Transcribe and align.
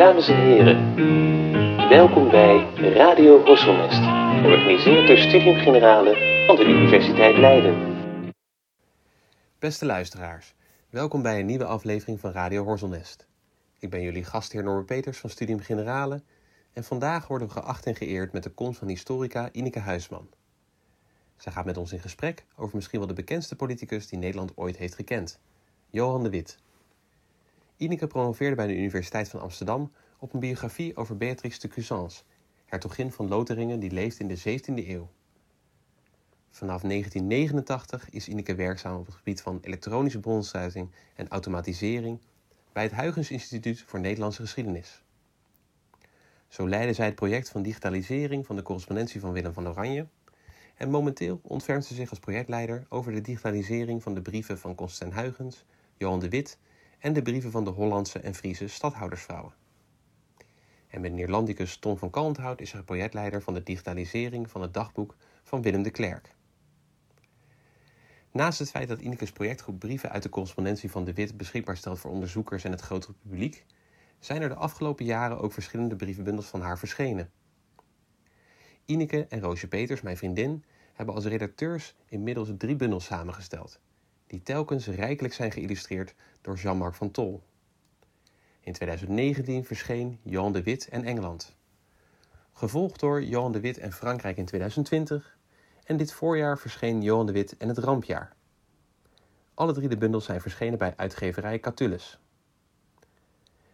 Dames 0.00 0.28
en 0.28 0.36
heren, 0.36 0.94
welkom 1.88 2.30
bij 2.30 2.74
Radio 2.74 3.44
Horselnest, 3.44 4.00
georganiseerd 4.42 5.06
door 5.06 5.18
Studium 5.18 5.58
Generale 5.58 6.44
van 6.46 6.56
de 6.56 6.64
Universiteit 6.64 7.36
Leiden. 7.36 7.74
Beste 9.58 9.86
luisteraars, 9.86 10.54
welkom 10.90 11.22
bij 11.22 11.40
een 11.40 11.46
nieuwe 11.46 11.64
aflevering 11.64 12.20
van 12.20 12.32
Radio 12.32 12.64
Horselnest. 12.64 13.26
Ik 13.78 13.90
ben 13.90 14.02
jullie 14.02 14.24
gastheer 14.24 14.62
Norbert 14.62 14.86
Peters 14.86 15.18
van 15.18 15.30
Studium 15.30 15.60
Generale 15.60 16.22
en 16.72 16.84
vandaag 16.84 17.26
worden 17.26 17.48
we 17.48 17.52
geacht 17.52 17.86
en 17.86 17.94
geëerd 17.94 18.32
met 18.32 18.42
de 18.42 18.50
komst 18.50 18.78
van 18.78 18.88
historica 18.88 19.48
Ineke 19.52 19.78
Huisman. 19.78 20.28
Zij 21.36 21.52
gaat 21.52 21.64
met 21.64 21.76
ons 21.76 21.92
in 21.92 22.00
gesprek 22.00 22.44
over 22.56 22.76
misschien 22.76 22.98
wel 22.98 23.08
de 23.08 23.14
bekendste 23.14 23.56
politicus 23.56 24.08
die 24.08 24.18
Nederland 24.18 24.56
ooit 24.56 24.76
heeft 24.76 24.94
gekend, 24.94 25.38
Johan 25.90 26.22
de 26.22 26.30
Wit. 26.30 26.58
Ineke 27.80 28.06
promoveerde 28.06 28.56
bij 28.56 28.66
de 28.66 28.76
Universiteit 28.76 29.28
van 29.28 29.40
Amsterdam 29.40 29.92
op 30.18 30.32
een 30.34 30.40
biografie 30.40 30.96
over 30.96 31.16
Beatrix 31.16 31.58
de 31.58 31.68
Cusance, 31.68 32.22
hertogin 32.66 33.12
van 33.12 33.28
Lotharingen 33.28 33.80
die 33.80 33.90
leefde 33.90 34.24
in 34.24 34.28
de 34.28 34.38
17e 34.38 34.88
eeuw. 34.88 35.08
Vanaf 36.50 36.82
1989 36.82 38.10
is 38.10 38.28
Ineke 38.28 38.54
werkzaam 38.54 38.98
op 38.98 39.06
het 39.06 39.14
gebied 39.14 39.42
van 39.42 39.58
elektronische 39.62 40.20
bronsluiting 40.20 40.90
en 41.14 41.28
automatisering 41.28 42.20
bij 42.72 42.82
het 42.82 42.94
Huygens 42.94 43.30
Instituut 43.30 43.82
voor 43.82 44.00
Nederlandse 44.00 44.42
Geschiedenis. 44.42 45.02
Zo 46.48 46.68
leidde 46.68 46.92
zij 46.92 47.06
het 47.06 47.14
project 47.14 47.48
van 47.48 47.62
digitalisering 47.62 48.46
van 48.46 48.56
de 48.56 48.62
correspondentie 48.62 49.20
van 49.20 49.32
Willem 49.32 49.52
van 49.52 49.68
Oranje 49.68 50.06
en 50.74 50.90
momenteel 50.90 51.40
ontfermt 51.42 51.84
ze 51.84 51.94
zich 51.94 52.10
als 52.10 52.18
projectleider 52.18 52.86
over 52.88 53.12
de 53.12 53.20
digitalisering 53.20 54.02
van 54.02 54.14
de 54.14 54.22
brieven 54.22 54.58
van 54.58 54.74
Constantijn 54.74 55.22
Huygens, 55.22 55.64
Johan 55.96 56.20
de 56.20 56.28
Wit 56.28 56.58
en 57.00 57.12
de 57.12 57.22
brieven 57.22 57.50
van 57.50 57.64
de 57.64 57.70
Hollandse 57.70 58.18
en 58.18 58.34
Friese 58.34 58.68
stadhoudersvrouwen. 58.68 59.54
En 60.88 61.00
met 61.00 61.12
Neerlandicus 61.12 61.76
Tom 61.76 61.98
van 61.98 62.10
Kalmthout 62.10 62.60
is 62.60 62.72
hij 62.72 62.82
projectleider 62.82 63.42
van 63.42 63.54
de 63.54 63.62
digitalisering 63.62 64.50
van 64.50 64.62
het 64.62 64.74
dagboek 64.74 65.16
van 65.42 65.62
Willem 65.62 65.82
de 65.82 65.90
Klerk. 65.90 66.34
Naast 68.32 68.58
het 68.58 68.70
feit 68.70 68.88
dat 68.88 69.00
Ineke's 69.00 69.32
projectgroep 69.32 69.78
brieven 69.78 70.10
uit 70.10 70.22
de 70.22 70.28
correspondentie 70.28 70.90
van 70.90 71.04
de 71.04 71.12
Wit 71.12 71.36
beschikbaar 71.36 71.76
stelt 71.76 71.98
voor 71.98 72.10
onderzoekers 72.10 72.64
en 72.64 72.70
het 72.70 72.80
grotere 72.80 73.12
publiek, 73.12 73.64
zijn 74.18 74.42
er 74.42 74.48
de 74.48 74.54
afgelopen 74.54 75.04
jaren 75.04 75.40
ook 75.40 75.52
verschillende 75.52 75.96
brievenbundels 75.96 76.46
van 76.46 76.60
haar 76.60 76.78
verschenen. 76.78 77.30
Ineke 78.84 79.26
en 79.28 79.40
Roosje 79.40 79.68
Peters, 79.68 80.00
mijn 80.00 80.16
vriendin, 80.16 80.64
hebben 80.92 81.14
als 81.14 81.24
redacteurs 81.24 81.94
inmiddels 82.06 82.50
drie 82.58 82.76
bundels 82.76 83.04
samengesteld, 83.04 83.80
die 84.30 84.42
telkens 84.42 84.86
rijkelijk 84.86 85.34
zijn 85.34 85.52
geïllustreerd 85.52 86.14
door 86.40 86.56
Jean-Marc 86.56 86.94
van 86.94 87.10
Tol. 87.10 87.42
In 88.60 88.72
2019 88.72 89.64
verscheen 89.64 90.18
Johan 90.22 90.52
de 90.52 90.62
Wit 90.62 90.88
en 90.88 91.04
Engeland. 91.04 91.56
Gevolgd 92.52 93.00
door 93.00 93.22
Johan 93.22 93.52
de 93.52 93.60
Wit 93.60 93.78
en 93.78 93.92
Frankrijk 93.92 94.36
in 94.36 94.44
2020 94.44 95.38
en 95.84 95.96
dit 95.96 96.12
voorjaar 96.12 96.58
verscheen 96.58 97.02
Johan 97.02 97.26
de 97.26 97.32
Wit 97.32 97.56
en 97.56 97.68
het 97.68 97.78
Rampjaar. 97.78 98.32
Alle 99.54 99.72
drie 99.72 99.88
de 99.88 99.96
bundels 99.96 100.24
zijn 100.24 100.40
verschenen 100.40 100.78
bij 100.78 100.92
uitgeverij 100.96 101.60
Catullus. 101.60 102.18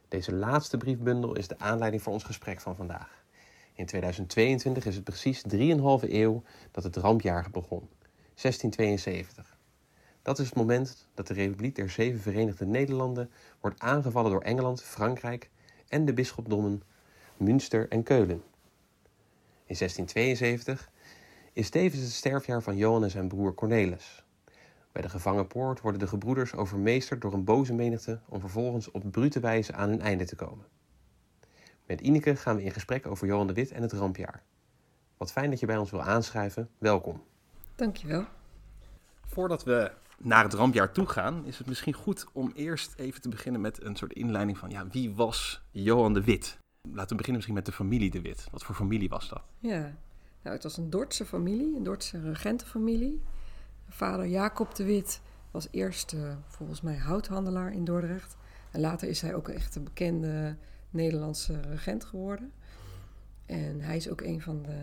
Deze 0.08 0.34
laatste 0.34 0.76
briefbundel 0.76 1.36
is 1.36 1.48
de 1.48 1.58
aanleiding 1.58 2.02
voor 2.02 2.12
ons 2.12 2.24
gesprek 2.24 2.60
van 2.60 2.76
vandaag. 2.76 3.24
In 3.74 3.86
2022 3.86 4.86
is 4.86 4.94
het 4.94 5.04
precies 5.04 5.42
3,5 5.42 5.54
eeuw 6.10 6.42
dat 6.70 6.84
het 6.84 6.96
rampjaar 6.96 7.50
begon, 7.50 7.88
1672. 8.34 9.55
Dat 10.26 10.38
is 10.38 10.46
het 10.46 10.54
moment 10.54 11.06
dat 11.14 11.26
de 11.26 11.34
Republiek 11.34 11.74
der 11.74 11.90
Zeven 11.90 12.20
Verenigde 12.20 12.66
Nederlanden 12.66 13.30
wordt 13.60 13.80
aangevallen 13.80 14.30
door 14.30 14.40
Engeland, 14.40 14.82
Frankrijk 14.82 15.50
en 15.88 16.04
de 16.04 16.12
bisschopdommen 16.12 16.82
Münster 17.36 17.88
en 17.88 18.02
Keulen. 18.02 18.42
In 19.64 19.76
1672 19.76 20.90
is 21.52 21.70
tevens 21.70 22.02
het 22.02 22.12
sterfjaar 22.12 22.62
van 22.62 22.76
Johan 22.76 23.02
en 23.02 23.10
zijn 23.10 23.28
broer 23.28 23.54
Cornelis. 23.54 24.24
Bij 24.92 25.02
de 25.02 25.08
gevangenpoort 25.08 25.80
worden 25.80 26.00
de 26.00 26.06
gebroeders 26.06 26.54
overmeesterd 26.54 27.20
door 27.20 27.32
een 27.32 27.44
boze 27.44 27.74
menigte 27.74 28.20
om 28.28 28.40
vervolgens 28.40 28.90
op 28.90 29.10
brute 29.10 29.40
wijze 29.40 29.72
aan 29.72 29.88
hun 29.88 30.00
einde 30.00 30.24
te 30.24 30.36
komen. 30.36 30.66
Met 31.84 32.00
Ineke 32.00 32.36
gaan 32.36 32.56
we 32.56 32.62
in 32.62 32.72
gesprek 32.72 33.06
over 33.06 33.26
Johan 33.26 33.46
de 33.46 33.52
Wit 33.52 33.70
en 33.70 33.82
het 33.82 33.92
rampjaar. 33.92 34.42
Wat 35.16 35.32
fijn 35.32 35.50
dat 35.50 35.60
je 35.60 35.66
bij 35.66 35.76
ons 35.76 35.90
wil 35.90 36.02
aanschrijven. 36.02 36.68
Welkom. 36.78 37.22
Dankjewel. 37.74 38.24
Voordat 39.26 39.64
we 39.64 39.92
naar 40.18 40.44
het 40.44 40.54
rampjaar 40.54 40.92
toe 40.92 41.06
gaan, 41.06 41.44
is 41.44 41.58
het 41.58 41.66
misschien 41.66 41.92
goed 41.92 42.26
om 42.32 42.52
eerst 42.54 42.94
even 42.96 43.20
te 43.20 43.28
beginnen 43.28 43.60
met 43.60 43.82
een 43.82 43.96
soort 43.96 44.12
inleiding 44.12 44.58
van 44.58 44.70
ja, 44.70 44.86
wie 44.88 45.14
was 45.14 45.62
Johan 45.70 46.14
de 46.14 46.24
Wit? 46.24 46.58
Laten 46.82 47.08
we 47.08 47.14
beginnen 47.14 47.34
misschien 47.34 47.54
met 47.54 47.66
de 47.66 47.72
familie 47.72 48.10
de 48.10 48.20
Wit. 48.20 48.48
Wat 48.50 48.64
voor 48.64 48.74
familie 48.74 49.08
was 49.08 49.28
dat? 49.28 49.42
Ja, 49.58 49.96
nou, 50.42 50.54
het 50.54 50.62
was 50.62 50.76
een 50.76 50.90
Dordtse 50.90 51.24
familie, 51.24 51.76
een 51.76 51.82
Dordtse 51.82 52.20
regentenfamilie. 52.20 53.22
Vader 53.88 54.26
Jacob 54.26 54.74
de 54.74 54.84
Wit 54.84 55.20
was 55.50 55.68
eerst 55.70 56.12
uh, 56.12 56.32
volgens 56.46 56.80
mij 56.80 56.96
houthandelaar 56.96 57.72
in 57.72 57.84
Dordrecht. 57.84 58.36
En 58.70 58.80
later 58.80 59.08
is 59.08 59.20
hij 59.20 59.34
ook 59.34 59.48
echt 59.48 59.76
een 59.76 59.84
bekende 59.84 60.56
Nederlandse 60.90 61.60
regent 61.60 62.04
geworden. 62.04 62.52
En 63.46 63.80
hij 63.80 63.96
is 63.96 64.08
ook 64.08 64.20
een 64.20 64.42
van 64.42 64.62
de 64.62 64.78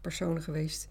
personen 0.00 0.42
geweest 0.42 0.88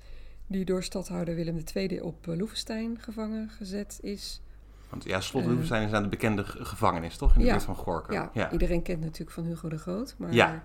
die 0.47 0.65
door 0.65 0.83
stadhouder 0.83 1.35
Willem 1.35 1.63
II 1.75 2.01
op 2.01 2.27
eh, 2.27 2.37
Loevestein 2.37 2.99
gevangen 2.99 3.49
gezet 3.49 3.99
is. 4.01 4.41
Want 4.89 5.03
ja, 5.03 5.21
slot 5.21 5.45
Loevestein 5.45 5.87
is 5.87 5.93
aan 5.93 6.03
de 6.03 6.09
bekende 6.09 6.43
gevangenis, 6.45 7.17
toch? 7.17 7.35
In 7.35 7.41
de 7.41 7.49
buurt 7.49 7.63
van 7.63 7.75
Gorkum. 7.75 8.13
Ja, 8.13 8.29
ja, 8.33 8.51
iedereen 8.51 8.81
kent 8.81 9.01
natuurlijk 9.01 9.31
van 9.31 9.45
Hugo 9.45 9.69
de 9.69 9.77
Groot. 9.77 10.15
Maar 10.17 10.33
ja. 10.33 10.63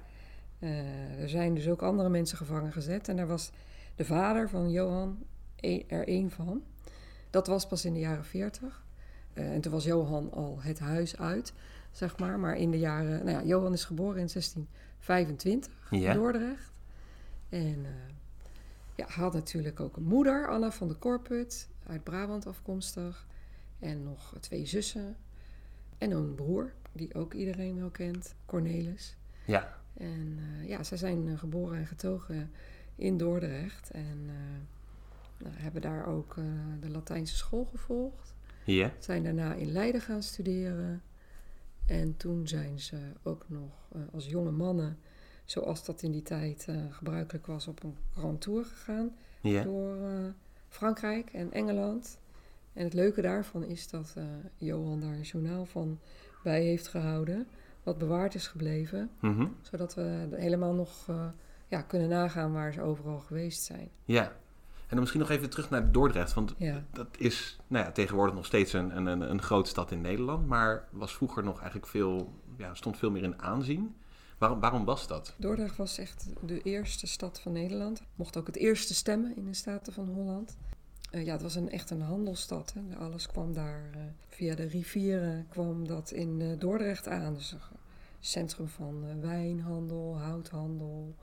Uh, 0.58 1.22
er 1.22 1.28
zijn 1.28 1.54
dus 1.54 1.68
ook 1.68 1.82
andere 1.82 2.08
mensen 2.08 2.36
gevangen 2.36 2.72
gezet. 2.72 3.08
En 3.08 3.16
daar 3.16 3.26
was 3.26 3.50
de 3.94 4.04
vader 4.04 4.48
van 4.48 4.70
Johan 4.70 5.18
e-, 5.56 5.82
er 5.86 6.08
één 6.08 6.30
van. 6.30 6.62
Dat 7.30 7.46
was 7.46 7.66
pas 7.66 7.84
in 7.84 7.92
de 7.92 7.98
jaren 7.98 8.24
40. 8.24 8.84
Uh, 9.34 9.52
en 9.52 9.60
toen 9.60 9.72
was 9.72 9.84
Johan 9.84 10.32
al 10.32 10.58
het 10.60 10.78
huis 10.78 11.16
uit 11.16 11.52
zeg 11.90 12.18
maar. 12.18 12.38
Maar 12.38 12.56
in 12.56 12.70
de 12.70 12.78
jaren... 12.78 13.24
Nou 13.24 13.38
ja, 13.38 13.44
Johan 13.44 13.72
is 13.72 13.84
geboren 13.84 14.18
in 14.20 14.28
1625 14.32 15.72
in 15.90 16.12
Dordrecht. 16.12 16.72
En 17.48 17.78
uh, 17.78 17.88
ja, 18.98 19.06
had 19.08 19.32
natuurlijk 19.32 19.80
ook 19.80 19.96
een 19.96 20.04
moeder, 20.04 20.48
Anna 20.48 20.70
van 20.70 20.88
de 20.88 20.94
Korput, 20.94 21.68
uit 21.86 22.04
Brabant 22.04 22.46
afkomstig. 22.46 23.26
En 23.78 24.02
nog 24.02 24.34
twee 24.40 24.66
zussen. 24.66 25.16
En 25.98 26.10
een 26.10 26.34
broer, 26.34 26.72
die 26.92 27.14
ook 27.14 27.34
iedereen 27.34 27.78
wel 27.78 27.90
kent, 27.90 28.34
Cornelis. 28.46 29.16
Ja. 29.46 29.78
En 29.94 30.38
uh, 30.38 30.68
ja, 30.68 30.82
zij 30.82 30.96
zijn 30.96 31.26
uh, 31.26 31.38
geboren 31.38 31.78
en 31.78 31.86
getogen 31.86 32.50
in 32.94 33.16
Dordrecht. 33.16 33.90
En 33.90 34.24
nou, 35.38 35.54
hebben 35.56 35.82
daar 35.82 36.06
ook 36.06 36.34
de 36.80 36.90
Latijnse 36.90 37.36
school 37.36 37.64
gevolgd. 37.64 38.34
Ja. 38.64 38.92
Zijn 38.98 39.22
daarna 39.22 39.54
in 39.54 39.72
Leiden 39.72 40.00
gaan 40.00 40.22
studeren. 40.22 41.02
En 41.86 42.16
toen 42.16 42.48
zijn 42.48 42.80
ze 42.80 42.98
ook 43.22 43.44
nog 43.48 43.88
als 44.12 44.26
jonge 44.26 44.50
mannen, 44.50 44.98
zoals 45.50 45.84
dat 45.84 46.02
in 46.02 46.12
die 46.12 46.22
tijd 46.22 46.66
uh, 46.70 46.76
gebruikelijk 46.90 47.46
was, 47.46 47.66
op 47.66 47.82
een 47.82 47.96
grand 48.16 48.40
tour 48.40 48.64
gegaan 48.64 49.14
door 49.42 49.96
uh, 49.96 50.26
Frankrijk 50.68 51.30
en 51.32 51.52
Engeland. 51.52 52.18
En 52.72 52.84
het 52.84 52.94
leuke 52.94 53.22
daarvan 53.22 53.64
is 53.64 53.88
dat 53.88 54.14
Johan 54.56 55.00
daar 55.00 55.12
een 55.12 55.20
journaal 55.20 55.66
van 55.66 55.98
bij 56.42 56.62
heeft 56.62 56.88
gehouden, 56.88 57.46
wat 57.82 57.98
bewaard 57.98 58.34
is 58.34 58.46
gebleven, 58.46 59.10
mm 59.20 59.34
-hmm. 59.34 59.56
zodat 59.62 59.94
we 59.94 60.28
helemaal 60.30 60.74
nog 60.74 61.06
ja, 61.68 61.82
kunnen 61.82 62.08
nagaan 62.08 62.52
waar 62.52 62.72
ze 62.72 62.82
overal 62.82 63.18
geweest 63.18 63.62
zijn. 63.62 63.90
Ja, 64.04 64.24
en 64.24 64.94
dan 64.94 64.98
misschien 64.98 65.20
nog 65.20 65.30
even 65.30 65.50
terug 65.50 65.70
naar 65.70 65.92
Dordrecht. 65.92 66.34
Want 66.34 66.54
ja. 66.58 66.84
dat 66.92 67.06
is 67.18 67.58
nou 67.66 67.84
ja, 67.84 67.92
tegenwoordig 67.92 68.34
nog 68.34 68.46
steeds 68.46 68.72
een, 68.72 68.96
een, 68.96 69.30
een 69.30 69.42
grote 69.42 69.68
stad 69.68 69.90
in 69.90 70.00
Nederland. 70.00 70.46
Maar 70.46 70.88
was 70.90 71.14
vroeger 71.14 71.44
nog 71.44 71.56
eigenlijk 71.56 71.86
veel, 71.86 72.32
ja, 72.56 72.74
stond 72.74 72.98
veel 72.98 73.10
meer 73.10 73.22
in 73.22 73.42
aanzien. 73.42 73.94
Waarom, 74.38 74.60
waarom 74.60 74.84
was 74.84 75.06
dat? 75.06 75.34
Dordrecht 75.36 75.76
was 75.76 75.98
echt 75.98 76.26
de 76.40 76.62
eerste 76.62 77.06
stad 77.06 77.40
van 77.40 77.52
Nederland. 77.52 78.02
Mocht 78.14 78.36
ook 78.36 78.46
het 78.46 78.56
eerste 78.56 78.94
stemmen 78.94 79.36
in 79.36 79.44
de 79.44 79.54
Staten 79.54 79.92
van 79.92 80.08
Holland. 80.08 80.56
Uh, 81.12 81.24
ja, 81.24 81.32
het 81.32 81.42
was 81.42 81.54
een, 81.54 81.70
echt 81.70 81.90
een 81.90 82.00
handelsstad. 82.00 82.74
Hè. 82.74 82.96
Alles 82.96 83.26
kwam 83.26 83.52
daar 83.52 83.90
uh, 83.94 84.00
via 84.28 84.54
de 84.54 84.66
rivieren 84.66 85.46
kwam 85.48 85.86
dat 85.86 86.10
in 86.10 86.40
uh, 86.40 86.58
Dordrecht 86.58 87.08
aan. 87.08 87.34
Dus 87.34 87.52
een 87.52 87.60
centrum 88.20 88.68
van 88.68 89.20
wijnhandel, 89.20 90.18
houthandel, 90.18 91.14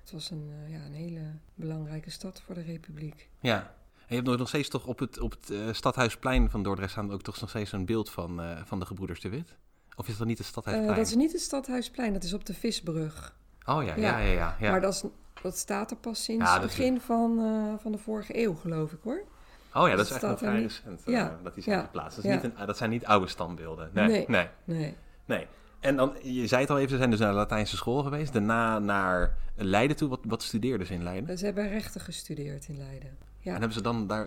het 0.00 0.12
was 0.12 0.30
een, 0.30 0.50
ja, 0.68 0.84
een 0.84 0.94
hele 0.94 1.20
belangrijke 1.54 2.10
stad 2.10 2.40
voor 2.40 2.54
de 2.54 2.62
Republiek. 2.62 3.28
Ja, 3.40 3.74
en 4.06 4.16
je 4.16 4.22
hebt 4.22 4.38
nog 4.38 4.48
steeds 4.48 4.68
toch 4.68 4.86
op 4.86 4.98
het, 4.98 5.18
op 5.18 5.30
het 5.30 5.76
stadhuisplein 5.76 6.50
van 6.50 6.62
Dordrecht 6.62 6.90
staan 6.90 7.12
ook 7.12 7.22
toch 7.22 7.40
nog 7.40 7.50
steeds 7.50 7.72
een 7.72 7.84
beeld 7.84 8.10
van, 8.10 8.40
van 8.64 8.78
de 8.78 8.86
gebroeders 8.86 9.20
de 9.20 9.28
Wit? 9.28 9.56
Of 9.98 10.08
is 10.08 10.16
dat 10.16 10.26
niet 10.26 10.38
het 10.38 10.46
stadhuisplein? 10.46 10.96
dat 10.96 11.06
is 11.06 11.14
niet 11.14 11.32
het 11.32 11.40
stadhuisplein, 11.40 12.12
dat 12.12 12.22
is 12.22 12.32
op 12.32 12.44
de 12.44 12.54
Visbrug. 12.54 13.36
Oh 13.64 13.84
ja, 13.84 13.96
ja, 13.96 14.18
ja. 14.18 14.56
ja. 14.60 14.70
Maar 14.70 14.80
dat, 14.80 14.94
is, 14.94 15.02
dat 15.42 15.56
staat 15.56 15.90
er 15.90 15.96
pas 15.96 16.24
sinds 16.24 16.52
het 16.52 16.62
begin 16.62 16.96
is... 16.96 17.02
van, 17.02 17.40
van 17.82 17.92
de 17.92 17.98
vorige 17.98 18.42
eeuw, 18.42 18.54
geloof 18.54 18.92
ik 18.92 18.98
hoor. 19.02 19.22
Oh 19.74 19.88
ja, 19.88 19.96
dat 19.96 20.06
is 20.06 20.12
echt 20.12 20.22
nog 20.22 20.38
vrij 20.38 20.60
recent 20.60 21.02
ja. 21.06 21.38
dat 21.42 21.54
die 21.54 21.62
zijn 21.62 21.80
geplaatst. 21.80 22.16
Dat, 22.16 22.24
is 22.24 22.30
niet 22.30 22.44
een, 22.44 22.66
dat 22.66 22.76
zijn 22.76 22.90
niet 22.90 23.04
oude 23.04 23.28
standbeelden. 23.28 23.90
Nee, 23.92 24.06
nee. 24.06 24.26
nee. 24.26 24.48
nee. 24.64 24.94
nee. 25.24 25.46
En 25.80 25.96
dan, 25.96 26.12
je 26.22 26.46
zei 26.46 26.60
het 26.60 26.70
al 26.70 26.78
even, 26.78 26.90
ze 26.90 26.96
zijn 26.96 27.10
dus 27.10 27.18
naar 27.18 27.30
de 27.30 27.36
Latijnse 27.36 27.76
school 27.76 28.02
geweest. 28.02 28.32
Daarna 28.32 28.78
naar 28.78 29.36
Leiden 29.54 29.96
toe. 29.96 30.08
Wat, 30.08 30.20
wat 30.22 30.42
studeerden 30.42 30.86
ze 30.86 30.92
in 30.92 31.02
Leiden? 31.02 31.38
Ze 31.38 31.44
hebben 31.44 31.68
rechten 31.68 32.00
gestudeerd 32.00 32.68
in 32.68 32.76
Leiden. 32.76 33.16
Ja. 33.38 33.52
En 33.52 33.58
hebben 33.58 33.72
ze 33.72 33.82
dan 33.82 34.06
daar, 34.06 34.26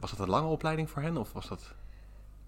was 0.00 0.10
dat 0.10 0.18
een 0.18 0.28
lange 0.28 0.48
opleiding 0.48 0.90
voor 0.90 1.02
hen 1.02 1.16
of 1.16 1.32
was 1.32 1.48
dat? 1.48 1.74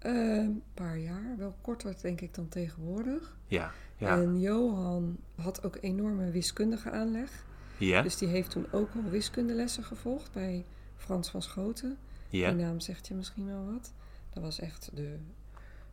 Een 0.01 0.63
paar 0.73 0.97
jaar, 0.97 1.35
wel 1.37 1.55
korter 1.61 1.95
denk 2.01 2.21
ik 2.21 2.33
dan 2.33 2.47
tegenwoordig. 2.47 3.37
Ja, 3.47 3.71
ja. 3.97 4.17
En 4.17 4.39
Johan 4.39 5.17
had 5.35 5.63
ook 5.63 5.77
enorme 5.81 6.31
wiskundige 6.31 6.91
aanleg. 6.91 7.45
Ja. 7.77 8.01
Dus 8.01 8.17
die 8.17 8.27
heeft 8.27 8.49
toen 8.49 8.71
ook 8.71 8.89
al 8.95 9.09
wiskundelessen 9.09 9.83
gevolgd 9.83 10.31
bij 10.31 10.65
Frans 10.95 11.29
van 11.29 11.41
Schoten. 11.41 11.97
Ja. 12.29 12.51
Die 12.51 12.63
naam 12.63 12.79
zegt 12.79 13.07
je 13.07 13.13
misschien 13.13 13.45
wel 13.45 13.65
wat. 13.65 13.93
Dat 14.29 14.43
was 14.43 14.59
echt 14.59 14.89
de 14.93 15.17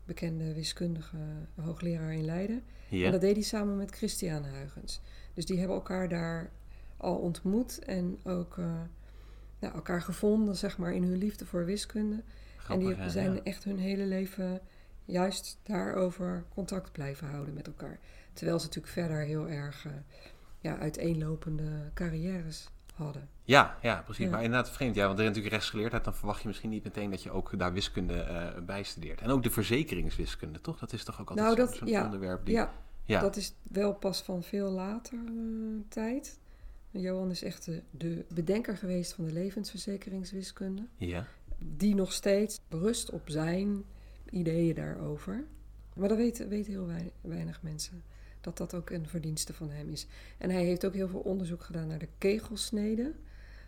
bekende 0.05 0.55
wiskundige 0.55 1.17
hoogleraar 1.55 2.13
in 2.13 2.25
Leiden. 2.25 2.63
Ja. 2.89 3.07
En 3.07 3.13
dat 3.13 3.21
deed 3.21 3.35
hij 3.35 3.45
samen 3.45 3.77
met 3.77 3.91
Christian 3.91 4.45
Huygens. 4.45 5.01
Dus 5.35 5.47
die 5.47 5.59
hebben 5.59 5.77
elkaar 5.77 6.09
daar 6.09 6.51
al 6.97 7.17
ontmoet 7.17 7.79
en 7.79 8.19
ook 8.25 8.57
uh, 8.57 8.81
nou, 9.59 9.75
elkaar 9.75 10.03
gevonden, 10.03 10.57
zeg 10.57 10.79
maar, 10.79 10.93
in 10.93 11.03
hun 11.03 11.19
liefde 11.19 11.47
voor 11.47 11.65
wiskunde. 11.65 12.23
Grappig, 12.69 12.97
en 12.97 13.03
die 13.03 13.11
zijn 13.11 13.45
echt 13.45 13.65
hun 13.65 13.79
hele 13.79 14.05
leven 14.05 14.61
juist 15.05 15.59
daarover 15.63 16.45
contact 16.55 16.93
blijven 16.93 17.29
houden 17.29 17.55
met 17.55 17.67
elkaar. 17.67 17.99
Terwijl 18.33 18.59
ze 18.59 18.67
natuurlijk 18.67 18.93
verder 18.93 19.25
heel 19.25 19.49
erg 19.49 19.85
uh, 19.85 19.93
ja, 20.61 20.79
uiteenlopende 20.79 21.91
carrières 21.95 22.69
hadden. 22.95 23.29
Ja, 23.45 23.79
ja 23.83 24.03
precies. 24.05 24.25
Ja. 24.25 24.31
Maar 24.31 24.43
inderdaad 24.43 24.71
vreemd. 24.71 24.95
Ja, 24.95 25.07
want 25.07 25.19
er 25.19 25.25
is 25.25 25.29
natuurlijk 25.29 25.55
rechtsgeleerdheid. 25.55 26.05
Dan 26.05 26.15
verwacht 26.15 26.43
je 26.43 26.49
misschien 26.49 26.71
niet 26.71 26.85
meteen 26.85 27.11
dat 27.11 27.23
je 27.23 27.31
ook 27.31 27.59
daar 27.59 27.73
wiskunde 27.73 28.27
uh, 28.59 28.65
bij 28.65 28.83
studeert. 28.83 29.21
En 29.21 29.31
ook 29.31 29.43
de 29.43 29.51
verzekeringswiskunde, 29.51 30.61
toch? 30.61 30.79
Dat 30.79 30.93
is 30.93 31.05
toch 31.05 31.21
ook 31.21 31.29
altijd 31.29 31.57
nou, 31.57 31.69
zo'n 31.69 31.79
dat, 31.79 31.89
ja, 31.89 32.05
onderwerp 32.05 32.45
die... 32.45 32.55
Ja, 32.55 32.73
ja, 33.05 33.21
dat 33.21 33.37
is 33.37 33.55
wel 33.63 33.95
pas 33.95 34.23
van 34.23 34.43
veel 34.43 34.71
later 34.71 35.19
uh, 35.19 35.81
tijd. 35.89 36.39
Johan 36.91 37.31
is 37.31 37.43
echt 37.43 37.65
de, 37.65 37.83
de, 37.91 38.25
bedenker 38.29 38.77
geweest 38.77 39.13
van 39.13 39.25
de 39.25 39.33
levensverzekeringswiskunde. 39.33 40.87
Ja. 40.97 41.27
Die 41.59 41.95
nog 41.95 42.13
steeds 42.13 42.61
berust 42.69 43.11
op 43.11 43.23
zijn 43.31 43.85
ideeën 44.31 44.75
daarover. 44.75 45.45
Maar 45.95 46.09
dat 46.09 46.17
weten, 46.19 46.49
weten 46.49 46.73
heel 46.73 46.87
weinig, 46.87 47.13
weinig 47.21 47.63
mensen. 47.63 48.03
Dat 48.41 48.57
dat 48.57 48.75
ook 48.75 48.91
een 48.91 49.07
verdienste 49.09 49.55
van 49.55 49.71
hem 49.71 49.89
is. 49.91 50.07
En 50.39 50.51
hij 50.51 50.65
heeft 50.65 50.87
ook 50.87 50.95
heel 50.95 51.09
veel 51.09 51.21
onderzoek 51.21 51.63
gedaan 51.63 51.87
naar 51.89 51.99
de 51.99 52.09
kegelsnede. 52.19 53.13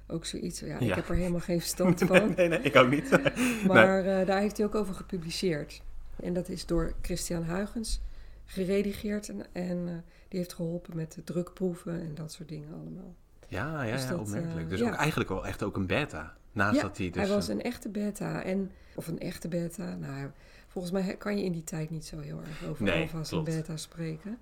Ook 0.07 0.25
zoiets, 0.27 0.61
ja, 0.61 0.67
Ja. 0.67 0.79
ik 0.81 0.95
heb 0.95 1.09
er 1.09 1.15
helemaal 1.15 1.41
geen 1.41 1.61
verstand 1.67 1.99
van. 1.99 2.17
Nee, 2.27 2.35
nee, 2.35 2.49
nee, 2.49 2.61
ik 2.61 2.77
ook 2.77 2.91
niet. 2.91 3.11
Maar 3.67 3.99
eh, 4.05 4.27
daar 4.27 4.41
heeft 4.41 4.57
hij 4.57 4.67
ook 4.67 4.75
over 4.75 4.95
gepubliceerd. 4.95 5.83
En 6.17 6.33
dat 6.33 6.49
is 6.49 6.67
door 6.67 6.93
Christian 7.03 7.45
Huygens 7.45 8.01
geredigeerd. 8.45 9.29
En, 9.29 9.47
en 9.53 9.77
uh, 9.77 9.93
die 10.29 10.39
heeft 10.39 10.53
geholpen 10.53 10.97
met 10.97 11.13
de 11.13 11.25
drukproeven 11.25 12.01
en 12.01 12.15
dat 12.15 12.33
soort 12.33 12.49
dingen 12.49 12.69
allemaal. 12.73 13.15
Ja, 13.49 13.83
ja, 13.85 13.93
Dus 13.93 14.03
ja 14.03 14.09
dat, 14.11 14.19
opmerkelijk. 14.19 14.65
uh, 14.65 14.69
Dus 14.71 14.81
ja. 14.81 14.89
ook 14.89 14.95
eigenlijk 14.95 15.29
wel 15.29 15.47
echt 15.47 15.63
ook 15.63 15.77
een 15.77 15.87
beta. 15.87 16.37
Naast 16.53 16.77
ja, 16.77 16.83
dat 16.83 16.99
hij 16.99 17.11
dus... 17.11 17.23
hij 17.23 17.35
was 17.35 17.49
eh, 17.49 17.55
een 17.55 17.63
echte 17.63 17.89
beta. 17.89 18.43
En, 18.43 18.71
of 18.95 19.07
een 19.09 19.19
echte 19.19 19.49
beta. 19.49 19.95
Nou, 19.95 20.31
volgens 20.69 20.93
mij 20.93 21.17
kan 21.17 21.39
je 21.39 21.45
in 21.45 21.53
die 21.53 21.65
tijd 21.65 21.91
niet 21.91 22.05
zo 22.05 22.19
heel 22.19 22.41
erg 22.41 22.65
over 22.69 22.85
Nee, 22.85 23.03
alfa's 23.03 23.31
en 23.33 23.43
klopt. 23.43 23.57
beta 23.57 23.77
spreken. 23.77 24.39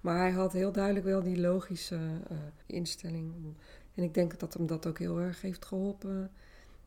Maar 0.00 0.18
hij 0.18 0.30
had 0.30 0.52
heel 0.52 0.72
duidelijk 0.72 1.04
wel 1.04 1.22
die 1.22 1.40
logische 1.40 1.94
uh, 2.30 2.36
instelling. 2.66 3.32
En 3.94 4.02
ik 4.02 4.14
denk 4.14 4.38
dat 4.38 4.54
hem 4.54 4.66
dat 4.66 4.86
ook 4.86 4.98
heel 4.98 5.20
erg 5.20 5.40
heeft 5.40 5.64
geholpen 5.64 6.30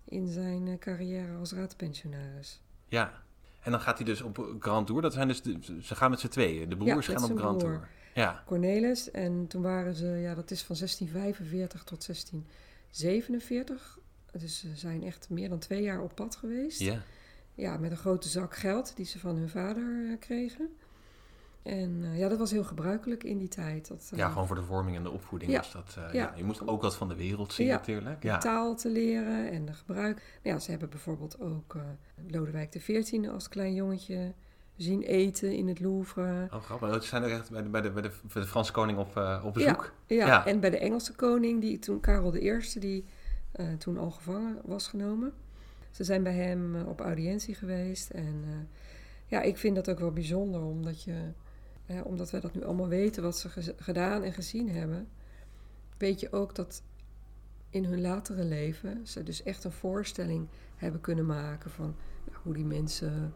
in 0.05 0.27
zijn 0.27 0.67
uh, 0.67 0.77
carrière 0.77 1.35
als 1.37 1.51
raadpensionaris. 1.53 2.61
Ja. 2.87 3.23
En 3.59 3.71
dan 3.71 3.81
gaat 3.81 3.97
hij 3.97 4.05
dus 4.05 4.21
op 4.21 4.55
Grand 4.59 4.87
Tour. 4.87 5.01
Dat 5.01 5.13
zijn 5.13 5.27
dus 5.27 5.41
de, 5.41 5.57
ze 5.81 5.95
gaan 5.95 6.09
met 6.09 6.19
z'n 6.19 6.27
tweeën. 6.27 6.69
De 6.69 6.77
broers 6.77 7.05
Ja, 7.05 7.13
gaan 7.17 7.31
op 7.31 7.37
Grand 7.37 7.57
broer. 7.57 7.71
Tour. 7.71 7.87
Ja. 8.13 8.43
Cornelis. 8.45 9.11
En 9.11 9.47
toen 9.47 9.61
waren 9.61 9.93
ze, 9.93 10.05
ja, 10.07 10.35
dat 10.35 10.51
is 10.51 10.63
van 10.63 10.75
1645 10.75 11.83
tot 11.83 12.05
1647. 12.05 13.98
Dus 14.37 14.59
ze 14.59 14.75
zijn 14.75 15.03
echt 15.03 15.29
meer 15.29 15.49
dan 15.49 15.59
twee 15.59 15.81
jaar 15.81 16.01
op 16.01 16.15
pad 16.15 16.35
geweest. 16.35 16.79
Ja. 16.79 17.01
Ja, 17.53 17.77
met 17.77 17.91
een 17.91 17.97
grote 17.97 18.27
zak 18.29 18.55
geld 18.55 18.95
die 18.95 19.05
ze 19.05 19.19
van 19.19 19.35
hun 19.35 19.49
vader 19.49 19.83
uh, 19.83 20.19
kregen. 20.19 20.69
En 21.63 22.01
uh, 22.01 22.17
ja, 22.17 22.27
dat 22.27 22.37
was 22.37 22.51
heel 22.51 22.63
gebruikelijk 22.63 23.23
in 23.23 23.37
die 23.37 23.47
tijd. 23.47 23.87
Dat, 23.87 24.09
uh, 24.13 24.19
ja, 24.19 24.29
gewoon 24.29 24.47
voor 24.47 24.55
de 24.55 24.63
vorming 24.63 24.97
en 24.97 25.03
de 25.03 25.11
opvoeding 25.11 25.51
ja. 25.51 25.57
was 25.57 25.71
dat... 25.71 25.95
uh, 25.97 26.03
Ja. 26.03 26.21
ja. 26.21 26.33
Je 26.35 26.43
moest 26.43 26.67
ook 26.67 26.81
wat 26.81 26.95
van 26.95 27.07
de 27.07 27.15
wereld 27.15 27.53
zien 27.53 27.67
Ja. 27.67 27.75
natuurlijk. 27.75 28.21
de 28.21 28.27
Ja. 28.27 28.37
taal 28.37 28.75
te 28.75 28.89
leren 28.89 29.51
en 29.51 29.65
de 29.65 29.73
gebruik. 29.73 30.15
Nou 30.15 30.55
ja, 30.55 30.59
ze 30.61 30.71
hebben 30.71 30.89
bijvoorbeeld 30.89 31.39
ook 31.39 31.75
Lodewijk 32.27 32.69
XIV 32.69 33.27
als 33.31 33.49
klein 33.49 33.73
jongetje 33.73 34.33
zien 34.75 35.01
eten 35.01 35.55
in 35.55 35.67
het 35.67 35.79
Louvre. 35.79 36.47
Oh, 36.53 36.61
grappig. 36.61 36.89
Dat 36.89 37.03
zijn 37.03 37.23
er 37.23 37.31
echt 37.31 37.51
bij 37.51 37.61
de, 37.61 37.69
bij 37.69 37.81
de, 37.81 37.91
bij 37.91 38.01
de, 38.33 38.45
Franse 38.47 38.71
koning 38.71 38.97
op, 38.97 39.41
op 39.43 39.53
bezoek. 39.53 39.93
Ja. 40.07 40.45
en 40.45 40.59
bij 40.59 40.69
de 40.69 40.77
Engelse 40.77 41.15
koning, 41.15 41.61
die 41.61 41.79
toen 41.79 41.99
Karel 41.99 42.35
I, 42.35 42.59
die 42.79 43.05
uh, 43.55 43.73
toen 43.73 43.97
al 43.97 44.11
gevangen 44.11 44.57
was 44.65 44.87
genomen. 44.87 45.33
Ze 45.91 46.03
zijn 46.03 46.23
bij 46.23 46.33
hem 46.33 46.75
uh, 46.75 46.87
op 46.87 46.99
audiëntie 46.99 47.55
geweest. 47.55 48.09
En 48.09 48.43
uh, 48.47 48.53
ja, 49.25 49.41
ik 49.41 49.57
vind 49.57 49.75
dat 49.75 49.89
ook 49.89 49.99
wel 49.99 50.11
bijzonder, 50.11 50.61
omdat, 50.61 51.03
je, 51.03 51.17
omdat 52.03 52.31
we 52.31 52.39
dat 52.39 52.53
nu 52.53 52.63
allemaal 52.63 52.87
weten, 52.87 53.23
wat 53.23 53.37
ze 53.37 53.49
ge 53.49 53.73
gedaan 53.77 54.23
en 54.23 54.33
gezien 54.33 54.69
hebben. 54.69 55.07
Weet 55.97 56.19
je 56.19 56.31
ook 56.31 56.55
dat 56.55 56.81
in 57.69 57.85
hun 57.85 58.01
latere 58.01 58.43
leven 58.43 59.07
ze 59.07 59.23
dus 59.23 59.43
echt 59.43 59.63
een 59.63 59.71
voorstelling 59.71 60.47
hebben 60.75 61.01
kunnen 61.01 61.25
maken 61.25 61.71
van 61.71 61.95
nou, 62.25 62.37
hoe 62.43 62.53
die 62.53 62.65
mensen 62.65 63.33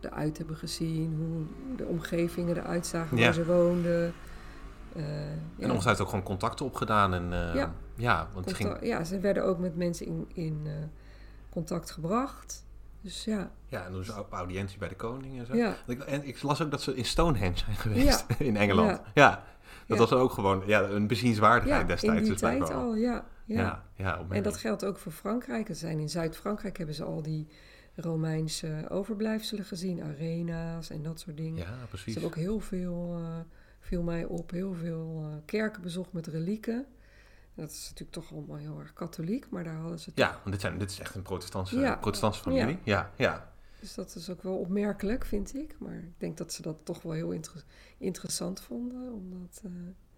eruit 0.00 0.38
hebben 0.38 0.56
gezien, 0.56 1.14
hoe 1.16 1.76
de 1.76 1.86
omgevingen 1.86 2.56
eruit 2.56 2.86
zagen 2.86 3.16
Ja. 3.16 3.24
waar 3.24 3.34
ze 3.34 3.44
woonden. 3.44 4.12
Uh, 4.96 5.30
En 5.30 5.40
ja. 5.56 5.82
heeft 5.82 6.00
ook 6.00 6.08
gewoon 6.08 6.24
contacten 6.24 6.66
opgedaan. 6.66 7.14
En, 7.14 7.24
uh, 7.24 7.54
Ja. 7.54 7.74
Ja, 7.94 8.28
want 8.32 8.44
het 8.44 8.54
ging, 8.54 8.78
Ja, 8.82 9.04
ze 9.04 9.20
werden 9.20 9.44
ook 9.44 9.58
met 9.58 9.76
mensen 9.76 10.06
in, 10.06 10.28
in 10.34 10.60
uh, 10.66 10.72
contact 11.50 11.90
gebracht. 11.90 12.64
Dus 13.00 13.24
ja, 13.24 13.50
ja, 13.66 13.84
en 13.86 13.92
dus 13.92 14.16
ook 14.16 14.30
audiëntie 14.30 14.78
bij 14.78 14.88
de 14.88 14.94
koning 14.94 15.38
en 15.38 15.46
zo. 15.46 15.54
ja, 15.54 15.76
En 15.86 15.92
ik, 15.92 16.00
en 16.00 16.26
ik 16.26 16.42
las 16.42 16.62
ook 16.62 16.70
dat 16.70 16.82
ze 16.82 16.94
in 16.96 17.04
Stonehenge 17.04 17.56
zijn 17.58 17.76
geweest 17.86 18.24
in 18.38 18.56
Engeland. 18.56 18.90
Ja, 18.90 19.02
Ja. 19.14 19.44
dat 19.86 19.98
was 19.98 20.12
ook 20.12 20.32
gewoon 20.32 20.62
ja, 20.66 20.82
een 20.82 21.06
bezienswaardigheid 21.06 21.80
ja 21.80 21.86
destijds. 21.86 22.16
in 22.16 22.22
die 22.22 22.32
dus 22.32 22.40
tijd 22.40 22.70
al, 22.70 22.94
ja. 22.94 23.24
ja. 23.44 23.60
Ja, 23.60 23.84
ja, 23.94 24.24
En 24.28 24.42
dat 24.42 24.56
geldt 24.56 24.84
ook 24.84 24.98
voor 24.98 25.12
Frankrijk. 25.12 25.68
Het 25.68 25.78
zijn 25.78 25.98
in 25.98 26.08
Zuid-Frankrijk 26.08 26.76
hebben 26.76 26.94
ze 26.94 27.04
al 27.04 27.22
die 27.22 27.46
Romeinse 27.94 28.84
overblijfselen 28.88 29.64
gezien, 29.64 30.02
arena's 30.02 30.90
en 30.90 31.02
dat 31.02 31.20
soort 31.20 31.36
dingen. 31.36 31.64
Ja, 31.64 31.78
Ze 31.80 31.86
precies. 31.88 32.12
hebben 32.14 32.30
ook 32.30 32.36
heel 32.36 32.60
veel, 32.60 33.16
uh, 33.18 33.26
viel 33.80 34.02
mij 34.02 34.24
op, 34.24 34.50
heel 34.50 34.74
veel 34.74 35.24
uh, 35.28 35.34
kerken 35.44 35.82
bezocht 35.82 36.12
met 36.12 36.26
relieken. 36.26 36.86
Dat 37.54 37.70
is 37.70 37.82
natuurlijk 37.82 38.10
toch 38.10 38.32
allemaal 38.32 38.56
heel 38.56 38.78
erg 38.80 38.92
katholiek, 38.92 39.50
maar 39.50 39.64
daar 39.64 39.76
hadden 39.76 39.98
ze 39.98 40.10
Ja, 40.14 40.26
toch- 40.26 40.36
want 40.40 40.50
dit, 40.50 40.60
zijn, 40.60 40.78
dit 40.78 40.90
is 40.90 40.98
echt 40.98 41.14
een 41.14 41.22
protestantse, 41.22 41.78
Ja. 41.80 41.96
protestantse 41.96 42.42
familie. 42.42 42.78
Ja, 42.84 43.10
ja. 43.16 43.52
Dus 43.80 43.94
dat 43.94 44.14
is 44.14 44.30
ook 44.30 44.42
wel 44.42 44.56
opmerkelijk, 44.58 45.24
vind 45.24 45.54
ik. 45.54 45.76
Maar 45.78 45.94
ik 45.94 46.14
denk 46.20 46.36
dat 46.36 46.52
ze 46.52 46.62
dat 46.62 46.84
toch 46.84 47.02
wel 47.02 47.12
heel 47.12 47.30
inter- 47.30 47.64
interessant 47.98 48.60
vonden. 48.60 49.12
Omdat, 49.12 49.62
uh, 49.66 49.70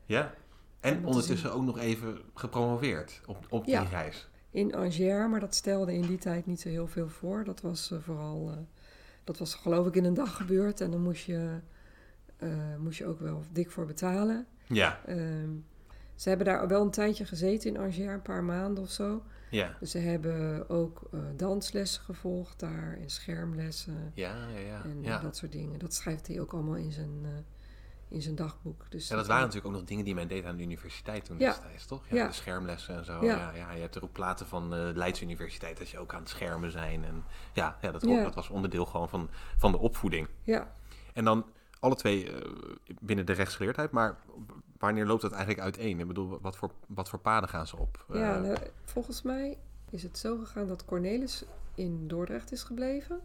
ja. 0.07 0.35
En 0.81 1.07
ondertussen 1.07 1.53
ook 1.53 1.63
nog 1.63 1.79
even 1.79 2.19
gepromoveerd 2.35 3.21
op, 3.27 3.47
op 3.51 3.65
die 3.65 3.75
Ja. 3.75 3.83
reis. 3.83 4.29
in 4.51 4.75
Angers, 4.75 4.99
maar 5.31 5.41
dat 5.41 5.55
stelde 5.55 5.95
in 5.95 6.03
die 6.07 6.19
tijd 6.19 6.47
niet 6.47 6.61
zo 6.61 6.69
heel 6.69 6.87
veel 6.87 7.09
voor. 7.09 7.45
Dat 7.45 7.61
was 7.61 7.91
uh, 7.91 7.99
vooral, 8.01 8.51
uh, 8.51 8.57
dat 9.25 9.39
was 9.39 9.55
geloof 9.55 9.87
ik 9.87 9.95
in 9.97 10.05
een 10.05 10.15
dag 10.15 10.37
gebeurd. 10.37 10.81
En 10.81 10.91
dan 10.91 11.01
moest 11.03 11.25
je, 11.25 11.59
moest 12.79 12.99
je 12.99 13.07
ook 13.07 13.21
wel 13.21 13.43
dik 13.53 13.71
voor 13.71 13.87
betalen. 13.87 14.47
Ja, 14.67 15.01
Ehm, 15.07 15.51
ze 16.15 16.29
hebben 16.29 16.47
daar 16.47 16.69
wel 16.69 16.83
een 16.83 16.91
tijdje 16.91 17.25
gezeten 17.25 17.71
in 17.71 17.77
Angers, 17.77 17.97
een 17.99 18.23
paar 18.23 18.45
maanden 18.45 18.83
of 18.85 18.91
zo. 18.91 19.23
ja. 19.51 19.77
Dus 19.81 19.91
ze 19.91 19.99
hebben 19.99 20.69
ook 20.71 21.03
uh, 21.15 21.21
danslessen 21.37 22.03
gevolgd 22.03 22.59
daar 22.61 22.97
en 23.01 23.11
schermlessen 23.11 24.11
Ja, 24.15 24.49
ja, 24.49 24.59
ja. 24.59 24.83
en 24.85 25.03
ja. 25.03 25.19
dat 25.19 25.37
soort 25.37 25.53
dingen. 25.53 25.79
Dat 25.79 25.95
schrijft 25.95 26.27
hij 26.27 26.41
ook 26.41 26.53
allemaal 26.53 26.75
in 26.77 26.93
zijn, 26.93 27.19
uh, 27.23 27.29
in 28.09 28.23
zijn 28.23 28.35
dagboek. 28.35 28.87
Dus 28.91 29.09
Ja, 29.09 29.17
dat 29.17 29.27
waren 29.27 29.43
natuurlijk 29.43 29.67
ook 29.73 29.79
nog 29.81 29.89
dingen 29.89 30.05
die 30.05 30.15
men 30.15 30.29
deed 30.29 30.45
aan 30.45 30.57
de 30.57 30.63
universiteit 30.63 31.25
toen 31.25 31.39
Ja. 31.39 31.49
destijds, 31.51 31.87
toch? 31.87 32.09
Ja, 32.09 32.17
Ja. 32.17 32.27
de 32.27 32.33
schermlessen 32.33 32.97
en 32.97 33.05
zo. 33.05 33.25
Ja. 33.25 33.53
Ja. 33.55 33.73
Je 33.73 33.81
hebt 33.81 33.95
er 33.95 34.03
ook 34.03 34.13
platen 34.13 34.47
van 34.47 34.71
de 34.71 34.93
Leids 34.95 35.23
Universiteit 35.23 35.79
dat 35.79 35.89
je 35.89 35.99
ook 35.99 36.15
aan 36.15 36.21
het 36.21 36.29
schermen 36.29 36.71
zijn. 36.71 37.05
En 37.05 37.25
ja, 37.53 37.79
ja, 37.81 37.91
dat, 37.91 38.01
dat 38.03 38.35
was 38.35 38.49
onderdeel 38.49 38.85
gewoon 38.87 39.09
van, 39.09 39.29
van 39.57 39.73
de 39.73 39.79
opvoeding. 39.79 40.29
Ja, 40.43 40.75
En 41.13 41.25
dan 41.25 41.47
alle 41.81 41.95
twee 41.95 42.33
eh, 42.33 42.51
binnen 43.01 43.27
de 43.27 43.33
rechtsgeleerdheid, 43.33 43.91
maar 43.91 44.17
wanneer 44.85 45.07
loopt 45.07 45.23
dat 45.23 45.33
eigenlijk 45.33 45.63
uiteen? 45.63 45.99
Ik 46.01 46.07
bedoel, 46.07 46.39
wat 46.41 46.57
voor, 46.57 46.71
wat 46.87 47.09
voor 47.09 47.19
paden 47.19 47.49
gaan 47.49 47.67
ze 47.67 47.77
op? 47.77 48.05
Eh, 48.11 48.21
Ja, 48.21 48.39
nou, 48.39 48.57
volgens 48.85 49.23
mij 49.23 49.59
is 49.91 50.03
het 50.03 50.19
zo 50.19 50.37
gegaan 50.39 50.67
dat 50.67 50.85
Cornelis 50.85 51.45
in 51.75 52.09
Dordrecht 52.09 52.53
is 52.53 52.63
gebleven. 52.63 53.21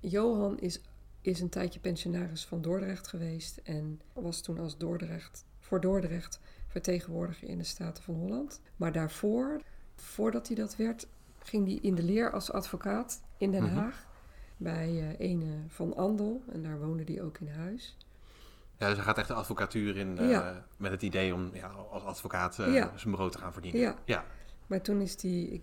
Johan 0.00 0.58
is, 0.58 0.80
is 1.20 1.40
een 1.40 1.48
tijdje 1.48 1.80
pensionaris 1.80 2.44
van 2.46 2.62
Dordrecht 2.62 3.06
geweest 3.08 3.56
en 3.64 4.00
was 4.12 4.40
toen 4.40 4.58
als 4.58 4.76
Dordrecht, 4.78 5.44
voor 5.58 5.80
Dordrecht 5.80 6.40
vertegenwoordiger 6.68 7.48
in 7.48 7.58
de 7.58 7.64
Staten 7.64 8.02
van 8.02 8.14
Holland. 8.14 8.60
Maar 8.76 8.92
daarvoor, 8.92 9.60
voordat 9.94 10.46
hij 10.46 10.56
dat 10.56 10.76
werd, 10.76 11.06
ging 11.38 11.66
hij 11.66 11.78
in 11.82 11.94
de 11.94 12.02
leer 12.02 12.32
als 12.32 12.52
advocaat 12.52 13.22
in 13.36 13.50
Den 13.50 13.62
Mhm. 13.62 13.74
Haag 13.74 14.06
bij 14.56 14.88
eh 15.18 15.30
ene 15.30 15.54
Van 15.68 15.96
Andel 15.96 16.42
en 16.52 16.62
daar 16.62 16.78
woonde 16.78 17.02
hij 17.06 17.22
ook 17.22 17.38
in 17.38 17.48
huis. 17.48 17.96
Ja, 18.78 18.86
dus 18.86 18.96
hij 18.96 19.04
gaat 19.04 19.18
echt 19.18 19.28
de 19.28 19.34
advocatuur 19.34 19.96
in 19.96 20.16
Ja. 20.28 20.64
met 20.76 20.90
het 20.90 21.02
idee 21.02 21.34
om 21.34 21.50
ja, 21.52 21.66
als 21.90 22.02
advocaat 22.04 22.58
eh, 22.58 22.74
Ja. 22.74 22.92
zijn 22.96 23.14
brood 23.14 23.32
te 23.32 23.38
gaan 23.38 23.52
verdienen. 23.52 23.80
Ja. 23.80 23.94
ja. 24.04 24.24
Maar 24.66 24.80
toen 24.80 25.00
is 25.00 25.22
hij, 25.22 25.62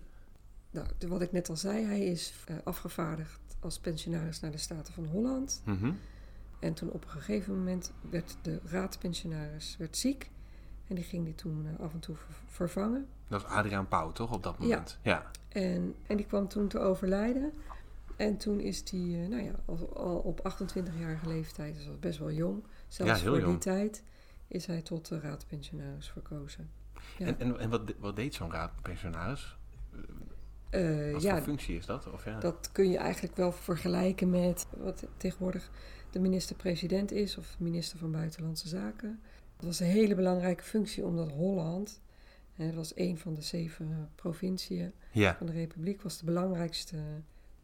nou, 0.70 0.86
wat 1.08 1.20
ik 1.20 1.32
net 1.32 1.48
al 1.48 1.56
zei, 1.56 1.84
hij 1.84 2.04
is 2.04 2.34
eh, 2.46 2.56
afgevaardigd 2.64 3.40
als 3.60 3.78
pensionaris 3.78 4.40
naar 4.40 4.50
de 4.50 4.58
Staten 4.58 4.94
van 4.94 5.04
Holland. 5.06 5.62
Mhm. 5.64 5.92
En 6.60 6.74
toen 6.74 6.90
op 6.90 7.04
een 7.04 7.10
gegeven 7.10 7.56
moment 7.56 7.92
werd 8.10 8.36
de 8.42 8.60
raadpensionaris 8.64 9.76
werd 9.78 9.96
ziek. 9.96 10.30
En 10.88 10.94
die 10.94 11.04
ging 11.04 11.24
die 11.24 11.34
toen 11.34 11.66
eh, 11.66 11.84
af 11.84 11.92
en 11.92 12.00
toe 12.00 12.14
ver- 12.16 12.34
vervangen. 12.46 13.06
Dat 13.28 13.42
was 13.42 13.50
Adriaan 13.50 13.88
Pauw, 13.88 14.12
toch, 14.12 14.32
op 14.32 14.42
dat 14.42 14.58
moment? 14.58 14.98
Ja. 15.02 15.30
En, 15.48 15.94
en 16.06 16.16
die 16.16 16.26
kwam 16.26 16.48
toen 16.48 16.68
te 16.68 16.78
overlijden. 16.78 17.52
En 18.16 18.36
toen 18.36 18.60
is 18.60 18.84
die, 18.84 19.22
eh, 19.22 19.28
nou 19.28 19.42
ja, 19.42 19.52
al, 19.64 19.90
al 19.96 20.16
op 20.18 20.40
28-jarige 20.52 21.28
leeftijd, 21.28 21.74
dus 21.74 21.82
dat 21.82 21.92
was 21.92 22.00
best 22.00 22.18
wel 22.18 22.30
jong, 22.32 22.62
zelfs 22.96 23.20
Ja, 23.20 23.30
heel 23.30 23.40
voor 23.40 23.50
die 23.50 23.58
tijd, 23.58 24.02
is 24.48 24.66
hij 24.66 24.82
tot 24.82 25.08
de 25.08 25.20
raadpensionaris 25.20 26.10
verkozen. 26.10 26.70
Ja. 27.18 27.26
En, 27.26 27.38
en, 27.38 27.58
en 27.58 27.70
wat, 27.70 27.94
wat 27.98 28.16
deed 28.16 28.34
zo'n 28.34 28.52
raadpensionaris? 28.52 29.56
Eh, 30.70 31.12
Wat 31.12 31.22
ja, 31.22 31.34
voor 31.34 31.42
functie 31.42 31.76
is 31.76 31.86
dat? 31.86 32.12
Of, 32.12 32.24
ja? 32.24 32.40
dat 32.40 32.68
kun 32.72 32.90
je 32.90 32.96
eigenlijk 32.98 33.36
wel 33.36 33.52
vergelijken 33.52 34.30
met 34.30 34.66
wat 34.76 35.06
tegenwoordig 35.16 35.70
de 36.10 36.18
minister-president 36.18 37.12
is 37.12 37.36
of 37.36 37.56
minister 37.58 37.98
van 37.98 38.12
Buitenlandse 38.12 38.68
Zaken. 38.68 39.20
Dat 39.56 39.66
was 39.66 39.80
een 39.80 39.86
hele 39.86 40.14
belangrijke 40.14 40.62
functie 40.62 41.04
omdat 41.04 41.30
Holland, 41.30 42.00
hè, 42.54 42.66
dat 42.66 42.74
was 42.74 42.92
een 42.96 43.18
van 43.18 43.34
de 43.34 43.42
zeven 43.42 44.10
provinciën 44.14 44.92
ja. 45.12 45.36
van 45.36 45.46
de 45.46 45.52
Republiek, 45.52 46.02
was 46.02 46.18
de 46.18 46.24
belangrijkste 46.24 46.96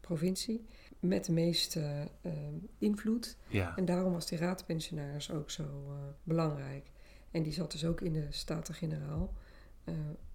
provincie 0.01 0.65
met 1.03 1.25
de 1.25 1.31
meeste 1.31 2.07
eh, 2.21 2.31
invloed. 2.77 3.37
ja. 3.47 3.73
En 3.75 3.85
daarom 3.85 4.13
was 4.13 4.27
die 4.27 4.37
raadpensionaris 4.37 5.31
ook 5.31 5.49
zo 5.49 5.63
eh, 5.63 5.95
belangrijk. 6.23 6.91
En 7.31 7.43
die 7.43 7.53
zat 7.53 7.71
dus 7.71 7.85
ook 7.85 8.01
in 8.01 8.13
de 8.13 8.27
Staten-Generaal 8.29 9.33
eh, 9.83 9.93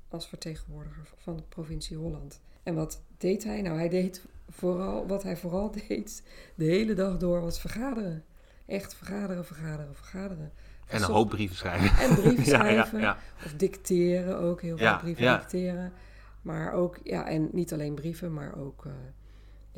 als 0.09 0.29
vertegenwoordiger 0.29 1.09
van 1.17 1.37
de 1.37 1.43
provincie 1.43 1.97
Holland. 1.97 2.41
En 2.63 2.75
wat 2.75 3.03
deed 3.19 3.45
hij? 3.45 3.63
Nou, 3.63 3.77
hij 3.79 3.89
deed 3.89 4.25
vooral, 4.49 5.07
wat 5.07 5.23
hij 5.23 5.37
vooral 5.37 5.71
deed 5.89 6.23
de 6.55 6.65
hele 6.65 6.95
dag 6.95 7.17
door 7.17 7.41
was 7.41 7.61
vergaderen. 7.61 8.25
Echt 8.67 8.95
vergaderen, 8.95 9.45
vergaderen, 9.45 9.95
vergaderen. 9.95 10.53
En 10.87 11.03
een 11.03 11.11
hoop 11.11 11.29
brieven 11.29 11.57
schrijven. 11.57 11.99
En 11.99 12.15
brieven 12.15 12.45
ja, 12.53 12.59
schrijven. 12.59 13.01
ja. 13.01 13.19
Of 13.45 13.55
dicteren 13.55 14.39
ook, 14.39 14.63
heel 14.63 14.77
veel 14.77 14.99
brieven 14.99 15.39
dicteren. 15.39 15.93
Maar 16.43 16.73
ook, 16.73 16.99
ja, 17.03 17.29
en 17.29 17.49
niet 17.53 17.73
alleen 17.73 17.95
brieven, 17.95 18.33
maar 18.33 18.57
ook 18.57 18.87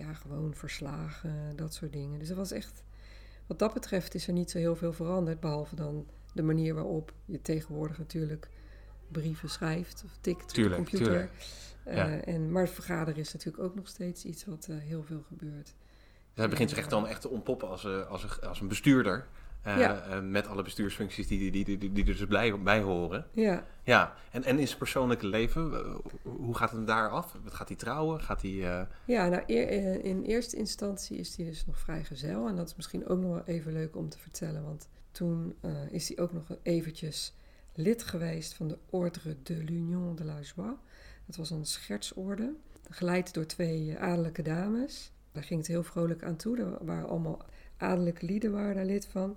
ja, 0.00 0.14
gewoon 0.14 0.54
verslagen, 0.54 1.56
dat 1.56 1.74
soort 1.74 1.92
dingen. 1.92 2.18
Dus 2.18 2.28
dat 2.28 2.36
was 2.36 2.52
echt, 2.52 2.84
wat 3.46 3.58
dat 3.58 3.74
betreft 3.74 4.14
is 4.14 4.26
er 4.26 4.32
niet 4.32 4.50
zo 4.50 4.58
heel 4.58 4.76
veel 4.76 4.92
veranderd, 4.92 5.40
behalve 5.40 5.76
dan 5.76 6.06
de 6.34 6.42
manier 6.42 6.74
waarop 6.74 7.12
je 7.24 7.42
tegenwoordig 7.42 7.98
natuurlijk 7.98 8.48
brieven 9.08 9.50
schrijft 9.50 10.02
of 10.04 10.16
tikt 10.20 10.54
Tuurlijk, 10.54 10.80
op 10.80 10.84
de 10.84 10.90
computer. 10.90 11.12
tuurlijk. 11.12 11.32
Ja. 11.84 12.20
en, 12.20 12.52
maar 12.52 12.62
het 12.62 12.72
vergaderen 12.72 13.20
is 13.20 13.32
natuurlijk 13.32 13.64
ook 13.64 13.74
nog 13.74 13.88
steeds 13.88 14.24
iets 14.24 14.44
wat 14.44 14.66
eh, 14.70 14.76
heel 14.78 15.02
veel 15.02 15.22
gebeurt. 15.28 15.64
Dus 15.64 15.74
hij 16.34 16.48
begint 16.48 16.68
zich 16.70 16.78
echt 16.78 16.90
dan 16.90 17.06
echt 17.06 17.20
te 17.20 17.28
ontpoppen 17.28 17.68
als, 17.68 17.84
eh, 17.84 18.06
als, 18.06 18.22
een, 18.22 18.48
als 18.48 18.60
een 18.60 18.68
bestuurder. 18.68 19.26
Eh, 19.62 19.78
Ja. 19.78 20.02
eh, 20.02 20.20
met 20.20 20.46
alle 20.46 20.62
bestuursfuncties 20.62 21.26
die, 21.26 21.50
die, 21.50 21.64
die, 21.64 21.78
die, 21.78 22.04
er 22.04 22.04
dus 22.04 22.26
bij, 22.26 22.62
bij 22.62 22.80
horen. 22.80 23.26
Ja, 23.32 23.66
Ja, 23.84 24.14
en, 24.30 24.44
en 24.44 24.58
in 24.58 24.66
zijn 24.66 24.78
persoonlijke 24.78 25.26
leven, 25.26 25.72
eh, 25.74 25.94
hoe 26.22 26.56
gaat 26.56 26.70
het 26.70 26.86
daar 26.86 27.08
af? 27.08 27.36
Wat 27.44 27.54
Gaat 27.54 27.68
hij 27.68 27.76
trouwen? 27.76 28.20
Gaat 28.20 28.42
hij... 28.42 28.86
Ja, 29.04 29.28
nou, 29.28 29.42
eer- 29.46 30.04
in 30.04 30.22
eerste 30.22 30.56
instantie 30.56 31.18
is 31.18 31.36
hij 31.36 31.46
dus 31.46 31.66
nog 31.66 31.78
vrijgezel. 31.78 32.48
En 32.48 32.56
dat 32.56 32.68
is 32.68 32.76
misschien 32.76 33.06
ook 33.08 33.20
nog 33.20 33.30
wel 33.30 33.44
even 33.44 33.72
leuk 33.72 33.96
om 33.96 34.08
te 34.08 34.18
vertellen. 34.18 34.62
Want 34.64 34.88
toen 35.10 35.54
is 35.90 36.08
hij 36.08 36.18
ook 36.18 36.32
nog 36.32 36.44
eventjes 36.62 37.34
lid 37.74 38.02
geweest 38.02 38.54
van 38.54 38.68
de 38.68 38.78
Ordre 38.90 39.36
de 39.42 39.64
l'Union 39.64 40.16
de 40.16 40.24
la 40.24 40.40
Joie. 40.40 40.76
Dat 41.26 41.36
was 41.36 41.50
een 41.50 41.64
schertsorde, 41.66 42.52
geleid 42.90 43.34
door 43.34 43.46
twee 43.46 43.98
adellijke 43.98 44.42
dames. 44.42 45.12
Daar 45.32 45.42
ging 45.44 45.60
het 45.60 45.68
heel 45.68 45.82
vrolijk 45.82 46.22
aan 46.24 46.36
toe. 46.36 46.58
Er 46.58 46.84
waren 46.84 47.08
allemaal 47.08 47.44
adellijke 47.76 48.26
lieden 48.26 48.52
waren 48.52 48.74
daar 48.74 48.84
lid 48.84 49.06
van. 49.06 49.36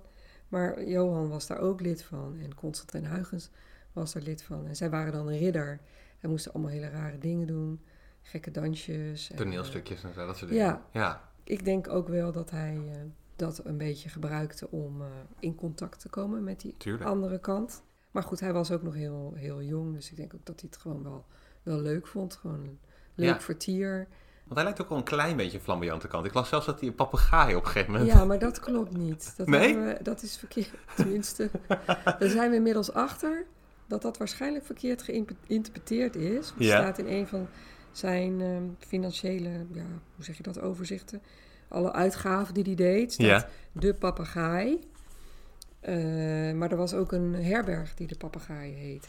Maar 0.54 0.84
Johan 0.84 1.28
was 1.28 1.46
daar 1.46 1.58
ook 1.58 1.80
lid 1.80 2.02
van. 2.02 2.36
En 2.42 2.54
Constantijn 2.54 3.06
Huygens 3.06 3.50
was 3.92 4.12
daar 4.12 4.22
lid 4.22 4.42
van. 4.42 4.66
En 4.66 4.76
zij 4.76 4.90
waren 4.90 5.12
dan 5.12 5.28
een 5.28 5.38
ridder. 5.38 5.80
En 6.20 6.30
moesten 6.30 6.52
allemaal 6.52 6.70
hele 6.70 6.88
rare 6.88 7.18
dingen 7.18 7.46
doen. 7.46 7.80
Gekke 8.22 8.50
dansjes. 8.50 9.30
en, 9.30 9.36
toneelstukjes 9.36 10.04
en 10.04 10.14
zo, 10.14 10.26
dat 10.26 10.36
soort 10.36 10.50
ja. 10.50 10.66
dingen. 10.72 10.82
Ja. 10.90 11.30
ik 11.44 11.64
denk 11.64 11.88
ook 11.88 12.08
wel 12.08 12.32
dat 12.32 12.50
hij 12.50 12.76
eh, 12.92 12.96
dat 13.36 13.64
een 13.64 13.76
beetje 13.76 14.08
gebruikte 14.08 14.70
om 14.70 15.00
eh, 15.00 15.06
in 15.38 15.54
contact 15.54 16.00
te 16.00 16.08
komen 16.08 16.44
met 16.44 16.60
die 16.60 16.74
Tuurlijk. 16.76 17.04
andere 17.04 17.38
kant. 17.38 17.82
Maar 18.10 18.22
goed, 18.22 18.40
hij 18.40 18.52
was 18.52 18.70
ook 18.70 18.82
nog 18.82 18.94
heel, 18.94 19.32
heel 19.36 19.62
jong, 19.62 19.94
dus 19.94 20.10
ik 20.10 20.16
denk 20.16 20.34
ook 20.34 20.46
dat 20.46 20.60
hij 20.60 20.68
het 20.72 20.80
gewoon 20.80 21.02
wel, 21.02 21.24
wel 21.62 21.80
leuk 21.80 22.06
vond. 22.06 22.34
Gewoon 22.34 22.60
een 22.60 22.78
leuk 23.14 23.28
Ja. 23.28 23.40
vertier. 23.40 24.08
Want 24.44 24.54
hij 24.54 24.64
lijkt 24.64 24.80
ook 24.82 24.88
wel 24.88 24.98
een 24.98 25.04
klein 25.04 25.36
beetje 25.36 25.58
een 25.58 25.64
flamboyante 25.64 26.08
kant. 26.08 26.26
Ik 26.26 26.34
las 26.34 26.48
zelfs 26.48 26.66
dat 26.66 26.80
hij 26.80 26.88
een 26.88 26.94
papegaai 26.94 27.54
op 27.54 27.64
een 27.64 27.70
gegeven 27.70 27.92
moment... 27.92 28.12
Ja, 28.12 28.24
maar 28.24 28.38
dat 28.38 28.60
klopt 28.60 28.96
niet. 28.96 29.34
Dat, 29.36 29.46
Nee? 29.46 29.76
we, 29.76 29.98
dat 30.02 30.22
is 30.22 30.36
verkeerd, 30.36 30.70
tenminste. 30.96 31.50
Daar 32.18 32.28
zijn 32.28 32.50
we 32.50 32.56
inmiddels 32.56 32.92
achter 32.92 33.44
dat 33.86 34.02
dat 34.02 34.18
waarschijnlijk 34.18 34.64
verkeerd 34.64 35.02
geïnterpreteerd 35.46 36.16
is. 36.16 36.46
Het 36.46 36.54
Ja. 36.64 36.76
staat 36.80 36.98
in 36.98 37.06
een 37.06 37.26
van 37.26 37.46
zijn 37.92 38.40
eh, 38.40 38.86
financiële, 38.88 39.48
ja, 39.72 39.84
hoe 40.14 40.24
zeg 40.24 40.36
je 40.36 40.42
dat, 40.42 40.60
overzichten. 40.60 41.22
Alle 41.68 41.92
uitgaven 41.92 42.54
die 42.54 42.64
hij 42.64 42.74
deed, 42.74 43.12
staat 43.12 43.26
Ja. 43.26 43.48
de 43.72 43.94
papegaai. 43.94 44.78
Eh, 45.84 46.52
maar 46.54 46.70
er 46.70 46.76
was 46.76 46.94
ook 46.94 47.12
een 47.12 47.34
herberg 47.34 47.94
die 47.94 48.06
de 48.06 48.16
papegaai 48.16 48.72
heette. 48.74 49.08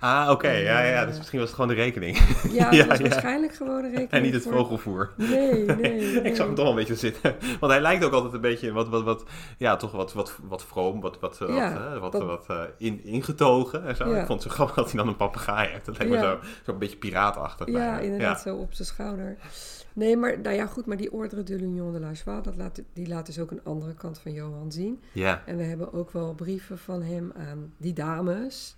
Ah, 0.00 0.28
oké. 0.30 0.50
Ja, 0.50 0.82
ja, 0.82 1.00
Eh, 1.00 1.06
dus 1.08 1.16
misschien 1.16 1.38
was 1.38 1.48
het 1.48 1.56
gewoon 1.58 1.76
de 1.76 1.82
rekening. 1.82 2.16
Ja, 2.52 2.70
Ja, 2.72 2.86
was 2.86 2.98
ja. 2.98 3.08
waarschijnlijk 3.08 3.54
gewoon 3.54 3.76
een 3.76 3.82
rekening 3.90 4.10
en 4.10 4.22
niet 4.22 4.32
het 4.34 4.42
voor- 4.42 4.52
vogelvoer. 4.52 5.10
Nee, 5.16 5.64
nee, 5.64 5.76
nee. 5.76 6.22
ik 6.22 6.36
zag 6.36 6.46
hem 6.46 6.54
toch 6.54 6.64
wel 6.64 6.68
een 6.72 6.78
beetje 6.78 6.96
zitten. 6.96 7.34
Want 7.60 7.72
hij 7.72 7.80
lijkt 7.82 8.04
ook 8.04 8.12
altijd 8.12 8.32
een 8.32 8.40
beetje 8.40 8.72
wat, 8.72 8.88
wat, 8.88 9.02
wat 9.02 9.24
ja, 9.58 9.76
toch 9.76 9.92
wat, 9.92 10.12
wat, 10.12 10.38
wat 10.48 10.64
vroom, 10.64 11.00
wat, 11.00 11.20
wat, 11.20 11.40
eh, 11.40 11.54
Ja, 11.56 11.90
wat, 11.92 12.00
wat, 12.00 12.12
dat- 12.12 12.46
wat 12.46 12.68
in, 12.78 13.04
ingetogen 13.04 13.86
en 13.86 13.96
zo. 13.96 14.12
Ik 14.12 14.26
vond 14.26 14.42
het 14.42 14.50
zo 14.52 14.56
grappig 14.56 14.74
dat 14.76 14.86
hij 14.90 14.96
dan 14.96 15.08
een 15.08 15.16
papegaai 15.16 15.68
heeft. 15.68 15.86
Dat 15.86 15.98
lijkt 15.98 16.12
me 16.12 16.18
zo, 16.18 16.38
zo 16.64 16.72
een 16.72 16.78
beetje 16.78 16.96
piraatachtig. 16.96 17.66
Ja, 17.66 17.72
bijna. 17.72 17.98
inderdaad, 17.98 18.40
zo 18.40 18.56
op 18.56 18.72
zijn 18.74 18.88
schouder. 18.88 19.36
Nee, 19.94 20.16
maar 20.16 20.40
nou 20.40 20.56
ja, 20.56 20.66
goed, 20.66 20.86
maar 20.86 20.96
die 20.96 21.12
Ordre 21.12 21.42
de 21.42 21.56
l'Union 21.56 21.92
de 21.92 22.00
la 22.00 22.12
Joie, 22.12 22.40
dat 22.40 22.56
laat, 22.56 22.82
die 22.92 23.08
laat 23.08 23.26
dus 23.26 23.38
ook 23.38 23.50
een 23.50 23.64
andere 23.64 23.94
kant 23.94 24.18
van 24.18 24.32
Johan 24.32 24.72
zien. 24.72 25.00
Ja, 25.12 25.42
En 25.46 25.56
we 25.56 25.62
hebben 25.62 25.92
ook 25.92 26.10
wel 26.10 26.34
brieven 26.34 26.78
van 26.78 27.02
hem 27.02 27.32
aan 27.36 27.74
die 27.76 27.92
dames. 27.92 28.76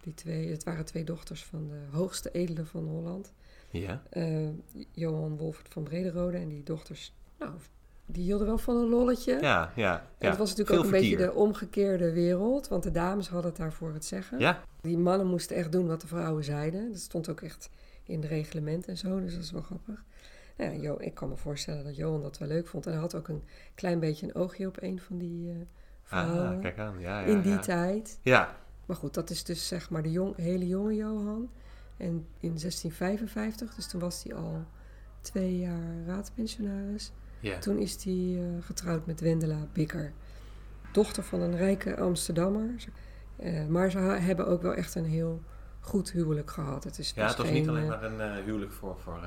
Die 0.00 0.14
twee, 0.14 0.50
het 0.50 0.64
waren 0.64 0.84
twee 0.84 1.04
dochters 1.04 1.44
van 1.44 1.68
de 1.68 1.96
hoogste 1.96 2.30
edelen 2.30 2.66
van 2.66 2.84
Holland. 2.84 3.32
ja. 3.70 4.02
Eh, 4.10 4.48
Johan 4.92 5.36
Wolfert 5.36 5.72
van 5.72 5.82
Brederode 5.82 6.36
en 6.36 6.48
die 6.48 6.62
dochters, 6.62 7.14
nou, 7.38 7.52
die 8.06 8.22
hielden 8.22 8.46
wel 8.46 8.58
van 8.58 8.76
een 8.76 8.88
lolletje. 8.88 9.38
Ja, 9.40 9.72
ja. 9.76 9.98
En 9.98 10.06
ja. 10.18 10.28
het 10.28 10.38
was 10.38 10.48
natuurlijk 10.48 10.68
Veel 10.68 10.78
ook 10.78 10.84
een 10.84 11.00
beetje 11.00 11.16
de 11.16 11.32
omgekeerde 11.34 12.12
wereld, 12.12 12.68
want 12.68 12.82
de 12.82 12.90
dames 12.90 13.28
hadden 13.28 13.50
het 13.50 13.60
daarvoor 13.60 13.92
het 13.92 14.04
zeggen. 14.04 14.38
Ja, 14.38 14.62
Die 14.80 14.98
mannen 14.98 15.26
moesten 15.26 15.56
echt 15.56 15.72
doen 15.72 15.86
wat 15.86 16.00
de 16.00 16.06
vrouwen 16.06 16.44
zeiden. 16.44 16.92
Dat 16.92 17.00
stond 17.00 17.28
ook 17.28 17.40
echt 17.40 17.70
in 18.04 18.20
de 18.20 18.26
reglementen 18.26 18.90
en 18.90 18.96
zo, 18.96 19.20
dus 19.20 19.34
dat 19.34 19.42
is 19.42 19.50
wel 19.50 19.62
grappig. 19.62 20.04
Nou 20.58 20.72
ja, 20.72 20.80
Jo, 20.82 20.96
ik 20.98 21.14
kan 21.14 21.28
me 21.28 21.36
voorstellen 21.36 21.84
dat 21.84 21.96
Johan 21.96 22.22
dat 22.22 22.38
wel 22.38 22.48
leuk 22.48 22.68
vond. 22.68 22.86
En 22.86 22.92
hij 22.92 23.00
had 23.00 23.14
ook 23.14 23.28
een 23.28 23.42
klein 23.74 24.00
beetje 24.00 24.26
een 24.26 24.34
oogje 24.34 24.66
op 24.66 24.82
een 24.82 25.00
van 25.00 25.18
die 25.18 25.50
eh, 25.50 25.56
vrouwen 26.02 26.56
ah, 26.56 26.60
kijk 26.60 26.78
aan. 26.78 27.00
Ja, 27.00 27.20
ja, 27.20 27.26
in 27.26 27.40
die 27.40 27.52
ja. 27.52 27.58
tijd. 27.58 28.18
Ja, 28.22 28.56
Maar 28.86 28.96
goed, 28.96 29.14
dat 29.14 29.30
is 29.30 29.44
dus 29.44 29.68
zeg 29.68 29.90
maar 29.90 30.02
de 30.02 30.10
jong, 30.10 30.36
hele 30.36 30.66
jonge 30.66 30.94
Johan. 30.94 31.50
En 31.96 32.26
in 32.40 32.48
1655, 32.48 33.74
dus 33.74 33.88
toen 33.88 34.00
was 34.00 34.22
hij 34.22 34.34
al 34.34 34.64
twee 35.20 35.58
jaar 35.58 36.04
raadpensionaris. 36.06 37.12
ja. 37.40 37.58
Toen 37.58 37.78
is 37.78 38.04
hij 38.04 38.36
eh, 38.38 38.64
getrouwd 38.64 39.06
met 39.06 39.20
Wendela 39.20 39.66
Bikker. 39.72 40.12
Dochter 40.92 41.22
van 41.22 41.40
een 41.40 41.56
rijke 41.56 41.96
Amsterdammer. 41.96 42.74
Eh, 43.36 43.66
maar 43.66 43.90
ze 43.90 43.98
hebben 43.98 44.46
ook 44.46 44.62
wel 44.62 44.74
echt 44.74 44.94
een 44.94 45.04
heel 45.04 45.42
goed 45.80 46.12
huwelijk 46.12 46.50
gehad. 46.50 46.84
Het, 46.84 46.98
is 46.98 47.12
ja 47.14 47.26
het 47.26 47.36
was 47.36 47.46
geen, 47.46 47.54
niet 47.54 47.68
alleen 47.68 47.86
maar 47.86 48.02
een 48.02 48.44
huwelijk 48.44 48.72
voor, 48.72 48.98
voor, 48.98 49.20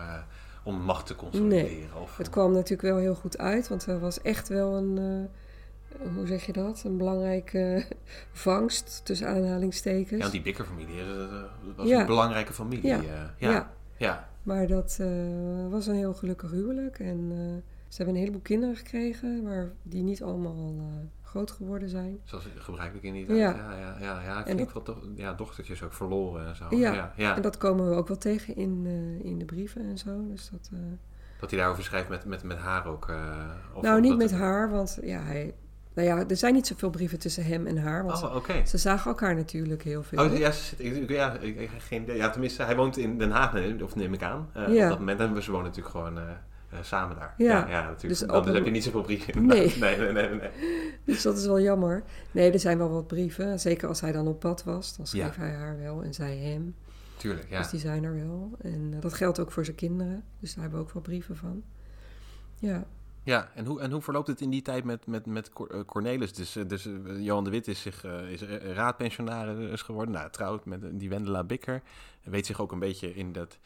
om 0.63 0.75
macht 0.81 1.05
te 1.07 1.15
consolideren. 1.15 2.01
Of, 2.01 2.17
Het 2.17 2.29
kwam 2.29 2.51
natuurlijk 2.51 2.81
wel 2.81 2.97
heel 2.97 3.15
goed 3.15 3.37
uit, 3.37 3.67
want 3.67 3.85
er 3.85 3.99
was 3.99 4.21
echt 4.21 4.47
wel 4.47 4.75
een, 4.77 4.97
eh, 4.97 6.11
hoe 6.15 6.27
zeg 6.27 6.45
je 6.45 6.51
dat, 6.53 6.83
een 6.85 6.97
belangrijke 6.97 7.85
vangst 8.31 9.01
tussen 9.05 9.27
aanhalingstekens. 9.27 10.09
ja, 10.09 10.17
want 10.17 10.31
die 10.31 10.41
Bikkerfamilie 10.41 10.95
is, 10.95 11.07
eh, 11.07 11.43
was 11.75 11.87
Ja. 11.87 11.99
een 11.99 12.05
belangrijke 12.05 12.53
familie. 12.53 12.87
Ja. 12.87 12.97
eh, 12.97 13.03
ja. 13.37 13.51
ja. 13.51 13.71
ja. 13.97 14.29
Maar 14.43 14.67
dat 14.67 14.97
eh, 15.01 15.07
was 15.69 15.87
een 15.87 15.95
heel 15.95 16.13
gelukkig 16.13 16.51
huwelijk. 16.51 16.99
En 16.99 17.27
eh, 17.31 17.37
ze 17.87 17.95
hebben 17.97 18.13
een 18.15 18.19
heleboel 18.21 18.41
kinderen 18.41 18.75
gekregen, 18.75 19.43
maar 19.43 19.71
die 19.83 20.03
niet 20.03 20.23
allemaal 20.23 20.75
eh, 20.77 21.20
groot 21.31 21.51
geworden 21.51 21.89
zijn. 21.89 22.19
Zoals 22.23 22.47
gebruikelijk 22.57 23.05
in 23.05 23.13
die 23.13 23.25
tijd. 23.25 23.37
Ja. 23.39 23.55
Ja, 23.55 23.77
ja, 23.77 23.95
ja. 23.99 24.21
ja. 24.21 24.39
Ik 24.39 24.45
En 24.45 24.57
vind 24.57 24.71
wat 24.73 24.85
toch, 24.85 24.97
ja, 25.15 25.33
dochtertjes 25.33 25.83
ook 25.83 25.93
verloren 25.93 26.45
en 26.47 26.55
zo. 26.55 26.65
Ja. 26.69 26.93
ja, 26.93 27.13
ja. 27.15 27.35
En 27.35 27.41
dat 27.41 27.57
komen 27.57 27.89
we 27.89 27.95
ook 27.95 28.07
wel 28.07 28.17
tegen 28.17 28.55
in, 28.55 28.83
eh, 28.85 29.25
in 29.25 29.39
de 29.39 29.45
brieven 29.45 29.81
en 29.81 29.97
zo. 29.97 30.27
Dus 30.27 30.49
dat, 30.49 30.69
eh, 30.73 30.79
Dat 31.39 31.49
hij 31.49 31.59
daarover 31.59 31.83
schrijft 31.83 32.09
met, 32.09 32.25
met, 32.25 32.43
met 32.43 32.57
haar 32.57 32.85
ook. 32.87 33.09
eh, 33.09 33.15
of 33.73 33.81
nou, 33.83 33.99
niet 34.01 34.09
dat 34.09 34.19
met 34.19 34.31
het- 34.31 34.39
haar, 34.39 34.69
want 34.69 34.99
ja, 35.03 35.19
hij, 35.21 35.53
Nou 35.93 36.07
ja, 36.07 36.27
er 36.27 36.35
zijn 36.35 36.53
niet 36.53 36.67
zoveel 36.67 36.89
brieven 36.89 37.19
tussen 37.19 37.43
hem 37.45 37.67
en 37.67 37.77
haar. 37.77 38.05
Want 38.05 38.23
oh, 38.23 38.35
oké. 38.35 38.65
ze 38.65 38.77
zagen 38.77 39.11
elkaar 39.11 39.35
natuurlijk 39.35 39.83
heel 39.83 40.03
veel. 40.03 40.25
Oh, 40.25 40.37
ja, 40.37 40.51
ze 40.51 40.75
zit, 40.77 41.09
ja, 41.09 41.33
ik, 41.37 41.59
ik, 41.59 41.69
geen 41.77 42.01
idee. 42.01 42.17
Ja, 42.17 42.29
tenminste, 42.29 42.63
hij 42.63 42.75
woont 42.75 42.97
in 42.97 43.17
Den 43.17 43.31
Haag, 43.31 43.81
of 43.81 43.95
neem 43.95 44.13
ik 44.13 44.23
aan. 44.23 44.49
Uh, 44.57 44.73
ja. 44.75 44.83
Op 44.83 44.89
dat 44.89 44.99
moment. 44.99 45.19
En 45.19 45.43
ze 45.43 45.51
wonen 45.51 45.65
natuurlijk 45.65 45.95
gewoon 45.95 46.17
uh, 46.17 46.23
samen 46.81 47.15
daar. 47.15 47.33
Ja, 47.37 47.67
ja, 47.67 47.81
natuurlijk. 47.89 48.19
Dus, 48.19 48.19
Dan 48.19 48.47
heb 48.55 48.65
je 48.65 48.71
niet 48.71 48.83
zoveel 48.83 49.01
brieven. 49.01 49.45
Nee. 49.45 49.73
nee, 49.79 49.97
nee, 49.97 50.11
nee, 50.11 50.29
nee. 50.29 50.49
Dus 51.05 51.21
dat 51.21 51.37
is 51.37 51.45
wel 51.45 51.59
jammer. 51.61 52.03
Nee, 52.31 52.51
er 52.51 52.59
zijn 52.59 52.77
wel 52.77 52.89
wat 52.89 53.07
brieven. 53.07 53.59
Zeker 53.59 53.87
als 53.87 54.01
hij 54.01 54.11
dan 54.11 54.27
op 54.27 54.39
pad 54.39 54.63
was, 54.63 54.97
dan 54.97 55.07
schreef 55.07 55.35
Ja. 55.35 55.41
hij 55.41 55.51
haar 55.51 55.77
wel 55.79 56.03
en 56.03 56.13
zij 56.13 56.37
hem. 56.37 56.75
Tuurlijk, 57.17 57.49
ja. 57.49 57.57
Dus 57.57 57.69
die 57.69 57.79
zijn 57.79 58.03
er 58.03 58.13
wel. 58.15 58.51
En 58.61 58.99
dat 58.99 59.13
geldt 59.13 59.39
ook 59.39 59.51
voor 59.51 59.65
zijn 59.65 59.75
kinderen. 59.77 60.23
Dus 60.39 60.53
daar 60.53 60.61
hebben 60.63 60.79
we 60.79 60.85
ook 60.85 60.93
wel 60.93 61.01
brieven 61.01 61.37
van. 61.37 61.63
Ja. 62.55 62.83
Ja, 63.23 63.49
en 63.55 63.65
hoe, 63.65 63.81
en 63.81 63.91
hoe 63.91 64.01
verloopt 64.01 64.27
het 64.27 64.41
in 64.41 64.49
die 64.49 64.61
tijd 64.61 64.83
met, 64.83 65.07
met, 65.07 65.25
met 65.25 65.51
eh, 65.69 65.79
Cornelis? 65.85 66.33
Dus, 66.33 66.55
eh, 66.55 66.67
dus 66.67 66.85
eh, 66.85 66.93
Johan 67.19 67.43
de 67.43 67.49
Wit 67.49 67.67
is, 67.67 67.81
zich, 67.81 68.03
eh, 68.03 68.29
is 68.31 68.41
eh, 68.41 68.73
raadpensionaris 68.73 69.81
geworden. 69.81 70.13
Nou, 70.13 70.29
trouwt 70.29 70.65
met 70.65 70.99
die 70.99 71.09
Wendela 71.09 71.43
Bikker. 71.43 71.81
Weet 72.23 72.45
zich 72.45 72.61
ook 72.61 72.71
een 72.71 72.79
beetje 72.79 73.13
in 73.15 73.31
dat 73.31 73.57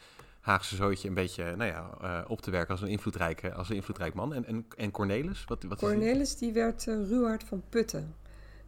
Haagse 0.46 0.76
zootje 0.76 1.08
een 1.08 1.14
beetje 1.14 1.56
nou 1.56 1.70
ja, 1.70 1.90
eh, 2.00 2.30
op 2.30 2.40
te 2.40 2.50
werken 2.50 2.70
als 2.70 2.82
een 2.82 2.88
invloedrijke, 2.88 3.52
als 3.52 3.68
een 3.68 3.74
invloedrijk 3.74 4.14
man. 4.14 4.34
En, 4.34 4.44
en, 4.44 4.66
en 4.76 4.90
Cornelis? 4.90 5.44
Wat, 5.44 5.62
wat 5.62 5.72
is 5.72 5.88
die? 5.88 5.88
Cornelis 5.88 6.36
die 6.36 6.52
werd 6.52 6.86
uh, 6.86 7.08
Ruwaard 7.08 7.44
van 7.44 7.62
Putten. 7.68 8.14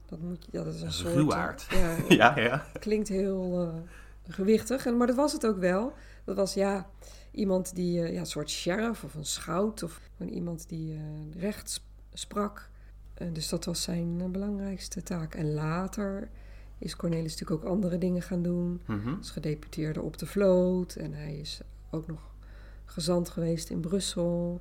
Dat, 0.06 0.18
moet 0.18 0.46
je, 0.50 0.50
dat 0.50 0.74
is 0.74 0.82
een 0.82 0.92
soort... 0.92 1.14
Ruwaard. 1.14 1.66
Ja, 1.70 1.96
Ja, 2.08 2.38
ja. 2.38 2.66
klinkt 2.80 3.08
heel 3.08 3.62
uh, 3.62 3.74
gewichtig. 4.28 4.86
En, 4.86 4.96
maar 4.96 5.06
dat 5.06 5.16
was 5.16 5.32
het 5.32 5.46
ook 5.46 5.58
wel. 5.58 5.92
Dat 6.24 6.36
was 6.36 6.54
ja, 6.54 6.90
iemand 7.30 7.74
die 7.74 8.00
ja, 8.00 8.20
een 8.20 8.26
soort 8.26 8.50
sheriff 8.50 9.04
of 9.04 9.14
een 9.14 9.26
schout 9.26 9.82
of 9.82 10.00
gewoon 10.16 10.32
iemand 10.32 10.68
die 10.68 11.00
recht 11.38 11.84
sprak. 12.12 12.70
dus 13.32 13.48
dat 13.48 13.64
was 13.64 13.82
zijn 13.82 14.32
belangrijkste 14.32 15.02
taak. 15.02 15.34
En 15.34 15.54
later 15.54 16.30
is 16.78 16.96
Cornelis 16.96 17.36
natuurlijk 17.36 17.64
ook 17.64 17.70
andere 17.70 17.98
dingen 17.98 18.22
gaan 18.22 18.42
doen. 18.42 18.82
Mm 18.86 19.00
-hmm. 19.00 19.18
Is 19.20 19.30
gedeputeerde 19.30 20.02
op 20.02 20.18
de 20.18 20.26
vloot 20.26 20.94
en 20.94 21.12
hij 21.12 21.36
is 21.36 21.60
ook 21.90 22.06
nog 22.06 22.20
gezant 22.84 23.28
geweest 23.28 23.70
in 23.70 23.80
Brussel. 23.80 24.60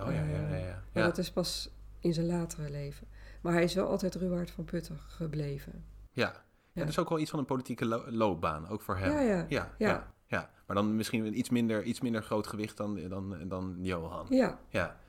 Oh 0.00 0.12
ja, 0.12 0.22
ja, 0.22 0.48
ja. 0.48 0.56
ja. 0.56 0.82
Maar 0.92 1.02
dat 1.02 1.18
is 1.18 1.30
pas 1.30 1.70
in 2.00 2.14
zijn 2.14 2.26
latere 2.26 2.70
leven. 2.70 3.06
Maar 3.40 3.52
hij 3.52 3.62
is 3.62 3.74
wel 3.74 3.86
altijd 3.86 4.14
Ruwaard 4.14 4.50
van 4.50 4.64
Putten 4.64 4.98
gebleven. 4.98 5.84
Ja. 6.12 6.44
ja. 6.72 6.80
dat 6.80 6.88
is 6.88 6.98
ook 6.98 7.08
wel 7.08 7.18
iets 7.18 7.30
van 7.30 7.38
een 7.38 7.44
politieke 7.44 7.84
lo 7.84 8.10
loopbaan, 8.10 8.68
ook 8.68 8.82
voor 8.82 8.96
hem. 8.96 9.10
Ja, 9.10 9.20
ja. 9.20 9.36
ja, 9.36 9.46
ja. 9.48 9.72
ja. 9.78 10.12
ja. 10.26 10.50
Maar 10.66 10.76
dan 10.76 10.96
misschien 10.96 11.26
een 11.26 11.38
iets 11.38 11.50
minder, 11.50 11.82
iets 11.82 12.00
minder 12.00 12.22
groot 12.22 12.46
gewicht 12.46 12.76
dan, 12.76 13.08
dan, 13.08 13.48
dan 13.48 13.76
Johan. 13.80 14.26
Ja. 14.30 14.58
ja. 14.68 15.00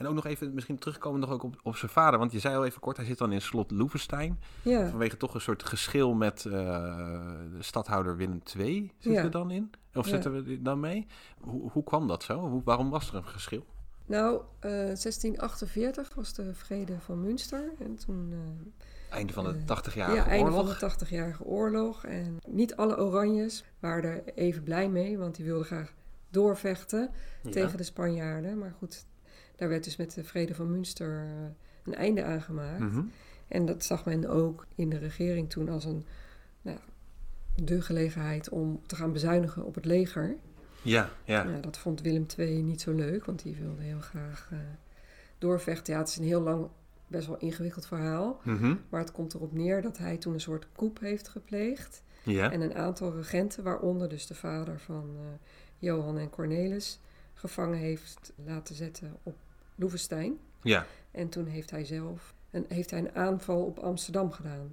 En 0.00 0.06
ook 0.06 0.14
nog 0.14 0.26
even, 0.26 0.54
misschien 0.54 0.78
terugkomen 0.78 1.20
nog 1.20 1.30
ook 1.30 1.42
op, 1.42 1.60
op 1.62 1.76
zijn 1.76 1.90
vader. 1.90 2.18
Want 2.18 2.32
je 2.32 2.38
zei 2.38 2.56
al 2.56 2.64
even 2.64 2.80
kort, 2.80 2.96
hij 2.96 3.06
zit 3.06 3.18
dan 3.18 3.32
in 3.32 3.40
slot 3.40 3.70
Loevestein. 3.70 4.40
Ja. 4.62 4.88
Vanwege 4.88 5.16
toch 5.16 5.34
een 5.34 5.40
soort 5.40 5.62
geschil 5.62 6.14
met 6.14 6.44
uh, 6.44 6.52
de 6.52 7.56
stadhouder 7.58 8.16
Willem 8.16 8.42
II. 8.56 8.92
Zitten 8.92 9.12
ja. 9.12 9.22
we 9.22 9.28
dan 9.28 9.50
in? 9.50 9.70
Of 9.94 10.04
ja. 10.04 10.10
zitten 10.10 10.44
we 10.44 10.62
dan 10.62 10.80
mee? 10.80 11.06
Hoe, 11.40 11.70
hoe 11.70 11.84
kwam 11.84 12.06
dat 12.06 12.22
zo? 12.22 12.48
Hoe, 12.48 12.62
waarom 12.64 12.90
was 12.90 13.08
er 13.08 13.14
een 13.14 13.26
geschil? 13.26 13.64
Nou, 14.06 14.34
uh, 14.34 14.42
1648 14.60 16.14
was 16.14 16.34
de 16.34 16.54
vrede 16.54 17.00
van 17.00 17.20
Münster. 17.20 17.72
En 17.78 17.96
toen... 17.96 18.30
Uh, 18.32 18.38
Einde 19.10 19.32
van 19.32 19.44
de 19.44 19.60
80-jarige 19.60 19.96
ja, 19.96 20.22
oorlog. 20.22 20.28
einde 20.28 20.50
van 20.50 20.66
de 20.66 21.06
80-jarige 21.06 21.44
oorlog. 21.44 22.04
En 22.04 22.38
niet 22.48 22.76
alle 22.76 22.98
Oranjes 22.98 23.64
waren 23.78 24.10
er 24.10 24.34
even 24.34 24.62
blij 24.62 24.88
mee, 24.88 25.18
want 25.18 25.34
die 25.34 25.44
wilden 25.44 25.66
graag 25.66 25.92
doorvechten 26.30 27.10
ja. 27.42 27.50
tegen 27.50 27.76
de 27.76 27.82
Spanjaarden. 27.82 28.58
Maar 28.58 28.74
goed, 28.78 29.04
daar 29.60 29.68
werd 29.68 29.84
dus 29.84 29.96
met 29.96 30.14
de 30.14 30.24
vrede 30.24 30.54
van 30.54 30.70
Münster 30.70 31.24
uh, 31.24 31.30
een 31.84 31.94
einde 31.94 32.24
aan 32.24 32.42
gemaakt. 32.42 32.80
Mm 32.80 32.90
-hmm. 32.90 33.10
En 33.48 33.66
dat 33.66 33.84
zag 33.84 34.04
men 34.04 34.28
ook 34.28 34.66
in 34.74 34.88
de 34.88 34.98
regering 34.98 35.50
toen 35.50 35.68
als 35.68 35.84
een 35.84 36.06
nou, 36.62 36.78
de 37.54 37.82
gelegenheid 37.82 38.48
om 38.48 38.80
te 38.86 38.96
gaan 38.96 39.12
bezuinigen 39.12 39.64
op 39.64 39.74
het 39.74 39.84
leger. 39.84 40.36
Ja, 40.82 41.10
ja. 41.24 41.42
Nou, 41.42 41.60
dat 41.60 41.78
vond 41.78 42.00
Willem 42.00 42.26
II 42.36 42.62
niet 42.62 42.80
zo 42.80 42.92
leuk, 42.92 43.24
want 43.24 43.42
die 43.42 43.56
wilde 43.56 43.82
heel 43.82 44.00
graag 44.00 44.48
uh, 44.52 44.58
doorvechten. 45.38 45.92
Ja, 45.92 45.98
het 45.98 46.08
is 46.08 46.16
een 46.16 46.24
heel 46.24 46.42
lang, 46.42 46.68
best 47.06 47.26
wel 47.26 47.38
ingewikkeld 47.38 47.86
verhaal. 47.86 48.40
Mm 48.44 48.56
-hmm. 48.56 48.80
Maar 48.88 49.00
het 49.00 49.12
komt 49.12 49.34
erop 49.34 49.52
neer 49.52 49.82
dat 49.82 49.98
hij 49.98 50.16
toen 50.16 50.34
een 50.34 50.40
soort 50.40 50.66
coup 50.72 51.00
heeft 51.00 51.28
gepleegd. 51.28 52.02
Ja. 52.22 52.52
En 52.52 52.60
een 52.60 52.74
aantal 52.74 53.14
regenten, 53.14 53.62
waaronder 53.62 54.08
dus 54.08 54.26
de 54.26 54.34
vader 54.34 54.78
van 54.78 55.10
uh, 55.14 55.20
Johan 55.78 56.18
en 56.18 56.30
Cornelis, 56.30 57.00
gevangen 57.34 57.78
heeft 57.78 58.32
laten 58.44 58.74
zetten 58.74 59.16
op 59.22 59.36
Loevestein. 59.80 60.38
Ja. 60.62 60.86
En 61.10 61.28
toen 61.28 61.46
heeft 61.46 61.70
hij 61.70 61.84
zelf 61.84 62.34
een, 62.50 62.64
heeft 62.68 62.90
hij 62.90 62.98
een 62.98 63.14
aanval 63.14 63.64
op 63.64 63.78
Amsterdam 63.78 64.32
gedaan. 64.32 64.72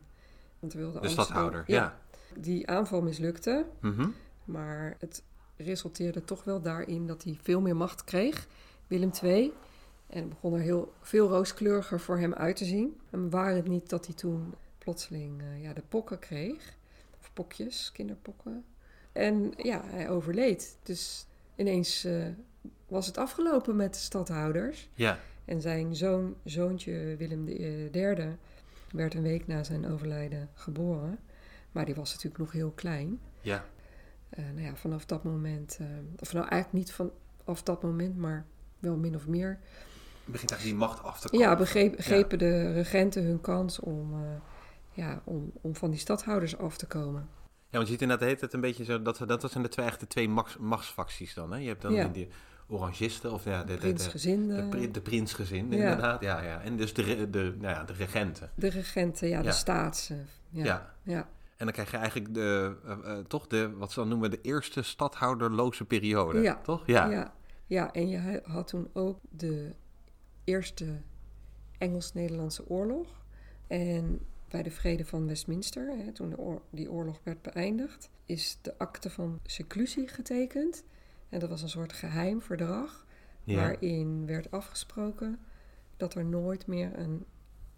Want 0.59 0.73
wilde 0.73 0.91
de 0.91 0.99
Amsterdam, 0.99 1.25
stadhouder, 1.25 1.63
ja. 1.67 1.75
ja. 1.75 1.99
Die 2.39 2.67
aanval 2.67 3.01
mislukte, 3.01 3.65
-hmm. 3.79 4.13
maar 4.45 4.95
het 4.99 5.23
resulteerde 5.55 6.23
toch 6.23 6.43
wel 6.43 6.61
daarin 6.61 7.07
dat 7.07 7.23
hij 7.23 7.37
veel 7.41 7.61
meer 7.61 7.75
macht 7.75 8.03
kreeg, 8.03 8.47
Willem 8.87 9.11
II. 9.23 9.53
En 10.07 10.19
het 10.19 10.29
begon 10.29 10.53
er 10.53 10.59
heel 10.59 10.93
veel 11.01 11.27
rooskleuriger 11.27 11.99
voor 11.99 12.17
hem 12.17 12.33
uit 12.33 12.55
te 12.55 12.65
zien. 12.65 12.99
En 13.09 13.29
waar 13.29 13.55
het 13.55 13.67
niet 13.67 13.89
dat 13.89 14.05
hij 14.05 14.15
toen 14.15 14.53
plotseling 14.77 15.41
uh, 15.41 15.63
ja, 15.63 15.73
de 15.73 15.83
pokken 15.89 16.19
kreeg, 16.19 16.77
of 17.19 17.33
pokjes, 17.33 17.91
kinderpokken. 17.91 18.65
En 19.11 19.53
ja, 19.57 19.81
hij 19.85 20.09
overleed. 20.09 20.77
Dus 20.83 21.25
ineens 21.55 22.05
uh, 22.05 22.27
was 22.87 23.05
het 23.05 23.17
afgelopen 23.17 23.75
met 23.75 23.93
de 23.93 23.99
stadhouders. 23.99 24.89
Ja. 24.93 25.19
En 25.45 25.61
zijn 25.61 25.95
zoon, 25.95 26.35
zoontje 26.43 27.15
Willem 27.17 27.47
III 27.47 28.37
werd 28.91 29.13
een 29.13 29.21
week 29.21 29.47
na 29.47 29.63
zijn 29.63 29.91
overlijden 29.91 30.49
geboren. 30.53 31.19
Maar 31.71 31.85
die 31.85 31.95
was 31.95 32.09
natuurlijk 32.09 32.37
nog 32.37 32.51
heel 32.51 32.71
klein. 32.71 33.19
Ja. 33.41 33.65
Uh, 34.39 34.45
nou 34.45 34.61
ja, 34.61 34.75
vanaf 34.75 35.05
dat 35.05 35.23
moment, 35.23 35.77
uh, 35.81 35.87
of 36.19 36.33
nou 36.33 36.47
eigenlijk 36.47 36.85
niet 36.85 36.93
vanaf 36.93 37.63
dat 37.63 37.83
moment, 37.83 38.17
maar 38.17 38.45
wel 38.79 38.97
min 38.97 39.15
of 39.15 39.27
meer. 39.27 39.59
Begint 40.25 40.51
eigenlijk 40.51 40.79
die 40.79 40.87
macht 40.87 41.03
af 41.03 41.19
te 41.19 41.29
komen. 41.29 41.47
Ja, 41.47 41.55
begreep, 41.55 41.99
grepen 41.99 42.45
ja. 42.45 42.45
de 42.45 42.71
regenten 42.71 43.23
hun 43.23 43.41
kans 43.41 43.79
om, 43.79 44.13
uh, 44.13 44.29
ja, 44.91 45.21
om, 45.23 45.51
om 45.61 45.75
van 45.75 45.89
die 45.89 45.99
stadhouders 45.99 46.57
af 46.57 46.77
te 46.77 46.85
komen. 46.85 47.29
Ja, 47.69 47.77
want 47.77 47.85
je 47.85 47.91
ziet 47.91 48.01
inderdaad 48.01 48.19
de 48.19 48.25
hele 48.25 48.39
tijd 48.39 48.53
een 48.53 48.61
beetje 48.61 48.83
zo, 48.83 49.01
dat, 49.01 49.23
dat 49.27 49.51
zijn 49.51 49.63
de 49.63 49.69
twee, 49.69 49.85
echt 49.85 49.99
de 49.99 50.07
twee 50.07 50.29
machts, 50.29 50.57
machtsfacties 50.57 51.33
dan. 51.33 51.51
Hè? 51.51 51.57
Je 51.57 51.67
hebt 51.67 51.81
dan 51.81 51.93
ja. 51.93 52.07
die 52.07 52.27
orangisten, 52.67 53.31
of 53.31 53.43
ja, 53.43 53.63
de, 53.63 53.73
de, 53.73 53.79
prinsgezinden. 53.79 54.69
De, 54.69 54.79
de, 54.79 54.91
de 54.91 55.01
prinsgezinden, 55.01 55.79
ja. 55.79 55.83
inderdaad. 55.83 56.21
Ja, 56.21 56.41
ja. 56.41 56.61
En 56.61 56.77
dus 56.77 56.93
de, 56.93 57.29
de, 57.29 57.55
nou 57.57 57.73
ja, 57.73 57.83
de 57.83 57.93
regenten. 57.93 58.49
De 58.55 58.69
regenten, 58.69 59.27
ja, 59.27 59.41
de 59.41 59.51
staatsen. 59.51 60.27
Ja. 60.49 60.63
ja. 60.63 60.93
ja. 61.03 61.29
En 61.57 61.65
dan 61.65 61.73
krijg 61.73 61.91
je 61.91 61.97
eigenlijk 61.97 62.33
de, 62.33 62.75
uh, 62.85 62.97
uh, 63.05 63.17
toch 63.17 63.47
de, 63.47 63.71
wat 63.71 63.91
ze 63.91 63.99
dan 63.99 64.09
noemen, 64.09 64.31
de 64.31 64.41
eerste 64.41 64.81
stadhouderloze 64.81 65.85
periode. 65.85 66.41
Ja. 66.41 66.59
Toch? 66.63 66.83
Ja. 66.85 67.09
ja. 67.09 67.35
Ja, 67.65 67.93
en 67.93 68.09
je 68.09 68.41
had 68.43 68.67
toen 68.67 68.89
ook 68.93 69.19
de 69.29 69.75
eerste 70.43 71.01
Engels-Nederlandse 71.77 72.69
oorlog. 72.69 73.07
En 73.67 74.19
bij 74.49 74.63
de 74.63 74.71
vrede 74.71 75.05
van 75.05 75.27
Westminster, 75.27 75.87
hè, 75.97 76.11
toen 76.11 76.29
de 76.29 76.37
oor 76.37 76.61
die 76.69 76.91
oorlog 76.91 77.19
werd 77.23 77.41
beëindigd, 77.41 78.09
is 78.25 78.57
de 78.61 78.77
akte 78.77 79.09
van 79.09 79.39
seclusie 79.43 80.07
getekend. 80.07 80.83
En 81.29 81.39
dat 81.39 81.49
was 81.49 81.61
een 81.61 81.69
soort 81.69 81.93
geheim 81.93 82.41
verdrag, 82.41 83.05
ja. 83.43 83.55
waarin 83.55 84.25
werd 84.25 84.51
afgesproken 84.51 85.39
dat 85.97 86.13
er 86.13 86.25
nooit 86.25 86.67
meer 86.67 86.99
een, 86.99 87.25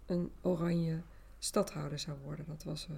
een 0.06 0.30
oranje 0.40 1.02
stadhouder 1.38 1.98
zou 1.98 2.16
worden. 2.24 2.44
Dat 2.48 2.64
was... 2.64 2.86
Uh, 2.90 2.96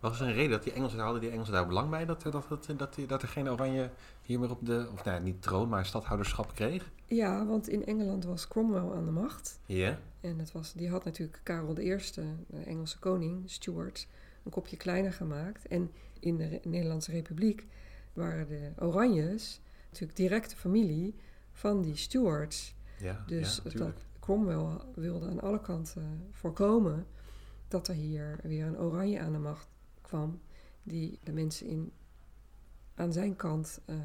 was 0.00 0.20
er 0.20 0.26
een 0.26 0.32
reden 0.32 0.50
dat 0.50 0.62
die 0.62 0.72
Engelsen 0.72 0.98
hadden 0.98 1.20
die 1.20 1.30
Engelsen 1.30 1.54
daar 1.54 1.66
belang 1.66 1.90
bij 1.90 2.04
dat, 2.04 2.22
dat, 2.22 2.48
dat, 2.48 2.68
dat, 2.76 2.98
dat 3.06 3.22
er 3.22 3.28
geen 3.28 3.50
oranje 3.50 3.90
hier 4.22 4.40
meer 4.40 4.50
op 4.50 4.66
de, 4.66 4.88
of 4.92 5.04
nou, 5.04 5.22
niet 5.22 5.42
troon, 5.42 5.68
maar 5.68 5.86
stadhouderschap 5.86 6.54
kreeg? 6.54 6.90
Ja, 7.04 7.46
want 7.46 7.68
in 7.68 7.84
Engeland 7.84 8.24
was 8.24 8.48
Cromwell 8.48 8.96
aan 8.96 9.04
de 9.04 9.10
macht. 9.10 9.60
Ja. 9.66 9.98
En 10.20 10.38
het 10.38 10.52
was, 10.52 10.72
die 10.72 10.88
had 10.88 11.04
natuurlijk 11.04 11.40
Karel 11.42 11.78
I, 11.78 11.96
de 12.12 12.34
Engelse 12.64 12.98
koning, 12.98 13.50
Stuart, 13.50 14.06
een 14.44 14.50
kopje 14.50 14.76
kleiner 14.76 15.12
gemaakt. 15.12 15.66
En 15.66 15.90
in 16.20 16.36
de 16.36 16.60
Nederlandse 16.64 17.10
Republiek 17.10 17.66
waren 18.12 18.48
de 18.48 18.72
Oranjes 18.78 19.60
natuurlijk 19.90 20.18
directe 20.18 20.56
familie 20.56 21.14
van 21.52 21.82
die 21.82 21.96
Stuarts. 21.96 22.74
Ja, 22.98 23.24
dus 23.26 23.60
ja, 23.64 23.78
dat 23.78 24.06
Cromwell 24.20 24.80
wilde 24.94 25.28
aan 25.28 25.40
alle 25.40 25.60
kanten 25.60 26.28
voorkomen 26.30 27.06
dat 27.68 27.88
er 27.88 27.94
hier 27.94 28.38
weer 28.42 28.66
een 28.66 28.78
oranje 28.78 29.20
aan 29.20 29.32
de 29.32 29.38
macht 29.38 29.68
kwam, 30.00 30.40
die 30.82 31.18
de 31.22 31.32
mensen 31.32 31.66
in, 31.66 31.92
aan 32.94 33.12
zijn 33.12 33.36
kant 33.36 33.80
uh, 33.86 33.96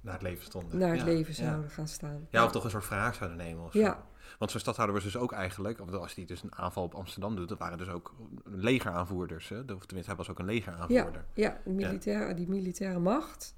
naar 0.00 0.12
het 0.12 0.22
leven 0.22 0.44
stonden. 0.44 0.78
Naar 0.78 0.90
het 0.90 0.98
ja, 0.98 1.04
leven 1.04 1.34
zouden 1.34 1.68
ja. 1.68 1.68
gaan 1.68 1.88
staan. 1.88 2.26
Ja, 2.30 2.44
of 2.44 2.52
toch 2.52 2.64
een 2.64 2.70
soort 2.70 2.88
wraak 2.88 3.14
zouden 3.14 3.38
nemen. 3.38 3.64
Of 3.64 3.72
ja. 3.72 4.06
Want 4.38 4.50
zo'n 4.50 4.60
stadhouder 4.60 4.94
was 4.94 5.04
dus 5.04 5.16
ook 5.16 5.32
eigenlijk, 5.32 5.80
of 5.80 5.92
als 5.92 6.14
hij 6.14 6.24
dus 6.24 6.42
een 6.42 6.54
aanval 6.54 6.84
op 6.84 6.94
Amsterdam 6.94 7.36
doet, 7.36 7.48
dat 7.48 7.58
waren 7.58 7.78
dus 7.78 7.88
ook 7.88 8.14
legeraanvoerders. 8.44 9.48
Hè? 9.48 9.58
Of 9.58 9.64
tenminste, 9.64 10.06
hij 10.06 10.16
was 10.16 10.30
ook 10.30 10.38
een 10.38 10.44
legeraanvoerder. 10.44 11.24
Ja, 11.34 11.60
ja, 11.64 11.72
militair, 11.72 12.36
die 12.36 12.48
militaire 12.48 12.98
macht, 12.98 13.54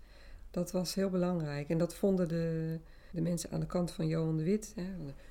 dat 0.57 0.73
was 0.73 0.95
heel 0.95 1.11
belangrijk. 1.11 1.69
En 1.69 1.79
dat 1.79 1.95
vonden 1.95 2.29
de, 2.29 2.79
de 3.11 3.21
mensen 3.21 3.51
aan 3.51 3.61
de 3.61 3.67
kant 3.67 3.91
van 3.91 4.07
Johan 4.07 4.37
de 4.37 4.43
Wit. 4.43 4.73
Hè, 4.77 4.85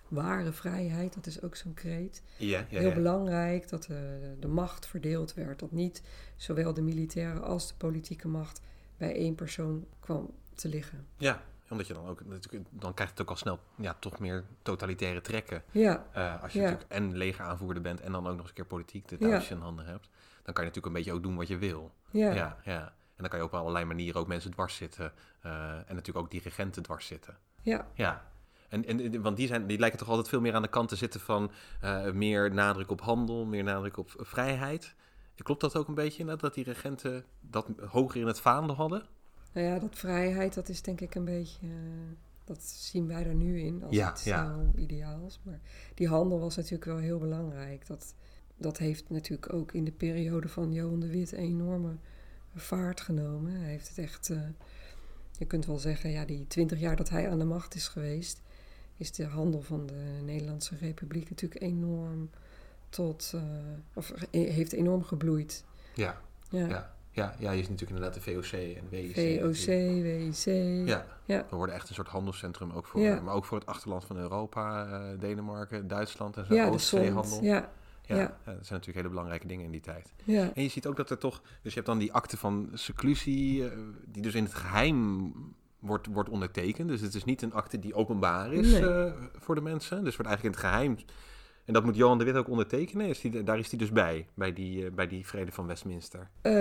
ware 0.07 0.51
vrijheid, 0.51 1.13
dat 1.13 1.25
is 1.25 1.41
ook 1.41 1.55
zo'n 1.55 1.73
kreet. 1.73 2.23
Ja, 2.37 2.59
ja, 2.69 2.79
Heel 2.79 2.89
ja. 2.89 2.93
belangrijk 2.95 3.69
dat 3.69 3.83
de, 3.83 4.33
de 4.39 4.47
macht 4.47 4.87
verdeeld 4.87 5.33
werd. 5.33 5.59
Dat 5.59 5.71
niet 5.71 6.01
zowel 6.35 6.73
de 6.73 6.81
militaire 6.81 7.39
als 7.39 7.67
de 7.67 7.73
politieke 7.77 8.27
macht 8.27 8.61
bij 8.97 9.15
één 9.15 9.35
persoon 9.35 9.85
kwam 9.99 10.31
te 10.53 10.67
liggen. 10.69 11.07
Ja, 11.17 11.41
omdat 11.69 11.87
je 11.87 11.93
dan 11.93 12.07
ook, 12.07 12.21
dan 12.69 12.93
krijgt 12.93 13.11
het 13.13 13.21
ook 13.21 13.29
al 13.29 13.35
snel 13.35 13.59
ja, 13.77 13.95
toch 13.99 14.19
meer 14.19 14.43
totalitaire 14.61 15.21
trekken. 15.21 15.63
Ja, 15.71 16.05
Eh, 16.13 16.43
als 16.43 16.53
je 16.53 16.59
Ja. 16.59 16.65
natuurlijk 16.65 16.91
en 16.91 17.17
legeraanvoerder 17.17 17.81
bent 17.83 18.01
en 18.01 18.11
dan 18.11 18.21
ook 18.27 18.31
nog 18.31 18.39
eens 18.39 18.49
een 18.49 18.55
keer 18.55 18.65
politiek 18.65 19.07
de 19.07 19.15
Ja. 19.19 19.27
touwtjes 19.27 19.51
in 19.51 19.57
handen 19.57 19.85
hebt. 19.85 20.09
Dan 20.43 20.53
kan 20.53 20.63
je 20.63 20.69
natuurlijk 20.69 20.85
een 20.85 20.93
beetje 20.93 21.13
ook 21.13 21.23
doen 21.23 21.35
wat 21.35 21.47
je 21.47 21.57
wil. 21.57 21.91
ja, 22.11 22.33
Ja, 22.33 22.57
ja. 22.63 22.93
En 23.15 23.21
dan 23.21 23.29
kan 23.29 23.39
je 23.39 23.45
op 23.45 23.53
allerlei 23.53 23.85
manieren 23.85 24.21
ook 24.21 24.27
mensen 24.27 24.51
dwars 24.51 24.75
zitten. 24.75 25.11
eh, 25.41 25.71
en 25.71 25.85
natuurlijk 25.95 26.17
ook 26.25 26.31
dirigenten 26.31 26.83
dwars 26.83 27.05
zitten. 27.07 27.37
ja. 27.61 27.87
Ja. 27.93 28.33
En, 28.69 28.85
en, 28.85 29.21
want 29.21 29.37
die, 29.37 29.47
zijn, 29.47 29.67
die 29.67 29.79
lijken 29.79 29.99
toch 29.99 30.09
altijd 30.09 30.27
veel 30.27 30.41
meer 30.41 30.53
aan 30.53 30.61
de 30.61 30.67
kant 30.67 30.89
te 30.89 30.95
zitten 30.95 31.19
van 31.19 31.51
eh, 31.81 32.11
meer 32.11 32.53
nadruk 32.53 32.91
op 32.91 33.01
handel, 33.01 33.45
meer 33.45 33.63
nadruk 33.63 33.97
op 33.97 34.13
vrijheid. 34.17 34.95
Klopt 35.35 35.61
dat 35.61 35.75
ook 35.75 35.87
een 35.87 35.93
beetje, 35.93 36.35
dat 36.35 36.53
die 36.53 36.63
regenten 36.63 37.25
dat 37.41 37.67
hoger 37.89 38.21
in 38.21 38.27
het 38.27 38.39
vaandel 38.39 38.75
hadden? 38.75 39.03
Nou 39.53 39.67
ja, 39.67 39.79
dat 39.79 39.95
vrijheid, 39.95 40.53
dat 40.53 40.69
is 40.69 40.81
denk 40.81 41.01
ik 41.01 41.15
een 41.15 41.25
beetje... 41.25 41.67
eh, 41.67 41.71
dat 42.43 42.61
zien 42.63 43.07
wij 43.07 43.25
er 43.25 43.35
nu 43.35 43.59
in 43.59 43.83
als 43.83 43.95
Ja, 43.95 44.11
iets 44.11 44.23
ja. 44.23 44.55
heel 44.55 44.71
ideaals. 44.75 45.39
Maar 45.43 45.59
die 45.93 46.07
handel 46.07 46.39
was 46.39 46.55
natuurlijk 46.55 46.85
wel 46.85 46.97
heel 46.97 47.19
belangrijk. 47.19 47.87
Dat, 47.87 48.15
dat 48.57 48.77
heeft 48.77 49.09
natuurlijk 49.09 49.53
ook 49.53 49.71
in 49.71 49.83
de 49.83 49.91
periode 49.91 50.47
van 50.47 50.71
Johan 50.73 50.99
de 50.99 51.07
Wit 51.07 51.31
enorme 51.31 51.97
vaart 52.55 53.01
genomen. 53.01 53.51
Hij 53.53 53.69
heeft 53.69 53.87
het 53.89 53.97
echt... 53.97 54.29
eh, 54.29 54.39
je 55.37 55.45
kunt 55.45 55.65
wel 55.65 55.77
zeggen, 55.77 56.09
ja, 56.09 56.25
die 56.25 56.47
twintig 56.47 56.79
jaar 56.79 56.95
dat 56.95 57.09
hij 57.09 57.29
aan 57.29 57.39
de 57.39 57.45
macht 57.45 57.75
is 57.75 57.87
geweest... 57.87 58.41
is 58.97 59.11
de 59.11 59.25
handel 59.25 59.61
van 59.61 59.85
de 59.85 60.19
Nederlandse 60.23 60.75
Republiek 60.77 61.29
natuurlijk 61.29 61.61
enorm 61.61 62.29
tot... 62.89 63.31
eh, 63.35 63.41
of 63.93 64.13
heeft 64.31 64.73
enorm 64.73 65.03
gebloeid. 65.03 65.63
Ja, 65.93 66.21
Ja, 66.49 66.67
ja. 66.67 66.93
Ja, 67.11 67.35
ja, 67.39 67.51
je 67.51 67.59
is 67.61 67.69
natuurlijk 67.69 67.97
inderdaad 67.97 68.23
de 68.23 68.31
VOC 68.31 68.51
en 68.59 68.89
WIC. 68.89 69.39
VOC, 69.41 69.65
WIC. 70.03 70.45
Ja, 70.87 71.05
Ja. 71.25 71.45
we 71.49 71.55
worden 71.55 71.75
echt 71.75 71.89
een 71.89 71.95
soort 71.95 72.07
handelscentrum 72.07 72.71
ook 72.71 72.85
voor, 72.85 73.01
Ja. 73.01 73.21
maar 73.21 73.33
ook 73.33 73.45
voor 73.45 73.57
het 73.57 73.67
achterland 73.67 74.05
van 74.05 74.17
Europa, 74.17 74.85
eh, 74.87 75.19
Denemarken, 75.19 75.87
Duitsland 75.87 76.37
en 76.37 76.45
zo, 76.45 76.53
Ja, 76.53 76.69
de 76.69 76.77
zond. 76.77 77.39
Ja, 77.41 77.69
Ja, 78.07 78.15
ja. 78.15 78.21
ja, 78.21 78.29
dat 78.45 78.45
zijn 78.45 78.55
natuurlijk 78.55 78.95
hele 78.95 79.09
belangrijke 79.09 79.47
dingen 79.47 79.65
in 79.65 79.71
die 79.71 79.81
tijd. 79.81 80.13
ja. 80.23 80.51
En 80.53 80.63
je 80.63 80.69
ziet 80.69 80.87
ook 80.87 80.95
dat 80.97 81.09
er 81.09 81.17
toch, 81.17 81.41
dus 81.41 81.73
je 81.73 81.79
hebt 81.79 81.85
dan 81.85 81.97
die 81.97 82.13
akte 82.13 82.37
van 82.37 82.69
seclusie, 82.73 83.69
eh, 83.69 83.77
die 84.05 84.21
dus 84.21 84.33
in 84.35 84.43
het 84.43 84.53
geheim 84.53 85.33
wordt, 85.79 86.07
wordt 86.07 86.29
ondertekend. 86.29 86.87
Dus 86.89 87.01
het 87.01 87.13
is 87.15 87.23
niet 87.23 87.41
een 87.41 87.53
akte 87.53 87.79
die 87.79 87.93
openbaar 87.93 88.53
is 88.53 88.71
Nee. 88.71 88.85
eh, 88.89 89.11
voor 89.35 89.55
de 89.55 89.61
mensen. 89.61 90.03
Dus 90.03 90.15
wordt 90.15 90.31
eigenlijk 90.31 90.43
in 90.43 90.61
het 90.61 90.71
geheim. 90.71 90.97
En 91.65 91.73
dat 91.73 91.83
moet 91.83 91.95
Johan 91.95 92.17
de 92.17 92.23
Wit 92.23 92.35
ook 92.35 92.49
ondertekenen. 92.49 93.07
Is 93.07 93.21
die, 93.21 93.43
daar 93.43 93.59
is 93.59 93.69
hij 93.69 93.79
dus 93.79 93.91
bij, 93.91 94.27
bij 94.33 94.53
die, 94.53 94.85
eh, 94.85 94.91
bij 94.91 95.07
die 95.07 95.25
vrede 95.25 95.51
van 95.51 95.67
Westminster. 95.67 96.29
Eh, 96.41 96.51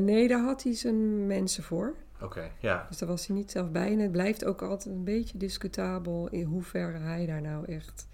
nee, 0.00 0.28
daar 0.28 0.42
had 0.44 0.62
hij 0.62 0.74
zijn 0.74 1.26
mensen 1.26 1.62
voor. 1.62 1.94
Oké, 2.20 2.50
ja. 2.60 2.86
Dus 2.88 2.98
daar 2.98 3.08
was 3.08 3.26
hij 3.26 3.36
niet 3.36 3.50
zelf 3.50 3.70
bij. 3.70 3.92
En 3.92 3.98
het 3.98 4.12
blijft 4.12 4.44
ook 4.44 4.62
altijd 4.62 4.94
een 4.94 5.04
beetje 5.04 5.38
discutabel 5.38 6.28
in 6.28 6.44
hoeverre 6.44 6.98
hij 6.98 7.26
daar 7.26 7.42
nou 7.42 7.64
echt 7.66 8.06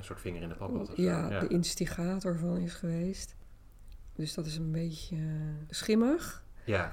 Een 0.00 0.06
soort 0.06 0.20
vinger 0.20 0.42
in 0.42 0.48
de 0.48 0.54
pap 0.54 0.76
had 0.76 0.86
zo. 0.86 1.02
ja, 1.02 1.38
de 1.38 1.48
instigator 1.48 2.38
van 2.38 2.56
is 2.56 2.74
geweest. 2.74 3.36
Dus 4.12 4.34
dat 4.34 4.46
is 4.46 4.56
een 4.56 4.72
beetje 4.72 5.16
eh, 5.16 5.22
schimmig, 5.68 6.44
ja. 6.64 6.92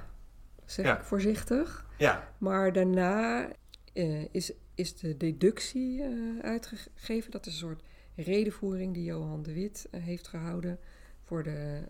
zeg 0.65 0.85
Ja. 0.85 0.97
ik 0.97 1.03
voorzichtig. 1.03 1.85
Ja. 1.97 2.33
Maar 2.37 2.73
daarna 2.73 3.47
eh, 3.93 4.33
is, 4.33 4.51
is 4.75 4.95
de 4.95 5.17
deductie 5.17 6.03
eh, 6.03 6.09
uitgegeven. 6.41 7.31
Dat 7.31 7.45
is 7.45 7.53
een 7.53 7.59
soort 7.59 7.83
redenvoering 8.15 8.93
die 8.93 9.03
Johan 9.03 9.43
de 9.43 9.53
Wit 9.53 9.87
heeft 9.91 10.27
gehouden 10.27 10.79
voor 11.23 11.43
de 11.43 11.81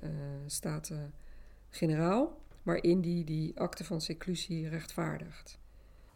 Staten-Generaal. 0.46 2.42
Waarin 2.64 3.02
die 3.02 3.24
die 3.24 3.60
akte 3.60 3.84
van 3.84 4.02
seclusie 4.02 4.70
rechtvaardigt. 4.70 5.60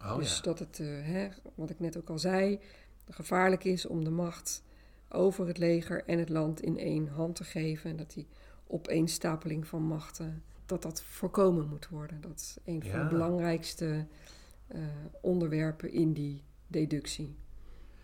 Oh 0.01 0.17
dus 0.17 0.35
ja. 0.35 0.41
dat 0.41 0.59
het, 0.59 0.77
hè, 0.77 1.29
wat 1.55 1.69
ik 1.69 1.79
net 1.79 1.97
ook 1.97 2.09
al 2.09 2.19
zei, 2.19 2.59
gevaarlijk 3.09 3.63
is 3.63 3.85
om 3.85 4.03
de 4.03 4.09
macht 4.09 4.63
over 5.13 5.47
het 5.47 5.57
leger 5.57 6.03
en 6.05 6.19
het 6.19 6.29
land 6.29 6.61
in 6.61 6.77
één 6.77 7.07
hand 7.07 7.35
te 7.35 7.43
geven. 7.43 7.89
En 7.89 7.95
dat 7.97 8.13
die 8.13 8.27
opeenstapeling 8.67 9.67
van 9.67 9.81
machten, 9.83 10.43
dat 10.65 10.81
dat 10.81 11.01
voorkomen 11.03 11.67
moet 11.67 11.89
worden. 11.89 12.21
Dat 12.21 12.39
is 12.39 12.57
een 12.65 12.81
van 12.81 12.91
Ja. 12.91 13.03
de 13.03 13.09
belangrijkste 13.09 14.07
eh, 14.67 14.79
onderwerpen 15.21 15.91
in 15.91 16.13
die 16.13 16.43
deductie. 16.67 17.35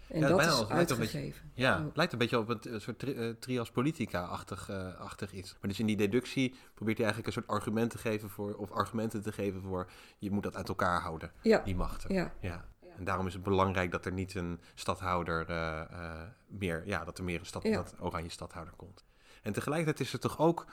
En 0.08 0.20
Ja, 0.20 0.28
dat 0.28 0.40
is 0.40 0.46
beetje- 0.58 0.74
uitgegeven. 0.74 1.52
Ja, 1.54 1.84
het 1.86 1.96
lijkt 1.96 2.12
een 2.12 2.18
beetje 2.18 2.40
op 2.40 2.50
een 2.50 2.62
eh, 2.62 2.80
soort 2.80 3.00
tri- 3.00 3.14
eh, 3.14 3.30
trias 3.40 3.72
politica-achtig 3.72 4.70
eh, 4.70 4.96
achtig 5.00 5.34
iets. 5.34 5.52
Maar 5.62 5.70
dus 5.70 5.80
in 5.80 5.86
die 5.86 5.98
deductie 5.98 6.54
probeert 6.74 6.98
hij 6.98 7.06
eigenlijk 7.08 7.36
een 7.36 7.44
soort 7.44 7.58
argument 7.60 7.92
te 7.92 7.98
geven 7.98 8.30
voor, 8.30 8.56
of 8.56 8.72
argumenten 8.72 9.22
te 9.22 9.32
geven 9.32 9.62
voor, 9.62 9.90
je 10.18 10.32
moet 10.32 10.44
dat 10.44 10.56
uit 10.56 10.68
elkaar 10.70 11.02
houden, 11.02 11.32
Ja, 11.42 11.60
die 11.64 11.76
machten. 11.76 12.14
ja, 12.14 12.34
Ja. 12.42 12.66
En 12.98 13.04
daarom 13.04 13.28
is 13.28 13.34
het 13.34 13.44
belangrijk 13.44 13.92
dat 13.92 14.06
er 14.06 14.12
niet 14.12 14.36
een 14.36 14.60
stadhouder 14.76 15.50
eh, 15.50 15.80
eh, 15.82 16.22
meer, 16.48 16.84
ja, 16.86 17.04
dat 17.04 17.18
er 17.18 17.24
meer 17.24 17.40
een 17.40 17.46
stad, 17.46 17.64
Ja. 17.64 17.76
dat 17.76 17.94
oranje 18.00 18.30
stadhouder 18.30 18.74
komt. 18.76 19.06
En 19.42 19.54
tegelijkertijd 19.54 20.00
is 20.00 20.12
het 20.12 20.22
toch 20.22 20.40
ook 20.40 20.66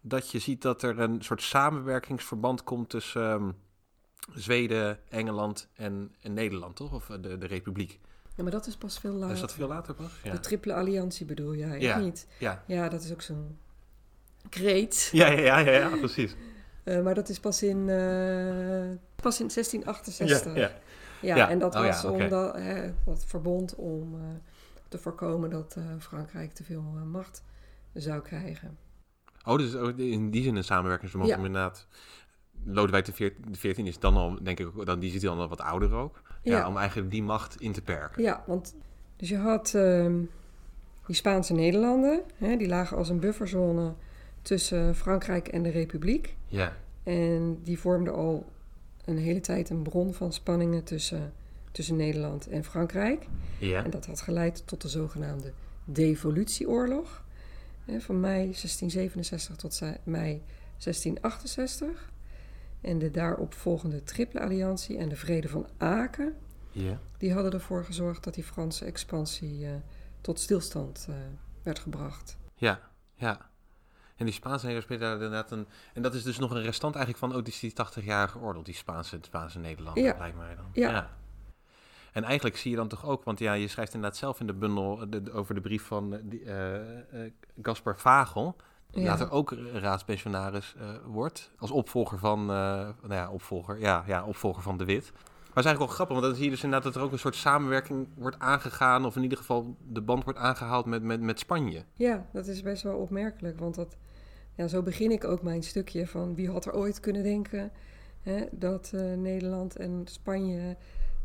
dat 0.00 0.30
je 0.30 0.38
ziet 0.38 0.62
dat 0.62 0.82
er 0.82 0.98
een 0.98 1.22
soort 1.22 1.42
samenwerkingsverband 1.42 2.64
komt 2.64 2.88
tussen 2.90 3.22
ehm, 3.30 3.50
Zweden, 4.34 4.98
Engeland 5.08 5.68
en, 5.74 6.14
en 6.20 6.32
Nederland, 6.32 6.76
toch? 6.76 6.92
Of 6.92 7.10
eh, 7.10 7.16
de, 7.20 7.38
de 7.38 7.46
Republiek. 7.46 8.00
ja, 8.36 8.42
maar 8.42 8.52
dat 8.52 8.66
is 8.66 8.76
pas 8.76 8.98
veel 8.98 9.12
later. 9.12 9.34
Is 9.34 9.40
dat 9.40 9.52
veel 9.52 9.68
later 9.68 9.94
pas? 9.94 10.10
Ja. 10.22 10.32
De 10.32 10.40
triple 10.40 10.74
alliantie 10.74 11.26
bedoel 11.26 11.54
jij, 11.54 11.80
Ja. 11.80 11.98
niet? 11.98 12.26
Ja. 12.38 12.64
Ja, 12.66 12.88
dat 12.88 13.02
is 13.02 13.12
ook 13.12 13.22
zo'n 13.22 13.58
kreet. 14.48 15.08
Ja, 15.12 15.26
ja, 15.30 15.38
ja, 15.40 15.58
ja, 15.58 15.70
ja, 15.88 15.96
precies. 15.96 16.34
Maar 16.84 17.14
dat 17.14 17.28
is 17.28 17.40
pas 17.40 17.62
in, 17.62 17.84
pas 19.16 19.40
in 19.40 19.48
1668. 19.48 20.54
Ja, 20.54 20.60
ja. 20.60 20.72
Ja, 21.22 21.36
Ja, 21.36 21.48
en 21.50 21.58
dat 21.58 21.74
oh 21.74 21.80
ja, 21.80 21.86
was 21.86 22.04
oké. 22.04 22.22
omdat 22.22 22.54
hè, 22.54 22.90
verbond 23.14 23.74
om 23.74 24.14
eh, 24.14 24.20
te 24.88 24.98
voorkomen 24.98 25.50
dat 25.50 25.74
eh, 25.78 25.84
Frankrijk 25.98 26.52
te 26.52 26.64
veel 26.64 26.84
eh, 26.96 27.02
macht 27.02 27.42
zou 27.94 28.20
krijgen. 28.22 28.76
Oh, 29.44 29.58
dus 29.58 29.74
ook 29.76 29.98
in 29.98 30.30
die 30.30 30.42
zin 30.42 30.56
een 30.56 30.64
samenwerkingsverband 30.64 31.32
Ja. 31.32 31.38
inderdaad... 31.46 31.86
Lodewijk 32.64 33.04
de 33.04 33.12
veert- 33.12 33.52
de 33.52 33.58
14 33.58 33.86
is 33.86 33.98
dan 33.98 34.16
al, 34.16 34.38
denk 34.42 34.58
ik, 34.60 34.68
dan, 34.84 34.98
die 35.00 35.10
zit 35.10 35.20
dan 35.22 35.38
al 35.38 35.48
wat 35.48 35.60
ouder 35.60 35.92
ook. 35.94 36.22
Ja. 36.42 36.58
Ja. 36.58 36.68
om 36.68 36.76
eigenlijk 36.76 37.10
die 37.10 37.22
macht 37.22 37.60
in 37.60 37.72
te 37.72 37.82
perken. 37.82 38.22
Ja, 38.22 38.42
want 38.46 38.74
dus 39.16 39.28
je 39.28 39.36
had 39.36 39.74
ehm, 39.74 40.18
die 41.06 41.14
Spaanse 41.16 41.52
Nederlanden, 41.52 42.22
hè, 42.36 42.56
die 42.56 42.68
lagen 42.68 42.96
als 42.96 43.08
een 43.08 43.20
bufferzone 43.20 43.94
tussen 44.42 44.94
Frankrijk 44.94 45.48
en 45.48 45.62
de 45.62 45.70
Republiek. 45.70 46.36
Ja, 46.46 46.72
En 47.02 47.60
die 47.62 47.78
vormden 47.78 48.14
al 48.14 48.46
een 49.10 49.18
hele 49.18 49.40
tijd 49.40 49.70
een 49.70 49.82
bron 49.82 50.14
van 50.14 50.32
spanningen 50.32 50.84
tussen, 50.84 51.32
tussen 51.72 51.96
Nederland 51.96 52.48
en 52.48 52.64
Frankrijk. 52.64 53.26
ja. 53.58 53.84
En 53.84 53.90
dat 53.90 54.06
had 54.06 54.20
geleid 54.20 54.66
tot 54.66 54.82
de 54.82 54.88
zogenaamde 54.88 55.52
devolutieoorlog. 55.84 57.24
hè, 57.84 58.00
Van 58.00 58.20
mei 58.20 58.36
1667 58.38 59.56
tot 59.56 59.80
mei 60.04 60.42
1668. 60.78 62.10
En 62.80 62.98
de 62.98 63.10
daarop 63.10 63.54
volgende 63.54 64.02
Triple 64.02 64.40
Alliantie 64.40 64.96
en 64.98 65.08
de 65.08 65.16
Vrede 65.16 65.48
van 65.48 65.66
Aken. 65.76 66.34
ja. 66.70 67.00
Die 67.18 67.32
hadden 67.32 67.52
ervoor 67.52 67.84
gezorgd 67.84 68.24
dat 68.24 68.34
die 68.34 68.44
Franse 68.44 68.84
expansie 68.84 69.66
eh, 69.66 69.72
tot 70.20 70.40
stilstand 70.40 71.06
eh, 71.08 71.14
werd 71.62 71.78
gebracht. 71.78 72.36
Ja, 72.54 72.80
ja. 73.14 73.49
En 74.20 74.26
die 74.26 74.34
Spaanse 74.34 74.66
negers 74.66 74.84
spelen 74.84 75.02
daar 75.02 75.12
inderdaad 75.12 75.50
een... 75.50 75.66
En 75.94 76.02
dat 76.02 76.14
is 76.14 76.22
dus 76.22 76.38
nog 76.38 76.50
een 76.50 76.62
restant 76.62 76.94
eigenlijk 76.94 77.24
van 77.24 77.38
ook 77.38 77.44
die, 77.44 77.54
die 77.60 77.72
80-jarige 77.86 78.38
oorlog, 78.38 78.62
die 78.64 78.74
Spaanse, 78.74 79.18
Spaanse 79.20 79.58
Nederlander, 79.58 80.02
Ja. 80.04 80.14
lijkt 80.18 80.36
mij 80.36 80.54
dan. 80.54 80.64
Ja. 80.72 81.10
En 82.12 82.24
eigenlijk 82.24 82.56
zie 82.56 82.70
je 82.70 82.76
dan 82.76 82.88
toch 82.88 83.06
ook, 83.06 83.24
want 83.24 83.38
ja, 83.38 83.52
je 83.52 83.68
schrijft 83.68 83.94
inderdaad 83.94 84.18
zelf 84.18 84.40
in 84.40 84.46
de 84.46 84.52
bundel 84.54 85.00
eh, 85.00 85.06
de- 85.08 85.22
de- 85.22 85.32
over 85.32 85.54
de 85.54 85.60
brief 85.60 85.82
van 85.82 86.12
eh, 86.14 86.18
die, 86.22 86.44
eh, 86.44 86.80
Gaspar 87.62 87.98
Vagel, 87.98 88.56
die 88.90 89.02
Ja. 89.02 89.08
later 89.08 89.30
ook 89.30 89.54
raadspensionaris 89.72 90.74
wordt, 91.06 91.50
als 91.58 91.70
opvolger 91.70 92.18
van, 92.18 92.46
nou 92.46 92.94
ja, 93.08 93.30
opvolger, 93.30 93.78
ja, 93.80 94.04
ja, 94.06 94.24
opvolger 94.24 94.62
van 94.62 94.76
De 94.76 94.84
Wit. 94.84 95.10
Maar 95.12 95.58
het 95.58 95.58
is 95.58 95.64
eigenlijk 95.64 95.78
wel 95.78 95.86
grappig, 95.94 96.16
want 96.16 96.26
dan 96.26 96.34
zie 96.34 96.44
je 96.44 96.50
dus 96.50 96.62
inderdaad 96.64 96.92
dat 96.92 96.96
er 97.02 97.06
ook 97.06 97.12
een 97.12 97.18
soort 97.18 97.34
samenwerking 97.34 98.08
wordt 98.14 98.38
aangegaan, 98.38 99.04
of 99.04 99.16
in 99.16 99.22
ieder 99.22 99.38
geval 99.38 99.76
de 99.88 100.00
band 100.02 100.24
wordt 100.24 100.38
aangehaald 100.38 100.86
met, 100.86 101.02
met, 101.02 101.20
met 101.20 101.38
Spanje. 101.38 101.84
Ja, 101.94 102.26
dat 102.32 102.46
is 102.46 102.62
best 102.62 102.82
wel 102.82 102.96
opmerkelijk, 102.96 103.58
want 103.58 103.74
dat, 103.74 103.96
ja, 104.60 104.68
zo 104.68 104.82
begin 104.82 105.10
ik 105.10 105.24
ook 105.24 105.42
mijn 105.42 105.62
stukje 105.62 106.06
van 106.06 106.34
wie 106.34 106.50
had 106.50 106.64
er 106.66 106.74
ooit 106.74 107.00
kunnen 107.00 107.22
denken 107.22 107.70
hè, 108.22 108.44
dat 108.50 108.90
eh, 108.94 109.12
Nederland 109.14 109.76
en 109.76 110.02
Spanje 110.04 110.76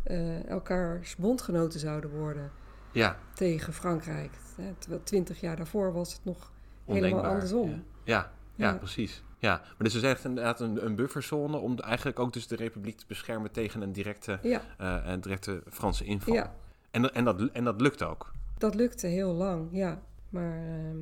eh, 0.04 0.48
elkaars 0.50 1.15
bondgenoten 1.15 1.80
zouden 1.80 2.10
worden 2.10 2.52
Ja, 2.91 3.17
tegen 3.34 3.74
Frankrijk. 3.74 4.32
Hè, 4.56 4.74
terwijl 4.78 5.04
twintig 5.04 5.39
jaar 5.39 5.56
daarvoor 5.56 5.93
was 5.93 6.13
het 6.13 6.26
nog 6.26 6.52
helemaal 6.86 7.24
andersom. 7.26 7.69
Ja, 7.69 7.76
ja, 8.04 8.32
ja, 8.56 8.71
Ja. 8.71 8.78
precies. 8.78 9.24
Ja, 9.38 9.58
maar 9.58 9.76
dus 9.78 9.93
ze 9.93 10.00
zegt 10.00 10.24
inderdaad 10.26 10.60
een, 10.60 10.86
een 10.86 10.95
bufferzone 10.95 11.58
om 11.58 11.80
eigenlijk 11.80 12.19
ook 12.19 12.34
dus 12.34 12.48
de 12.48 12.56
republiek 12.56 12.98
te 12.98 13.06
beschermen 13.08 13.52
tegen 13.52 13.82
een 13.82 13.91
directe, 13.91 14.39
Ja, 14.41 14.62
eh, 14.78 15.12
een 15.12 15.21
directe 15.21 15.63
Franse 15.69 16.04
inval. 16.06 16.34
ja, 16.34 16.54
En, 16.91 17.02
dat- 17.02 17.12
en, 17.12 17.24
dat, 17.24 17.41
en 17.54 17.63
dat 17.63 17.82
lukt 17.82 18.04
ook. 18.04 18.32
dat 18.58 18.76
lukte 18.76 19.08
heel 19.08 19.34
lang, 19.34 19.67
ja. 19.71 20.02
Maar 20.30 20.58
ehm, 20.67 20.98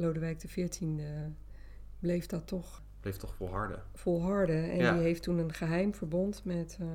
Lodewijk 0.00 0.38
XIV 0.38 0.78
bleef 1.98 2.26
dat 2.26 2.46
toch 2.46 2.82
Bleef 3.00 3.16
toch 3.16 3.34
volharden. 3.34 3.82
volharden. 3.94 4.70
En 4.70 4.76
Ja. 4.76 4.92
die 4.92 5.02
heeft 5.02 5.22
toen 5.22 5.38
een 5.38 5.52
geheim 5.52 5.94
verbond 5.94 6.44
met, 6.44 6.76
eh, 6.80 6.86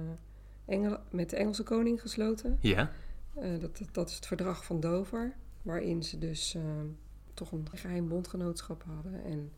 Engel, 0.65 0.97
met 1.11 1.29
de 1.29 1.35
Engelse 1.35 1.63
koning 1.63 2.01
gesloten. 2.01 2.57
Ja. 2.61 2.91
Eh, 3.35 3.59
dat, 3.59 3.77
dat, 3.77 3.87
dat 3.91 4.09
is 4.09 4.15
het 4.15 4.25
verdrag 4.25 4.65
van 4.65 4.79
Dover, 4.79 5.33
waarin 5.61 6.03
ze 6.03 6.17
dus 6.17 6.55
eh, 6.55 6.61
toch 7.33 7.51
een 7.51 7.67
geheim 7.73 8.07
bondgenootschap 8.07 8.83
hadden. 8.95 9.23
En 9.23 9.51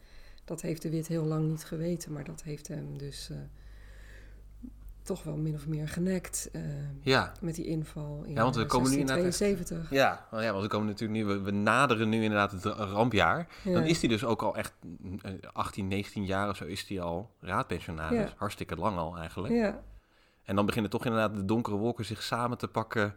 dat 0.45 0.61
heeft 0.61 0.81
de 0.81 0.89
Wit 0.89 1.07
heel 1.07 1.25
lang 1.25 1.47
niet 1.49 1.63
geweten, 1.63 2.11
maar 2.13 2.23
dat 2.23 2.43
heeft 2.43 2.67
hem 2.67 2.97
dus 2.97 3.31
toch 5.05 5.23
wel 5.23 5.37
min 5.37 5.53
of 5.53 5.67
meer 5.67 5.87
genekt 5.89 6.49
eh, 6.51 6.61
Ja. 7.01 7.31
met 7.41 7.55
die 7.55 7.65
inval 7.65 8.23
in 8.25 8.33
Ja, 8.33 8.41
want 8.43 8.55
we 8.55 8.61
eh, 8.61 8.67
komen 8.67 8.91
nu 8.91 8.97
echt- 8.97 9.07
1672. 9.07 9.89
Ja, 9.97 10.27
nou 10.31 10.43
ja, 10.43 10.49
want 10.51 10.63
we 10.63 10.69
komen 10.69 10.87
natuurlijk 10.87 11.19
nu, 11.19 11.25
we, 11.25 11.41
we 11.41 11.51
naderen 11.51 12.09
nu 12.09 12.23
inderdaad 12.23 12.51
het 12.51 12.63
rampjaar. 12.65 13.47
Ja. 13.63 13.73
Dan 13.73 13.83
is 13.83 13.99
hij 13.99 14.09
dus 14.09 14.23
ook 14.23 14.41
al 14.41 14.55
echt 14.55 14.73
eh, 15.21 15.31
18, 15.53 15.87
19 15.87 16.25
jaar 16.25 16.49
of 16.49 16.55
zo 16.57 16.65
is 16.65 16.87
hij 16.87 17.01
al 17.01 17.31
raadpensionaris. 17.39 18.17
Ja. 18.29 18.33
Hartstikke 18.37 18.75
lang 18.75 18.97
al 18.97 19.17
eigenlijk. 19.17 19.53
Ja, 19.53 19.81
En 20.43 20.55
dan 20.55 20.65
beginnen 20.65 20.91
toch 20.91 21.05
inderdaad 21.05 21.35
de 21.35 21.45
donkere 21.45 21.75
wolken 21.75 22.05
zich 22.05 22.23
samen 22.23 22.57
te 22.57 22.67
pakken 22.67 23.13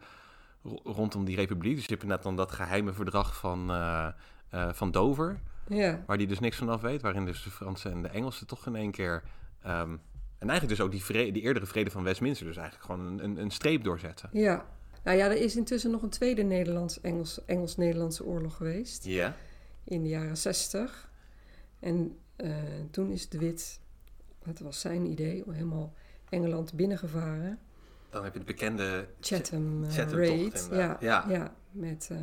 ro- 0.63 0.81
rondom 0.85 1.25
die 1.25 1.37
republiek. 1.37 1.75
Dus 1.75 1.85
je 1.85 1.91
hebt 1.91 2.03
inderdaad 2.03 2.27
dan 2.27 2.37
dat 2.37 2.53
geheime 2.53 2.93
verdrag 2.93 3.37
van, 3.37 3.71
eh, 3.71 4.09
eh, 4.51 4.69
van 4.73 4.91
Dover, 4.91 5.41
ja, 5.69 6.03
waar 6.07 6.19
die 6.19 6.27
dus 6.27 6.39
niks 6.41 6.57
van 6.57 6.69
af 6.69 6.81
weet. 6.81 7.03
Waarin 7.03 7.25
dus 7.25 7.43
de 7.43 7.51
Fransen 7.51 7.91
en 7.93 8.03
de 8.03 8.09
Engelsen 8.09 8.47
toch 8.47 8.67
in 8.67 8.77
één 8.77 8.91
keer... 8.91 9.23
ehm, 9.63 9.97
en 10.39 10.49
eigenlijk 10.49 10.79
dus 10.79 10.87
ook 10.87 10.93
die, 10.93 11.05
vrede, 11.05 11.31
die 11.33 11.43
eerdere 11.43 11.67
vrede 11.67 11.91
van 11.91 12.03
Westminster 12.03 12.47
dus 12.47 12.57
eigenlijk 12.57 12.87
gewoon 12.87 13.21
een, 13.21 13.41
een, 13.41 13.51
streep 13.51 13.85
doorzetten. 13.85 14.29
ja. 14.33 14.67
Nou 15.03 15.21
ja, 15.21 15.27
er 15.27 15.37
is 15.37 15.57
intussen 15.57 15.91
nog 15.91 16.03
een 16.03 16.09
tweede 16.09 16.43
Nederlands-Engels- 16.43 17.45
Engels-Nederlandse 17.47 18.25
oorlog 18.25 18.57
geweest. 18.57 19.05
Ja. 19.05 19.37
in 19.85 20.03
de 20.03 20.09
jaren 20.09 20.37
60. 20.37 21.11
En 21.81 22.19
eh, 22.37 22.51
toen 22.91 23.11
is 23.11 23.29
de 23.29 23.39
Wit, 23.39 23.81
het 24.43 24.61
was 24.61 24.81
zijn 24.81 25.07
idee, 25.07 25.45
helemaal 25.51 25.95
Engeland 26.29 26.73
binnengevaren. 26.73 27.59
Dan 28.11 28.25
heb 28.25 28.33
je 28.33 28.39
de 28.39 28.45
bekende... 28.45 29.09
Chatham, 29.21 29.85
eh, 29.85 29.97
Raid. 29.97 30.69
Ja, 30.71 30.97
ja. 31.01 31.25
Ja. 31.29 31.55
met, 31.71 32.09
eh, 32.11 32.19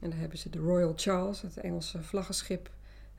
en 0.00 0.10
daar 0.10 0.18
hebben 0.18 0.38
ze 0.38 0.50
de 0.50 0.58
Royal 0.58 0.92
Charles, 0.96 1.42
het 1.42 1.56
Engelse 1.56 2.02
vlaggenschip, 2.02 2.70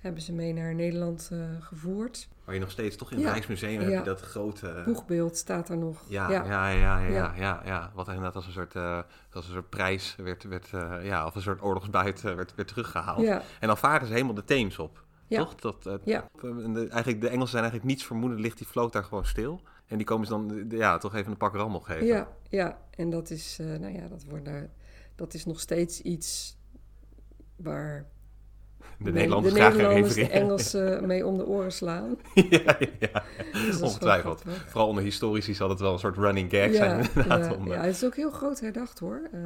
hebben 0.03 0.21
ze 0.21 0.33
mee 0.33 0.53
naar 0.53 0.75
Nederland 0.75 1.29
eh, 1.31 1.39
gevoerd. 1.59 2.27
Waar 2.43 2.53
je 2.55 2.61
nog 2.61 2.71
steeds 2.71 2.95
toch 2.95 3.11
in 3.11 3.17
het 3.17 3.25
Ja. 3.25 3.31
Rijksmuseum 3.31 3.79
heb 3.79 3.89
Ja. 3.89 3.97
je 3.97 4.03
dat 4.03 4.21
grote... 4.21 4.81
Boegbeeld 4.85 5.37
staat 5.37 5.69
er 5.69 5.77
nog. 5.77 6.01
Ja, 6.07 6.31
ja, 6.31 6.43
ja, 6.45 6.69
ja, 6.69 6.99
ja, 6.99 7.33
ja, 7.37 7.61
Ja. 7.65 7.91
Wat 7.93 8.07
inderdaad 8.07 8.35
als 8.35 8.45
een 8.45 8.51
soort, 8.51 8.75
eh, 8.75 9.01
als 9.33 9.47
een 9.47 9.53
soort 9.53 9.69
prijs 9.69 10.15
werd, 10.15 10.43
werd 10.43 10.69
eh, 10.73 11.05
ja, 11.05 11.25
of 11.25 11.35
een 11.35 11.41
soort 11.41 11.61
oorlogsbuit 11.61 12.25
eh, 12.25 12.35
werd, 12.35 12.55
werd 12.55 12.67
teruggehaald. 12.67 13.21
ja, 13.21 13.41
En 13.59 13.67
dan 13.67 13.77
varen 13.77 14.07
ze 14.07 14.13
helemaal 14.13 14.33
de 14.33 14.43
Theems 14.43 14.79
op. 14.79 15.03
Ja. 15.27 15.39
Toch? 15.39 15.55
Dat, 15.55 15.85
eh, 15.85 15.93
Ja. 16.03 16.29
de, 16.41 16.87
eigenlijk, 16.89 17.21
de 17.21 17.27
Engelsen 17.27 17.49
zijn 17.49 17.63
eigenlijk 17.63 17.83
niets 17.83 18.05
vermoedend, 18.05 18.39
ligt 18.41 18.57
die 18.57 18.67
vloot 18.67 18.93
daar 18.93 19.03
gewoon 19.03 19.25
stil. 19.25 19.61
En 19.87 19.97
die 19.97 20.05
komen 20.05 20.27
ze 20.27 20.31
dan 20.33 20.51
eh, 20.71 20.77
ja, 20.77 20.97
toch 20.97 21.15
even 21.15 21.31
een 21.31 21.37
pak 21.37 21.53
rammel 21.55 21.79
geven. 21.79 22.05
ja, 22.05 22.27
ja. 22.49 22.77
En 22.95 23.09
dat 23.09 23.29
is, 23.29 23.57
eh, 23.59 23.65
nou 23.67 23.93
ja, 23.93 24.07
dat, 24.07 24.23
wordt 24.23 24.45
daar, 24.45 24.69
dat 25.15 25.33
is 25.33 25.45
nog 25.45 25.59
steeds 25.59 26.01
iets 26.01 26.57
waar 27.55 28.05
De 28.97 29.11
Nederlanders 29.11 29.53
de 29.53 29.59
graag 29.59 29.73
Nederlanders 29.73 30.13
de 30.13 30.19
refereren. 30.19 30.45
Engelsen 30.45 31.05
mee 31.07 31.25
om 31.25 31.37
de 31.37 31.45
oren 31.45 31.71
slaan. 31.71 32.17
ja. 32.99 33.23
Dus 33.51 33.71
dat 33.71 33.81
ongetwijfeld. 33.81 34.43
Vooral 34.67 34.87
onder 34.87 35.03
historici 35.03 35.53
zal 35.53 35.69
het 35.69 35.79
wel 35.79 35.93
een 35.93 35.99
soort 35.99 36.17
running 36.17 36.49
gag 36.51 36.67
Ja, 36.67 36.73
zijn 36.73 36.99
inderdaad. 37.13 37.45
ja, 37.45 37.53
om, 37.53 37.67
eh, 37.67 37.73
ja, 37.73 37.81
het 37.81 37.95
is 37.95 38.05
ook 38.05 38.15
heel 38.15 38.31
groot 38.31 38.59
herdacht 38.59 38.99
hoor, 38.99 39.21
eh, 39.31 39.39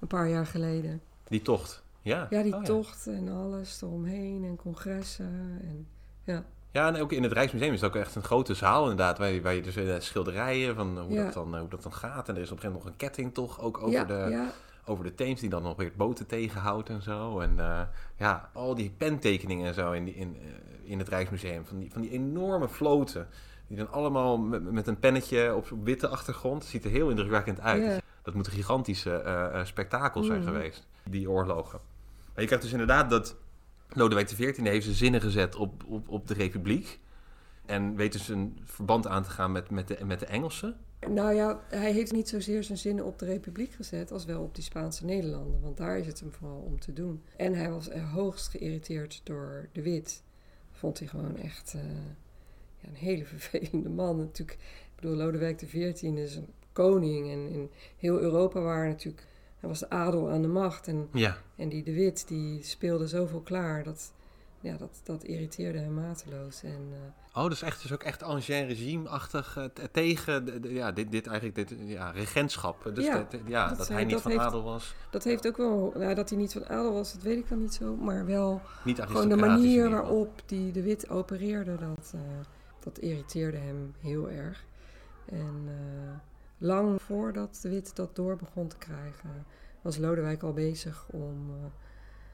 een 0.00 0.06
paar 0.08 0.28
jaar 0.28 0.46
geleden. 0.46 1.00
Die 1.24 1.42
tocht. 1.42 1.82
Ja, 2.00 2.26
Ja, 2.30 2.42
die 2.42 2.54
Oh, 2.54 2.62
tocht 2.62 3.06
en 3.06 3.28
alles 3.28 3.82
eromheen 3.82 4.44
en 4.44 4.56
congressen. 4.56 5.60
En, 5.62 5.86
ja, 6.24 6.44
Ja, 6.70 6.88
en 6.88 7.00
ook 7.00 7.12
in 7.12 7.22
het 7.22 7.32
Rijksmuseum 7.32 7.72
is 7.72 7.80
het 7.80 7.90
ook 7.90 7.96
echt 7.96 8.14
een 8.14 8.22
grote 8.22 8.54
zaal 8.54 8.82
inderdaad, 8.82 9.18
waar 9.18 9.30
je, 9.30 9.40
waar 9.40 9.54
je 9.54 9.62
dus 9.62 9.76
eh, 9.76 9.94
schilderijen 9.98 10.74
van 10.74 10.98
hoe, 10.98 11.16
dat 11.16 11.32
dan, 11.32 11.54
eh, 11.54 11.60
hoe 11.60 11.68
dat 11.68 11.82
dan 11.82 11.92
gaat. 11.92 12.28
En 12.28 12.34
er 12.36 12.40
is 12.42 12.50
op 12.50 12.56
een 12.56 12.62
gegeven 12.62 12.68
moment 12.68 12.84
nog 12.84 12.92
een 12.92 12.96
ketting 12.96 13.34
toch, 13.34 13.60
ook 13.60 13.78
over, 13.78 13.90
ja, 13.92 14.04
de, 14.04 14.26
ja, 14.30 14.50
over 14.84 15.04
de 15.04 15.14
Theems, 15.14 15.40
die 15.40 15.50
dan 15.50 15.62
nog 15.62 15.76
weer 15.76 15.92
boten 15.96 16.26
tegenhoudt 16.26 16.88
en 16.88 17.02
zo. 17.02 17.40
En 17.40 17.58
eh, 17.58 17.80
ja, 18.16 18.50
al 18.52 18.74
die 18.74 18.94
pentekeningen 18.96 19.66
en 19.66 19.74
zo 19.74 19.92
in, 19.92 20.04
die, 20.04 20.14
in, 20.14 20.36
eh, 20.40 20.90
in 20.90 20.98
het 20.98 21.08
Rijksmuseum, 21.08 21.66
van 21.66 21.78
die, 21.78 21.92
van 21.92 22.00
die 22.00 22.10
enorme 22.10 22.68
floten. 22.68 23.28
Die 23.66 23.76
dan 23.76 23.90
allemaal 23.90 24.38
met, 24.38 24.72
met 24.72 24.86
een 24.86 24.98
pennetje 24.98 25.54
op 25.54 25.72
witte 25.84 26.08
achtergrond, 26.08 26.64
ziet 26.64 26.84
er 26.84 26.90
heel 26.90 27.10
indrukwekkend 27.10 27.60
uit. 27.60 28.02
Dat 28.22 28.34
moeten 28.34 28.52
gigantische 28.52 29.16
eh 29.16 29.60
eh, 29.60 29.66
spektakels 29.66 30.26
zijn 30.26 30.40
Mhm. 30.40 30.48
geweest, 30.48 30.86
die 31.02 31.30
oorlogen. 31.30 31.80
Maar 32.32 32.40
je 32.40 32.46
krijgt 32.46 32.62
dus 32.64 32.72
inderdaad 32.72 33.10
dat 33.10 33.36
Lodewijk 33.88 34.26
XIV 34.26 34.56
heeft 34.56 34.84
zijn 34.84 34.96
zinnen 34.96 35.20
gezet 35.20 35.56
op, 35.56 35.84
op, 35.86 36.08
op 36.08 36.26
de 36.28 36.34
Republiek. 36.34 37.00
En 37.66 37.96
weet 37.96 38.12
dus 38.12 38.28
een 38.28 38.58
verband 38.64 39.06
aan 39.06 39.22
te 39.22 39.30
gaan 39.30 39.52
met, 39.52 39.70
met, 39.70 39.88
de, 39.88 39.98
met 40.04 40.20
de 40.20 40.26
Engelsen. 40.26 40.76
Nou 41.10 41.34
ja, 41.34 41.60
hij 41.68 41.92
heeft 41.92 42.12
niet 42.12 42.28
zozeer 42.28 42.64
zijn 42.64 42.78
zinnen 42.78 43.04
op 43.04 43.18
de 43.18 43.24
Republiek 43.24 43.72
gezet 43.72 44.12
als 44.12 44.24
wel 44.24 44.42
op 44.42 44.54
die 44.54 44.64
Spaanse 44.64 45.04
Nederlanden. 45.04 45.60
Want 45.60 45.76
daar 45.76 45.98
is 45.98 46.06
het 46.06 46.20
hem 46.20 46.32
vooral 46.32 46.62
om 46.66 46.80
te 46.80 46.92
doen. 46.92 47.22
En 47.36 47.54
hij 47.54 47.70
was 47.70 47.90
er 47.90 48.02
hoogst 48.02 48.48
geïrriteerd 48.48 49.20
door 49.24 49.68
de 49.72 49.82
Wit. 49.82 50.22
Vond 50.70 50.98
hij 50.98 51.08
gewoon 51.08 51.36
echt 51.36 51.74
eh, 51.74 51.80
ja, 52.80 52.88
een 52.88 52.94
hele 52.94 53.24
vervelende 53.36 53.88
man. 53.88 54.16
Natuurlijk, 54.16 54.58
ik 54.60 55.00
bedoel, 55.00 55.16
Lodewijk 55.16 55.56
XIV 55.56 56.02
is 56.02 56.36
een 56.36 56.48
koning. 56.72 57.30
En 57.30 57.48
in 57.48 57.70
heel 57.96 58.20
Europa 58.20 58.60
waren 58.60 58.88
natuurlijk, 58.88 59.26
hij 59.58 59.68
was 59.68 59.78
de 59.78 59.90
adel 59.90 60.30
aan 60.30 60.42
de 60.42 60.48
macht. 60.48 60.88
En 60.88 61.08
Ja. 61.12 61.38
En 61.56 61.68
die 61.68 61.82
De 61.82 61.92
Wit, 61.92 62.28
die 62.28 62.62
speelde 62.62 63.08
zoveel 63.08 63.40
klaar. 63.40 63.84
Dat, 63.84 64.12
ja, 64.62 64.76
dat, 64.76 65.00
dat 65.04 65.24
irriteerde 65.24 65.78
hem 65.78 65.94
mateloos. 65.94 66.62
En, 66.62 66.88
eh, 66.92 67.42
Oh, 67.42 67.48
dus 67.48 67.62
echt, 67.62 67.82
dus 67.82 67.92
ook 67.92 68.02
echt 68.02 68.22
ancien 68.22 68.66
regime-achtig 68.66 69.56
eh, 69.56 69.64
tegen 69.92 70.44
de, 70.44 70.60
de- 70.60 70.72
ja, 70.72 70.92
dit, 70.92 71.10
dit 71.10 71.26
eigenlijk 71.26 71.68
dit, 71.68 71.78
ja, 71.84 72.10
regentschap. 72.10 72.90
Dus 72.94 73.04
Ja, 73.04 73.16
dat, 73.30 73.40
ja, 73.46 73.68
dat, 73.68 73.78
dat 73.78 73.88
hij 73.88 74.02
niet 74.04 74.12
dat 74.12 74.22
van 74.22 74.30
heeft- 74.30 74.42
adel 74.44 74.62
was. 74.62 74.94
dat 75.10 75.24
heeft 75.24 75.46
ook 75.46 75.56
wel... 75.56 75.92
Nou, 75.96 76.14
dat 76.14 76.28
hij 76.28 76.38
niet 76.38 76.52
van 76.52 76.64
adel 76.68 76.92
was, 76.92 77.12
dat 77.12 77.22
weet 77.22 77.38
ik 77.38 77.48
dan 77.48 77.58
niet 77.60 77.74
zo. 77.74 77.96
Maar 77.96 78.26
wel 78.26 78.60
Niet 78.84 79.00
gewoon 79.00 79.28
de 79.28 79.36
manier 79.36 79.90
waarop 79.90 80.42
die 80.46 80.72
De 80.72 80.82
Wit 80.82 81.08
opereerde. 81.10 81.76
Dat, 81.76 82.12
eh, 82.14 82.20
dat 82.80 82.98
irriteerde 82.98 83.56
hem 83.58 83.94
heel 84.00 84.30
erg. 84.30 84.64
En 85.26 85.62
eh, 85.66 86.12
lang 86.58 87.02
voordat 87.02 87.58
De 87.62 87.68
Wit 87.68 87.96
dat 87.96 88.16
door 88.16 88.36
begon 88.36 88.68
te 88.68 88.76
krijgen... 88.78 89.46
was 89.82 89.96
Lodewijk 89.96 90.42
al 90.42 90.52
bezig 90.52 91.06
om 91.10 91.50
eh, 91.50 91.66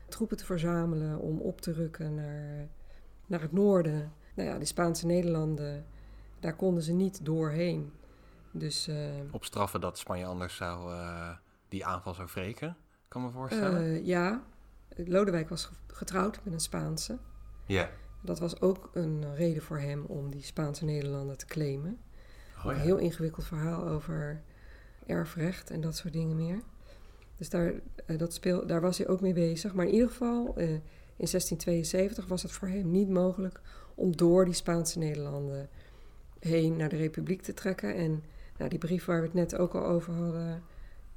troepen 0.08 0.36
te 0.36 0.44
verzamelen... 0.44 1.18
om 1.18 1.40
op 1.40 1.60
te 1.60 1.72
rukken 1.72 2.14
naar, 2.14 2.68
naar 3.26 3.40
het 3.40 3.52
noorden. 3.52 4.12
Nou 4.34 4.48
ja, 4.48 4.58
de 4.58 4.64
Spaanse 4.64 5.06
Nederlanden... 5.06 5.86
daar 6.40 6.56
konden 6.56 6.82
ze 6.82 6.92
niet 6.92 7.24
doorheen. 7.24 7.92
Dus... 8.50 8.88
eh, 8.88 8.96
Op 9.30 9.44
straffen 9.44 9.80
dat 9.80 9.98
Spanje 9.98 10.24
anders 10.24 10.56
zou, 10.56 10.92
eh, 10.92 11.30
die 11.68 11.86
aanval 11.86 12.14
zou 12.14 12.28
wreken. 12.34 12.76
Kan 13.08 13.22
me 13.22 13.30
voorstellen. 13.30 13.82
Eh, 13.82 14.06
ja, 14.06 14.42
Lodewijk 14.96 15.48
was 15.48 15.64
ge- 15.64 15.74
getrouwd 15.86 16.40
met 16.44 16.52
een 16.52 16.60
Spaanse. 16.60 17.18
ja. 17.66 17.88
Dat 18.22 18.38
was 18.38 18.60
ook 18.60 18.90
een 18.92 19.34
reden 19.34 19.62
voor 19.62 19.78
hem 19.78 20.04
om 20.04 20.30
die 20.30 20.42
Spaanse 20.42 20.84
Nederlanden 20.84 21.38
te 21.38 21.46
claimen. 21.46 21.98
Oh, 22.58 22.64
Een 22.64 22.74
ja. 22.76 22.80
heel 22.82 22.96
ingewikkeld 22.96 23.44
verhaal 23.46 23.86
over 23.88 24.42
erfrecht 25.06 25.70
en 25.70 25.80
dat 25.80 25.96
soort 25.96 26.12
dingen 26.12 26.36
meer. 26.36 26.60
Dus 27.38 27.48
daar, 27.48 27.72
eh, 28.06 28.18
dat 28.18 28.32
speel, 28.34 28.66
daar 28.66 28.80
was 28.80 28.98
hij 28.98 29.08
ook 29.08 29.20
mee 29.20 29.32
bezig. 29.32 29.74
Maar 29.74 29.86
in 29.86 29.92
ieder 29.92 30.08
geval, 30.08 30.54
eh, 30.56 30.70
in 31.16 31.28
1672 31.28 32.26
was 32.26 32.42
het 32.42 32.52
voor 32.52 32.68
hem 32.68 32.90
niet 32.90 33.08
mogelijk 33.08 33.60
om 33.94 34.16
door 34.16 34.44
die 34.44 34.54
Spaanse 34.54 34.98
Nederlanden 34.98 35.68
heen 36.40 36.76
naar 36.76 36.88
de 36.88 36.96
Republiek 36.96 37.42
te 37.42 37.54
trekken. 37.54 37.94
En 37.94 38.22
nou, 38.58 38.70
die 38.70 38.78
brief 38.78 39.04
waar 39.04 39.18
we 39.20 39.24
het 39.26 39.34
net 39.34 39.56
ook 39.56 39.74
al 39.74 39.84
over 39.86 40.12
hadden, 40.14 40.62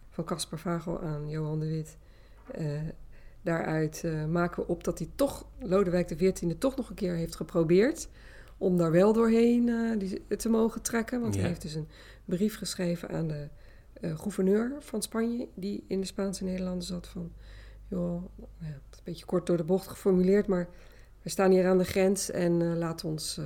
van 0.09 0.23
Caspar 0.23 0.59
Vagel 0.59 1.01
aan 1.01 1.29
Johan 1.29 1.59
de 1.59 1.67
Wit. 1.67 1.97
eh, 2.51 2.81
daaruit 3.41 4.03
maken 4.29 4.61
we 4.63 4.67
op 4.69 4.83
dat 4.83 4.97
hij 4.99 5.09
toch, 5.15 5.45
Lodewijk 5.59 6.07
XIV, 6.17 6.53
toch 6.57 6.75
nog 6.75 6.89
een 6.89 6.95
keer 6.95 7.13
heeft 7.15 7.35
geprobeerd 7.35 8.07
om 8.57 8.77
daar 8.77 8.91
wel 8.91 9.13
doorheen 9.13 9.65
te 10.37 10.49
mogen 10.49 10.81
trekken. 10.81 11.21
Want 11.21 11.33
Ja. 11.33 11.39
hij 11.39 11.49
heeft 11.49 11.61
dus 11.61 11.73
een 11.75 11.87
brief 12.25 12.57
geschreven 12.57 13.09
aan 13.09 13.27
de 13.27 13.47
eh, 14.01 14.19
gouverneur 14.19 14.75
van 14.79 15.01
Spanje, 15.01 15.47
die 15.55 15.83
in 15.87 15.99
de 15.99 16.05
Spaanse 16.05 16.43
Nederlanden 16.43 16.83
zat 16.83 17.07
van, 17.07 17.31
joh, 17.87 18.23
nou 18.37 18.49
ja, 18.59 18.65
het 18.65 18.91
is 18.91 18.97
een 18.97 19.03
beetje 19.03 19.25
kort 19.25 19.45
door 19.45 19.57
de 19.57 19.63
bocht 19.63 19.87
geformuleerd, 19.87 20.47
maar 20.47 20.69
we 21.21 21.29
staan 21.29 21.51
hier 21.51 21.67
aan 21.67 21.77
de 21.77 21.83
grens 21.83 22.31
en 22.31 22.61
eh, 22.61 22.77
laat, 22.77 23.03
ons, 23.03 23.37
eh, 23.37 23.45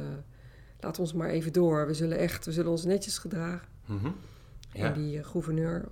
laat 0.80 1.00
ons 1.00 1.14
maar 1.14 1.30
even 1.30 1.54
door. 1.54 1.88
We 1.88 1.94
zullen 1.94 2.18
echt, 2.18 2.46
we 2.46 2.52
zullen 2.52 2.72
ons 2.72 2.86
netjes 2.86 3.18
gedragen. 3.18 3.68
Mhm. 3.86 4.10
Ja. 4.72 4.86
En 4.86 4.94
die 4.94 5.24
gouverneur 5.24 5.88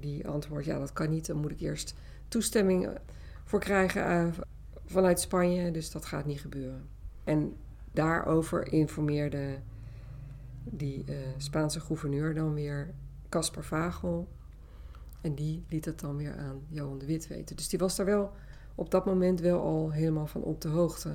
die 0.00 0.28
antwoordt, 0.28 0.64
ja 0.66 0.78
dat 0.78 0.92
kan 0.92 1.10
niet, 1.10 1.26
dan 1.26 1.36
moet 1.36 1.50
ik 1.50 1.60
eerst 1.60 1.94
toestemming 2.28 2.88
voor 3.44 3.60
krijgen 3.60 4.34
vanuit 4.84 5.20
Spanje, 5.20 5.70
dus 5.70 5.90
dat 5.90 6.04
gaat 6.04 6.24
niet 6.24 6.40
gebeuren. 6.40 6.88
En 7.24 7.56
daarover 7.92 8.72
informeerde 8.72 9.58
die 10.64 11.04
Spaanse 11.36 11.80
gouverneur 11.80 12.34
dan 12.34 12.54
weer 12.54 12.94
Caspar 13.28 13.64
Vagel. 13.64 14.28
En 15.20 15.34
die 15.34 15.64
liet 15.68 15.84
het 15.84 16.00
dan 16.00 16.16
weer 16.16 16.36
aan 16.36 16.60
Johan 16.68 16.98
de 16.98 17.06
Wit 17.06 17.28
weten. 17.28 17.56
Dus 17.56 17.68
die 17.68 17.78
was 17.78 17.96
daar 17.96 18.06
wel 18.06 18.32
op 18.74 18.90
dat 18.90 19.06
moment 19.06 19.40
wel 19.40 19.60
al 19.60 19.90
helemaal 19.90 20.26
van 20.26 20.42
op 20.42 20.60
de 20.60 20.68
hoogte. 20.68 21.08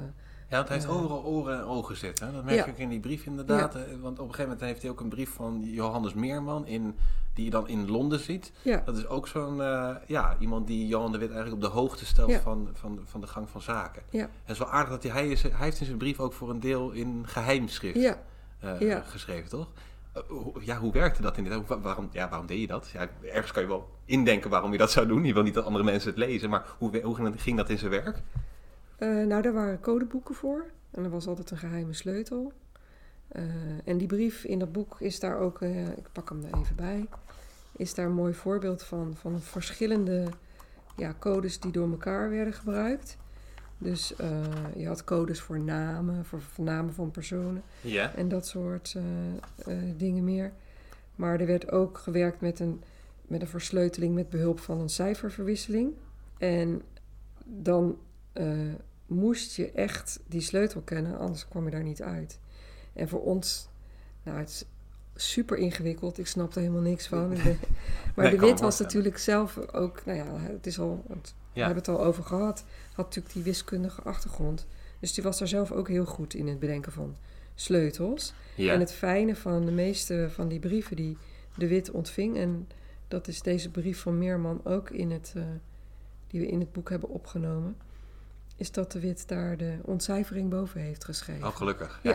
Ja, 0.49 0.59
want 0.59 0.67
hij 0.67 0.77
heeft 0.77 0.89
overal 0.89 1.23
oren 1.23 1.59
en 1.59 1.65
ogen 1.65 1.97
zitten. 1.97 2.33
Dat 2.33 2.43
merk 2.43 2.65
ik 2.65 2.77
in 2.77 2.89
die 2.89 2.99
brief 2.99 3.25
inderdaad. 3.25 3.73
Want 4.01 4.19
op 4.19 4.27
een 4.27 4.33
gegeven 4.33 4.43
moment 4.43 4.61
heeft 4.61 4.81
hij 4.81 4.91
ook 4.91 4.99
een 4.99 5.09
brief 5.09 5.29
van 5.29 5.61
Johannes 5.63 6.13
Meerman... 6.13 6.67
In, 6.67 6.95
die 7.33 7.45
je 7.45 7.51
dan 7.51 7.67
in 7.67 7.89
Londen 7.89 8.19
ziet. 8.19 8.51
Ja. 8.61 8.81
Dat 8.85 8.97
is 8.97 9.07
ook 9.07 9.27
zo'n... 9.27 9.57
Uh, 9.57 9.95
ja, 10.07 10.35
iemand 10.39 10.67
die 10.67 10.87
Johan 10.87 11.11
de 11.11 11.17
Wit 11.17 11.31
eigenlijk 11.31 11.63
op 11.63 11.71
de 11.71 11.79
hoogte 11.79 12.05
stelt 12.05 12.33
van, 12.33 12.69
van, 12.73 12.99
van 13.03 13.21
de 13.21 13.27
gang 13.27 13.49
van 13.49 13.61
zaken. 13.61 14.01
Ja. 14.09 14.21
En 14.23 14.29
het 14.41 14.51
is 14.51 14.57
wel 14.57 14.69
aardig 14.69 14.89
dat 14.89 15.03
hij... 15.03 15.11
Hij, 15.11 15.27
is, 15.27 15.41
hij 15.41 15.51
heeft 15.57 15.79
in 15.79 15.85
zijn 15.85 15.97
brief 15.97 16.19
ook 16.19 16.33
voor 16.33 16.49
een 16.49 16.59
deel 16.59 16.91
in 16.91 17.27
geheimschrift 17.27 17.99
ja. 17.99 18.17
Uh, 18.81 18.97
geschreven, 19.05 19.49
toch? 19.49 19.67
Ja, 20.59 20.77
hoe 20.77 20.91
werkte 20.91 21.21
dat 21.21 21.37
inderdaad? 21.37 21.81
Waarom, 21.81 22.09
ja, 22.11 22.29
waarom 22.29 22.47
deed 22.47 22.59
je 22.59 22.67
dat? 22.67 22.89
Ja, 22.93 23.07
ergens 23.21 23.51
kan 23.51 23.61
je 23.61 23.67
wel 23.67 23.89
indenken 24.05 24.49
waarom 24.49 24.71
je 24.71 24.77
dat 24.77 24.91
zou 24.91 25.07
doen. 25.07 25.25
Je 25.25 25.33
wil 25.33 25.43
niet 25.43 25.53
dat 25.53 25.65
andere 25.65 25.83
mensen 25.83 26.09
het 26.09 26.17
lezen, 26.17 26.49
maar 26.49 26.65
hoe, 26.77 27.01
hoe 27.01 27.31
ging 27.37 27.57
dat 27.57 27.69
in 27.69 27.77
zijn 27.77 27.91
werk? 27.91 28.21
Uh, 28.99 29.25
nou, 29.25 29.41
daar 29.41 29.53
waren 29.53 29.79
codeboeken 29.79 30.35
voor. 30.35 30.65
En 30.91 31.03
er 31.03 31.09
was 31.09 31.27
altijd 31.27 31.51
een 31.51 31.57
geheime 31.57 31.93
sleutel. 31.93 32.53
Uh, 33.31 33.43
en 33.85 33.97
die 33.97 34.07
brief 34.07 34.43
in 34.43 34.59
dat 34.59 34.71
boek 34.71 34.95
is 34.99 35.19
daar 35.19 35.37
ook, 35.37 35.61
uh, 35.61 35.87
ik 35.87 36.11
pak 36.11 36.29
hem 36.29 36.43
er 36.43 36.59
even 36.59 36.75
bij, 36.75 37.07
is 37.75 37.93
daar 37.93 38.05
een 38.05 38.13
mooi 38.13 38.33
voorbeeld 38.33 38.83
van, 38.83 39.15
van 39.15 39.41
verschillende 39.41 40.27
ja, 40.95 41.15
codes 41.19 41.59
die 41.59 41.71
door 41.71 41.89
elkaar 41.91 42.29
werden 42.29 42.53
gebruikt. 42.53 43.17
Dus 43.83 44.13
uh, 44.21 44.27
je 44.75 44.87
had 44.87 45.03
codes 45.03 45.39
voor 45.39 45.59
namen, 45.59 46.25
voor, 46.25 46.41
voor 46.41 46.65
namen 46.65 46.93
van 46.93 47.11
personen 47.11 47.63
en 48.15 48.27
dat 48.27 48.47
soort 48.47 48.95
uh, 48.97 49.03
uh, 49.67 49.91
dingen 49.97 50.23
meer. 50.23 50.51
Maar 51.15 51.39
er 51.39 51.45
werd 51.45 51.71
ook 51.71 51.97
gewerkt 51.97 52.41
met 52.41 52.59
een, 52.59 52.81
met 53.21 53.41
een 53.41 53.47
versleuteling 53.47 54.15
met 54.15 54.29
behulp 54.29 54.59
van 54.59 54.79
een 54.79 54.89
cijferverwisseling. 54.89 55.93
En 56.37 56.81
dan 57.45 57.97
moest 59.05 59.55
je 59.55 59.71
echt 59.71 60.19
die 60.27 60.41
sleutel 60.41 60.81
kennen, 60.81 61.17
anders 61.17 61.47
kwam 61.47 61.65
je 61.65 61.71
daar 61.71 61.83
niet 61.83 62.01
uit. 62.01 62.39
En 62.93 63.07
voor 63.07 63.21
ons, 63.21 63.69
nou, 64.23 64.37
het 64.37 64.49
is 64.49 64.65
super 65.15 65.57
ingewikkeld. 65.57 66.17
Ik 66.17 66.27
snapte 66.27 66.59
helemaal 66.59 66.81
niks 66.81 67.07
van. 67.07 67.37
maar 68.15 68.29
de 68.29 68.39
Wit 68.39 68.59
was 68.59 68.79
natuurlijk 68.79 69.17
zelf 69.17 69.57
ook, 69.71 70.05
nou 70.05 70.17
ja, 70.17 70.39
het 70.39 70.67
is 70.67 70.79
al. 70.79 71.03
Het. 71.09 71.33
We 71.53 71.59
hebben 71.59 71.77
het 71.77 71.87
al 71.87 72.03
over 72.03 72.23
gehad. 72.23 72.65
Had 72.93 73.05
natuurlijk 73.05 73.33
die 73.33 73.43
wiskundige 73.43 74.01
achtergrond. 74.01 74.67
Dus 74.99 75.13
die 75.13 75.23
was 75.23 75.39
daar 75.39 75.47
zelf 75.47 75.71
ook 75.71 75.87
heel 75.87 76.05
goed 76.05 76.33
in 76.33 76.47
het 76.47 76.59
bedenken 76.59 76.91
van 76.91 77.15
sleutels. 77.55 78.33
Ja. 78.55 78.73
En 78.73 78.79
het 78.79 78.93
fijne 78.93 79.35
van 79.35 79.65
de 79.65 79.71
meeste 79.71 80.27
van 80.29 80.47
die 80.47 80.59
brieven 80.59 80.95
die 80.95 81.17
de 81.55 81.67
Wit 81.67 81.91
ontving. 81.91 82.37
En 82.37 82.67
dat 83.07 83.27
is 83.27 83.41
deze 83.41 83.69
brief 83.69 84.01
van 84.01 84.17
Meerman 84.17 84.61
ook 84.63 84.89
in 84.89 85.11
het, 85.11 85.33
uh, 85.37 85.43
die 86.27 86.39
we 86.39 86.47
in 86.47 86.59
het 86.59 86.71
boek 86.71 86.89
hebben 86.89 87.09
opgenomen. 87.09 87.77
Is 88.55 88.71
dat 88.71 88.91
de 88.91 88.99
Wit 88.99 89.27
daar 89.27 89.57
de 89.57 89.77
ontcijfering 89.81 90.49
boven 90.49 90.81
heeft 90.81 91.05
geschreven. 91.05 91.47
Oh, 91.47 91.55
gelukkig. 91.55 91.99
Ja. 92.03 92.11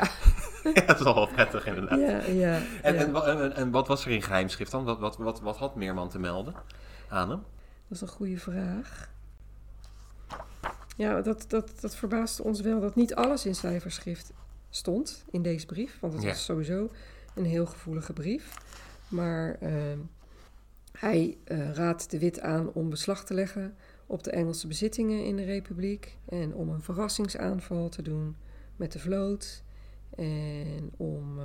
Ja, 0.64 0.70
ja 0.74 0.80
dat 0.80 0.98
is 0.98 1.02
wel 1.02 1.26
prettig 1.26 1.66
inderdaad. 1.66 1.98
Ja, 1.98 2.06
ja, 2.06 2.20
en, 2.20 2.34
ja. 2.34 2.62
En, 2.82 3.14
en, 3.14 3.56
en, 3.56 3.70
wat 3.70 3.88
was 3.88 4.04
er 4.04 4.10
in 4.10 4.22
geheimschrift 4.22 4.70
dan? 4.70 4.84
Wat, 4.84 4.98
wat, 4.98 5.16
wat, 5.16 5.40
wat 5.40 5.56
had 5.56 5.74
Meerman 5.74 6.08
te 6.08 6.18
melden 6.18 6.54
aan 7.08 7.30
hem? 7.30 7.42
Dat 7.88 7.96
is 7.96 8.00
een 8.00 8.08
goede 8.08 8.38
vraag. 8.38 9.10
Ja, 10.98 11.22
dat, 11.22 11.44
dat, 11.48 11.72
dat 11.80 11.96
verbaasde 11.96 12.42
ons 12.42 12.60
wel 12.60 12.80
dat 12.80 12.94
niet 12.94 13.14
alles 13.14 13.46
in 13.46 13.54
cijferschrift 13.54 14.32
stond 14.70 15.24
in 15.30 15.42
deze 15.42 15.66
brief. 15.66 15.98
Want 16.00 16.12
het 16.12 16.22
Ja. 16.22 16.28
was 16.28 16.44
sowieso 16.44 16.90
een 17.34 17.44
heel 17.44 17.66
gevoelige 17.66 18.12
brief. 18.12 18.58
Maar 19.08 19.56
uh, 19.62 19.70
hij 20.92 21.36
uh, 21.44 21.70
raadt 21.72 22.10
de 22.10 22.18
Wit 22.18 22.40
aan 22.40 22.72
om 22.72 22.90
beslag 22.90 23.24
te 23.24 23.34
leggen 23.34 23.74
op 24.06 24.22
de 24.24 24.30
Engelse 24.30 24.66
bezittingen 24.66 25.24
in 25.24 25.36
de 25.36 25.44
Republiek. 25.44 26.16
En 26.28 26.54
om 26.54 26.68
een 26.68 26.82
verrassingsaanval 26.82 27.88
te 27.88 28.02
doen 28.02 28.36
met 28.76 28.92
de 28.92 28.98
vloot. 28.98 29.62
En 30.16 30.90
om 30.96 31.38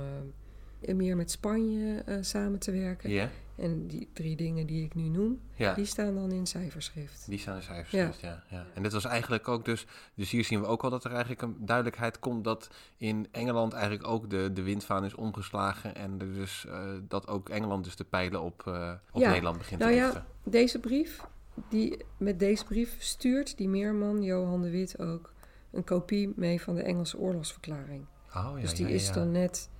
uh, 0.80 0.94
meer 0.94 1.16
met 1.16 1.30
Spanje 1.30 2.02
uh, 2.08 2.16
samen 2.20 2.58
te 2.58 2.70
werken. 2.72 3.10
Ja, 3.10 3.30
En 3.56 3.86
die 3.86 4.08
drie 4.12 4.36
dingen 4.36 4.66
die 4.66 4.84
ik 4.84 4.94
nu 4.94 5.08
noem, 5.08 5.40
ja. 5.54 5.74
die 5.74 5.84
staan 5.84 6.14
dan 6.14 6.32
in 6.32 6.46
cijferschrift. 6.46 7.26
Die 7.28 7.38
staan 7.38 7.56
in 7.56 7.62
cijferschrift, 7.62 8.20
ja. 8.20 8.42
ja. 8.48 8.66
En 8.74 8.82
dit 8.82 8.92
was 8.92 9.04
eigenlijk 9.04 9.48
ook 9.48 9.64
dus... 9.64 9.86
Dus 10.14 10.30
hier 10.30 10.44
zien 10.44 10.60
we 10.60 10.66
ook 10.66 10.84
al 10.84 10.90
dat 10.90 11.04
er 11.04 11.10
eigenlijk 11.10 11.42
een 11.42 11.56
duidelijkheid 11.58 12.18
komt... 12.18 12.44
dat 12.44 12.70
in 12.96 13.28
Engeland 13.30 13.72
eigenlijk 13.72 14.06
ook 14.06 14.30
de, 14.30 14.52
de 14.52 14.62
windvaan 14.62 15.04
is 15.04 15.14
omgeslagen... 15.14 15.94
en 15.94 16.20
er 16.20 16.32
dus, 16.34 16.64
uh, 16.68 16.92
dat 17.08 17.28
ook 17.28 17.48
Engeland 17.48 17.84
dus 17.84 17.96
de 17.96 18.04
pijlen 18.04 18.42
op, 18.42 18.64
uh, 18.68 18.92
op 19.12 19.20
Ja. 19.20 19.28
Nederland 19.28 19.58
begint 19.58 19.80
Nou 19.80 19.92
te 19.92 19.98
ja, 19.98 20.04
richten. 20.04 20.24
Deze 20.42 20.78
brief, 20.78 21.24
die, 21.68 22.04
met 22.16 22.38
deze 22.38 22.64
brief 22.64 22.96
stuurt 22.98 23.56
die 23.56 23.68
Meerman, 23.68 24.22
Johan 24.22 24.62
de 24.62 24.70
Wit 24.70 24.98
ook, 24.98 25.32
een 25.70 25.84
kopie 25.84 26.32
mee 26.36 26.60
van 26.60 26.74
de 26.74 26.82
Engelse 26.82 27.18
oorlogsverklaring. 27.18 28.06
Oh, 28.34 28.52
ja, 28.54 28.60
dus 28.60 28.74
die 28.74 28.86
ja, 28.86 28.94
is 28.94 29.06
ja. 29.06 29.12
dan 29.12 29.30
net, 29.30 29.70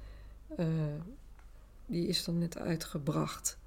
uh, 0.57 0.67
die 1.87 2.07
is 2.07 2.25
dan 2.25 2.39
net 2.39 2.59
uitgebracht. 2.59 3.59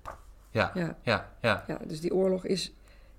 Ja, 0.58 0.72
Ja. 0.76 0.98
ja, 1.02 1.32
ja. 1.42 1.64
Ja, 1.68 1.80
dus 1.88 2.00
die 2.02 2.14
oorlog 2.14 2.46
is, 2.46 2.74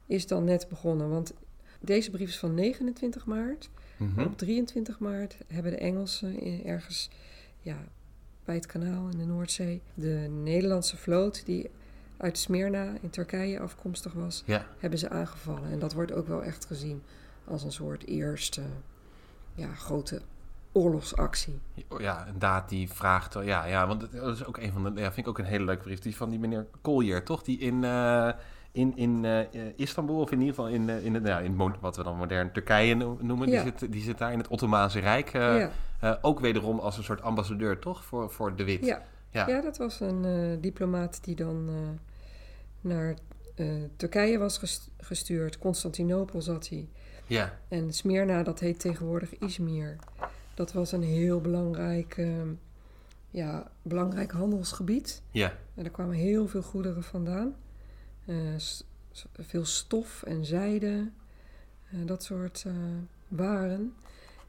is 0.07 0.27
dan 0.27 0.45
net 0.45 0.67
begonnen. 0.69 1.11
Want 1.11 1.33
deze 1.81 2.11
brief 2.11 2.29
is 2.29 2.39
van 2.39 2.55
29 2.55 3.27
maart. 3.27 3.71
Mhm. 3.97 4.21
Op 4.23 4.39
23 4.39 4.99
maart 4.99 5.37
hebben 5.47 5.73
de 5.73 5.79
Engelsen 5.79 6.41
in- 6.41 6.65
ergens 6.65 7.11
ja, 7.61 7.77
bij 8.45 8.55
het 8.55 8.67
kanaal 8.67 9.09
in 9.09 9.19
de 9.19 9.25
Noordzee 9.25 9.81
de 9.95 10.27
Nederlandse 10.43 10.97
vloot, 10.97 11.47
die 11.47 11.71
uit 12.17 12.39
Smyrna 12.39 12.95
in 13.01 13.11
Turkije 13.11 13.61
afkomstig 13.61 14.13
was, 14.13 14.43
Ja, 14.47 14.67
hebben 14.79 14.99
ze 14.99 15.09
aangevallen. 15.09 15.71
En 15.71 15.79
dat 15.79 15.93
wordt 15.93 16.13
ook 16.13 16.27
wel 16.27 16.43
echt 16.43 16.65
gezien 16.65 17.03
als 17.45 17.63
een 17.65 17.73
soort 17.73 18.07
eerste 18.07 18.63
ja, 19.55 19.75
grote 19.75 20.21
oorlogsactie. 20.79 21.61
ja, 21.99 22.27
een 22.29 22.39
daad 22.39 22.69
die 22.69 22.93
vraagt... 22.93 23.35
Ja, 23.45 23.65
ja, 23.65 23.87
want 23.87 24.13
dat 24.13 24.35
is 24.37 24.45
ook 24.45 24.57
een 24.59 24.73
van 24.73 24.83
de... 24.85 25.01
Ja, 25.01 25.07
vind 25.13 25.17
ik 25.17 25.29
ook 25.29 25.39
een 25.39 25.45
hele 25.45 25.65
leuke 25.65 25.83
brief. 25.83 25.99
Die 25.99 26.17
van 26.17 26.31
die 26.31 26.39
meneer 26.39 26.67
Collier, 26.83 27.25
toch? 27.25 27.43
Die 27.43 27.59
in... 27.59 27.85
eh, 27.85 28.29
in, 28.73 28.97
in 28.97 29.25
eh, 29.25 29.61
Istanbul, 29.77 30.21
of 30.21 30.31
in 30.31 30.39
ieder 30.41 30.55
geval 30.55 30.71
in, 30.71 30.89
eh, 30.89 31.05
in, 31.05 31.13
nou, 31.23 31.45
in 31.45 31.55
mo- 31.57 31.77
wat 31.81 31.97
we 31.97 32.03
dan 32.03 32.17
modern 32.17 32.53
Turkije 32.53 32.95
no- 32.95 33.19
noemen, 33.21 33.49
Ja. 33.51 33.63
die, 33.63 33.73
zit, 33.79 33.93
die 33.93 34.03
zit 34.03 34.19
daar 34.19 34.33
in 34.33 34.39
het 34.39 34.49
Ottomaanse 34.49 34.99
Rijk. 34.99 35.27
eh, 35.33 35.59
ja. 35.59 35.71
eh, 36.01 36.15
ook 36.23 36.41
wederom 36.41 36.79
als 36.79 36.97
een 36.97 37.05
soort 37.05 37.23
ambassadeur, 37.23 37.79
toch? 37.79 38.05
Voor, 38.05 38.31
voor 38.31 38.57
de 38.57 38.65
Wit. 38.65 38.85
Ja. 38.87 39.03
ja. 39.31 39.47
ja, 39.49 39.61
dat 39.61 39.77
was 39.77 40.01
een 40.01 40.25
eh, 40.25 40.63
diplomaat 40.63 41.25
die 41.25 41.35
dan 41.35 41.69
eh, 41.69 41.75
naar 42.81 43.15
eh, 43.55 43.67
Turkije 43.97 44.39
was 44.39 44.59
ges- 44.59 44.89
gestuurd. 44.99 45.59
Constantinopel 45.59 46.43
zat 46.43 46.69
hij. 46.69 46.89
Ja. 47.27 47.53
En 47.69 47.93
Smyrna, 47.93 48.43
dat 48.43 48.61
heet 48.61 48.81
tegenwoordig 48.81 49.39
Izmir. 49.39 49.97
Dat 50.59 50.73
was 50.73 50.93
een 50.93 51.03
heel 51.03 51.41
belangrijk, 51.41 52.17
eh, 52.17 52.43
ja, 53.31 53.71
belangrijk 53.83 54.31
handelsgebied. 54.31 55.23
ja. 55.31 55.57
En 55.75 55.83
daar 55.83 55.93
kwamen 55.93 56.15
heel 56.17 56.49
veel 56.49 56.63
goederen 56.63 57.03
vandaan. 57.03 57.55
Eh, 58.27 58.35
veel 59.45 59.65
stof 59.65 60.23
en 60.23 60.45
zijde, 60.45 61.11
eh, 61.91 61.99
dat 62.07 62.23
soort 62.23 62.65
eh, 62.67 62.73
waren. 63.29 63.95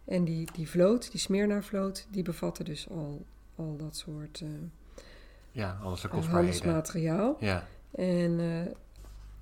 En 0.05 0.23
die, 0.23 0.47
die 0.53 0.69
vloot, 0.69 1.11
die 1.11 1.19
Smyrna-vloot, 1.19 2.07
die 2.11 2.23
bevatte 2.23 2.63
dus 2.63 2.89
al, 2.89 3.25
al 3.55 3.77
dat 3.77 3.95
soort 3.95 4.43
ja, 5.51 5.79
alles 5.81 6.03
handelsmateriaal. 6.03 7.37
Ja, 7.39 7.67
En 7.91 8.39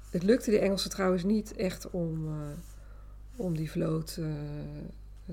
het 0.09 0.23
lukte 0.23 0.51
de 0.51 0.59
Engelsen 0.59 0.89
trouwens 0.89 1.23
niet 1.23 1.55
echt 1.55 1.89
om, 1.89 2.27
om 3.35 3.57
die 3.57 3.71
vloot 3.71 4.19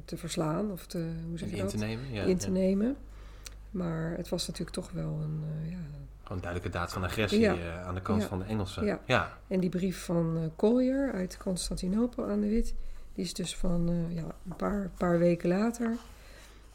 te 0.05 0.17
verslaan 0.17 0.71
of 0.71 0.87
te, 0.87 1.13
hoe 1.29 1.39
zeg 1.39 1.51
je 1.51 1.57
in 1.57 1.67
te 1.67 1.77
nemen. 1.77 2.13
Ja, 2.13 2.23
in 2.23 2.37
te 2.37 2.47
ja. 2.47 2.53
nemen. 2.53 2.97
Maar 3.71 4.15
het 4.17 4.29
was 4.29 4.47
natuurlijk 4.47 4.77
toch 4.77 4.91
wel 4.91 5.21
een, 5.23 5.43
eh, 5.63 5.71
ja, 5.71 5.77
Gewoon 6.23 6.37
een 6.39 6.43
duidelijke 6.43 6.79
daad 6.79 6.93
van 6.93 7.03
agressie 7.05 7.41
Ja. 7.41 7.55
eh, 7.55 7.87
aan 7.87 7.95
de 7.95 8.01
kant 8.03 8.25
van 8.25 8.39
de 8.39 8.45
Engelsen. 8.45 8.85
Ja. 8.85 9.01
ja. 9.07 9.39
En 9.49 9.61
die 9.61 9.71
brief 9.71 10.05
van 10.05 10.37
eh 10.37 10.43
Collier 10.57 11.13
uit 11.13 11.37
Constantinopel 11.37 12.25
aan 12.27 12.41
de 12.41 12.49
Wit, 12.49 12.75
die 13.15 13.25
is 13.25 13.35
dus 13.35 13.57
van 13.57 14.07
ja, 14.09 14.23
een 14.23 14.57
paar, 14.57 14.91
paar 14.97 15.19
weken 15.19 15.49
later. 15.49 15.97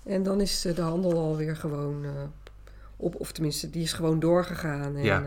En 0.03 0.23
dan 0.23 0.41
is 0.41 0.61
de 0.61 0.81
handel 0.81 1.17
alweer 1.17 1.55
gewoon 1.55 2.05
op, 2.95 3.15
of 3.15 3.31
tenminste, 3.31 3.69
die 3.69 3.83
is 3.83 3.93
gewoon 3.93 4.19
doorgegaan. 4.19 4.95
En, 4.95 5.03
Ja. 5.03 5.23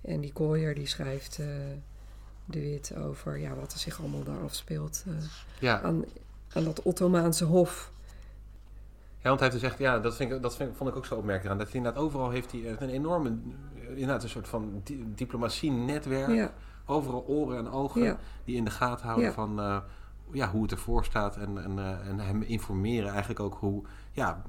en 0.00 0.20
die 0.20 0.32
Collier 0.32 0.74
die 0.74 0.86
schrijft 0.86 1.36
de 2.44 2.60
Wit 2.60 2.96
over 2.96 3.38
ja, 3.38 3.54
wat 3.54 3.72
er 3.72 3.78
zich 3.78 4.00
allemaal 4.00 4.22
daar 4.24 4.42
afspeelt 4.42 5.04
ja. 5.58 5.80
aan, 5.80 6.04
aan 6.56 6.64
dat 6.64 6.82
Ottomaanse 6.82 7.44
hof. 7.44 7.92
Ja, 9.18 9.28
want 9.32 9.40
hij 9.40 9.48
heeft 9.50 9.60
gezegd, 9.62 9.78
ja, 9.80 9.98
dat, 9.98 10.16
vind 10.16 10.32
ik, 10.32 10.42
dat 10.42 10.56
vind, 10.56 10.76
vond 10.76 10.90
ik 10.90 10.96
ook 10.96 11.06
zo 11.06 11.14
opmerkelijk 11.14 11.52
aan. 11.52 11.58
Dat 11.58 11.66
hij 11.66 11.76
inderdaad 11.76 12.02
overal 12.02 12.30
heeft 12.30 12.52
hij 12.52 12.76
een 12.78 12.88
enorme, 12.88 13.36
eh, 13.74 13.88
inderdaad 13.90 14.22
een 14.22 14.28
soort 14.28 14.48
van 14.48 14.80
di- 14.84 15.04
diplomatie-netwerk. 15.14 16.34
Ja, 16.34 16.52
Overal 16.88 17.24
oren 17.26 17.58
en 17.58 17.70
ogen 17.70 18.02
Ja. 18.02 18.18
die 18.44 18.56
in 18.56 18.64
de 18.64 18.70
gaten 18.70 19.04
houden 19.06 19.26
Ja. 19.26 19.32
van 19.32 19.58
eh, 19.60 19.78
ja, 20.32 20.50
hoe 20.50 20.62
het 20.62 20.70
ervoor 20.72 21.04
staat 21.04 21.36
en, 21.36 21.62
en, 21.64 21.78
en 22.08 22.18
hem 22.20 22.42
informeren 22.42 23.10
eigenlijk 23.10 23.40
ook 23.40 23.54
hoe, 23.54 23.82
ja, 24.12 24.42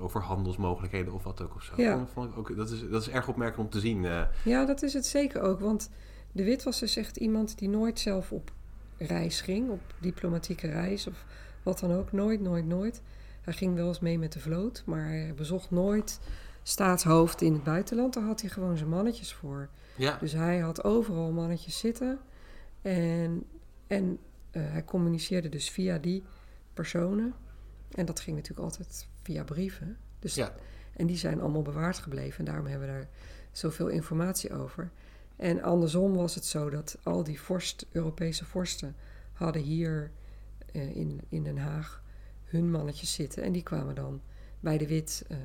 over 0.00 0.20
handelsmogelijkheden 0.22 1.12
of 1.12 1.22
wat 1.24 1.40
ook 1.42 1.54
of 1.54 1.62
zo. 1.62 1.72
Ja. 1.76 2.06
Vond 2.12 2.30
ik 2.30 2.38
ook, 2.38 2.56
dat, 2.56 2.70
is, 2.70 2.88
dat 2.90 3.00
is 3.02 3.08
erg 3.08 3.28
opmerkelijk 3.28 3.64
om 3.68 3.70
te 3.72 3.80
zien. 3.80 4.02
Ja, 4.44 4.64
dat 4.64 4.82
is 4.82 4.92
het 4.92 5.06
zeker 5.06 5.40
ook, 5.42 5.60
want 5.60 5.90
de 6.32 6.44
Wit 6.44 6.62
was 6.62 6.78
dus 6.78 6.96
echt 6.96 7.16
iemand 7.16 7.58
die 7.58 7.68
nooit 7.68 7.98
zelf 8.00 8.32
op 8.32 8.50
reis 8.98 9.40
ging, 9.40 9.70
op 9.70 9.80
diplomatieke 9.98 10.66
reis 10.66 11.06
of 11.06 11.24
wat 11.62 11.78
dan 11.78 11.92
ook. 11.92 12.12
Nooit, 12.12 12.40
nooit, 12.40 12.66
nooit. 12.66 13.02
Hij 13.40 13.52
ging 13.52 13.74
wel 13.74 13.88
eens 13.88 14.00
mee 14.00 14.18
met 14.18 14.32
de 14.32 14.40
vloot, 14.40 14.82
maar 14.86 15.04
hij 15.04 15.34
bezocht 15.34 15.70
nooit 15.70 16.20
staatshoofd 16.62 17.42
in 17.42 17.52
het 17.52 17.64
buitenland. 17.64 18.14
Daar 18.14 18.24
had 18.24 18.40
hij 18.40 18.50
gewoon 18.50 18.76
zijn 18.76 18.88
mannetjes 18.88 19.32
voor. 19.32 19.68
Ja. 19.96 20.16
Dus 20.20 20.32
hij 20.32 20.58
had 20.58 20.84
overal 20.84 21.32
mannetjes 21.32 21.78
zitten. 21.78 22.18
En, 22.82 23.44
en 23.86 24.18
uh, 24.52 24.62
hij 24.70 24.84
communiceerde 24.84 25.48
dus 25.48 25.70
via 25.70 25.98
die 25.98 26.24
personen. 26.74 27.34
En 27.90 28.06
dat 28.06 28.20
ging 28.20 28.36
natuurlijk 28.36 28.64
altijd 28.64 29.08
via 29.22 29.44
brieven. 29.44 29.96
Dus, 30.18 30.34
ja. 30.34 30.54
En 30.92 31.06
die 31.06 31.16
zijn 31.16 31.40
allemaal 31.40 31.62
bewaard 31.62 31.98
gebleven. 31.98 32.38
En 32.38 32.44
daarom 32.44 32.66
hebben 32.66 32.88
we 32.88 32.94
daar 32.94 33.08
zoveel 33.52 33.88
informatie 33.88 34.54
over. 34.54 34.90
En 35.38 35.62
andersom 35.62 36.14
was 36.14 36.34
het 36.34 36.44
zo 36.44 36.70
dat 36.70 36.98
al 37.02 37.24
die 37.24 37.40
vorst, 37.40 37.86
Europese 37.92 38.44
vorsten 38.44 38.96
hadden 39.32 39.62
hier 39.62 40.10
uh, 40.72 40.96
in, 40.96 41.20
in 41.28 41.42
Den 41.42 41.58
Haag 41.58 42.02
hun 42.44 42.70
mannetjes 42.70 43.12
zitten. 43.12 43.42
En 43.42 43.52
die 43.52 43.62
kwamen 43.62 43.94
dan 43.94 44.20
bij 44.60 44.78
de 44.78 44.86
Wit 44.86 45.24
uh, 45.30 45.36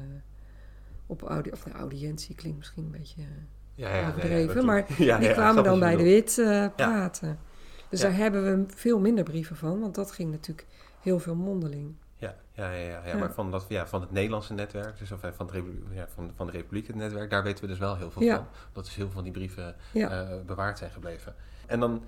op 1.05 1.21
audi 1.21 1.51
of, 1.51 1.65
nou, 1.65 1.77
audiëntie, 1.77 2.35
klinkt 2.35 2.57
misschien 2.57 2.83
een 2.83 2.91
beetje 2.91 3.21
uh, 3.21 3.27
ja, 3.75 3.95
ja, 3.95 4.09
overdreven, 4.09 4.55
ja, 4.61 4.65
maar 4.65 4.85
die 5.19 5.31
kwamen 5.31 5.63
dan 5.63 5.79
bij 5.79 5.95
de 5.95 6.03
Wit 6.03 6.33
praten. 6.75 7.39
Dus 7.89 7.99
daar 7.99 8.15
hebben 8.15 8.43
we 8.43 8.73
veel 8.75 8.99
minder 8.99 9.23
brieven 9.23 9.55
van, 9.55 9.79
want 9.79 9.95
dat 9.95 10.11
ging 10.11 10.31
natuurlijk 10.31 10.67
heel 11.01 11.19
veel 11.19 11.35
mondeling. 11.35 11.95
Ja, 12.23 12.35
ja, 12.53 12.71
ja, 12.71 12.87
ja, 12.87 13.01
ja. 13.05 13.17
maar 13.17 13.33
van, 13.33 13.51
dat, 13.51 13.65
ja, 13.67 13.87
van 13.87 14.01
het 14.01 14.11
Nederlandse 14.11 14.53
netwerk, 14.53 14.97
dus 14.97 15.11
of 15.11 15.19
van, 15.35 15.47
de 15.47 15.81
ja, 15.91 16.07
van, 16.13 16.31
van 16.35 16.45
de 16.45 16.51
Republiek 16.51 16.87
het 16.87 16.95
netwerk, 16.95 17.29
daar 17.29 17.43
weten 17.43 17.63
we 17.63 17.69
dus 17.69 17.79
wel 17.79 17.97
heel 17.97 18.11
veel 18.11 18.21
van. 18.21 18.47
Dat 18.71 18.85
is 18.85 18.95
heel 18.95 19.05
veel 19.05 19.13
van 19.13 19.23
die 19.23 19.31
brieven 19.31 19.75
uh, 19.93 20.21
bewaard 20.45 20.77
zijn 20.77 20.91
gebleven. 20.91 21.35
En 21.65 21.79
dan, 21.79 22.03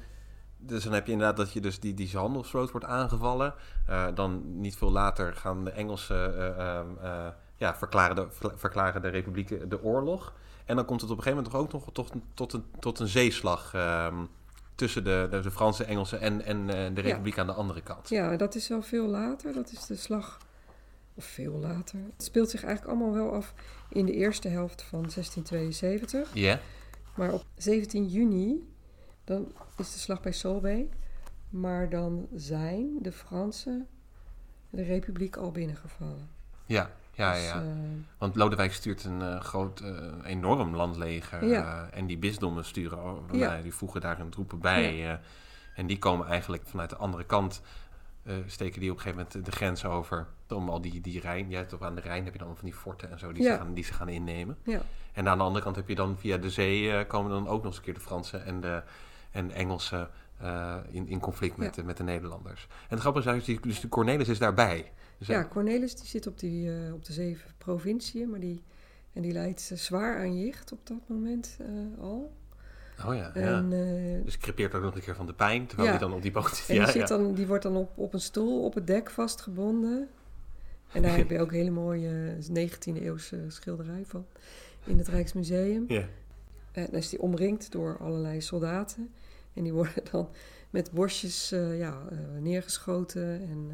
dus 0.57 0.83
dan 0.83 0.93
heb 0.93 1.05
je 1.05 1.11
inderdaad 1.11 1.37
dat 1.37 1.53
je 1.53 1.61
dus 1.61 1.79
die, 1.79 1.93
die 1.93 2.17
handelsvloot 2.17 2.71
wordt 2.71 2.85
aangevallen. 2.85 3.53
Uh, 3.89 4.07
dan 4.13 4.59
niet 4.59 4.75
veel 4.75 4.91
later 4.91 5.33
gaan 5.35 5.63
de 5.63 5.71
Engelsen 5.71 6.35
uh, 6.57 7.27
ja, 7.55 7.75
verklaren, 7.75 8.15
de, 8.15 8.27
verklaren 8.55 9.01
de 9.01 9.09
Republiek 9.09 9.69
de 9.69 9.83
oorlog. 9.83 10.33
En 10.65 10.75
dan 10.75 10.85
komt 10.85 11.01
het 11.01 11.09
op 11.09 11.17
een 11.17 11.23
gegeven 11.23 11.43
moment 11.51 11.71
toch 11.71 11.79
ook 11.79 11.85
nog 11.85 11.93
tot, 11.93 12.21
tot, 12.33 12.53
een, 12.53 12.65
tot 12.79 12.99
een 12.99 13.07
zeeslag. 13.07 13.73
Um, 13.75 14.29
tussen 14.75 15.03
de, 15.03 15.27
de, 15.31 15.39
de 15.39 15.51
Franse, 15.51 15.83
Engelse 15.83 16.17
en, 16.17 16.45
en 16.45 16.57
uh, 16.57 16.67
de 16.67 17.01
Republiek 17.01 17.37
aan 17.37 17.47
de 17.47 17.53
andere 17.53 17.81
kant. 17.81 18.09
Ja, 18.09 18.35
dat 18.35 18.55
is 18.55 18.67
wel 18.67 18.81
veel 18.81 19.07
later. 19.07 19.53
Dat 19.53 19.71
is 19.71 19.85
de 19.85 19.95
slag, 19.95 20.39
of 21.13 21.25
veel 21.25 21.53
later. 21.53 21.99
Het 22.13 22.23
speelt 22.23 22.49
zich 22.49 22.63
eigenlijk 22.63 22.97
allemaal 22.97 23.13
wel 23.13 23.33
af 23.33 23.53
in 23.89 24.05
de 24.05 24.13
eerste 24.13 24.47
helft 24.47 24.81
van 24.81 24.99
1672. 24.99 26.29
Ja. 26.33 26.59
Maar 27.15 27.33
op 27.33 27.43
17 27.55 28.07
juni, 28.07 28.69
dan 29.23 29.51
is 29.77 29.93
de 29.93 29.99
slag 29.99 30.21
bij 30.21 30.31
Solway. 30.31 30.89
Maar 31.49 31.89
dan 31.89 32.27
zijn 32.33 32.97
de 33.01 33.11
Fransen 33.11 33.87
de 34.69 34.83
Republiek 34.83 35.35
al 35.35 35.51
binnengevallen. 35.51 36.29
Ja. 36.65 36.91
Ja, 37.15 37.33
dus, 37.33 37.47
ja. 37.47 37.61
Uh, 37.61 37.67
Want 38.17 38.35
Lodewijk 38.35 38.73
stuurt 38.73 39.03
een 39.03 39.21
uh, 39.21 39.39
groot, 39.39 39.81
uh, 39.81 39.89
enorm 40.23 40.75
landleger. 40.75 41.45
Ja. 41.45 41.89
en 41.91 42.05
die 42.05 42.17
bisdommen 42.17 42.65
sturen, 42.65 42.99
ja. 43.31 43.61
die 43.61 43.73
voegen 43.73 44.01
daar 44.01 44.19
een 44.19 44.29
troepen 44.29 44.59
bij. 44.59 44.95
Ja. 44.95 45.19
en 45.75 45.87
die 45.87 45.99
komen 45.99 46.27
eigenlijk 46.27 46.63
vanuit 46.65 46.89
de 46.89 46.95
andere 46.95 47.23
kant, 47.23 47.61
steken 48.45 48.79
die 48.79 48.91
op 48.91 48.95
een 48.95 49.01
gegeven 49.01 49.27
moment 49.27 49.45
de 49.45 49.51
grens 49.51 49.85
over. 49.85 50.27
Om 50.49 50.69
al 50.69 50.81
die, 50.81 51.01
die 51.01 51.19
Rijn, 51.19 51.49
ja, 51.49 51.63
toch 51.65 51.81
aan 51.81 51.95
de 51.95 52.01
Rijn 52.01 52.23
heb 52.23 52.33
je 52.33 52.39
dan 52.39 52.55
van 52.55 52.65
die 52.65 52.73
forten 52.73 53.11
en 53.11 53.19
zo 53.19 53.31
die, 53.31 53.43
ze, 53.43 53.57
gaan, 53.57 53.73
die 53.73 53.83
ze 53.83 53.93
gaan 53.93 54.09
innemen. 54.09 54.57
Ja. 54.63 54.81
En 55.13 55.27
aan 55.27 55.37
de 55.37 55.43
andere 55.43 55.63
kant 55.63 55.75
heb 55.75 55.87
je 55.87 55.95
dan 55.95 56.17
via 56.17 56.37
de 56.37 56.49
zee 56.49 57.05
komen 57.05 57.31
dan 57.31 57.47
ook 57.47 57.57
nog 57.57 57.65
eens 57.65 57.77
een 57.77 57.83
keer 57.83 57.93
de 57.93 57.99
Fransen 57.99 58.45
en 58.45 58.61
de 58.61 58.83
en 59.35 59.51
Engelsen 59.51 60.09
in, 60.91 61.07
in 61.07 61.19
conflict 61.19 61.57
met, 61.57 61.85
met 61.85 61.97
de 61.97 62.03
Nederlanders. 62.03 62.67
En 62.69 62.87
het 62.89 62.99
grappige 62.99 63.35
is, 63.35 63.59
dus 63.61 63.79
de 63.79 63.89
Cornelis 63.89 64.27
is 64.27 64.39
daarbij 64.39 64.91
ja, 65.17 65.45
Cornelis 65.45 65.95
die 65.95 66.05
zit 66.05 66.27
op, 66.27 66.39
die, 66.39 66.67
uh, 66.67 66.93
op 66.93 67.05
de 67.05 67.13
zeven 67.13 67.51
provinciën, 67.57 68.29
maar 68.29 68.39
die, 68.39 68.63
en 69.13 69.21
die 69.21 69.31
leidt 69.31 69.71
zwaar 69.73 70.17
aan 70.19 70.37
jicht 70.37 70.71
op 70.71 70.87
dat 70.87 70.97
moment 71.07 71.57
al. 71.99 72.33
Oh 73.05 73.15
ja, 73.15 73.33
en, 73.33 73.69
ja. 73.69 74.15
Uh, 74.17 74.23
dus 74.23 74.37
crepeert 74.37 74.75
ook 74.75 74.83
nog 74.83 74.95
een 74.95 75.01
keer 75.01 75.15
van 75.15 75.25
de 75.25 75.33
pijn, 75.33 75.65
terwijl 75.67 75.89
ja. 75.89 75.97
hij 75.97 76.07
dan 76.07 76.15
op 76.15 76.21
die 76.21 76.31
boot 76.31 76.55
zit. 76.55 76.77
En 76.77 76.83
die, 76.83 76.91
zit 76.91 77.07
dan, 77.07 77.33
die 77.33 77.47
wordt 77.47 77.63
dan 77.63 77.75
op, 77.75 77.97
op 77.97 78.13
een 78.13 78.21
stoel 78.21 78.63
op 78.63 78.73
het 78.73 78.87
dek 78.87 79.09
vastgebonden. 79.09 80.09
En 80.91 81.01
daar 81.01 81.17
heb 81.17 81.29
je 81.29 81.39
ook 81.39 81.51
een 81.51 81.57
hele 81.57 81.69
mooie 81.69 82.37
19e 82.41 83.01
eeuwse 83.01 83.45
schilderij 83.47 84.03
van 84.05 84.25
in 84.83 84.97
het 84.97 85.07
Rijksmuseum. 85.07 85.85
Ja. 85.87 86.07
En 86.71 86.85
dan 86.85 86.99
is 86.99 87.09
die 87.09 87.21
omringd 87.21 87.71
door 87.71 87.97
allerlei 87.97 88.41
soldaten. 88.41 89.13
En 89.55 89.63
die 89.63 89.73
worden 89.73 90.03
dan 90.11 90.29
met 90.69 90.91
bosjes 90.91 91.49
ja, 91.77 91.97
neergeschoten 92.39 93.41
en 93.41 93.71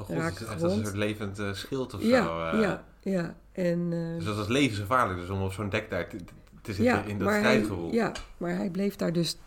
Oh 0.00 0.06
god, 0.06 0.16
raak 0.16 0.38
het 0.38 0.56
is 0.56 0.62
een 0.62 0.84
soort 0.84 0.96
levend 0.96 1.40
schild 1.52 1.94
of 1.94 2.02
ja, 2.02 2.24
zo. 2.24 2.58
Ja, 2.60 2.84
ja. 3.00 3.34
En, 3.52 3.90
dus 3.90 4.24
dat 4.24 4.38
is 4.38 4.46
levensgevaarlijk 4.48 5.20
dus 5.20 5.28
om 5.28 5.42
op 5.42 5.52
zo'n 5.52 5.68
dek 5.68 5.90
daar 5.90 6.08
te, 6.08 6.16
te 6.62 6.72
zitten 6.72 6.84
ja, 6.84 7.02
in 7.02 7.18
dat 7.18 7.32
strijdgevoel. 7.32 7.92
Ja, 7.92 8.12
maar 8.36 8.56
hij 8.56 8.70
bleef 8.70 8.96
daar 8.96 9.12
dus 9.12 9.38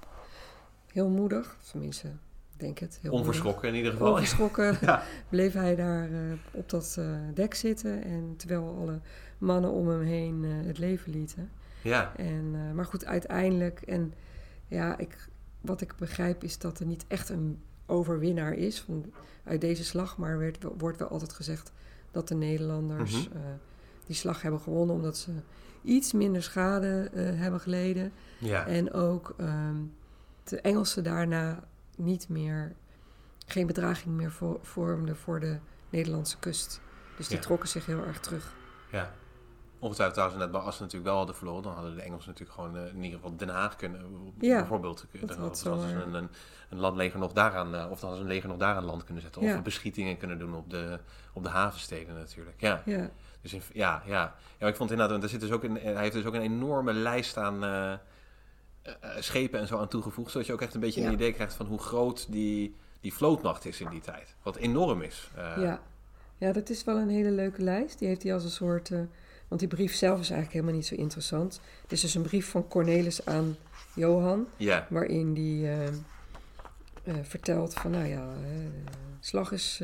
heel 0.87 1.09
moedig, 1.09 1.57
tenminste, 1.71 2.07
denk 2.57 2.79
het. 2.79 2.99
Heel 3.01 3.11
Onverschrokken 3.11 3.69
in 3.69 3.75
ieder 3.75 3.91
geval. 3.91 4.11
Onverschrokken 4.11 4.77
ja. 4.81 5.03
bleef 5.29 5.53
hij 5.53 5.75
daar 5.75 6.09
op 6.51 6.69
dat 6.69 6.99
dek 7.33 7.53
zitten. 7.53 8.03
En 8.03 8.33
terwijl 8.37 8.77
alle 8.81 8.99
mannen 9.37 9.71
om 9.71 9.87
hem 9.87 10.01
heen 10.01 10.43
het 10.43 10.77
leven 10.77 11.11
lieten. 11.11 11.51
Ja. 11.81 12.13
En, 12.15 12.75
maar 12.75 12.85
goed, 12.85 13.05
uiteindelijk, 13.05 13.81
en 13.81 14.13
ja, 14.67 14.97
ik, 14.97 15.27
wat 15.63 15.81
ik 15.81 15.95
begrijp 15.97 16.43
is 16.43 16.57
dat 16.57 16.79
er 16.79 16.85
niet 16.85 17.05
echt 17.07 17.29
een 17.29 17.61
overwinnaar 17.85 18.53
is 18.53 18.81
van, 18.81 19.13
uit 19.43 19.61
deze 19.61 19.83
slag. 19.83 20.17
Maar 20.17 20.37
werd, 20.37 20.57
wordt 20.77 20.97
wel 20.97 21.07
altijd 21.07 21.33
gezegd 21.33 21.71
dat 22.11 22.27
de 22.27 22.35
Nederlanders 22.35 23.29
mhm. 23.29 23.37
eh, 23.37 23.43
die 24.05 24.15
slag 24.15 24.41
hebben 24.41 24.61
gewonnen 24.61 24.95
omdat 24.95 25.17
ze 25.17 25.31
iets 25.81 26.13
minder 26.13 26.43
schade 26.43 27.11
uh, 27.13 27.39
hebben 27.39 27.59
geleden. 27.59 28.11
Ja. 28.37 28.67
En 28.67 28.93
ook 28.93 29.35
um, 29.39 29.93
de 30.43 30.61
Engelsen 30.61 31.03
daarna 31.03 31.63
niet 31.97 32.29
meer, 32.29 32.75
geen 33.45 33.67
bedraging 33.67 34.15
meer 34.15 34.33
vormden 34.61 35.17
voor 35.17 35.39
de 35.39 35.57
Nederlandse 35.89 36.39
kust. 36.39 36.81
Dus 37.17 37.27
die 37.27 37.39
trokken 37.39 37.69
zich 37.69 37.85
heel 37.85 38.05
erg 38.05 38.19
terug. 38.19 38.55
Ja. 38.91 39.13
Ongetwijfeld 39.83 40.13
trouwens, 40.13 40.51
net, 40.51 40.63
als 40.63 40.75
ze 40.75 40.81
natuurlijk 40.81 41.09
wel 41.09 41.17
hadden 41.17 41.35
verloren, 41.35 41.63
dan 41.63 41.73
hadden 41.73 41.95
de 41.95 42.01
Engelsen 42.01 42.29
natuurlijk 42.29 42.59
gewoon 42.59 42.75
uh, 42.75 42.87
in 42.87 43.03
ieder 43.03 43.19
geval 43.19 43.35
Den 43.35 43.49
Haag 43.49 43.75
kunnen, 43.75 44.33
ja, 44.39 44.57
bijvoorbeeld. 44.57 45.05
Dan 45.25 45.37
hadden 45.37 45.57
ze 45.57 45.69
een, 45.69 46.13
een, 46.13 46.29
een, 46.69 46.79
landleger 46.79 47.19
nog 47.19 47.33
daaraan, 47.33 47.75
uh, 47.75 47.91
of 47.91 47.99
dan 47.99 48.13
een 48.13 48.27
leger 48.27 48.49
nog 48.49 48.57
daaraan 48.57 48.83
land 48.83 49.03
kunnen 49.03 49.23
zetten. 49.23 49.41
Ja. 49.41 49.55
Of 49.55 49.61
beschietingen 49.61 50.17
kunnen 50.17 50.39
doen 50.39 50.55
op 50.55 50.69
de, 50.69 50.99
op 51.33 51.43
de 51.43 51.49
havensteden 51.49 52.15
natuurlijk. 52.15 52.61
Ja. 52.61 52.81
ja. 52.85 53.09
Dus 53.41 53.53
in, 53.53 53.61
ja, 53.73 54.03
ja. 54.05 54.35
ja, 54.57 54.67
ik 54.67 54.75
vond 54.75 54.91
inderdaad, 54.91 55.23
er 55.23 55.29
zit 55.29 55.41
dus 55.41 55.51
ook 55.51 55.63
een, 55.63 55.75
hij 55.75 56.01
heeft 56.01 56.13
dus 56.13 56.25
ook 56.25 56.33
een 56.33 56.41
enorme 56.41 56.93
lijst 56.93 57.37
aan 57.37 57.63
uh, 57.63 57.93
schepen 59.19 59.59
en 59.59 59.67
zo 59.67 59.79
aan 59.79 59.87
toegevoegd, 59.87 60.31
zodat 60.31 60.47
je 60.47 60.53
ook 60.53 60.61
echt 60.61 60.73
een 60.73 60.79
beetje 60.79 61.01
een 61.01 61.13
idee 61.13 61.33
krijgt 61.33 61.53
van 61.53 61.65
hoe 61.65 61.79
groot 61.79 62.31
die, 62.31 62.75
die 63.01 63.13
vlootmacht 63.13 63.65
is 63.65 63.81
in 63.81 63.89
die 63.89 64.01
tijd. 64.01 64.35
Wat 64.43 64.55
enorm 64.55 65.01
is. 65.01 65.31
ja. 65.35 65.81
ja, 66.37 66.51
dat 66.51 66.69
is 66.69 66.83
wel 66.83 66.97
een 66.97 67.09
hele 67.09 67.31
leuke 67.31 67.61
lijst. 67.61 67.99
Die 67.99 68.07
heeft 68.07 68.23
hij 68.23 68.33
als 68.33 68.43
een 68.43 68.49
soort 68.49 68.91
want 69.53 69.65
die 69.65 69.77
brief 69.77 69.95
zelf 69.95 70.19
is 70.19 70.29
eigenlijk 70.29 70.51
helemaal 70.51 70.75
niet 70.75 70.85
zo 70.85 70.95
interessant. 70.95 71.59
Het 71.81 71.91
is 71.91 72.01
dus 72.01 72.15
een 72.15 72.21
brief 72.21 72.49
van 72.49 72.67
Cornelis 72.67 73.25
aan 73.25 73.55
Johan, 73.95 74.47
waarin 74.89 75.33
die 75.33 75.63
uh, 75.63 75.87
uh, 77.03 77.13
vertelt 77.21 77.73
van, 77.73 77.91
nou 77.91 78.05
ja, 78.05 78.25
uh, 78.25 78.65
slag 79.19 79.51
is, 79.51 79.81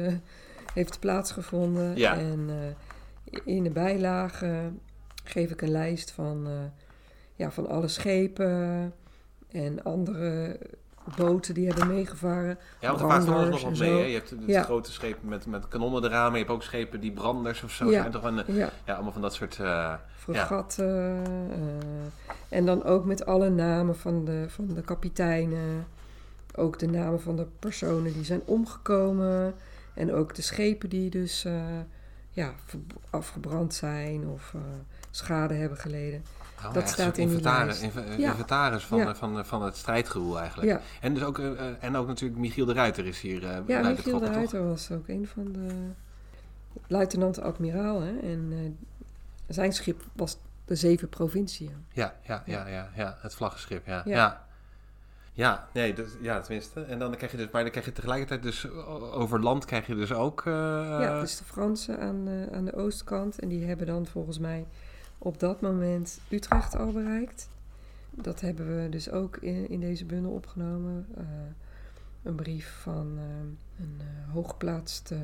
heeft 0.73 0.99
plaatsgevonden. 0.99 1.97
Ja. 1.97 2.17
En 2.17 2.49
in 3.43 3.63
de 3.63 3.69
bijlage 3.69 4.71
geef 5.23 5.51
ik 5.51 5.61
een 5.61 5.71
lijst 5.71 6.11
van, 6.11 6.47
ja, 7.35 7.51
van 7.51 7.67
alle 7.67 7.87
schepen 7.87 8.93
en 9.47 9.83
andere 9.83 10.59
boten 11.15 11.53
die 11.53 11.67
hebben 11.67 11.87
meegevaren. 11.87 12.57
Ja, 12.79 12.87
want 12.87 13.01
er 13.01 13.07
vaart 13.07 13.23
van 13.23 13.33
alles 13.33 13.49
nog 13.49 13.61
wat 13.61 13.77
mee. 13.77 13.91
Hè? 13.91 14.05
Je 14.05 14.13
hebt 14.13 14.29
het 14.29 14.65
grote 14.65 14.91
schepen 14.91 15.29
met, 15.29 15.45
met 15.45 15.67
kanonnen 15.67 16.03
eraan, 16.03 16.23
maar 16.23 16.39
je 16.39 16.45
hebt 16.45 16.55
ook 16.55 16.63
schepen 16.63 16.99
die 16.99 17.11
branders 17.11 17.63
of 17.63 17.71
zo 17.71 17.85
ja. 17.85 17.99
zijn. 17.99 18.11
Toch 18.11 18.23
een, 18.23 18.43
ja. 18.47 18.69
ja. 18.85 18.93
allemaal 18.93 19.11
van 19.11 19.21
dat 19.21 19.33
soort... 19.33 19.57
Uh, 19.61 19.93
Fregatten. 20.15 21.23
En 22.49 22.65
dan 22.65 22.83
ook 22.83 23.05
met 23.05 23.25
alle 23.25 23.49
namen 23.49 23.95
van 23.95 24.25
de, 24.25 24.45
van 24.47 24.67
de 24.73 24.81
kapiteinen. 24.81 25.87
Ook 26.55 26.79
de 26.79 26.87
namen 26.87 27.21
van 27.21 27.35
de 27.35 27.47
personen 27.59 28.13
die 28.13 28.25
zijn 28.25 28.41
omgekomen. 28.45 29.53
En 29.93 30.13
ook 30.13 30.35
de 30.35 30.41
schepen 30.41 30.89
die 30.89 31.09
dus 31.09 31.45
uh, 31.45 31.53
ja, 32.29 32.53
afgebrand 33.09 33.73
zijn 33.73 34.27
of 34.27 34.53
schade 35.11 35.53
hebben 35.53 35.77
geleden. 35.77 36.23
Oh, 36.65 36.73
dat 36.73 36.89
staat 36.89 37.17
in 37.17 37.23
inventaris, 37.27 37.79
die 37.79 37.91
inventaris 38.17 38.83
van, 38.83 38.97
ja. 38.97 39.15
van, 39.15 39.45
van 39.45 39.63
het 39.63 39.75
strijdgewoel 39.75 40.39
eigenlijk. 40.39 40.69
Ja. 40.69 40.81
En, 41.01 41.13
dus 41.13 41.23
ook, 41.23 41.37
uh, 41.37 41.61
en 41.79 41.95
ook 41.95 42.07
natuurlijk 42.07 42.39
Michiel 42.39 42.65
de 42.65 42.73
Ruiter 42.73 43.05
is 43.05 43.21
hier 43.21 43.43
uh, 43.43 43.57
Ja, 43.67 43.81
Michiel 43.81 44.19
de 44.19 44.25
Ruiter 44.25 44.67
was 44.67 44.91
ook 44.91 45.07
een 45.07 45.27
van 45.27 45.51
de 45.51 45.69
luitenant-admiraal. 46.87 48.01
En 48.01 48.51
uh, 48.51 48.59
zijn 49.47 49.73
schip 49.73 50.03
was 50.13 50.37
de 50.65 50.75
zeven 50.75 51.09
provinciën. 51.09 51.85
Ja, 51.93 52.15
ja, 52.21 52.43
ja, 52.45 52.67
ja, 52.67 52.89
ja, 52.95 53.17
het 53.21 53.35
vlaggenschip, 53.35 53.85
ja. 53.85 54.01
ja. 54.05 54.47
Ja, 55.33 55.67
nee, 55.73 55.93
dus, 55.93 56.09
ja, 56.21 56.39
tenminste. 56.39 56.81
En 56.81 56.99
dan 56.99 57.15
krijg 57.15 57.31
je 57.31 57.37
dus, 57.37 57.49
maar 57.51 57.61
dan 57.61 57.71
krijg 57.71 57.85
je 57.85 57.91
tegelijkertijd 57.91 58.43
dus 58.43 58.69
over 59.11 59.39
land 59.39 59.65
krijg 59.65 59.87
je 59.87 59.95
dus 59.95 60.13
ook. 60.13 60.41
Ja, 60.45 61.19
dus 61.19 61.37
de 61.37 61.43
Fransen 61.43 61.99
aan, 61.99 62.29
aan 62.53 62.65
de 62.65 62.75
oostkant. 62.75 63.39
En 63.39 63.47
die 63.47 63.65
hebben 63.65 63.85
dan 63.87 64.05
volgens 64.05 64.39
mij 64.39 64.65
op 65.19 65.39
dat 65.39 65.61
moment 65.61 66.19
Utrecht 66.29 66.75
al 66.75 66.91
bereikt. 66.91 67.49
Dat 68.11 68.41
hebben 68.41 68.81
we 68.81 68.89
dus 68.89 69.11
ook 69.11 69.37
in, 69.37 69.69
in 69.69 69.79
deze 69.79 70.05
bundel 70.05 70.31
opgenomen. 70.31 71.05
Uh, 71.17 71.23
een 72.23 72.35
brief 72.35 72.79
van 72.81 73.17
een 73.79 74.01
hooggeplaatste 74.31 75.17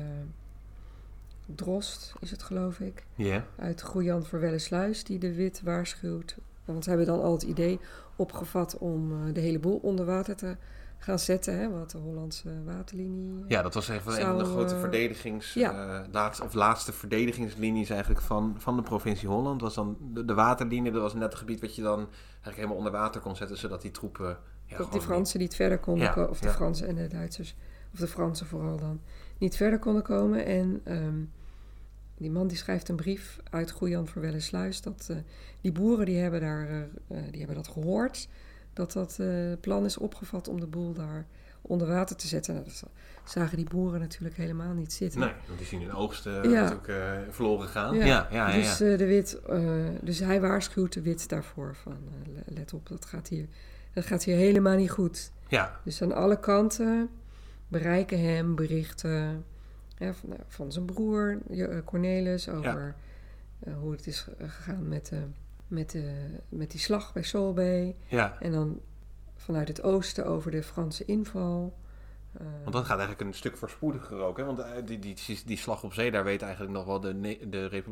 drost, 1.46 2.14
is 2.20 2.30
het 2.30 2.42
geloof 2.42 2.80
ik. 2.80 3.04
Yeah. 3.14 3.42
Uit 3.56 3.82
Goejan 3.82 4.24
voor 4.24 4.40
Wellesluis, 4.40 5.04
die 5.04 5.18
de 5.18 5.34
wit 5.34 5.62
waarschuwt. 5.62 6.36
Want 6.64 6.84
ze 6.84 6.88
hebben 6.88 7.06
dan 7.06 7.22
al 7.22 7.32
het 7.32 7.42
idee 7.42 7.80
opgevat 8.16 8.78
om 8.78 9.32
de 9.32 9.40
hele 9.40 9.58
boel 9.58 9.78
onder 9.82 10.04
water 10.04 10.36
te 10.36 10.56
gaan 10.98 11.18
zetten. 11.18 11.58
Hè, 11.58 11.70
wat 11.70 11.90
de 11.90 11.98
Hollandse 11.98 12.64
waterlinie. 12.64 13.44
Ja, 13.48 13.62
dat 13.62 13.74
was 13.74 13.88
even 13.88 14.12
een 14.12 14.26
van 14.26 14.38
de 14.38 14.44
grote 14.44 14.74
uh, 14.74 14.80
verdedigings. 14.80 15.54
Ja. 15.54 16.00
Uh, 16.00 16.00
laatste, 16.12 16.44
of 16.44 16.54
laatste 16.54 16.92
verdedigingslinies 16.92 17.90
eigenlijk 17.90 18.20
van, 18.20 18.54
van 18.58 18.76
de 18.76 18.82
provincie 18.82 19.28
Holland. 19.28 19.60
Was 19.60 19.74
dan 19.74 19.96
de, 20.00 20.24
de, 20.24 20.34
waterlinie, 20.34 20.92
dat 20.92 21.02
was 21.02 21.14
net 21.14 21.22
het 21.22 21.34
gebied 21.34 21.60
wat 21.60 21.74
je 21.74 21.82
dan 21.82 21.98
eigenlijk 21.98 22.56
helemaal 22.56 22.76
onder 22.76 22.92
water 22.92 23.20
kon 23.20 23.36
zetten, 23.36 23.56
zodat 23.56 23.82
die 23.82 23.90
troepen. 23.90 24.38
Ja, 24.64 24.76
dat 24.76 24.92
die 24.92 25.00
Fransen 25.00 25.40
niet 25.40 25.54
verder 25.54 25.78
konden 25.78 26.12
komen, 26.12 26.30
of 26.30 26.40
de 26.40 26.48
Fransen 26.48 26.88
en 26.88 26.94
de 26.94 27.06
Duitsers, 27.06 27.56
of 27.92 27.98
de 27.98 28.06
Fransen 28.06 28.46
vooral 28.46 28.76
dan, 28.76 29.00
niet 29.38 29.56
verder 29.56 29.78
konden 29.78 30.02
komen. 30.02 30.44
En 30.44 30.80
um, 30.84 31.32
die 32.16 32.30
man 32.30 32.46
die 32.46 32.56
schrijft 32.56 32.88
een 32.88 32.96
brief 32.96 33.40
uit 33.50 33.70
Goejan 33.70 34.06
voor 34.06 34.22
Wellensluis. 34.22 34.80
Dat 34.80 35.08
uh, 35.10 35.16
die 35.60 35.72
boeren 35.72 36.06
die 36.06 36.18
hebben, 36.18 36.40
daar, 36.40 36.68
uh, 36.68 37.18
die 37.30 37.38
hebben 37.38 37.56
dat 37.56 37.68
gehoord. 37.68 38.28
Dat 38.76 38.92
dat 38.92 39.16
uh, 39.20 39.52
plan 39.60 39.84
is 39.84 39.98
opgevat 39.98 40.48
om 40.48 40.60
de 40.60 40.66
boel 40.66 40.92
daar 40.92 41.26
onder 41.62 41.88
water 41.88 42.16
te 42.16 42.26
zetten. 42.26 42.54
Nou, 42.54 42.66
dat 42.66 42.84
zagen 43.24 43.56
die 43.56 43.68
boeren 43.70 44.00
natuurlijk 44.00 44.36
helemaal 44.36 44.72
niet 44.72 44.92
zitten. 44.92 45.20
Nee, 45.20 45.32
want 45.46 45.58
die 45.58 45.66
zien 45.66 45.82
hun 45.82 45.92
oogsten 45.92 46.50
ja. 46.50 46.62
natuurlijk 46.62 47.32
verloren 47.34 47.68
gaan. 47.68 47.94
Ja, 47.94 48.04
ja, 48.04 48.28
ja, 48.30 48.48
ja 48.48 48.56
dus, 48.56 48.76
de 48.76 49.06
wit, 49.06 49.40
dus 50.00 50.18
hij 50.18 50.40
waarschuwt 50.40 50.92
de 50.92 51.02
wit 51.02 51.28
daarvoor 51.28 51.74
van 51.74 51.96
let 52.46 52.72
op, 52.72 52.88
dat 52.88 53.04
gaat, 53.04 53.28
hier, 53.28 53.46
dat 53.92 54.04
gaat 54.04 54.24
hier 54.24 54.36
helemaal 54.36 54.76
niet 54.76 54.90
goed. 54.90 55.30
Ja. 55.48 55.80
Dus 55.84 56.02
aan 56.02 56.14
alle 56.14 56.40
kanten 56.40 57.10
bereiken 57.68 58.20
hem 58.20 58.54
berichten 58.54 59.44
van, 59.98 60.28
nou, 60.28 60.40
van, 60.46 60.72
zijn 60.72 60.84
broer 60.84 61.38
eh, 61.50 61.78
Cornelis 61.84 62.48
over 62.48 62.94
uh, 63.66 63.74
hoe 63.78 63.92
het 63.92 64.06
is 64.06 64.26
gegaan 64.38 64.88
met, 64.88 65.10
uh, 65.12 65.18
met, 65.68 65.94
uh, 65.94 66.10
met 66.48 66.70
die 66.70 66.80
slag 66.80 67.12
bij 67.12 67.22
Solbay. 67.22 67.96
Ja. 68.06 68.36
En 68.40 68.52
dan 68.52 68.80
vanuit 69.36 69.68
het 69.68 69.82
oosten 69.82 70.26
over 70.26 70.50
de 70.50 70.62
Franse 70.62 71.04
inval. 71.04 71.74
Want 72.62 72.72
dat 72.72 72.84
gaat 72.84 72.98
eigenlijk 72.98 73.20
een 73.20 73.34
stuk 73.34 73.56
voorspoediger 73.56 74.18
ook. 74.18 74.36
Hè? 74.36 74.44
Want 74.44 74.62
die, 74.84 74.98
die, 74.98 75.16
die, 75.46 75.56
slag 75.56 75.82
op 75.82 75.92
zee, 75.92 76.10
daar 76.10 76.24
weet 76.24 76.42
eigenlijk 76.42 76.72
nog 76.72 76.84
wel 76.84 77.00
de, 77.00 77.20
de, 77.20 77.48
de, 77.48 77.82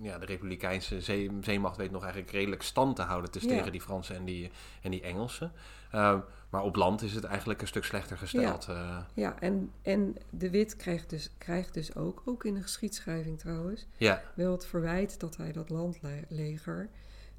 ja, 0.00 0.18
de 0.18 0.26
Republikeinse 0.26 1.00
zee, 1.00 1.30
zeemacht 1.40 1.76
weet 1.76 1.90
nog 1.90 2.02
eigenlijk 2.02 2.32
redelijk 2.32 2.62
stand 2.62 2.96
te 2.96 3.02
houden 3.02 3.30
tussen 3.30 3.50
tegen 3.50 3.72
die 3.72 3.80
Fransen 3.80 4.16
en 4.16 4.24
die, 4.24 4.50
en 4.82 4.90
die 4.90 5.02
Engelsen. 5.02 5.52
Uh, 5.94 6.18
maar 6.50 6.62
op 6.62 6.76
land 6.76 7.02
is 7.02 7.14
het 7.14 7.24
eigenlijk 7.24 7.60
een 7.60 7.66
stuk 7.66 7.84
slechter 7.84 8.18
gesteld. 8.18 8.64
Ja, 8.64 8.74
uh. 8.74 8.98
ja 9.14 9.40
en, 9.40 9.70
en 9.82 10.16
de 10.30 10.50
Wit 10.50 10.76
krijgt 10.76 11.10
dus, 11.10 11.30
krijgt 11.38 11.74
dus 11.74 11.94
ook, 11.94 12.22
ook 12.24 12.44
in 12.44 12.54
de 12.54 12.62
geschiedschrijving 12.62 13.38
trouwens, 13.38 13.86
ja. 13.96 14.22
wel 14.34 14.52
het 14.52 14.66
verwijt 14.66 15.20
dat 15.20 15.36
hij 15.36 15.52
dat 15.52 15.70
landleger 15.70 16.88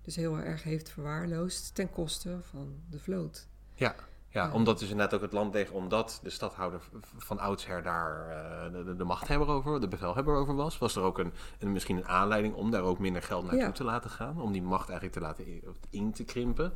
dus 0.05 0.15
heel 0.15 0.37
erg 0.37 0.63
heeft 0.63 0.89
verwaarloosd 0.89 1.75
ten 1.75 1.89
koste 1.89 2.37
van 2.41 2.75
de 2.89 2.99
vloot. 2.99 3.47
Ja. 3.73 3.95
Ja, 4.29 4.51
omdat 4.51 4.79
dus 4.79 4.89
inderdaad 4.89 5.13
ook 5.13 5.21
het 5.21 5.31
landleger, 5.31 5.75
omdat 5.75 6.19
de 6.23 6.29
stadhouder 6.29 6.81
van 7.17 7.39
oudsher 7.39 7.83
daar 7.83 8.27
uh, 8.29 8.85
de, 8.85 8.95
de, 8.95 9.03
machthebber 9.03 9.47
over, 9.47 9.79
de 9.81 9.87
bevelhebber 9.87 10.35
over 10.35 10.55
was, 10.55 10.77
was 10.77 10.95
er 10.95 11.01
ook 11.01 11.17
een, 11.17 11.33
een, 11.59 11.71
misschien 11.71 11.97
een 11.97 12.07
aanleiding 12.07 12.53
om 12.53 12.71
daar 12.71 12.81
ook 12.81 12.99
minder 12.99 13.21
geld 13.21 13.43
naartoe 13.43 13.61
ja. 13.61 13.71
te 13.71 13.83
laten 13.83 14.09
gaan. 14.09 14.41
Om 14.41 14.51
die 14.51 14.61
macht 14.61 14.89
eigenlijk 14.89 15.19
te 15.19 15.23
laten 15.23 15.47
in, 15.47 15.63
in 15.89 16.11
te 16.11 16.23
krimpen. 16.23 16.73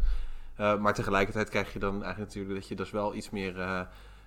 Uh, 0.60 0.78
maar 0.78 0.94
tegelijkertijd 0.94 1.50
krijg 1.50 1.74
je 1.74 1.80
dan 1.80 2.04
eigenlijk 2.04 2.34
natuurlijk 2.34 2.60
dat 2.60 2.68
je 2.68 2.76
dus 2.76 2.92
wel 2.92 3.16
iets 3.16 3.30
meer, 3.30 3.58
uh, 3.58 3.82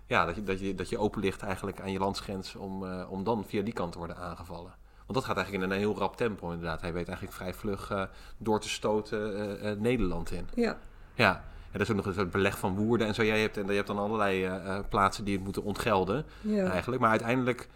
ja, 0.07 0.25
dat 0.25 0.35
je, 0.35 0.43
dat 0.43 0.61
je, 0.61 0.75
dat 0.75 0.89
je 0.89 0.99
open 0.99 1.21
ligt 1.21 1.43
eigenlijk 1.43 1.81
aan 1.81 1.93
je 1.93 1.99
landsgrens 1.99 2.55
om, 2.55 2.85
om 3.05 3.25
dan 3.25 3.45
via 3.45 3.63
die 3.63 3.75
kant 3.75 3.93
te 3.93 3.99
worden 3.99 4.17
aangevallen. 4.17 4.75
Want 5.07 5.15
dat 5.19 5.25
gaat 5.25 5.37
eigenlijk 5.37 5.65
in 5.65 5.71
een 5.71 5.79
heel 5.79 5.97
rap 5.97 6.17
tempo 6.17 6.51
inderdaad. 6.51 6.81
Hij 6.81 6.93
weet 6.93 7.07
eigenlijk 7.07 7.37
vrij 7.37 7.55
vlug 7.55 8.09
door 8.37 8.61
te 8.61 8.69
stoten 8.69 9.81
Nederland 9.81 10.31
in. 10.31 10.49
Ja. 10.55 10.79
Ja. 11.15 11.45
Ja, 11.73 11.79
dat 11.79 11.81
is 11.81 11.91
ook 11.91 11.97
nog 11.97 12.07
een 12.07 12.15
soort 12.15 12.31
beleg 12.31 12.59
van 12.59 12.75
Woerden 12.75 13.07
en 13.07 13.15
zo. 13.15 13.25
Jij 13.25 13.41
hebt, 13.41 13.57
en 13.57 13.67
je 13.67 13.73
hebt 13.73 13.87
dan 13.87 13.99
allerlei 13.99 14.49
plaatsen 14.89 15.25
die 15.25 15.35
het 15.35 15.45
moeten 15.45 15.63
ontgelden 15.63 16.25
ja. 16.41 16.71
eigenlijk. 16.71 17.01
Maar 17.01 17.11
uiteindelijk 17.11 17.69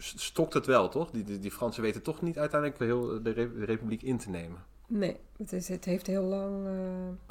stokt 0.00 0.54
het 0.54 0.66
wel, 0.66 0.88
toch? 0.88 1.10
Die, 1.10 1.24
die, 1.24 1.38
die, 1.38 1.50
Fransen 1.50 1.82
weten 1.82 2.02
toch 2.02 2.22
niet 2.22 2.38
uiteindelijk 2.38 2.80
heel 2.80 3.22
de, 3.22 3.32
de 3.32 3.64
Republiek 3.64 4.02
in 4.02 4.18
te 4.18 4.30
nemen. 4.30 4.58
Nee, 4.86 5.16
het, 5.36 5.52
is, 5.52 5.68
het 5.68 5.84
heeft 5.84 6.06
heel 6.06 6.22
lang... 6.22 6.66
Uh, 6.66 6.72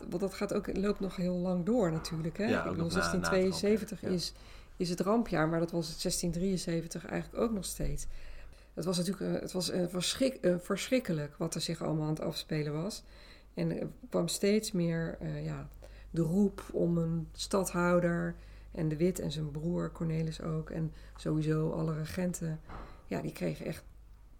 want 0.09 0.21
dat 0.21 0.33
gaat 0.33 0.53
ook, 0.53 0.77
loopt 0.77 0.99
nog 0.99 1.15
heel 1.15 1.35
lang 1.35 1.65
door 1.65 1.91
natuurlijk. 1.91 2.37
Hè? 2.37 2.45
Ja, 2.45 2.63
Ik 2.63 2.71
bedoel, 2.71 2.89
1672 2.89 4.01
na, 4.01 4.07
na 4.07 4.15
is, 4.15 4.33
is 4.77 4.89
het 4.89 4.99
rampjaar, 4.99 5.47
maar 5.47 5.59
dat 5.59 5.71
was 5.71 5.87
het 5.87 6.01
1673 6.01 7.05
eigenlijk 7.05 7.43
ook 7.43 7.51
nog 7.51 7.65
steeds. 7.65 8.07
Het 8.79 8.87
was 8.87 8.97
natuurlijk 8.97 9.41
het 9.41 9.51
was, 9.51 9.71
verschrik, 9.87 10.39
verschrikkelijk 10.61 11.35
wat 11.37 11.55
er 11.55 11.61
zich 11.61 11.81
allemaal 11.81 12.03
aan 12.03 12.13
het 12.13 12.21
afspelen 12.21 12.73
was. 12.73 13.03
En 13.53 13.79
er 13.79 13.87
kwam 14.09 14.27
steeds 14.27 14.71
meer 14.71 15.17
ja, 15.43 15.69
de 16.11 16.21
roep 16.21 16.63
om 16.71 16.97
een 16.97 17.27
stadhouder 17.31 18.35
en 18.71 18.89
de 18.89 18.97
Wit 18.97 19.19
en 19.19 19.31
zijn 19.31 19.51
broer 19.51 19.91
Cornelis 19.91 20.41
ook. 20.41 20.69
En 20.69 20.93
sowieso 21.15 21.71
alle 21.71 21.93
regenten. 21.93 22.59
Ja, 23.05 23.21
die 23.21 23.31
kregen 23.31 23.65
echt 23.65 23.83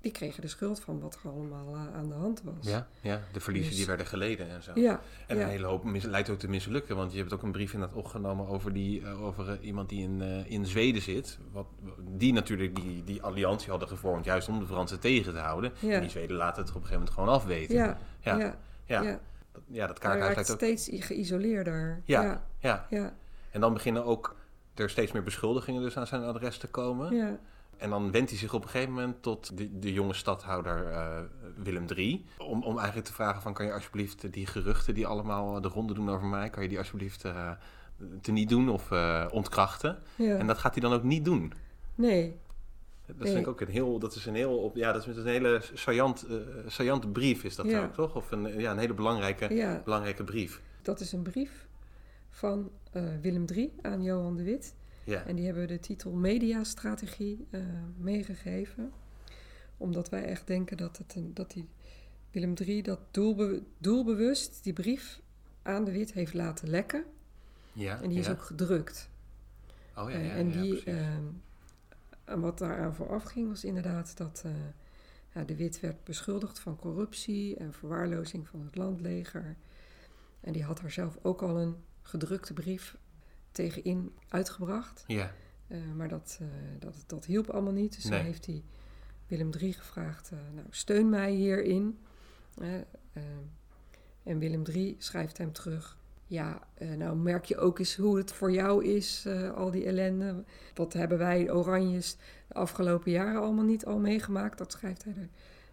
die 0.02 0.12
kregen 0.12 0.42
de 0.42 0.48
schuld 0.48 0.80
van 0.80 1.00
wat 1.00 1.20
er 1.24 1.30
allemaal 1.30 1.76
uh, 1.76 1.96
aan 1.96 2.08
de 2.08 2.14
hand 2.14 2.42
was. 2.44 2.68
Ja, 2.68 2.88
ja 3.02 3.22
de 3.32 3.40
verliezen 3.40 3.70
dus, 3.70 3.78
die 3.78 3.88
werden 3.88 4.06
geleden 4.06 4.50
en 4.50 4.64
zo. 4.64 4.72
Ja, 4.76 5.02
en 5.28 5.38
ja. 5.38 5.44
een 5.44 5.50
hele 5.50 5.66
hoop 5.66 5.84
mis, 5.84 6.04
leidt 6.04 6.30
ook 6.30 6.40
te 6.40 6.50
mislukken. 6.50 6.96
Want 6.96 7.12
je 7.12 7.18
hebt 7.18 7.34
ook 7.34 7.44
een 7.44 7.52
brief 7.52 7.74
inderdaad 7.74 7.98
opgenomen 7.98 8.48
over, 8.48 8.74
die, 8.74 9.02
uh, 9.02 9.24
over 9.24 9.50
uh, 9.50 9.68
iemand 9.68 9.90
die 9.90 10.04
in, 10.04 10.22
in 10.46 10.66
Zweden 10.66 11.02
zit. 11.02 11.38
Wat, 11.52 11.68
die 12.00 12.34
natuurlijk 12.34 12.76
die, 12.76 13.04
die 13.04 13.22
alliantie 13.22 13.70
hadden 13.70 13.88
gevormd 13.88 14.26
juist 14.26 14.48
om 14.48 14.60
de 14.60 14.66
Fransen 14.66 15.00
tegen 15.00 15.34
te 15.34 15.40
houden. 15.40 15.72
Ja. 15.80 15.94
En 15.94 16.02
die 16.02 16.10
Zweden 16.10 16.36
laten 16.36 16.62
het 16.62 16.70
op 16.70 16.82
een 16.82 16.88
gegeven 16.88 17.00
moment 17.00 17.14
gewoon 17.14 17.36
afweten. 17.36 17.76
Ja, 17.76 17.98
ja. 18.20 18.38
ja. 18.38 18.58
Ja, 18.86 19.02
ja. 19.02 19.20
Dat, 19.52 19.62
ja 19.68 19.88
dat 19.88 20.00
kaarthuis 20.00 20.36
lijkt 20.36 20.52
ook... 20.52 20.58
steeds 20.58 20.90
geïsoleerder. 20.92 22.02
Ja, 22.06 22.24
ja, 22.24 22.46
ja. 22.60 22.86
ja. 22.90 23.14
En 23.52 23.62
dan 23.62 23.74
beginnen 23.74 24.06
ook 24.06 24.36
er 24.74 24.90
steeds 24.90 25.12
meer 25.12 25.24
beschuldigingen 25.24 25.82
dus 25.82 25.98
aan 25.98 26.08
zijn 26.08 26.24
adres 26.24 26.58
te 26.58 26.68
komen. 26.68 27.16
Ja. 27.16 27.40
En 27.80 27.90
dan 27.90 28.12
wendt 28.12 28.30
hij 28.30 28.40
zich 28.40 28.54
op 28.54 28.64
een 28.64 28.70
gegeven 28.70 28.94
moment 28.94 29.24
tot 29.24 29.58
de, 29.58 29.80
de 29.80 29.94
jonge 29.94 30.14
stadhouder 30.14 30.92
uh, 30.92 31.20
Willem 31.56 31.86
III. 31.96 32.26
Om, 32.38 32.64
om 32.64 32.78
eigenlijk 32.78 33.08
te 33.08 33.14
vragen 33.14 33.42
van 33.42 33.54
kan 33.54 33.66
je 33.66 33.74
alsjeblieft 33.74 34.34
die 34.34 34.46
geruchten 34.46 34.94
die 34.94 35.08
allemaal 35.08 35.62
de 35.62 35.68
ronde 35.68 35.94
doen 35.94 36.10
over 36.10 36.28
mij... 36.28 36.50
kan 36.50 36.64
je 36.64 36.70
die 36.70 36.78
alsjeblieft 36.78 37.26
uh, 37.26 37.52
te 38.22 38.32
niet 38.32 38.50
doen 38.50 38.70
of 38.70 38.92
uh, 38.92 39.26
ontkrachten. 39.32 40.00
Ja. 40.16 40.38
En 40.38 40.48
dat 40.48 40.58
gaat 40.58 40.74
hij 40.74 40.82
dan 40.82 40.94
ook 40.94 41.04
niet 41.04 41.26
doen. 41.26 41.54
Nee, 41.96 42.36
dat 43.06 43.28
vind 43.28 43.40
ik 43.40 43.48
ook 43.48 43.62
een 43.62 43.70
heel, 43.70 44.00
dat 44.00 44.16
is 44.16 44.26
een 44.26 44.36
heel, 44.36 44.72
ja, 44.74 44.92
dat 44.92 45.08
is 45.08 45.18
een 45.18 45.26
hele 45.26 45.62
saillant, 45.74 46.26
saillante 46.68 47.08
brief 47.08 47.44
is 47.44 47.56
dat 47.56 47.66
ja. 47.66 47.84
ook, 47.84 47.94
toch? 47.94 48.16
Of 48.16 48.32
een, 48.32 48.60
ja, 48.60 48.72
een 48.72 48.78
hele 48.78 48.94
belangrijke, 48.94 49.54
ja. 49.54 49.82
belangrijke 49.84 50.24
brief. 50.24 50.62
Dat 50.82 51.00
is 51.00 51.12
een 51.12 51.22
brief 51.22 51.68
van 52.30 52.70
Willem 53.22 53.46
III 53.54 53.72
aan 53.82 54.04
Johan 54.04 54.36
de 54.36 54.44
Wit. 54.44 54.74
Ja. 55.10 55.26
En 55.26 55.36
die 55.36 55.46
hebben 55.46 55.64
we 55.64 55.68
de 55.68 55.80
titel 55.80 56.12
Mediastrategie 56.12 57.48
uh, 57.52 57.62
meegegeven. 57.98 58.92
Omdat 59.78 60.10
wij 60.10 60.24
echt 60.24 60.48
denken 60.48 60.78
dat, 60.78 60.98
het 60.98 61.16
een, 61.16 61.34
dat 61.34 61.52
die 61.52 61.70
Willem 62.32 62.54
III 62.58 62.82
dat 62.82 63.00
doelbe, 63.12 63.64
doelbewust 63.78 64.64
die 64.64 64.74
brief 64.74 65.22
aan 65.62 65.84
de 65.84 65.92
Wit 65.92 66.14
heeft 66.14 66.34
laten 66.34 66.70
lekken. 66.70 67.04
Ja, 67.74 68.02
en 68.02 68.10
die 68.10 68.18
ja. 68.18 68.24
is 68.24 68.30
ook 68.30 68.42
gedrukt. 68.42 69.10
Oh 69.96 70.10
ja, 70.10 70.18
ja 70.18 70.32
en 70.32 70.52
ja, 70.52 70.62
die, 70.62 70.84
en 72.24 72.40
wat 72.40 72.58
daaraan 72.58 72.96
vooraf 72.96 73.24
ging 73.24 73.48
was 73.48 73.64
inderdaad 73.64 74.18
dat 74.18 74.44
uh, 74.46 74.52
ja, 75.34 75.44
de 75.44 75.56
Wit 75.56 75.80
werd 75.80 76.04
beschuldigd 76.04 76.60
van 76.60 76.76
corruptie 76.76 77.56
en 77.56 77.74
verwaarlozing 77.74 78.48
van 78.48 78.62
het 78.62 78.76
landleger. 78.76 79.56
En 80.40 80.54
die 80.54 80.64
had 80.64 80.82
haar 80.82 80.92
zelf 80.92 81.18
ook 81.22 81.42
al 81.42 81.58
een 81.58 81.76
gedrukte 82.02 82.54
brief 82.54 82.98
tegenin 83.52 84.14
uitgebracht. 84.30 85.04
Ja. 85.08 85.32
Uh, 85.68 85.78
maar 85.96 86.08
dat, 86.08 86.40
uh, 86.42 86.48
dat, 86.80 87.04
dat 87.08 87.26
hielp 87.26 87.50
allemaal 87.50 87.74
niet. 87.74 87.96
Dus 87.96 88.04
nee. 88.04 88.18
dan 88.18 88.26
heeft 88.26 88.46
hij 88.46 88.64
Willem 89.28 89.52
III 89.60 89.74
gevraagd, 89.74 90.32
nou 90.54 90.68
steun 90.70 91.10
mij 91.10 91.32
hierin. 91.32 92.00
en 94.24 94.40
Willem 94.40 94.64
III 94.66 94.96
schrijft 95.00 95.38
hem 95.38 95.52
terug. 95.52 95.98
Ja, 96.26 96.68
nou 96.98 97.16
merk 97.18 97.46
je 97.46 97.58
ook 97.58 97.80
eens 97.80 97.96
hoe 97.96 98.18
het 98.18 98.32
voor 98.32 98.52
jou 98.52 98.86
is, 98.86 99.28
al 99.56 99.72
die 99.72 99.86
ellende. 99.86 100.44
Wat 100.74 100.94
hebben 100.94 101.18
wij 101.18 101.52
Oranjes 101.52 102.18
de 102.48 102.54
afgelopen 102.54 103.12
jaren 103.12 103.42
allemaal 103.42 103.66
niet 103.66 103.86
al 103.86 104.00
meegemaakt? 104.00 104.58
Dat 104.58 104.72
schrijft 104.72 105.04
hij 105.04 105.14
er 105.18 105.30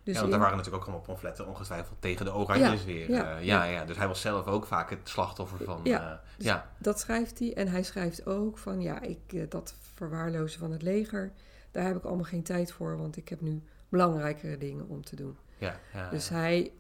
dus 0.07 0.15
ja, 0.15 0.21
want 0.21 0.33
er 0.33 0.39
waren 0.39 0.57
natuurlijk 0.57 0.83
ook 0.83 0.89
allemaal 0.89 1.07
pamfletten 1.07 1.47
ongetwijfeld 1.47 2.01
tegen 2.01 2.25
de 2.25 2.35
Oranjes 2.35 2.85
weer. 2.85 3.11
Ja, 3.11 3.37
ja, 3.39 3.65
ja, 3.65 3.85
Dus 3.85 3.97
hij 3.97 4.09
was 4.09 4.21
zelf 4.21 4.47
ook 4.47 4.67
vaak 4.67 4.91
het 4.91 5.09
slachtoffer 5.09 5.65
van... 5.65 5.81
Ja, 5.85 6.23
dus 6.37 6.47
ja. 6.47 6.71
dat 6.79 7.01
schrijft 7.01 7.39
hij. 7.39 7.55
En 7.55 7.69
hij 7.69 7.83
schrijft 7.83 8.27
ook 8.27 8.59
van, 8.59 8.81
ja, 8.81 9.01
ik, 9.01 9.51
dat 9.51 9.75
verwaarlozen 9.95 10.61
van 10.61 10.73
het 10.73 10.83
leger... 10.83 11.33
daar 11.71 11.85
heb 11.85 11.97
ik 11.97 12.05
allemaal 12.05 12.25
geen 12.25 12.43
tijd 12.43 12.73
voor, 12.73 12.97
want 12.97 13.17
ik 13.17 13.29
heb 13.29 13.41
nu 13.41 13.63
belangrijkere 13.89 14.59
dingen 14.59 14.89
om 14.89 15.05
te 15.05 15.17
doen. 15.17 15.37
Ja, 15.59 15.81
ja, 15.93 16.11
dus 16.11 16.29
hij 16.29 16.73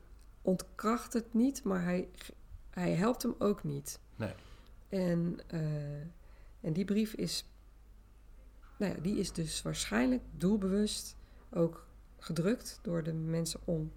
ontkracht 0.42 1.12
het 1.12 1.34
niet, 1.34 1.62
maar 1.64 1.82
hij, 1.82 2.08
hij 2.70 2.90
helpt 2.90 3.22
hem 3.22 3.34
ook 3.38 3.64
niet. 3.64 4.00
Nee. 4.16 4.32
En, 4.88 5.38
uh, 5.54 5.60
en 6.60 6.72
die 6.72 6.84
brief 6.84 7.12
is, 7.12 7.50
nou 8.76 8.94
ja, 8.94 9.00
die 9.00 9.18
is 9.18 9.32
dus 9.32 9.62
waarschijnlijk 9.62 10.22
doelbewust 10.30 11.16
ook 11.50 11.85
gedrukt 12.26 12.78
door 12.82 13.02
de 13.02 13.12
mensen 13.12 13.60
om 13.64 13.92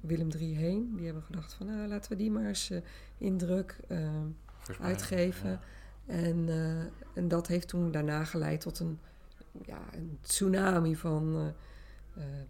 Willem 0.00 0.30
III 0.30 0.54
heen. 0.56 0.92
Die 0.96 1.04
hebben 1.04 1.22
gedacht 1.22 1.52
van, 1.52 1.66
nou, 1.66 1.88
laten 1.88 2.10
we 2.10 2.16
die 2.16 2.30
maar 2.30 2.46
eens 2.46 2.70
uh, 2.70 2.80
in 3.18 3.38
druk 3.38 3.76
uh, 3.88 4.08
uitgeven. 4.80 5.60
En, 6.06 6.36
uh, 6.48 6.80
en 7.14 7.28
dat 7.28 7.46
heeft 7.46 7.68
toen 7.68 7.90
daarna 7.90 8.24
geleid 8.24 8.60
tot 8.60 8.78
een, 8.78 8.98
ja, 9.64 9.80
een 9.92 10.18
tsunami 10.20 10.96
van 10.96 11.52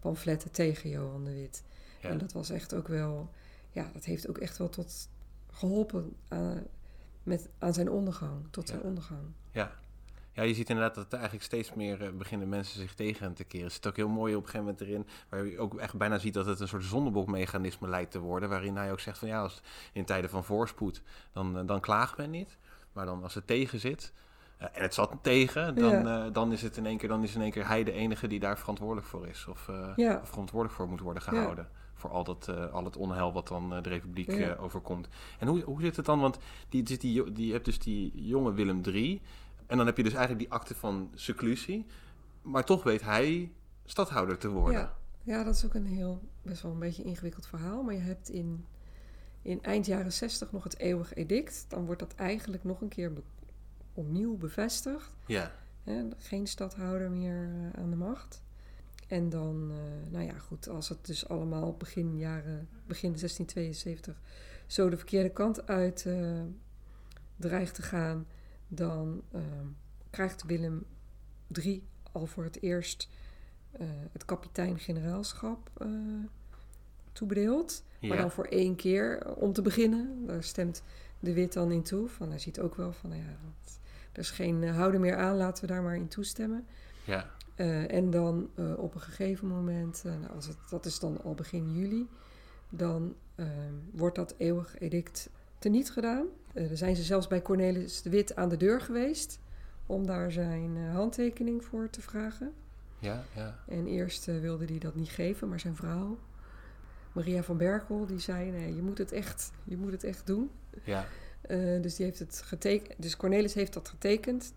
pamfletten 0.00 0.50
tegen 0.50 0.90
Johan 0.90 1.24
de 1.24 1.32
Wit. 1.32 1.62
Ja. 2.00 2.08
En 2.08 2.18
dat 2.18 2.32
was 2.32 2.50
echt 2.50 2.74
ook 2.74 2.88
wel, 2.88 3.30
ja, 3.70 3.90
dat 3.92 4.04
heeft 4.04 4.28
ook 4.28 4.38
echt 4.38 4.58
wel 4.58 4.68
tot 4.68 5.08
geholpen 5.50 6.16
aan, 6.28 6.62
met, 7.22 7.48
aan 7.58 7.74
zijn 7.74 7.90
ondergang, 7.90 8.46
tot 8.50 8.68
zijn 8.68 8.82
ondergang. 8.82 9.22
Ja, 9.50 9.72
ja, 10.34 10.42
je 10.42 10.54
ziet 10.54 10.68
inderdaad 10.68 10.94
dat 10.94 11.06
er 11.06 11.18
eigenlijk 11.18 11.44
steeds 11.44 11.74
meer 11.74 12.02
uh, 12.02 12.08
beginnen 12.10 12.48
mensen 12.48 12.80
zich 12.80 12.94
tegen 12.94 13.34
te 13.34 13.44
keren. 13.44 13.66
Er 13.66 13.72
zit 13.72 13.86
ook 13.86 13.96
heel 13.96 14.08
mooi 14.08 14.34
op 14.34 14.42
een 14.42 14.48
gegeven 14.48 14.66
moment 14.66 14.88
erin, 14.88 15.06
waar 15.28 15.46
je 15.46 15.58
ook 15.58 15.74
echt 15.74 15.94
bijna 15.94 16.18
ziet 16.18 16.34
dat 16.34 16.46
het 16.46 16.60
een 16.60 16.68
soort 16.68 16.84
zondebokmechanisme 16.84 17.88
lijkt 17.88 18.10
te 18.10 18.18
worden. 18.18 18.48
Waarin 18.48 18.76
hij 18.76 18.92
ook 18.92 19.00
zegt 19.00 19.18
van 19.18 19.28
ja, 19.28 19.42
als 19.42 19.60
in 19.92 20.04
tijden 20.04 20.30
van 20.30 20.44
voorspoed, 20.44 21.02
dan, 21.32 21.58
uh, 21.58 21.66
dan 21.66 21.80
klaagt 21.80 22.16
men 22.16 22.30
niet. 22.30 22.58
Maar 22.92 23.06
dan 23.06 23.22
als 23.22 23.34
het 23.34 23.46
tegen 23.46 23.80
zit, 23.80 24.12
uh, 24.60 24.66
en 24.72 24.82
het 24.82 24.94
zat 24.94 25.12
tegen, 25.22 25.74
dan, 25.74 26.32
dan 26.32 26.52
is 26.52 26.62
het 26.62 26.76
in 26.76 26.86
één 26.86 26.96
keer, 26.96 27.08
dan 27.08 27.22
is 27.22 27.34
in 27.34 27.42
één 27.42 27.50
keer 27.50 27.66
hij 27.66 27.84
de 27.84 27.92
enige 27.92 28.26
die 28.26 28.40
daar 28.40 28.58
verantwoordelijk 28.58 29.06
voor 29.06 29.26
is. 29.26 29.46
Of, 29.46 29.70
ja. 29.96 30.18
of 30.22 30.28
verantwoordelijk 30.28 30.78
voor 30.78 30.88
moet 30.88 31.00
worden 31.00 31.22
gehouden. 31.22 31.68
Voor 31.94 32.10
al, 32.10 32.24
dat, 32.24 32.70
al 32.72 32.84
het 32.84 32.96
onheil 32.96 33.32
wat 33.32 33.48
dan 33.48 33.68
de 33.82 33.88
republiek 33.88 34.58
overkomt. 34.60 35.08
En 35.38 35.46
hoe, 35.46 35.62
hoe 35.62 35.80
zit 35.80 35.96
het 35.96 36.06
dan? 36.06 36.20
Want 36.20 36.38
die, 36.68 36.82
die, 36.82 36.98
die, 36.98 37.32
die, 37.32 37.46
je 37.46 37.52
hebt 37.52 37.64
dus 37.64 37.78
die 37.78 38.12
jonge 38.14 38.52
Willem 38.52 38.80
III. 38.84 39.22
En 39.74 39.80
dan 39.80 39.88
heb 39.88 39.96
je 39.96 40.02
dus 40.02 40.14
eigenlijk 40.14 40.48
die 40.48 40.58
akte 40.58 40.74
van 40.74 41.10
seclusie. 41.14 41.86
Maar 42.42 42.64
toch 42.64 42.82
weet 42.82 43.02
hij 43.02 43.52
stadhouder 43.84 44.38
te 44.38 44.48
worden. 44.48 44.80
Ja, 44.80 44.96
ja 45.22 45.44
dat 45.44 45.54
is 45.54 45.64
ook 45.64 45.74
een 45.74 45.86
heel, 45.86 46.22
best 46.42 46.62
wel 46.62 46.72
een 46.72 46.78
beetje 46.78 47.02
ingewikkeld 47.02 47.46
verhaal. 47.46 47.82
Maar 47.82 47.94
je 47.94 48.00
hebt 48.00 48.28
in, 48.28 48.64
in 49.42 49.62
eind 49.62 49.86
jaren 49.86 50.12
60 50.12 50.52
nog 50.52 50.64
het 50.64 50.78
eeuwig 50.78 51.14
edict. 51.14 51.64
Dan 51.68 51.84
wordt 51.84 52.00
dat 52.00 52.14
eigenlijk 52.14 52.64
nog 52.64 52.80
een 52.80 52.88
keer 52.88 53.12
opnieuw 53.92 54.36
bevestigd. 54.36 55.12
Ja. 55.26 55.52
geen 56.16 56.46
stadhouder 56.46 57.10
meer 57.10 57.48
eh, 57.48 57.80
aan 57.80 57.90
de 57.90 57.96
macht. 57.96 58.42
En 59.08 59.28
dan, 59.28 59.70
uh, 59.70 60.12
nou 60.12 60.24
ja, 60.24 60.38
goed, 60.38 60.68
als 60.68 60.88
het 60.88 61.06
dus 61.06 61.28
allemaal 61.28 61.76
begin 61.76 62.18
jaren, 62.18 62.68
begin 62.86 63.08
1672 63.08 64.20
zo 64.66 64.88
de 64.88 64.96
verkeerde 64.96 65.30
kant 65.30 65.66
uit 65.66 66.04
uh, 66.06 66.42
dreigt 67.36 67.74
te 67.74 67.82
gaan, 67.82 68.26
dan 68.68 69.22
ehm, 69.32 69.66
krijgt 70.10 70.44
Willem 70.44 70.84
III 71.62 71.82
al 72.12 72.26
voor 72.26 72.44
het 72.44 72.62
eerst 72.62 73.08
uh, 73.80 73.86
het 74.12 74.24
kapitein-generaalschap 74.24 75.70
uh, 75.82 75.88
toebedeeld. 77.12 77.82
Maar 78.00 78.16
dan 78.16 78.30
voor 78.30 78.44
één 78.44 78.76
keer 78.76 79.18
eh, 79.18 79.36
om 79.36 79.52
te 79.52 79.62
beginnen. 79.62 80.26
Daar 80.26 80.42
stemt 80.42 80.82
de 81.20 81.32
Wit 81.32 81.52
dan 81.52 81.72
in 81.72 81.82
toe. 81.82 82.08
Van, 82.08 82.28
hij 82.28 82.38
ziet 82.38 82.60
ook 82.60 82.74
wel 82.74 82.92
van, 82.92 83.10
nou 83.10 83.22
ja, 83.22 83.36
er 84.12 84.18
is 84.18 84.30
geen 84.30 84.68
houden 84.68 85.00
meer 85.00 85.16
aan, 85.16 85.36
laten 85.36 85.66
we 85.66 85.72
daar 85.72 85.82
maar 85.82 85.96
in 85.96 86.08
toestemmen. 86.08 86.66
Ja. 87.04 87.30
en 87.86 88.10
dan 88.10 88.50
op 88.76 88.94
een 88.94 89.00
gegeven 89.00 89.48
moment, 89.48 90.02
nou, 90.04 90.34
als 90.34 90.46
het, 90.46 90.56
dat 90.70 90.86
is 90.86 90.98
dan 90.98 91.22
al 91.22 91.34
begin 91.34 91.72
juli, 91.72 92.08
dan 92.68 93.14
ehm, 93.34 93.74
wordt 93.90 94.16
dat 94.16 94.34
eeuwig 94.36 94.78
edict 94.78 95.30
teniet 95.64 95.90
gedaan. 95.90 96.26
Uh, 96.54 96.68
daar 96.68 96.76
zijn 96.76 96.96
ze 96.96 97.02
zelfs 97.02 97.26
bij 97.26 97.42
Cornelis 97.42 98.02
de 98.02 98.10
Wit 98.10 98.36
aan 98.36 98.48
de 98.48 98.56
deur 98.56 98.80
geweest 98.80 99.38
om 99.86 100.06
daar 100.06 100.32
zijn 100.32 100.76
uh, 100.76 100.94
handtekening 100.94 101.64
voor 101.64 101.90
te 101.90 102.00
vragen. 102.00 102.52
Ja, 102.98 103.24
ja. 103.34 103.58
En 103.68 103.86
eerst 103.86 104.28
uh, 104.28 104.40
wilde 104.40 104.64
hij 104.64 104.78
dat 104.78 104.94
niet 104.94 105.08
geven, 105.08 105.48
maar 105.48 105.60
zijn 105.60 105.76
vrouw, 105.76 106.18
Maria 107.12 107.42
van 107.42 107.56
Berkel, 107.56 108.06
die 108.06 108.18
zei: 108.18 108.50
nee, 108.50 108.74
je 108.74 108.82
moet 108.82 108.98
het 108.98 109.12
echt, 109.12 109.50
je 109.64 109.76
moet 109.76 109.92
het 109.92 110.04
echt 110.04 110.26
doen. 110.26 110.50
Ja. 110.82 111.06
dus 111.80 111.96
die 111.96 112.06
heeft 112.06 112.18
het 112.18 112.42
getekend. 112.44 113.02
Dus 113.02 113.16
Cornelis 113.16 113.54
heeft 113.54 113.72
dat 113.72 113.88
getekend, 113.88 114.52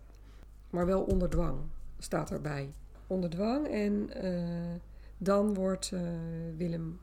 maar 0.70 0.86
wel 0.86 1.02
onder 1.02 1.30
dwang, 1.30 1.58
staat 1.98 2.30
erbij. 2.30 2.70
Onder 3.06 3.30
dwang. 3.30 3.68
En 3.68 4.10
dan 5.18 5.54
wordt 5.54 5.92
Willem 6.56 6.98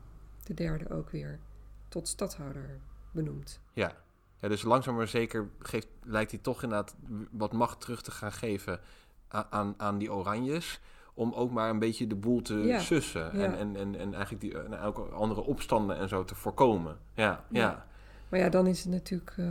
III 0.55 0.87
ook 0.89 1.09
weer 1.09 1.39
tot 1.87 2.07
stadhouder 2.07 2.79
benoemd. 3.15 3.59
Ja. 3.73 3.91
ja, 4.35 4.47
dus 4.47 4.63
langzaam 4.63 4.95
maar 4.95 5.07
zeker 5.07 5.49
geeft, 5.59 5.87
lijkt 6.03 6.31
hij 6.31 6.39
toch 6.39 6.63
inderdaad 6.63 6.95
wat 7.31 7.53
macht 7.53 7.81
terug 7.81 8.01
te 8.01 8.11
gaan 8.11 8.31
geven 8.31 8.79
aan, 9.27 9.73
aan 9.77 9.97
die 9.97 10.13
oranjes 10.13 10.79
om 11.13 11.33
ook 11.33 11.51
maar 11.51 11.69
een 11.69 11.79
beetje 11.79 12.07
de 12.07 12.15
boel 12.15 12.41
te 12.41 12.77
sussen. 12.79 13.31
En, 13.31 13.57
en, 13.57 13.75
en, 13.75 13.95
en 13.95 14.13
eigenlijk 14.13 14.41
die, 14.41 14.59
en 14.59 14.79
ook 14.79 15.11
andere 15.11 15.41
opstanden 15.41 15.97
en 15.97 16.09
zo 16.09 16.23
te 16.23 16.35
voorkomen. 16.35 16.97
Ja, 17.13 17.43
ja. 17.49 17.85
Maar 18.29 18.39
ja, 18.39 18.49
dan 18.49 18.67
is 18.67 18.83
het 18.83 18.91
natuurlijk... 18.91 19.33
Uh, 19.37 19.49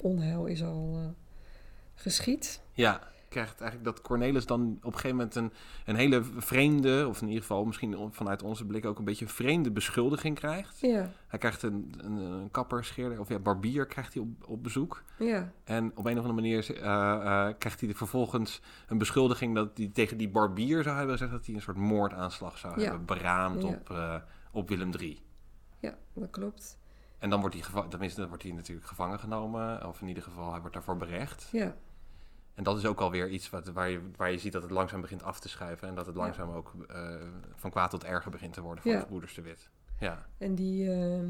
onheil 0.00 0.46
is 0.46 0.62
al 0.62 0.98
uh, 1.02 1.08
geschied. 1.94 2.62
Ja 2.72 3.00
krijgt 3.28 3.60
eigenlijk 3.60 3.94
dat 3.94 4.04
Cornelis 4.04 4.46
dan 4.46 4.78
op 4.82 4.92
een 4.92 4.98
gegeven 4.98 5.16
moment 5.16 5.34
een, 5.34 5.52
een 5.86 5.96
hele 5.96 6.22
vreemde, 6.36 7.06
of 7.08 7.20
in 7.20 7.26
ieder 7.26 7.42
geval 7.42 7.64
misschien 7.64 8.08
vanuit 8.10 8.42
onze 8.42 8.66
blik 8.66 8.84
ook 8.84 8.98
een 8.98 9.04
beetje 9.04 9.24
een 9.24 9.30
vreemde 9.30 9.70
beschuldiging 9.70 10.36
krijgt. 10.36 10.80
Ja. 10.80 11.10
Hij 11.26 11.38
krijgt 11.38 11.62
een, 11.62 11.94
een, 11.96 12.16
een 12.16 12.50
kapper, 12.50 12.84
scheerder, 12.84 13.20
of 13.20 13.28
ja, 13.28 13.38
barbier 13.38 13.86
krijgt 13.86 14.14
hij 14.14 14.22
op, 14.22 14.48
op 14.48 14.62
bezoek. 14.62 15.02
Ja. 15.18 15.52
En 15.64 15.90
op 15.94 16.06
een 16.06 16.18
of 16.18 16.24
andere 16.24 16.34
manier 16.34 16.76
uh, 16.76 16.82
uh, 16.82 17.48
krijgt 17.58 17.80
hij 17.80 17.94
vervolgens 17.94 18.60
een 18.88 18.98
beschuldiging 18.98 19.54
dat 19.54 19.76
hij 19.78 19.90
tegen 19.92 20.16
die 20.16 20.28
barbier 20.28 20.82
zou 20.82 20.96
hebben 20.96 21.14
gezegd 21.18 21.32
dat 21.32 21.46
hij 21.46 21.54
een 21.54 21.62
soort 21.62 21.76
moordaanslag 21.76 22.58
zou 22.58 22.82
hebben 22.82 23.04
beraamd 23.04 23.64
op, 23.64 23.90
uh, 23.90 24.14
op 24.52 24.68
Willem 24.68 24.90
III. 24.98 25.22
Ja, 25.80 25.98
dat 26.12 26.30
klopt. 26.30 26.78
En 27.18 27.30
dan 27.30 27.40
wordt 27.40 27.54
hij, 27.54 27.88
tenminste, 27.88 28.20
dan 28.20 28.28
wordt 28.28 28.42
hij 28.44 28.52
natuurlijk 28.52 28.86
gevangen 28.86 29.18
genomen, 29.18 29.86
of 29.86 30.00
in 30.00 30.08
ieder 30.08 30.22
geval 30.22 30.50
hij 30.50 30.60
wordt 30.60 30.74
daarvoor 30.74 30.96
berecht. 30.96 31.48
Ja. 31.52 31.76
En 32.58 32.64
dat 32.64 32.76
is 32.78 32.86
ook 32.86 33.00
alweer 33.00 33.28
iets 33.28 33.50
wat, 33.50 33.68
waar, 33.68 33.90
je, 33.90 34.00
waar 34.16 34.30
je 34.30 34.38
ziet 34.38 34.52
dat 34.52 34.62
het 34.62 34.70
langzaam 34.70 35.00
begint 35.00 35.22
af 35.22 35.40
te 35.40 35.48
schuiven. 35.48 35.88
En 35.88 35.94
dat 35.94 36.06
het 36.06 36.14
langzaam 36.14 36.50
ook 36.50 36.72
uh, 36.90 37.14
van 37.54 37.70
kwaad 37.70 37.90
tot 37.90 38.04
erger 38.04 38.30
begint 38.30 38.52
te 38.52 38.60
worden 38.60 38.82
voor 38.82 38.92
ja. 38.92 39.00
de 39.00 39.06
broeders 39.06 39.34
de 39.34 39.42
Wit. 39.42 39.70
Ja. 40.00 40.26
En 40.38 40.54
die 40.54 40.84
uh, 40.84 41.20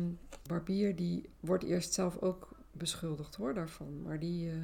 barbier 0.47 0.97
die 0.97 1.29
wordt 1.41 1.65
eerst 1.65 1.93
zelf 1.93 2.19
ook 2.19 2.49
beschuldigd 2.73 3.35
hoor 3.35 3.55
daarvan. 3.55 4.03
Maar 4.03 4.19
die, 4.19 4.53
uh, 4.53 4.63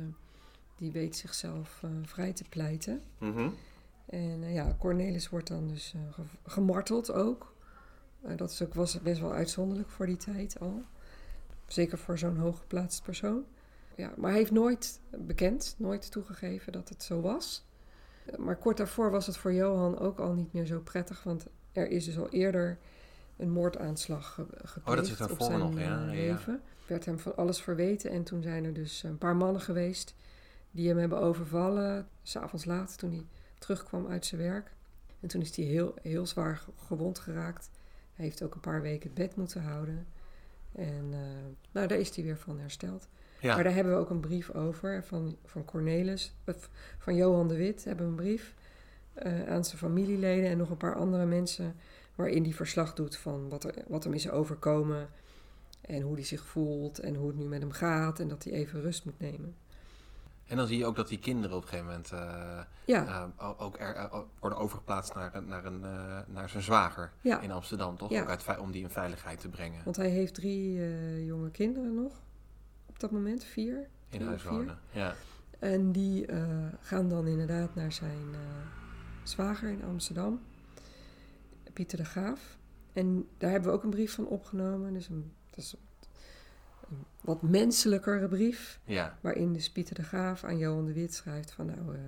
die 0.76 0.92
weet 0.92 1.16
zichzelf 1.16 1.82
eh, 1.82 1.90
vrij 2.02 2.32
te 2.32 2.44
pleiten. 2.48 3.02
Mm 3.18 3.32
-hmm. 3.32 3.54
En 4.06 4.52
ja, 4.52 4.76
Cornelis 4.78 5.28
wordt 5.28 5.48
dan 5.48 5.68
dus 5.68 5.94
gemarteld 6.46 7.12
ook. 7.12 7.54
dat 8.36 8.50
is 8.50 8.62
ook, 8.62 8.74
was 8.74 9.00
best 9.00 9.20
wel 9.20 9.32
uitzonderlijk 9.32 9.90
voor 9.90 10.06
die 10.06 10.16
tijd 10.16 10.60
al. 10.60 10.82
Zeker 11.66 11.98
voor 11.98 12.18
zo'n 12.18 12.36
hooggeplaatst 12.36 13.02
persoon 13.02 13.44
ja, 13.96 14.12
maar 14.16 14.30
hij 14.30 14.38
heeft 14.38 14.50
nooit 14.50 15.00
bekend, 15.10 15.74
nooit 15.78 16.10
toegegeven 16.10 16.72
dat 16.72 16.88
het 16.88 17.02
zo 17.02 17.20
was. 17.20 17.66
Maar 18.36 18.56
kort 18.56 18.76
daarvoor 18.76 19.10
was 19.10 19.26
het 19.26 19.36
voor 19.36 19.52
Johan 19.52 19.98
ook 19.98 20.18
al 20.18 20.32
niet 20.32 20.52
meer 20.52 20.66
zo 20.66 20.80
prettig, 20.80 21.22
want 21.22 21.46
er 21.72 21.88
is 21.88 22.04
dus 22.04 22.18
al 22.18 22.28
eerder 22.28 22.78
een 23.36 23.50
moordaanslag 23.50 24.34
gepleegd 24.34 24.88
oh, 24.88 24.94
dat 24.94 25.04
is 25.04 25.32
op 25.32 25.42
zijn 25.42 25.58
nog, 25.58 25.78
ja, 25.78 26.04
leven. 26.04 26.52
Ja. 26.52 26.86
Werd 26.86 27.04
hem 27.04 27.18
van 27.18 27.36
alles 27.36 27.60
verweten 27.60 28.10
en 28.10 28.24
toen 28.24 28.42
zijn 28.42 28.64
er 28.64 28.72
dus 28.72 29.02
een 29.02 29.18
paar 29.18 29.36
mannen 29.36 29.60
geweest 29.60 30.14
die 30.70 30.88
hem 30.88 30.98
hebben 30.98 31.20
overvallen, 31.20 32.08
s'avonds 32.22 32.64
laat 32.64 32.98
toen 32.98 33.10
hij 33.10 33.26
terugkwam 33.58 34.06
uit 34.06 34.26
zijn 34.26 34.40
werk. 34.40 34.74
En 35.20 35.28
toen 35.28 35.40
is 35.40 35.56
hij 35.56 35.64
heel, 35.64 35.94
heel 36.02 36.26
zwaar 36.26 36.64
gewond 36.76 37.18
geraakt. 37.18 37.70
Hij 38.14 38.24
heeft 38.24 38.42
ook 38.42 38.54
een 38.54 38.60
paar 38.60 38.82
weken 38.82 39.06
het 39.06 39.14
bed 39.14 39.36
moeten 39.36 39.62
houden. 39.62 40.06
En 40.72 41.04
uh, 41.10 41.18
nou, 41.72 41.86
daar 41.86 41.98
is 41.98 42.16
hij 42.16 42.24
weer 42.24 42.38
van 42.38 42.58
hersteld. 42.58 43.08
Ja. 43.44 43.54
Maar 43.54 43.64
daar 43.64 43.74
hebben 43.74 43.92
we 43.92 43.98
ook 43.98 44.10
een 44.10 44.20
brief 44.20 44.50
over 44.50 45.04
van, 45.04 45.36
van 45.44 45.64
Cornelis, 45.64 46.34
van 46.98 47.14
Johan 47.14 47.48
de 47.48 47.56
Wit 47.56 47.84
hebben 47.84 48.04
we 48.04 48.10
een 48.10 48.16
brief 48.16 48.54
uh, 49.26 49.48
aan 49.48 49.64
zijn 49.64 49.78
familieleden 49.78 50.50
en 50.50 50.56
nog 50.56 50.70
een 50.70 50.76
paar 50.76 50.94
andere 50.94 51.26
mensen 51.26 51.76
waarin 52.14 52.42
hij 52.42 52.52
verslag 52.52 52.94
doet 52.94 53.16
van 53.16 53.48
wat, 53.48 53.64
er, 53.64 53.74
wat 53.86 54.04
hem 54.04 54.12
is 54.12 54.30
overkomen 54.30 55.08
en 55.80 56.00
hoe 56.00 56.14
hij 56.14 56.24
zich 56.24 56.44
voelt 56.44 56.98
en 56.98 57.14
hoe 57.14 57.26
het 57.26 57.36
nu 57.36 57.44
met 57.44 57.60
hem 57.60 57.72
gaat 57.72 58.20
en 58.20 58.28
dat 58.28 58.44
hij 58.44 58.52
even 58.52 58.80
rust 58.80 59.04
moet 59.04 59.20
nemen. 59.20 59.54
En 60.46 60.56
dan 60.56 60.66
zie 60.66 60.78
je 60.78 60.86
ook 60.86 60.96
dat 60.96 61.08
die 61.08 61.18
kinderen 61.18 61.56
op 61.56 61.62
een 61.62 61.68
gegeven 61.68 61.90
moment 61.90 62.12
uh, 62.12 62.60
ja. 62.84 63.30
uh, 63.40 63.50
ook 63.60 63.78
er, 63.78 63.96
uh, 63.96 64.14
worden 64.40 64.58
overgeplaatst 64.58 65.14
naar, 65.14 65.42
naar, 65.46 65.64
een, 65.64 65.80
naar 66.26 66.48
zijn 66.48 66.62
zwager 66.62 67.12
ja. 67.20 67.40
in 67.40 67.50
Amsterdam, 67.50 67.96
toch? 67.96 68.10
Ja. 68.10 68.22
Ook 68.22 68.28
uit, 68.28 68.58
om 68.58 68.70
die 68.70 68.82
in 68.82 68.90
veiligheid 68.90 69.40
te 69.40 69.48
brengen. 69.48 69.84
Want 69.84 69.96
hij 69.96 70.08
heeft 70.08 70.34
drie 70.34 71.24
jonge 71.24 71.50
kinderen 71.50 71.94
nog 71.94 72.22
dat 73.10 73.12
moment, 73.12 73.44
vier. 73.44 73.88
In 74.08 74.26
huis 74.26 74.42
wonen, 74.42 74.78
ja. 74.90 75.14
En 75.58 75.92
die 75.92 76.26
gaan 76.80 77.08
dan 77.08 77.26
inderdaad 77.26 77.74
naar 77.74 77.92
zijn 77.92 78.34
zwager 79.22 79.68
in 79.68 79.84
Amsterdam, 79.84 80.40
Pieter 81.72 81.98
de 81.98 82.04
Graaf. 82.04 82.58
En 82.92 83.28
daar 83.38 83.50
hebben 83.50 83.70
we 83.70 83.76
ook 83.76 83.82
een 83.82 83.90
brief 83.90 84.14
van 84.14 84.26
opgenomen. 84.26 84.92
Dus 84.92 85.08
een, 85.08 85.32
dat 85.50 85.58
is 85.58 85.72
een 85.72 87.04
wat 87.20 87.42
menselijkere 87.42 88.28
brief. 88.28 88.80
Ja. 88.84 89.18
Waarin 89.20 89.52
dus 89.52 89.70
Pieter 89.70 89.94
de 89.94 90.02
Graaf 90.02 90.44
aan 90.44 90.58
Johan 90.58 90.84
de 90.84 90.92
Wit 90.92 91.14
schrijft 91.14 91.52
van 91.52 91.66
nou, 91.66 91.94
uh, 91.94 92.00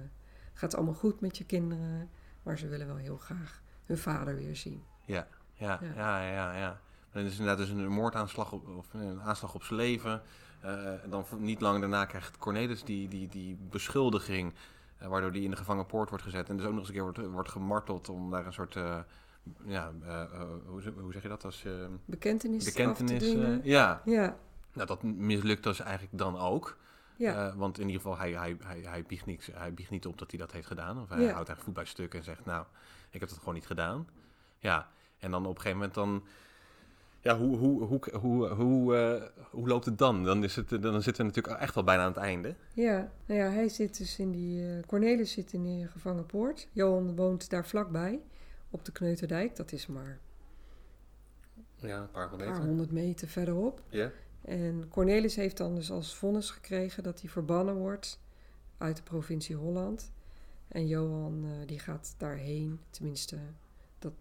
gaat 0.52 0.70
het 0.70 0.74
allemaal 0.74 0.94
goed 0.94 1.20
met 1.20 1.38
je 1.38 1.44
kinderen. 1.44 2.10
Maar 2.42 2.58
ze 2.58 2.68
willen 2.68 2.86
wel 2.86 2.96
heel 2.96 3.16
graag 3.16 3.62
hun 3.84 3.98
vader 3.98 4.36
weer 4.36 4.56
zien. 4.56 4.82
Ja, 5.04 5.26
ja, 5.52 5.80
ja, 5.82 6.20
ja, 6.20 6.32
ja. 6.32 6.56
ja. 6.56 6.80
En 7.10 7.22
het 7.22 7.32
is 7.32 7.38
inderdaad 7.38 7.66
dus 7.66 7.68
een 7.68 7.88
moordaanslag 7.88 8.52
op, 8.52 8.68
of 8.68 8.94
een 8.94 9.20
aanslag 9.20 9.54
op 9.54 9.62
zijn 9.62 9.78
leven. 9.78 10.22
Uh, 10.66 11.02
en 11.04 11.10
dan 11.10 11.24
niet 11.38 11.60
lang 11.60 11.80
daarna 11.80 12.04
krijgt 12.04 12.38
Cornelis 12.38 12.84
die, 12.84 13.08
die, 13.08 13.28
die 13.28 13.58
beschuldiging. 13.70 14.54
Uh, 15.02 15.08
waardoor 15.08 15.32
die 15.32 15.42
in 15.42 15.50
de 15.50 15.56
gevangenpoort 15.56 16.08
wordt 16.08 16.24
gezet. 16.24 16.48
En 16.48 16.56
dus 16.56 16.66
ook 16.66 16.70
nog 16.70 16.80
eens 16.80 16.88
een 16.88 16.94
keer 16.94 17.02
wordt, 17.02 17.18
wordt 17.18 17.50
gemarteld 17.50 18.08
om 18.08 18.30
daar 18.30 18.46
een 18.46 18.52
soort 18.52 18.74
ja, 19.64 19.92
hoe, 20.66 20.82
hoe, 21.00 21.12
zeg 21.12 21.22
je 21.22 21.28
dat? 21.28 21.44
Als, 21.44 21.64
bekentenis. 22.04 22.64
Bekentenis. 22.64 23.60
ja. 23.62 24.02
ja. 24.04 24.36
Nou, 24.72 24.86
dat 24.86 25.02
mislukt 25.02 25.62
dus 25.62 25.80
eigenlijk 25.80 26.18
dan 26.18 26.38
ook. 26.38 26.76
Ja. 27.16 27.56
Want 27.56 27.78
in 27.78 27.86
ieder 27.86 28.00
geval, 28.00 28.18
hij, 28.18 28.32
hij, 28.32 28.56
hij, 28.64 28.80
hij, 28.80 29.02
biegt 29.02 29.26
niks, 29.26 29.46
hij 29.52 29.74
biegt 29.74 29.90
niet 29.90 30.06
op 30.06 30.18
dat 30.18 30.30
hij 30.30 30.40
dat 30.40 30.52
heeft 30.52 30.66
gedaan. 30.66 31.00
Of 31.00 31.08
hij 31.08 31.18
houdt 31.18 31.34
eigenlijk 31.34 31.62
voet 31.62 31.74
bij 31.74 31.84
stuk 31.84 32.14
en 32.14 32.24
zegt, 32.24 32.44
nou, 32.44 32.64
ik 33.10 33.20
heb 33.20 33.28
dat 33.28 33.38
gewoon 33.38 33.54
niet 33.54 33.66
gedaan. 33.66 34.08
Ja, 34.58 34.88
en 35.18 35.30
dan 35.30 35.46
op 35.46 35.54
een 35.54 35.60
gegeven 35.60 35.78
moment 35.78 35.94
dan... 35.94 36.24
Ja, 37.26 37.38
hoe, 37.38 37.56
hoe, 37.56 37.84
hoe, 37.84 38.00
hoe, 38.20 38.48
hoe, 38.48 38.94
uh, 38.94 39.42
hoe 39.50 39.68
loopt 39.68 39.84
het 39.84 39.98
dan? 39.98 40.24
Dan, 40.24 40.44
is 40.44 40.56
het, 40.56 40.68
dan 40.68 41.02
zitten 41.02 41.26
we 41.26 41.32
natuurlijk 41.32 41.60
echt 41.60 41.76
al 41.76 41.84
bijna 41.84 42.02
aan 42.02 42.08
het 42.08 42.16
einde. 42.16 42.54
Ja, 42.72 43.10
nou 43.26 43.40
ja, 43.40 43.50
hij 43.50 43.68
zit 43.68 43.98
dus 43.98 44.18
in 44.18 44.30
die... 44.30 44.62
Uh, 44.62 44.82
Cornelis 44.86 45.32
zit 45.32 45.52
in 45.52 45.62
die 45.62 45.86
gevangenpoort. 45.86 46.68
Johan 46.72 47.16
woont 47.16 47.50
daar 47.50 47.66
vlakbij, 47.66 48.20
op 48.70 48.84
de 48.84 48.92
Kneuterdijk. 48.92 49.56
Dat 49.56 49.72
is 49.72 49.86
maar... 49.86 50.18
Ja, 51.76 52.00
een 52.00 52.10
paar, 52.10 52.60
honderd 52.60 52.92
meter 52.92 53.28
verderop. 53.28 53.82
Ja. 53.88 54.10
En 54.42 54.88
Cornelis 54.88 55.36
heeft 55.36 55.56
dan 55.56 55.74
dus 55.74 55.90
als 55.90 56.14
vonnis 56.14 56.50
gekregen 56.50 57.02
dat 57.02 57.20
hij 57.20 57.30
verbannen 57.30 57.74
wordt 57.74 58.20
uit 58.78 58.96
de 58.96 59.02
provincie 59.02 59.56
Holland. 59.56 60.12
En 60.68 60.86
Johan 60.86 61.44
uh, 61.44 61.50
die 61.66 61.78
gaat 61.78 62.14
daarheen, 62.18 62.80
tenminste, 62.90 63.36
dat, 63.98 64.12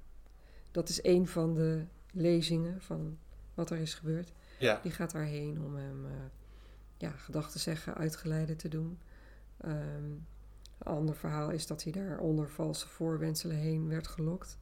dat 0.71 0.89
is 0.89 1.03
een 1.03 1.27
van 1.27 1.53
de 1.53 1.85
lezingen 2.15 2.81
van 2.81 3.17
wat 3.53 3.69
er 3.69 3.77
is 3.77 3.93
gebeurd. 3.93 4.33
Ja. 4.59 4.79
Die 4.83 4.91
gaat 4.91 5.11
daarheen 5.11 5.61
om 5.61 5.75
hem 5.75 6.05
uh, 6.05 6.11
ja, 6.97 7.09
gedachten 7.09 7.59
zeggen, 7.59 7.95
uitgeleide 7.95 8.55
te 8.55 8.67
doen. 8.67 8.99
Um, 9.65 10.25
een 10.77 10.91
ander 10.91 11.15
verhaal 11.15 11.49
is 11.49 11.67
dat 11.67 11.83
hij 11.83 11.91
daar 11.91 12.19
onder 12.19 12.49
valse 12.49 12.87
voorwenselen 12.87 13.55
heen 13.55 13.87
werd 13.87 14.07
gelokt. 14.07 14.57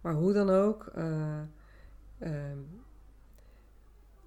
Maar 0.00 0.14
hoe 0.14 0.32
dan 0.32 0.50
ook, 0.50 0.92
uh, 0.96 1.40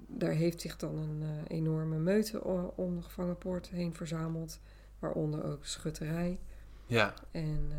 daar 0.08 0.32
heeft 0.32 0.62
zich 0.62 0.78
dan 0.78 0.98
een 0.98 1.22
uh, 1.22 1.30
enorme 1.48 1.98
meute 1.98 2.44
om 2.76 2.96
de 2.96 3.02
gevangenpoort 3.02 3.70
heen 3.70 3.94
verzameld, 3.94 4.60
waaronder 5.00 5.44
ook 5.44 5.66
schutterij. 5.66 6.40
Ja. 6.86 7.14
En 7.32 7.72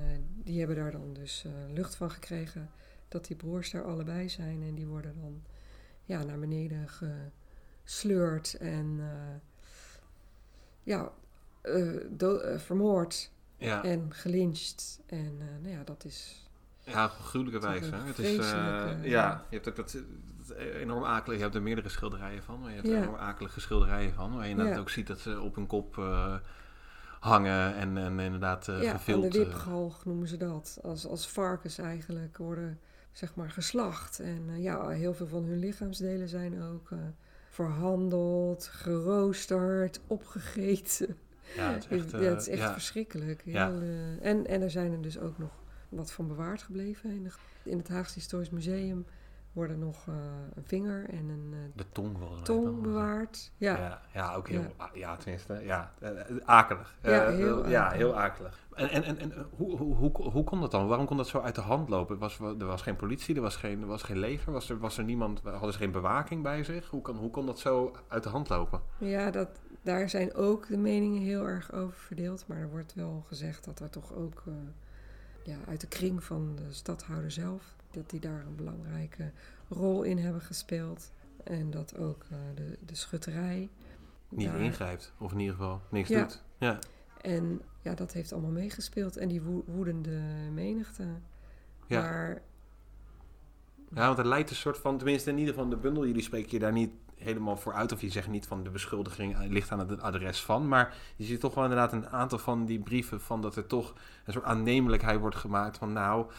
die 0.42 0.58
hebben 0.58 0.76
daar 0.76 0.90
dan 0.90 1.12
dus 1.12 1.44
lucht 1.68 1.94
van 1.94 2.10
gekregen 2.10 2.70
dat 3.08 3.26
die 3.26 3.36
broers 3.36 3.70
daar 3.70 3.84
allebei 3.84 4.28
zijn. 4.28 4.62
En 4.62 4.74
die 4.74 4.86
worden 4.86 5.14
dan 5.20 5.42
ja, 6.04 6.22
naar 6.22 6.38
beneden 6.38 6.88
gesleurd 7.84 8.54
en 8.54 9.00
ja, 10.82 11.12
vermoord 12.56 13.30
ja. 13.56 13.84
en 13.84 14.14
gelyncht. 14.14 15.00
En 15.06 15.36
nou 15.36 15.74
ja, 15.74 15.84
dat 15.84 16.04
is 16.04 16.48
ja, 16.80 17.08
gruwelijke 17.08 17.60
wijze. 17.60 17.94
Het 17.94 18.18
is, 18.18 18.38
uh, 18.38 19.04
ja, 19.04 19.44
je 19.48 19.54
hebt 19.56 19.68
ook 19.68 19.76
dat, 19.76 19.98
dat 20.46 20.56
enorm 20.56 21.04
akelig. 21.04 21.36
Je 21.36 21.42
hebt 21.42 21.54
er 21.54 21.62
meerdere 21.62 21.88
schilderijen 21.88 22.42
van, 22.42 22.60
maar 22.60 22.70
je 22.70 22.76
hebt 22.76 22.88
er 22.88 23.02
enorm 23.02 23.16
akelige 23.16 23.60
schilderijen 23.60 24.14
van. 24.14 24.34
Waar 24.34 24.44
je 24.44 24.50
inderdaad 24.50 24.74
ja. 24.74 24.80
ook 24.80 24.90
ziet 24.90 25.06
dat 25.06 25.18
ze 25.18 25.40
op 25.40 25.54
hun 25.54 25.66
kop 25.66 25.96
hangen 27.20 27.74
en, 27.74 27.96
en 27.96 28.18
inderdaad 28.18 28.68
uh, 28.68 28.82
ja, 28.82 28.90
gevild. 28.90 29.24
Ja, 29.24 29.30
de 29.30 29.38
wipgalg 29.38 30.04
noemen 30.04 30.28
ze 30.28 30.36
dat. 30.36 30.78
Als, 30.82 31.06
als 31.06 31.28
varkens 31.28 31.78
eigenlijk 31.78 32.36
worden, 32.36 32.80
zeg 33.16 33.34
maar, 33.34 33.50
geslacht. 33.50 34.20
En 34.20 34.60
ja, 34.62 34.88
heel 34.88 35.14
veel 35.14 35.26
van 35.26 35.44
hun 35.44 35.58
lichaamsdelen 35.58 36.28
zijn 36.28 36.62
ook 36.62 36.88
verhandeld, 37.48 38.66
geroosterd, 38.66 40.00
opgegeten. 40.06 41.16
Ja, 41.56 41.72
het 41.72 41.86
is 41.90 41.90
echt, 41.98 42.10
ja, 42.10 42.18
het 42.18 42.40
is 42.40 42.48
echt 42.48 42.72
verschrikkelijk. 42.72 43.42
Heel, 43.42 43.82
en, 44.20 44.46
en 44.46 44.62
er 44.62 44.70
zijn 44.70 44.92
er 44.92 45.02
dus 45.02 45.18
ook 45.18 45.38
nog 45.38 45.62
wat 45.88 46.12
van 46.12 46.28
bewaard 46.28 46.62
gebleven. 46.62 47.10
In, 47.10 47.22
de, 47.22 47.30
in 47.62 47.78
het 47.78 47.88
Haagse 47.88 48.14
Historisch 48.14 48.50
Museum 48.50 49.06
worden 49.56 49.78
nog 49.78 50.06
uh, 50.06 50.14
een 50.54 50.64
vinger 50.64 51.08
en 51.08 51.28
een 51.28 51.50
uh, 51.52 51.58
de 51.74 51.84
tong, 51.92 52.16
tong 52.42 52.82
bewaard. 52.82 53.52
Ja. 53.56 53.76
ja. 53.76 54.00
Ja, 54.14 54.34
ook 54.34 54.48
heel, 54.48 54.64
ja, 54.78 54.90
ja 54.94 55.16
tenminste, 55.16 55.60
ja, 55.64 55.92
uh, 56.02 56.10
akelig. 56.44 56.96
Ja, 57.02 57.30
heel, 57.30 57.64
uh, 57.64 57.70
ja, 57.70 57.90
heel 57.90 58.16
akelig. 58.16 58.66
En, 58.74 58.88
en, 58.88 59.04
en, 59.04 59.18
en 59.18 59.46
hoe, 59.56 59.76
hoe, 59.76 59.94
hoe, 59.94 60.30
hoe 60.30 60.44
kon 60.44 60.60
dat 60.60 60.70
dan? 60.70 60.86
Waarom 60.86 61.06
kon 61.06 61.16
dat 61.16 61.28
zo 61.28 61.40
uit 61.40 61.54
de 61.54 61.60
hand 61.60 61.88
lopen? 61.88 62.18
Was, 62.18 62.38
er 62.38 62.66
was 62.66 62.82
geen 62.82 62.96
politie, 62.96 63.34
er 63.34 63.40
was 63.40 63.56
geen, 63.56 63.80
er 63.80 63.86
was 63.86 64.02
geen 64.02 64.18
leger, 64.18 64.52
was 64.52 64.70
er, 64.70 64.78
was 64.78 64.98
er 64.98 65.04
niemand, 65.04 65.40
hadden 65.42 65.72
ze 65.72 65.78
geen 65.78 65.92
bewaking 65.92 66.42
bij 66.42 66.64
zich? 66.64 66.88
Hoe 66.88 67.02
kon, 67.02 67.16
hoe 67.16 67.30
kon 67.30 67.46
dat 67.46 67.58
zo 67.58 67.92
uit 68.08 68.22
de 68.22 68.28
hand 68.28 68.48
lopen? 68.48 68.80
Ja, 68.98 69.30
dat, 69.30 69.48
daar 69.82 70.08
zijn 70.08 70.34
ook 70.34 70.68
de 70.68 70.78
meningen 70.78 71.22
heel 71.22 71.46
erg 71.46 71.72
over 71.72 71.98
verdeeld. 71.98 72.44
Maar 72.46 72.58
er 72.58 72.70
wordt 72.70 72.94
wel 72.94 73.24
gezegd 73.26 73.64
dat 73.64 73.80
er 73.80 73.90
toch 73.90 74.14
ook 74.14 74.42
ja, 75.42 75.56
uit 75.68 75.80
de 75.80 75.88
kring 75.88 76.24
van 76.24 76.56
de 76.56 76.72
stadhouder 76.72 77.30
zelf. 77.30 77.75
Dat 77.96 78.10
die 78.10 78.20
daar 78.20 78.44
een 78.46 78.56
belangrijke 78.56 79.32
rol 79.68 80.02
in 80.02 80.18
hebben 80.18 80.40
gespeeld. 80.40 81.12
En 81.44 81.70
dat 81.70 81.98
ook 81.98 82.24
uh, 82.32 82.38
de, 82.54 82.78
de 82.86 82.94
schutterij. 82.94 83.68
Niet 84.28 84.46
daar... 84.46 84.60
ingrijpt, 84.60 85.12
of 85.18 85.32
in 85.32 85.38
ieder 85.38 85.54
geval 85.54 85.80
niks 85.90 86.08
ja. 86.08 86.20
doet. 86.20 86.42
Ja. 86.58 86.78
En 87.20 87.60
ja, 87.80 87.94
dat 87.94 88.12
heeft 88.12 88.32
allemaal 88.32 88.50
meegespeeld. 88.50 89.16
En 89.16 89.28
die 89.28 89.42
wo 89.42 89.64
woedende 89.66 90.20
menigte. 90.52 91.04
Ja. 91.86 92.00
Maar... 92.00 92.42
Ja, 93.94 94.06
want 94.06 94.16
het 94.16 94.26
leidt 94.26 94.50
een 94.50 94.56
soort 94.56 94.78
van, 94.78 94.96
tenminste 94.96 95.30
in 95.30 95.38
ieder 95.38 95.54
geval 95.54 95.68
de 95.68 95.76
bundel, 95.76 96.06
jullie 96.06 96.22
spreken 96.22 96.50
je 96.50 96.58
daar 96.58 96.72
niet 96.72 96.90
helemaal 97.16 97.56
voor 97.56 97.72
uit. 97.72 97.92
Of 97.92 98.00
je 98.00 98.10
zegt 98.10 98.28
niet 98.28 98.46
van 98.46 98.62
de 98.62 98.70
beschuldiging 98.70 99.36
ligt 99.48 99.70
aan 99.70 99.88
het 99.88 100.00
adres 100.00 100.42
van. 100.42 100.68
Maar 100.68 100.96
je 101.16 101.24
ziet 101.24 101.40
toch 101.40 101.54
wel 101.54 101.64
inderdaad 101.64 101.92
een 101.92 102.08
aantal 102.08 102.38
van 102.38 102.66
die 102.66 102.78
brieven 102.78 103.20
van 103.20 103.40
dat 103.40 103.56
er 103.56 103.66
toch 103.66 103.94
een 104.24 104.32
soort 104.32 104.44
aannemelijkheid 104.44 105.20
wordt 105.20 105.36
gemaakt 105.36 105.78
van 105.78 105.92
nou, 105.92 106.30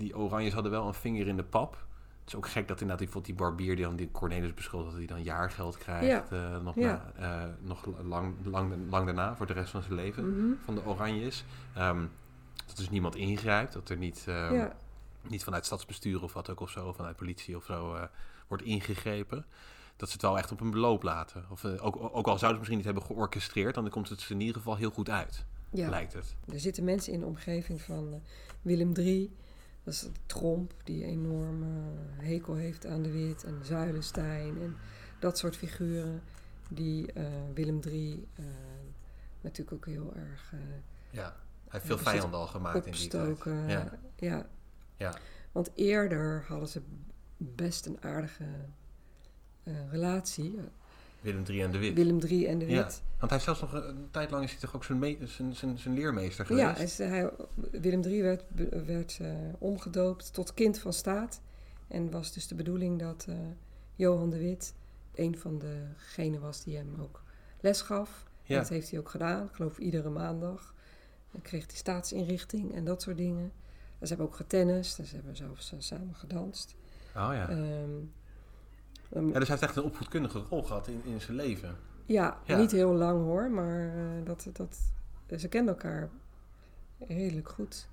die 0.00 0.16
Oranjes 0.16 0.52
hadden 0.52 0.72
wel 0.72 0.86
een 0.86 0.94
vinger 0.94 1.26
in 1.26 1.36
de 1.36 1.44
pap. 1.44 1.72
Het 2.20 2.28
is 2.28 2.34
ook 2.34 2.48
gek 2.48 2.68
dat 2.68 2.80
inderdaad 2.80 3.04
bijvoorbeeld 3.04 3.36
die 3.36 3.46
barbier 3.46 3.76
die 3.76 3.84
dan 3.84 3.96
die 3.96 4.10
Cornelis 4.10 4.54
beschuldigt, 4.54 4.90
dat 4.90 4.98
hij 4.98 5.08
dan 5.08 5.22
jaargeld 5.22 5.78
krijgt. 5.78 6.06
Ja. 6.06 6.24
Uh, 6.32 6.62
nog 6.62 6.74
ja. 6.74 7.12
na, 7.18 7.44
uh, 7.44 7.52
nog 7.60 7.86
lang, 8.02 8.34
lang, 8.44 8.74
lang 8.90 9.04
daarna, 9.04 9.36
voor 9.36 9.46
de 9.46 9.52
rest 9.52 9.70
van 9.70 9.82
zijn 9.82 9.94
leven, 9.94 10.24
mm 10.24 10.34
-hmm. 10.34 10.58
van 10.64 10.74
de 10.74 10.84
Oranjes. 10.84 11.44
Um, 11.78 12.10
dat 12.66 12.76
dus 12.76 12.90
niemand 12.90 13.16
ingrijpt, 13.16 13.72
dat 13.72 13.88
er 13.88 13.96
niet, 13.96 14.24
um, 14.28 14.54
ja. 14.54 14.76
niet 15.22 15.44
vanuit 15.44 15.66
stadsbestuur 15.66 16.22
of 16.22 16.32
wat 16.32 16.50
ook 16.50 16.60
of 16.60 16.70
zo, 16.70 16.92
vanuit 16.92 17.16
politie 17.16 17.56
of 17.56 17.64
zo 17.64 17.94
uh, 17.94 18.02
wordt 18.48 18.64
ingegrepen 18.64 19.44
dat 19.96 20.08
ze 20.08 20.14
het 20.14 20.22
wel 20.22 20.38
echt 20.38 20.52
op 20.52 20.60
een 20.60 20.70
beloop 20.70 21.02
laten. 21.02 21.44
Of, 21.50 21.64
uh, 21.64 21.86
ook, 21.86 21.96
ook 21.96 22.26
al 22.26 22.38
zouden 22.38 22.50
ze 22.50 22.56
misschien 22.56 22.76
niet 22.76 22.84
hebben 22.84 23.02
georchestreerd, 23.02 23.74
dan 23.74 23.88
komt 23.88 24.08
het 24.08 24.26
in 24.28 24.40
ieder 24.40 24.56
geval 24.56 24.76
heel 24.76 24.90
goed 24.90 25.10
uit, 25.10 25.44
ja. 25.70 25.88
lijkt 25.88 26.12
het. 26.12 26.36
Er 26.52 26.60
zitten 26.60 26.84
mensen 26.84 27.12
in 27.12 27.20
de 27.20 27.26
omgeving 27.26 27.82
van 27.82 28.08
uh, 28.12 28.20
Willem 28.62 28.96
III. 28.96 29.36
Dat 29.90 29.98
is 29.98 30.08
Tromp, 30.26 30.72
die 30.84 31.04
een 31.04 31.10
enorme 31.10 31.66
uh, 31.66 32.26
hekel 32.26 32.54
heeft 32.54 32.86
aan 32.86 33.02
de 33.02 33.10
wit. 33.10 33.44
En 33.44 33.64
Zuilenstein 33.64 34.62
en 34.62 34.76
dat 35.18 35.38
soort 35.38 35.56
figuren. 35.56 36.22
Die 36.68 37.12
Willem 37.54 37.80
III 37.84 38.28
natuurlijk 39.40 39.72
ook 39.72 39.86
heel 39.86 40.14
erg... 40.14 40.52
ja, 41.10 41.22
hij 41.22 41.32
heeft 41.70 41.84
veel 41.84 41.98
vijanden 41.98 42.40
al 42.40 42.46
gemaakt 42.46 42.86
in 42.86 42.92
die 42.92 43.08
tijd. 43.08 43.44
Ja. 43.44 43.98
ja. 44.16 44.46
ja. 44.96 45.14
Want 45.52 45.70
eerder 45.74 46.44
hadden 46.48 46.68
ze 46.68 46.82
best 47.36 47.86
een 47.86 48.02
aardige 48.02 48.44
uh, 49.64 49.90
relatie. 49.90 50.60
Willem 51.20 51.42
III 51.48 51.62
en 51.62 51.70
de 51.70 51.78
Wit. 51.78 51.94
Willem 51.94 52.18
III 52.20 52.46
en 52.46 52.58
de 52.58 52.66
Wit. 52.66 52.76
Ja, 52.76 52.88
want 53.18 53.30
hij 53.30 53.30
heeft 53.30 53.44
zelfs 53.44 53.60
nog 53.60 53.72
een 53.72 54.08
tijd 54.10 54.30
lang 54.30 54.44
is 54.44 54.50
hij 54.50 54.60
toch 54.60 54.74
ook 54.74 54.84
zijn, 54.84 55.28
zijn, 55.28 55.54
zijn, 55.54 55.78
zijn 55.78 55.94
leermeester 55.94 56.46
geweest? 56.46 56.98
Ja, 56.98 57.04
hij, 57.04 57.30
Willem 57.70 58.02
III 58.02 58.22
werd, 58.22 58.44
werd 58.86 59.18
uh, 59.22 59.28
omgedoopt 59.58 60.32
tot 60.32 60.54
kind 60.54 60.78
van 60.78 60.92
staat 60.92 61.40
En 61.88 62.10
was 62.10 62.32
dus 62.32 62.46
de 62.46 62.54
bedoeling 62.54 62.98
dat 62.98 63.26
uh, 63.28 63.34
Johan 63.94 64.30
de 64.30 64.38
Wit 64.38 64.74
een 65.14 65.38
van 65.38 65.58
degenen 65.58 66.40
was 66.40 66.64
die 66.64 66.76
hem 66.76 66.94
ook 67.00 67.22
les 67.60 67.80
gaf. 67.80 68.24
Ja. 68.42 68.58
Dat 68.58 68.68
heeft 68.68 68.90
hij 68.90 68.98
ook 68.98 69.08
gedaan, 69.08 69.44
ik 69.44 69.52
geloof 69.52 69.78
iedere 69.78 70.10
maandag. 70.10 70.74
Dan 71.32 71.42
kreeg 71.42 71.66
hij 71.66 71.76
staatsinrichting 71.76 72.74
en 72.74 72.84
dat 72.84 73.02
soort 73.02 73.16
dingen. 73.16 73.52
Ze 74.00 74.06
hebben 74.06 74.26
ook 74.26 74.34
getennist, 74.34 74.94
ze 74.94 75.14
hebben 75.14 75.36
zelfs 75.36 75.72
samen 75.78 76.14
gedanst. 76.14 76.74
Oh 77.16 77.30
ja. 77.32 77.50
Um, 77.50 78.12
ja. 79.10 79.20
Dus 79.20 79.32
hij 79.32 79.46
heeft 79.46 79.62
echt 79.62 79.76
een 79.76 79.82
opvoedkundige 79.82 80.38
rol 80.38 80.62
gehad 80.62 80.88
in, 80.88 81.00
in 81.04 81.20
zijn 81.20 81.36
leven. 81.36 81.76
Ja, 82.06 82.38
niet 82.46 82.70
heel 82.70 82.94
lang 82.94 83.22
hoor, 83.22 83.50
maar 83.50 83.96
uh, 83.96 84.24
dat, 84.24 84.48
dat, 84.52 85.40
ze 85.40 85.48
kenden 85.48 85.74
elkaar 85.74 86.10
redelijk 86.98 87.48
goed. 87.48 87.88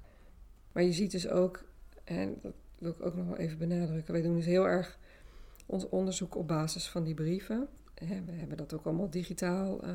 Maar 0.71 0.83
je 0.83 0.93
ziet 0.93 1.11
dus 1.11 1.27
ook, 1.27 1.63
en 2.03 2.39
dat 2.41 2.53
wil 2.77 2.91
ik 2.91 3.05
ook 3.05 3.15
nog 3.15 3.27
wel 3.27 3.37
even 3.37 3.57
benadrukken, 3.57 4.13
wij 4.13 4.21
doen 4.21 4.35
dus 4.35 4.45
heel 4.45 4.67
erg 4.67 4.97
ons 5.65 5.89
onderzoek 5.89 6.35
op 6.35 6.47
basis 6.47 6.89
van 6.89 7.03
die 7.03 7.13
brieven. 7.13 7.67
We 7.95 8.31
hebben 8.31 8.57
dat 8.57 8.73
ook 8.73 8.85
allemaal 8.85 9.09
digitaal 9.09 9.85
uh, 9.85 9.91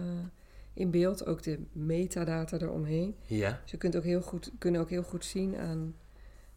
in 0.74 0.90
beeld, 0.90 1.26
ook 1.26 1.42
de 1.42 1.58
metadata 1.72 2.58
eromheen. 2.58 3.16
Ja. 3.26 3.58
Dus 3.62 3.70
je 3.70 3.76
kunt 3.76 3.96
ook 3.96 4.04
heel 4.04 4.22
goed, 4.22 4.52
kunnen 4.58 4.80
ook 4.80 4.90
heel 4.90 5.02
goed 5.02 5.24
zien 5.24 5.56
aan, 5.56 5.94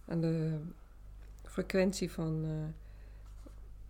aan 0.05 0.21
de 0.21 0.57
frequentie 1.43 2.11
van, 2.11 2.45
uh, 2.45 2.51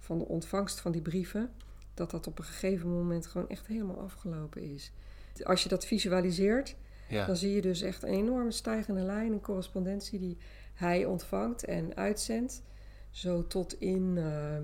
van 0.05 0.17
de 0.17 0.27
ontvangst 0.27 0.79
van 0.79 0.91
die 0.91 1.01
brieven, 1.01 1.51
dat 1.93 2.11
dat 2.11 2.27
op 2.27 2.39
een 2.39 2.45
gegeven 2.45 2.89
moment 2.89 3.27
gewoon 3.27 3.49
echt 3.49 3.67
helemaal 3.67 3.99
afgelopen 3.99 4.61
is. 4.61 4.91
Als 5.43 5.63
je 5.63 5.69
dat 5.69 5.85
visualiseert, 5.85 6.75
ja. 7.09 7.25
dan 7.25 7.35
zie 7.35 7.55
je 7.55 7.61
dus 7.61 7.81
echt 7.81 8.03
een 8.03 8.09
enorme 8.09 8.51
stijgende 8.51 9.01
lijn, 9.01 9.31
een 9.31 9.41
correspondentie 9.41 10.19
die 10.19 10.37
hij 10.73 11.05
ontvangt 11.05 11.65
en 11.65 11.95
uitzendt. 11.95 12.63
Zo 13.09 13.47
tot 13.47 13.79
in, 13.79 14.15
uh, 14.15 14.57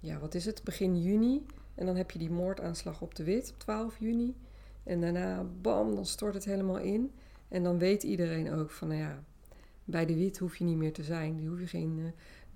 ja, 0.00 0.18
wat 0.18 0.34
is 0.34 0.44
het, 0.44 0.64
begin 0.64 1.02
juni. 1.02 1.46
En 1.74 1.86
dan 1.86 1.96
heb 1.96 2.10
je 2.10 2.18
die 2.18 2.30
moordaanslag 2.30 3.02
op 3.02 3.14
de 3.14 3.24
Wit 3.24 3.50
op 3.52 3.58
12 3.58 3.98
juni. 3.98 4.36
En 4.82 5.00
daarna, 5.00 5.44
bam, 5.60 5.94
dan 5.94 6.06
stort 6.06 6.34
het 6.34 6.44
helemaal 6.44 6.78
in. 6.78 7.12
En 7.48 7.62
dan 7.62 7.78
weet 7.78 8.02
iedereen 8.02 8.52
ook 8.52 8.70
van, 8.70 8.88
nou 8.88 9.00
ja, 9.00 9.24
bij 9.84 10.06
de 10.06 10.14
Wit 10.14 10.38
hoef 10.38 10.56
je 10.56 10.64
niet 10.64 10.76
meer 10.76 10.92
te 10.92 11.02
zijn. 11.02 11.36
Die 11.36 11.48
hoef 11.48 11.60
je 11.60 11.66
geen 11.66 11.98
uh, 11.98 12.06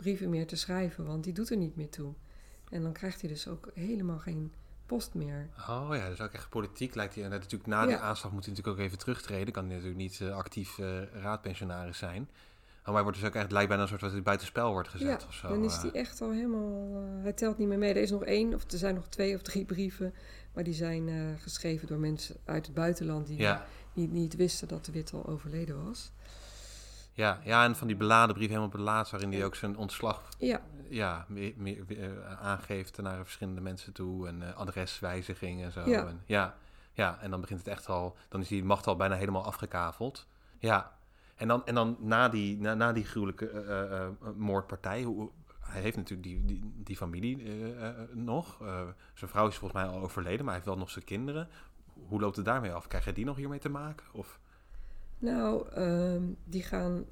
brieven 0.03 0.31
meer 0.31 0.47
te 0.47 0.57
schrijven, 0.57 1.07
want 1.07 1.25
die 1.25 1.33
doet 1.33 1.51
er 1.51 1.57
niet 1.57 1.77
meer 1.77 1.91
toe. 1.91 2.15
En 2.71 2.83
dan 2.83 2.93
krijgt 2.93 3.21
hij 3.21 3.31
dus 3.31 3.49
ook 3.49 3.71
helemaal 3.75 4.19
geen 4.19 4.53
post 4.87 5.15
meer. 5.15 5.49
Oh 5.69 5.89
ja, 5.93 6.09
dus 6.09 6.21
ook 6.21 6.33
echt 6.33 6.49
politiek 6.49 6.95
lijkt 6.95 7.15
hij. 7.15 7.25
En 7.25 7.31
natuurlijk 7.31 7.67
na 7.67 7.87
die 7.87 7.97
aanslag 7.97 8.33
moet 8.33 8.45
hij 8.45 8.55
natuurlijk 8.55 8.79
ook 8.79 8.87
even 8.87 8.99
terugtreden. 8.99 9.53
Kan 9.53 9.65
hij 9.65 9.73
natuurlijk 9.73 10.01
niet 10.01 10.21
uh, 10.21 10.37
actief 10.37 10.79
uh, 10.79 11.03
raadpensionaris 11.13 11.99
zijn. 11.99 12.29
Maar 12.85 12.95
hij 12.95 13.03
wordt 13.03 13.19
dus 13.19 13.29
ook 13.29 13.35
echt 13.35 13.53
lijkt 13.53 13.69
bijna 13.69 13.83
een 13.83 13.89
soort 13.89 14.01
wat 14.01 14.13
hij 14.13 14.23
buitenspel 14.23 14.73
wordt 14.73 14.89
gezet 14.89 15.21
ja, 15.21 15.27
of 15.29 15.35
zo. 15.35 15.49
Dan 15.49 15.65
is 15.65 15.77
hij 15.77 15.91
echt 15.91 16.21
al 16.21 16.31
helemaal. 16.31 17.05
hij 17.23 17.33
telt 17.33 17.59
niet 17.59 17.69
meer 17.69 17.79
mee. 17.79 17.91
Er 17.91 18.03
is 18.03 18.11
nog 18.11 18.25
één, 18.25 18.55
of 18.55 18.71
er 18.71 18.79
zijn 18.79 18.95
nog 18.95 19.09
twee 19.09 19.35
of 19.35 19.43
drie 19.43 19.65
brieven. 19.65 20.15
Maar 20.53 20.65
die 20.65 20.75
zijn 20.75 21.39
geschreven 21.39 21.89
door 21.89 21.99
mensen 21.99 22.37
uit 22.45 22.67
het 22.67 22.75
buitenland 22.75 23.27
die 23.27 23.39
ja. 23.39 23.67
niet, 23.93 24.13
niet 24.13 24.37
wisten 24.37 24.69
dat 24.69 24.85
de 24.85 24.93
Wit 24.93 25.13
al 25.13 25.27
overleden 25.27 25.85
was. 25.85 26.13
Ja, 27.13 27.41
ja, 27.45 27.65
en 27.65 27.77
van 27.77 27.87
die 27.87 27.97
beladen 27.97 28.35
brief 28.35 28.49
helemaal 28.49 28.69
belaat, 28.69 29.11
waarin 29.11 29.33
hij 29.33 29.45
ook 29.45 29.55
zijn 29.55 29.77
ontslag 29.77 30.29
ja. 30.39 30.61
Ja, 30.89 31.25
meer, 31.29 31.53
meer, 31.57 31.85
uh, 31.89 32.41
aangeeft 32.41 33.03
naar 33.03 33.23
verschillende 33.23 33.61
mensen 33.61 33.93
toe 33.93 34.29
en 34.29 34.41
uh, 34.41 34.57
adreswijziging 34.57 35.63
en 35.63 35.73
zo. 35.73 35.89
Ja. 35.89 36.07
En, 36.07 36.23
ja, 36.27 36.57
ja, 36.93 37.19
en 37.21 37.31
dan 37.31 37.41
begint 37.41 37.59
het 37.59 37.69
echt 37.69 37.89
al, 37.89 38.17
dan 38.29 38.41
is 38.41 38.49
die 38.49 38.65
macht 38.65 38.87
al 38.87 38.97
bijna 38.97 39.15
helemaal 39.15 39.45
afgekaveld. 39.45 40.27
Ja, 40.59 40.97
en 41.35 41.49
dan, 41.49 41.67
en 41.67 41.75
dan 41.75 41.97
na, 42.01 42.29
die, 42.29 42.59
na, 42.59 42.75
na 42.75 42.93
die 42.93 43.05
gruwelijke 43.05 43.51
uh, 44.23 44.33
moordpartij, 44.37 45.03
hoe, 45.03 45.31
hij 45.61 45.81
heeft 45.81 45.97
natuurlijk 45.97 46.29
die, 46.29 46.45
die, 46.45 46.73
die 46.77 46.97
familie 46.97 47.65
nog. 48.13 48.57
zijn 49.15 49.31
vrouw 49.31 49.47
is 49.47 49.57
volgens 49.57 49.83
mij 49.83 49.91
al 49.91 50.01
overleden, 50.03 50.39
maar 50.39 50.55
hij 50.55 50.55
heeft 50.55 50.67
wel 50.67 50.79
nog 50.79 50.91
zijn 50.91 51.05
kinderen. 51.05 51.49
Hoe 52.09 52.21
loopt 52.21 52.37
het 52.37 52.45
daarmee 52.45 52.73
af? 52.73 52.87
Krijg 52.87 53.05
je 53.05 53.13
die 53.13 53.25
nog 53.25 53.37
hiermee 53.37 53.59
te 53.59 53.69
maken? 53.69 54.07
Of? 54.13 54.41
Nou, 55.21 55.69
ehm, 55.69 56.23
die 56.45 56.63
gaan. 56.63 57.05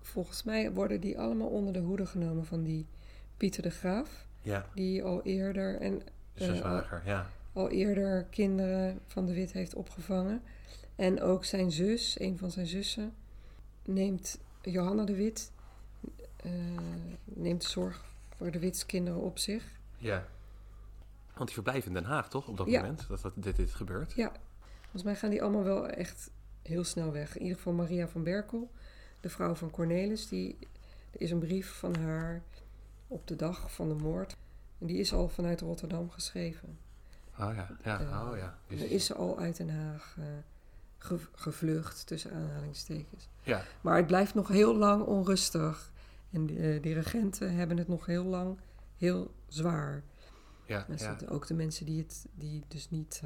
Volgens 0.00 0.42
mij 0.42 0.72
worden 0.72 1.00
die 1.00 1.18
allemaal 1.18 1.48
onder 1.48 1.72
de 1.72 1.78
hoede 1.78 2.06
genomen 2.06 2.46
van 2.46 2.62
die 2.62 2.86
Pieter 3.36 3.62
de 3.62 3.70
Graaf. 3.70 4.26
Ja. 4.42 4.66
Die 4.74 5.02
al 5.02 5.22
eerder. 5.22 5.80
En, 5.80 6.02
uh, 6.34 6.54
zwager, 6.54 7.02
ja. 7.04 7.30
Al 7.52 7.70
eerder 7.70 8.24
kinderen 8.24 9.00
van 9.06 9.26
de 9.26 9.34
Wit 9.34 9.52
heeft 9.52 9.74
opgevangen. 9.74 10.42
En 10.94 11.22
ook 11.22 11.44
zijn 11.44 11.72
zus, 11.72 12.20
een 12.20 12.38
van 12.38 12.50
zijn 12.50 12.66
zussen, 12.66 13.14
neemt 13.84 14.38
Johanna 14.62 15.04
de 15.04 15.14
Wit. 15.14 15.52
Uh, 16.46 16.52
neemt 17.24 17.64
zorg 17.64 18.04
voor 18.36 18.50
de 18.50 18.58
Wits 18.58 18.86
kinderen 18.86 19.20
op 19.20 19.38
zich. 19.38 19.64
Ja. 19.98 20.26
Want 21.34 21.44
die 21.44 21.54
verblijven 21.54 21.88
in 21.88 21.94
Den 21.94 22.04
Haag, 22.04 22.28
toch? 22.28 22.48
Op 22.48 22.56
dat 22.56 22.66
moment 22.66 23.08
dat, 23.08 23.22
dat 23.22 23.32
dit, 23.34 23.56
dit 23.56 23.74
gebeurt. 23.74 24.12
Ja. 24.12 24.32
Volgens 24.80 25.02
mij 25.02 25.16
gaan 25.16 25.30
die 25.30 25.42
allemaal 25.42 25.64
wel 25.64 25.88
echt 25.88 26.30
heel 26.66 26.84
snel 26.84 27.12
weg. 27.12 27.36
In 27.36 27.42
ieder 27.42 27.56
geval 27.56 27.72
Maria 27.72 28.08
van 28.08 28.22
Berkel, 28.22 28.70
de 29.20 29.28
vrouw 29.28 29.54
van 29.54 29.70
Cornelis, 29.70 30.28
die, 30.28 30.58
er 31.12 31.20
is 31.20 31.30
een 31.30 31.38
brief 31.38 31.72
van 31.72 31.96
haar 31.96 32.42
op 33.06 33.26
de 33.26 33.36
dag 33.36 33.72
van 33.72 33.88
de 33.88 33.94
moord. 33.94 34.36
En 34.78 34.86
die 34.86 34.98
is 34.98 35.12
al 35.12 35.28
vanuit 35.28 35.60
Rotterdam 35.60 36.10
geschreven. 36.10 36.78
Oh 37.38 37.54
ja, 37.54 37.76
ja, 37.84 38.00
uh, 38.00 38.28
oh 38.30 38.36
ja. 38.36 38.58
Dus... 38.66 38.82
Is 38.82 39.06
ze 39.06 39.14
al 39.14 39.38
uit 39.38 39.56
Den 39.56 39.70
Haag 39.70 40.16
uh, 40.18 41.14
gevlucht, 41.34 42.06
tussen 42.06 42.32
aanhalingstekens. 42.32 43.28
Ja. 43.42 43.64
Maar 43.80 43.96
het 43.96 44.06
blijft 44.06 44.34
nog 44.34 44.48
heel 44.48 44.76
lang 44.76 45.04
onrustig. 45.04 45.92
En 46.30 46.46
die, 46.46 46.80
die 46.80 46.94
regenten 46.94 47.54
hebben 47.54 47.76
het 47.76 47.88
nog 47.88 48.06
heel 48.06 48.24
lang 48.24 48.58
heel 48.96 49.34
zwaar. 49.48 50.02
Ja, 50.64 50.86
ja. 50.96 51.16
Ook 51.28 51.46
de 51.46 51.54
mensen 51.54 51.86
die, 51.86 51.98
het, 51.98 52.26
die 52.34 52.64
dus 52.68 52.90
niet 52.90 53.22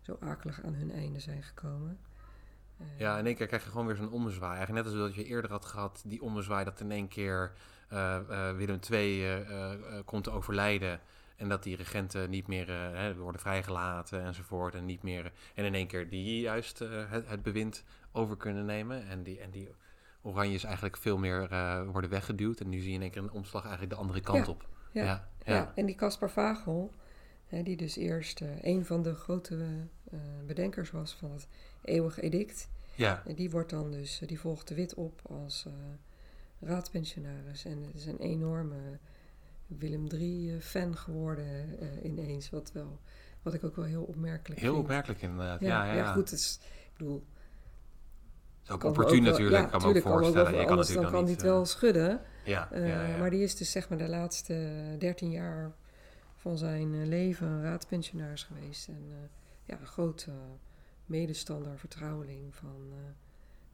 zo 0.00 0.16
akelig 0.20 0.62
aan 0.62 0.74
hun 0.74 0.92
einde 0.92 1.20
zijn 1.20 1.42
gekomen. 1.42 1.98
Ja, 2.96 3.18
in 3.18 3.26
één 3.26 3.34
keer 3.34 3.46
krijg 3.46 3.64
je 3.64 3.70
gewoon 3.70 3.86
weer 3.86 3.96
zo'n 3.96 4.12
ommezwaai. 4.12 4.56
Eigenlijk 4.56 4.84
net 4.86 4.94
als 4.94 5.02
dat 5.02 5.14
je 5.14 5.24
eerder 5.24 5.50
had 5.50 5.64
gehad, 5.64 6.02
die 6.06 6.22
ommezwaai 6.22 6.64
dat 6.64 6.80
in 6.80 6.90
één 6.90 7.08
keer 7.08 7.52
uh, 7.92 8.18
uh, 8.30 8.50
Willem 8.50 8.78
II 8.90 9.38
uh, 9.40 9.70
komt 10.04 10.24
te 10.24 10.30
overlijden. 10.30 11.00
En 11.36 11.48
dat 11.48 11.62
die 11.62 11.76
regenten 11.76 12.30
niet 12.30 12.46
meer 12.46 12.66
worden 13.18 13.40
vrijgelaten 13.40 14.22
enzovoort. 14.22 14.74
En 14.74 14.84
niet 14.84 15.02
meer. 15.02 15.32
En 15.54 15.64
in 15.64 15.74
één 15.74 15.86
keer 15.86 16.08
die 16.08 16.40
juist 16.40 16.78
het, 16.78 17.28
het, 17.28 17.42
bewind 17.42 17.84
over 18.12 18.36
kunnen 18.36 18.64
nemen. 18.64 19.06
En 19.08 19.22
die, 19.22 19.40
en 19.40 19.50
die 19.50 19.68
Oranjes 20.22 20.64
eigenlijk 20.64 20.96
veel 20.96 21.18
meer 21.18 21.48
worden 21.92 22.10
weggeduwd. 22.10 22.60
En 22.60 22.68
nu 22.68 22.78
zie 22.78 22.88
je 22.88 22.94
in 22.94 23.02
één 23.02 23.10
keer 23.10 23.22
een 23.22 23.30
omslag 23.30 23.62
eigenlijk 23.62 23.92
de 23.92 24.00
andere 24.00 24.20
kant 24.20 24.48
op. 24.48 24.68
Ja, 24.92 25.04
ja, 25.04 25.28
ja. 25.44 25.54
ja. 25.54 25.72
en 25.74 25.86
die 25.86 25.94
Caspar 25.94 26.30
Vagel, 26.30 26.92
hè, 27.46 27.62
die 27.62 27.76
dus 27.76 27.96
eerst 27.96 28.40
een 28.60 28.86
van 28.86 29.02
de 29.02 29.14
grote 29.14 29.66
bedenkers 30.46 30.90
was 30.90 31.14
van 31.14 31.32
het 31.32 31.48
eeuwig 31.82 32.20
edict. 32.20 32.68
Ja. 32.94 33.22
En 33.26 33.34
die 33.34 33.50
wordt 33.50 33.70
dan 33.70 33.90
dus, 33.90 34.22
die 34.26 34.40
volgt 34.40 34.68
de 34.68 34.74
wit 34.74 34.94
op 34.94 35.20
als 35.22 35.66
raadspensionaris. 36.60 37.64
En 37.64 37.82
het 37.82 37.94
is 37.94 38.06
een 38.06 38.18
enorme 38.18 38.98
Willem 39.66 40.06
III-fan 40.06 40.90
eh, 40.90 40.96
geworden 40.96 41.78
ineens. 42.02 42.50
Wat, 42.50 42.72
wel, 42.72 43.00
wat 43.42 43.54
ik 43.54 43.64
ook 43.64 43.76
wel 43.76 43.84
heel 43.84 44.02
opmerkelijk 44.02 44.60
heel 44.60 44.72
vind. 44.72 44.72
Heel 44.72 44.80
opmerkelijk 44.80 45.22
inderdaad, 45.22 45.60
ja. 45.60 45.84
Ja, 45.84 45.92
ja, 45.92 45.94
ja. 45.94 46.12
goed, 46.12 46.32
is, 46.32 46.58
ik 46.62 46.96
bedoel... 46.96 47.24
ook 48.68 48.84
opportun 48.84 49.22
natuurlijk, 49.22 49.70
kan 49.70 49.82
me 49.82 49.88
ook 49.88 50.02
voorstellen. 50.02 50.52
Kan 50.52 50.68
anders 50.68 50.92
dan, 50.92 51.10
kan 51.10 51.22
hij 51.22 51.32
het 51.32 51.42
wel 51.42 51.66
schudden. 51.66 52.20
Ja, 52.44 52.72
uh, 52.72 53.18
Maar 53.18 53.30
die 53.30 53.42
is 53.42 53.56
dus 53.56 53.70
zeg 53.70 53.88
maar 53.88 53.98
de 53.98 54.08
laatste 54.08 54.96
dertien 54.98 55.30
jaar 55.30 55.72
van 56.44 56.58
zijn 56.58 57.08
leven 57.08 57.62
raadspensionaris 57.62 58.42
geweest. 58.42 58.88
En 58.88 59.30
ja, 59.64 59.80
een 59.80 59.86
grote 59.86 60.30
medestander, 61.06 61.78
vertrouweling 61.78 62.54
van 62.54 62.92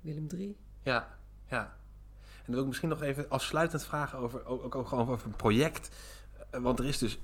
Willem 0.01 0.27
III. 0.35 0.57
Ja, 0.83 1.19
ja. 1.47 1.63
En 2.21 2.47
dan 2.47 2.55
wil 2.55 2.61
ik 2.61 2.67
misschien 2.67 2.89
nog 2.89 3.03
even 3.03 3.29
afsluitend 3.29 3.85
vragen 3.85 4.19
over, 4.19 4.45
ook, 4.45 4.75
ook 4.75 4.89
gewoon 4.89 5.09
over 5.09 5.27
een 5.27 5.37
project. 5.37 5.91
Want 6.51 6.79
er 6.79 6.85
is 6.85 6.99
dus 6.99 7.19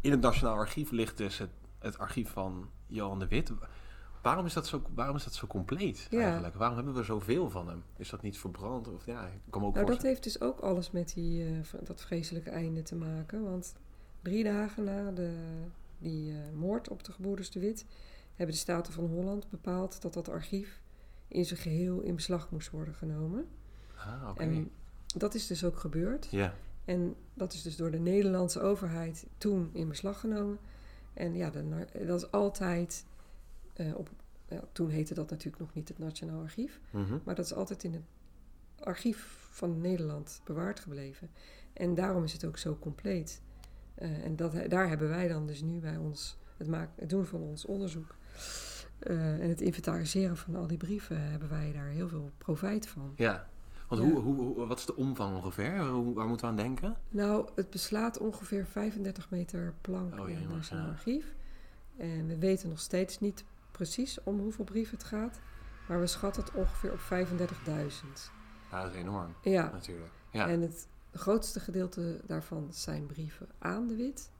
in 0.00 0.10
het 0.10 0.20
Nationaal 0.20 0.54
Archief 0.54 0.90
ligt 0.90 1.16
dus 1.16 1.38
het, 1.38 1.50
het 1.78 1.98
archief 1.98 2.30
van 2.30 2.70
Johan 2.86 3.18
de 3.18 3.28
Wit. 3.28 3.52
Waarom 4.22 4.46
is 4.46 4.52
dat 4.52 4.66
zo, 4.66 4.82
waarom 4.94 5.16
is 5.16 5.24
dat 5.24 5.34
zo 5.34 5.46
compleet 5.46 6.06
ja. 6.10 6.20
eigenlijk? 6.20 6.54
Waarom 6.54 6.76
hebben 6.76 6.94
we 6.94 7.02
zoveel 7.02 7.50
van 7.50 7.68
hem? 7.68 7.82
Is 7.96 8.10
dat 8.10 8.22
niet 8.22 8.38
verbrand? 8.38 8.88
Of, 8.88 9.06
ja, 9.06 9.26
ik 9.26 9.40
kan 9.50 9.64
ook 9.64 9.74
nou, 9.74 9.86
dat 9.86 10.02
heeft 10.02 10.22
dus 10.22 10.40
ook 10.40 10.60
alles 10.60 10.90
met 10.90 11.12
die, 11.14 11.50
uh, 11.50 11.58
dat 11.82 12.02
vreselijke 12.02 12.50
einde 12.50 12.82
te 12.82 12.96
maken. 12.96 13.42
Want 13.42 13.74
drie 14.22 14.44
dagen 14.44 14.84
na 14.84 15.10
de, 15.10 15.32
die 15.98 16.32
uh, 16.32 16.38
moord 16.54 16.88
op 16.88 17.04
de 17.04 17.12
gebroeders 17.12 17.50
de 17.50 17.60
Wit 17.60 17.84
hebben 18.34 18.54
de 18.54 18.60
Staten 18.60 18.92
van 18.92 19.06
Holland 19.06 19.50
bepaald 19.50 20.02
dat 20.02 20.14
dat 20.14 20.28
archief 20.28 20.80
in 21.28 21.44
zijn 21.44 21.60
geheel 21.60 22.00
in 22.00 22.14
beslag 22.14 22.50
moest 22.50 22.70
worden 22.70 22.94
genomen. 22.94 23.46
Ah, 23.96 24.28
okay. 24.30 24.46
En 24.46 24.70
dat 25.06 25.34
is 25.34 25.46
dus 25.46 25.64
ook 25.64 25.78
gebeurd. 25.78 26.28
Ja. 26.30 26.54
En 26.84 27.14
dat 27.34 27.52
is 27.52 27.62
dus 27.62 27.76
door 27.76 27.90
de 27.90 27.98
Nederlandse 27.98 28.60
overheid 28.60 29.26
toen 29.38 29.70
in 29.72 29.88
beslag 29.88 30.20
genomen. 30.20 30.58
En 31.14 31.34
ja, 31.34 31.50
dat 32.06 32.22
is 32.22 32.30
altijd 32.30 33.04
uh, 33.76 33.96
op. 33.96 34.10
Ja, 34.48 34.64
toen 34.72 34.88
heette 34.88 35.14
dat 35.14 35.30
natuurlijk 35.30 35.62
nog 35.62 35.74
niet 35.74 35.88
het 35.88 35.98
Nationaal 35.98 36.40
Archief. 36.40 36.80
Mm 36.90 37.04
-hmm. 37.04 37.20
Maar 37.24 37.34
dat 37.34 37.44
is 37.44 37.54
altijd 37.54 37.84
in 37.84 37.92
het 37.92 38.02
archief 38.80 39.48
van 39.50 39.80
Nederland 39.80 40.40
bewaard 40.44 40.80
gebleven. 40.80 41.30
En 41.72 41.94
daarom 41.94 42.24
is 42.24 42.32
het 42.32 42.44
ook 42.44 42.58
zo 42.58 42.76
compleet. 42.78 43.42
Uh, 44.02 44.24
en 44.24 44.36
dat, 44.36 44.52
daar 44.68 44.88
hebben 44.88 45.08
wij 45.08 45.28
dan 45.28 45.46
dus 45.46 45.62
nu 45.62 45.78
bij 45.78 45.96
ons, 45.96 46.38
het, 46.56 46.68
maken, 46.68 46.92
het 46.96 47.10
doen 47.10 47.26
van 47.26 47.40
ons 47.40 47.64
onderzoek 47.64 48.14
uh, 49.02 49.42
en 49.42 49.48
het 49.48 49.60
inventariseren 49.60 50.36
van 50.36 50.56
al 50.56 50.66
die 50.66 50.76
brieven, 50.76 51.20
hebben 51.30 51.48
wij 51.48 51.72
daar 51.72 51.88
heel 51.88 52.08
veel 52.08 52.30
profijt 52.38 52.86
van. 52.86 53.12
Ja, 53.16 53.48
want 53.88 54.02
Hoe, 54.02 54.20
hoe, 54.20 54.66
wat 54.66 54.78
is 54.78 54.86
de 54.86 54.96
omvang 54.96 55.36
ongeveer? 55.36 55.88
Hoe, 55.88 56.14
waar 56.14 56.26
moeten 56.26 56.46
we 56.46 56.52
aan 56.52 56.58
denken? 56.58 56.96
Nou, 57.08 57.48
het 57.54 57.70
beslaat 57.70 58.18
ongeveer 58.18 58.66
35 58.66 59.30
meter 59.30 59.74
plank 59.80 60.18
oh, 60.18 60.28
in 60.28 60.36
het 60.36 60.70
archief. 60.70 61.34
En 61.96 62.26
we 62.26 62.38
weten 62.38 62.68
nog 62.68 62.80
steeds 62.80 63.20
niet 63.20 63.44
precies 63.70 64.22
om 64.22 64.38
hoeveel 64.38 64.64
brieven 64.64 64.96
het 64.98 65.06
gaat. 65.06 65.40
Maar 65.88 66.00
we 66.00 66.06
schatten 66.06 66.42
het 66.42 66.54
ongeveer 66.54 66.92
op 66.92 66.98
35.000. 66.98 67.46
Ja, 68.70 68.82
dat 68.82 68.92
is 68.92 68.96
enorm. 68.96 69.34
Ja. 69.42 69.70
Natuurlijk. 69.72 70.12
Ja. 70.30 70.48
En 70.48 70.60
het 70.60 70.88
grootste 71.18 71.60
gedeelte 71.60 72.20
daarvan 72.26 72.72
zijn 72.72 73.06
brieven 73.06 73.48
aan 73.58 73.86
de 73.86 73.96
wit. 73.96 74.30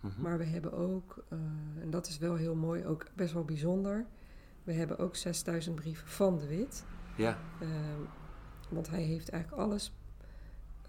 Mhm. 0.00 0.22
Maar 0.22 0.38
we 0.38 0.44
hebben 0.44 0.72
ook, 0.72 1.24
uh, 1.32 1.38
en 1.82 1.90
dat 1.90 2.06
is 2.06 2.18
wel 2.18 2.34
heel 2.34 2.54
mooi, 2.54 2.84
ook 2.84 3.06
best 3.14 3.32
wel 3.32 3.44
bijzonder. 3.44 4.06
We 4.62 4.72
hebben 4.72 4.98
ook 4.98 5.16
6000 5.16 5.74
brieven 5.74 6.08
van 6.08 6.38
de 6.38 6.46
wit. 6.46 6.84
Ja. 7.16 7.38
Uh, 7.62 7.68
want 8.68 8.90
hij 8.90 9.02
heeft 9.02 9.28
eigenlijk 9.28 9.62
alles 9.62 9.92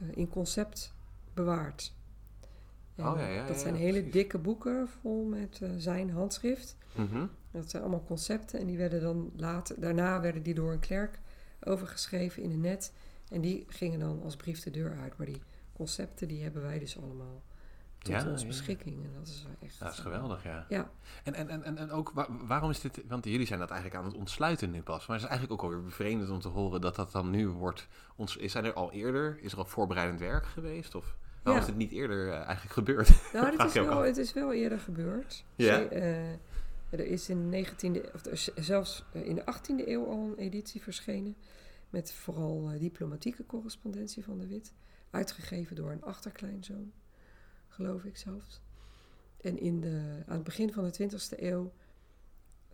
uh, 0.02 0.08
in 0.14 0.30
concept 0.30 0.94
bewaard. 1.34 1.94
En 2.96 3.08
oh, 3.08 3.20
ja, 3.20 3.28
ja, 3.28 3.48
dat 3.48 3.60
zijn 3.60 3.76
hele 3.76 4.10
dikke 4.10 4.38
boeken 4.38 4.88
vol 4.88 5.24
met 5.24 5.62
zijn 5.78 6.10
handschrift. 6.10 6.78
Mm 6.96 7.30
Dat 7.52 7.70
zijn 7.70 7.84
allemaal 7.84 8.04
concepten 8.04 8.60
en 8.60 8.66
die 8.66 8.78
werden 8.78 9.02
dan 9.02 9.32
later, 9.36 9.80
daarna 9.80 10.22
werden 10.22 10.44
die 10.44 10.54
door 10.54 10.72
een 10.72 10.80
klerk 10.80 11.20
overgeschreven 11.64 12.44
in 12.44 12.52
een 12.52 12.62
net. 12.62 12.94
En 13.30 13.42
die 13.42 13.66
gingen 13.68 14.00
dan 14.00 14.22
als 14.24 14.36
brief 14.36 14.64
de 14.64 14.72
deur 14.72 14.98
uit. 15.02 15.18
Maar 15.18 15.26
die 15.26 15.42
concepten 15.74 16.28
die 16.28 16.44
hebben 16.44 16.62
wij 16.62 16.80
dus 16.80 16.98
allemaal 17.02 17.44
tot 17.98 18.14
ja, 18.14 18.32
onze 18.32 18.48
beschikking. 18.48 19.04
En 19.04 19.12
dat 19.18 19.28
is 19.28 19.46
echt... 19.62 19.80
Dat 19.80 19.92
is 19.92 20.00
geweldig, 20.00 20.44
ja. 20.44 20.66
ja. 20.70 20.92
En, 21.24 21.34
en, 21.34 21.64
en, 21.64 21.78
en 21.78 21.92
ook, 21.92 22.12
waarom 22.48 22.70
is 22.70 22.80
dit... 22.80 23.02
Want 23.08 23.26
jullie 23.26 23.46
zijn 23.46 23.60
dat 23.60 23.70
eigenlijk 23.70 24.02
aan 24.02 24.08
het 24.08 24.18
ontsluiten 24.18 24.72
nu 24.72 24.82
pas. 24.82 25.08
Maar 25.08 25.16
het 25.16 25.26
is 25.26 25.32
eigenlijk 25.32 25.62
ook 25.62 25.70
alweer 25.70 25.84
bevreemdend 25.84 26.30
om 26.30 26.40
te 26.40 26.48
horen 26.48 26.82
dat 26.82 26.96
dat 26.96 27.12
dan 27.12 27.30
nu 27.30 27.48
wordt... 27.48 27.88
Ons, 28.16 28.38
is 28.38 28.56
er 28.56 28.74
al 28.74 28.92
eerder, 28.92 29.40
is 29.42 29.52
er 29.52 29.58
al 29.58 29.66
voorbereidend 29.66 30.20
werk 30.20 30.46
geweest? 30.46 30.96
Of 30.96 31.16
waarom 31.44 31.62
is 31.62 31.68
het 31.68 31.78
niet 31.78 31.92
eerder 31.92 32.28
uh, 32.28 32.34
eigenlijk 32.34 32.74
gebeurd? 32.74 33.10
Nou, 33.34 33.58
het 33.58 33.68
is, 33.68 33.74
wel, 33.74 34.02
het 34.02 34.18
is 34.18 34.34
wel 34.34 34.54
eerder 34.54 34.80
gebeurd. 34.80 35.44
Ja. 35.56 35.92
uh, 35.92 36.32
er 36.90 37.06
is 37.06 37.30
in 37.30 37.52
de 37.52 37.66
19e, 37.66 38.14
of 38.14 38.22
zelfs 38.56 39.04
eh, 39.12 39.28
in 39.28 39.36
de 39.36 39.42
18e 39.42 39.88
eeuw 39.88 40.06
al 40.06 40.24
een 40.24 40.38
editie 40.38 40.82
verschenen 40.82 41.36
met 41.96 42.12
vooral 42.12 42.74
uh, 42.74 42.80
diplomatieke 42.80 43.46
correspondentie 43.46 44.24
van 44.24 44.38
de 44.38 44.48
Wit, 44.48 44.74
uitgegeven 45.10 45.76
door 45.76 45.92
een 45.92 46.04
achterkleinzoon, 46.04 46.92
geloof 47.68 48.04
ik 48.04 48.18
zelfs. 48.18 48.62
En 49.42 49.60
in 49.60 49.82
de, 49.82 50.24
aan 50.26 50.36
het 50.36 50.44
begin 50.44 50.74
van 50.74 50.84
de 50.84 51.10
20e 51.10 51.40
eeuw 51.40 51.74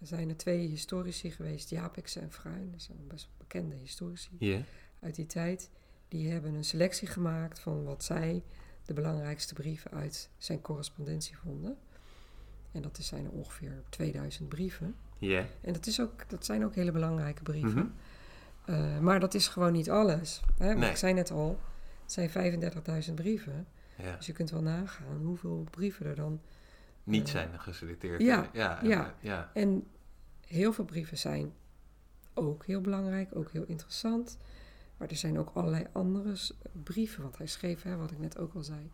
zijn 0.02 0.30
er 0.30 0.38
twee 0.38 0.68
historici 0.68 1.32
geweest, 1.32 1.70
Japex 1.70 2.16
en 2.16 2.32
Fruin, 2.32 2.72
dat 2.72 2.82
zijn 2.82 3.08
best 3.08 3.30
bekende 3.38 3.76
historici 3.76 4.66
uit 5.00 5.16
die 5.16 5.26
tijd. 5.26 5.70
Die 6.08 6.32
hebben 6.32 6.54
een 6.54 6.64
selectie 6.64 7.08
gemaakt 7.08 7.60
van 7.60 7.84
wat 7.84 8.04
zij 8.04 8.44
de 8.86 8.94
belangrijkste 8.94 9.54
brieven 9.54 9.92
uit 9.92 10.30
zijn 10.38 10.62
correspondentie 10.62 11.38
vonden. 11.38 11.78
En 12.72 12.82
dat 12.82 12.98
zijn 13.02 13.26
er 13.26 13.32
ongeveer 13.32 13.84
2000 13.90 14.50
brieven. 14.50 14.96
Ja. 15.18 15.48
En 15.62 15.74
dat, 15.74 15.86
is 15.88 16.02
ook, 16.02 16.30
dat 16.30 16.46
zijn 16.46 16.66
ook 16.66 16.76
hele 16.76 16.92
belangrijke 16.92 17.44
brieven. 17.44 17.84
Mm 17.84 17.94
uh, 18.72 19.00
maar 19.00 19.20
dat 19.20 19.34
is 19.34 19.48
gewoon 19.48 19.72
niet 19.72 19.90
alles. 19.90 20.42
Hè? 20.58 20.74
Nee. 20.74 20.90
Ik 20.90 20.96
zei 20.96 21.14
net 21.14 21.32
al, 21.32 21.60
het 22.02 22.12
zijn 22.12 22.30
35.000 23.08 23.14
brieven. 23.14 23.68
Ja. 23.98 24.16
Dus 24.16 24.26
je 24.26 24.34
kunt 24.34 24.52
wel 24.52 24.62
nagaan 24.62 25.22
hoeveel 25.24 25.68
brieven 25.70 26.06
er 26.06 26.16
dan... 26.16 26.42
Niet 27.04 27.28
uh, 27.28 27.34
zijn 27.34 27.60
geselecteerd. 27.60 28.22
Ja, 28.22 28.50
ja, 28.54 28.80
ja. 28.84 29.16
ja. 29.20 29.52
En 29.54 29.88
heel 30.48 30.74
veel 30.74 30.86
brieven 30.86 31.18
zijn 31.18 31.54
ook 32.34 32.66
heel 32.66 32.82
belangrijk, 32.82 33.36
ook 33.36 33.52
heel 33.52 33.66
interessant. 33.66 34.38
Maar 34.98 35.08
er 35.08 35.16
zijn 35.16 35.40
ook 35.40 35.52
allerlei 35.54 35.86
andere 35.92 36.36
brieven. 36.84 37.24
Want 37.24 37.38
hij 37.38 37.48
schreef, 37.48 37.84
hè, 37.84 37.96
wat 37.96 38.12
ik 38.12 38.20
net 38.20 38.38
ook 38.38 38.54
al 38.54 38.64
zei... 38.64 38.90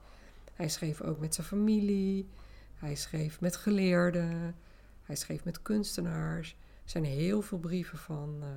Hij 0.54 0.70
schreef 0.70 1.02
ook 1.02 1.20
met 1.20 1.36
zijn 1.36 1.48
familie. 1.48 2.30
Hij 2.76 2.96
schreef 2.96 3.42
met 3.42 3.56
geleerden. 3.56 4.56
Hij 5.02 5.16
schreef 5.16 5.44
met 5.44 5.62
kunstenaars. 5.62 6.58
Er 6.84 6.90
zijn 6.90 7.04
heel 7.04 7.42
veel 7.42 7.58
brieven 7.58 7.98
van... 7.98 8.36
Uh, 8.42 8.48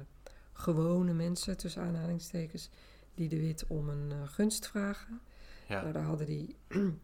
gewone 0.60 1.12
mensen, 1.12 1.56
tussen 1.56 1.82
aanhalingstekens, 1.82 2.70
die 3.14 3.28
de 3.28 3.40
wit 3.40 3.64
om 3.66 3.88
een 3.88 4.10
uh, 4.10 4.16
gunst 4.24 4.68
vragen. 4.68 5.20
Ja. 5.68 5.80
Nou, 5.80 5.92
daar 5.92 6.02
hadden 6.02 6.26
die, 6.26 6.56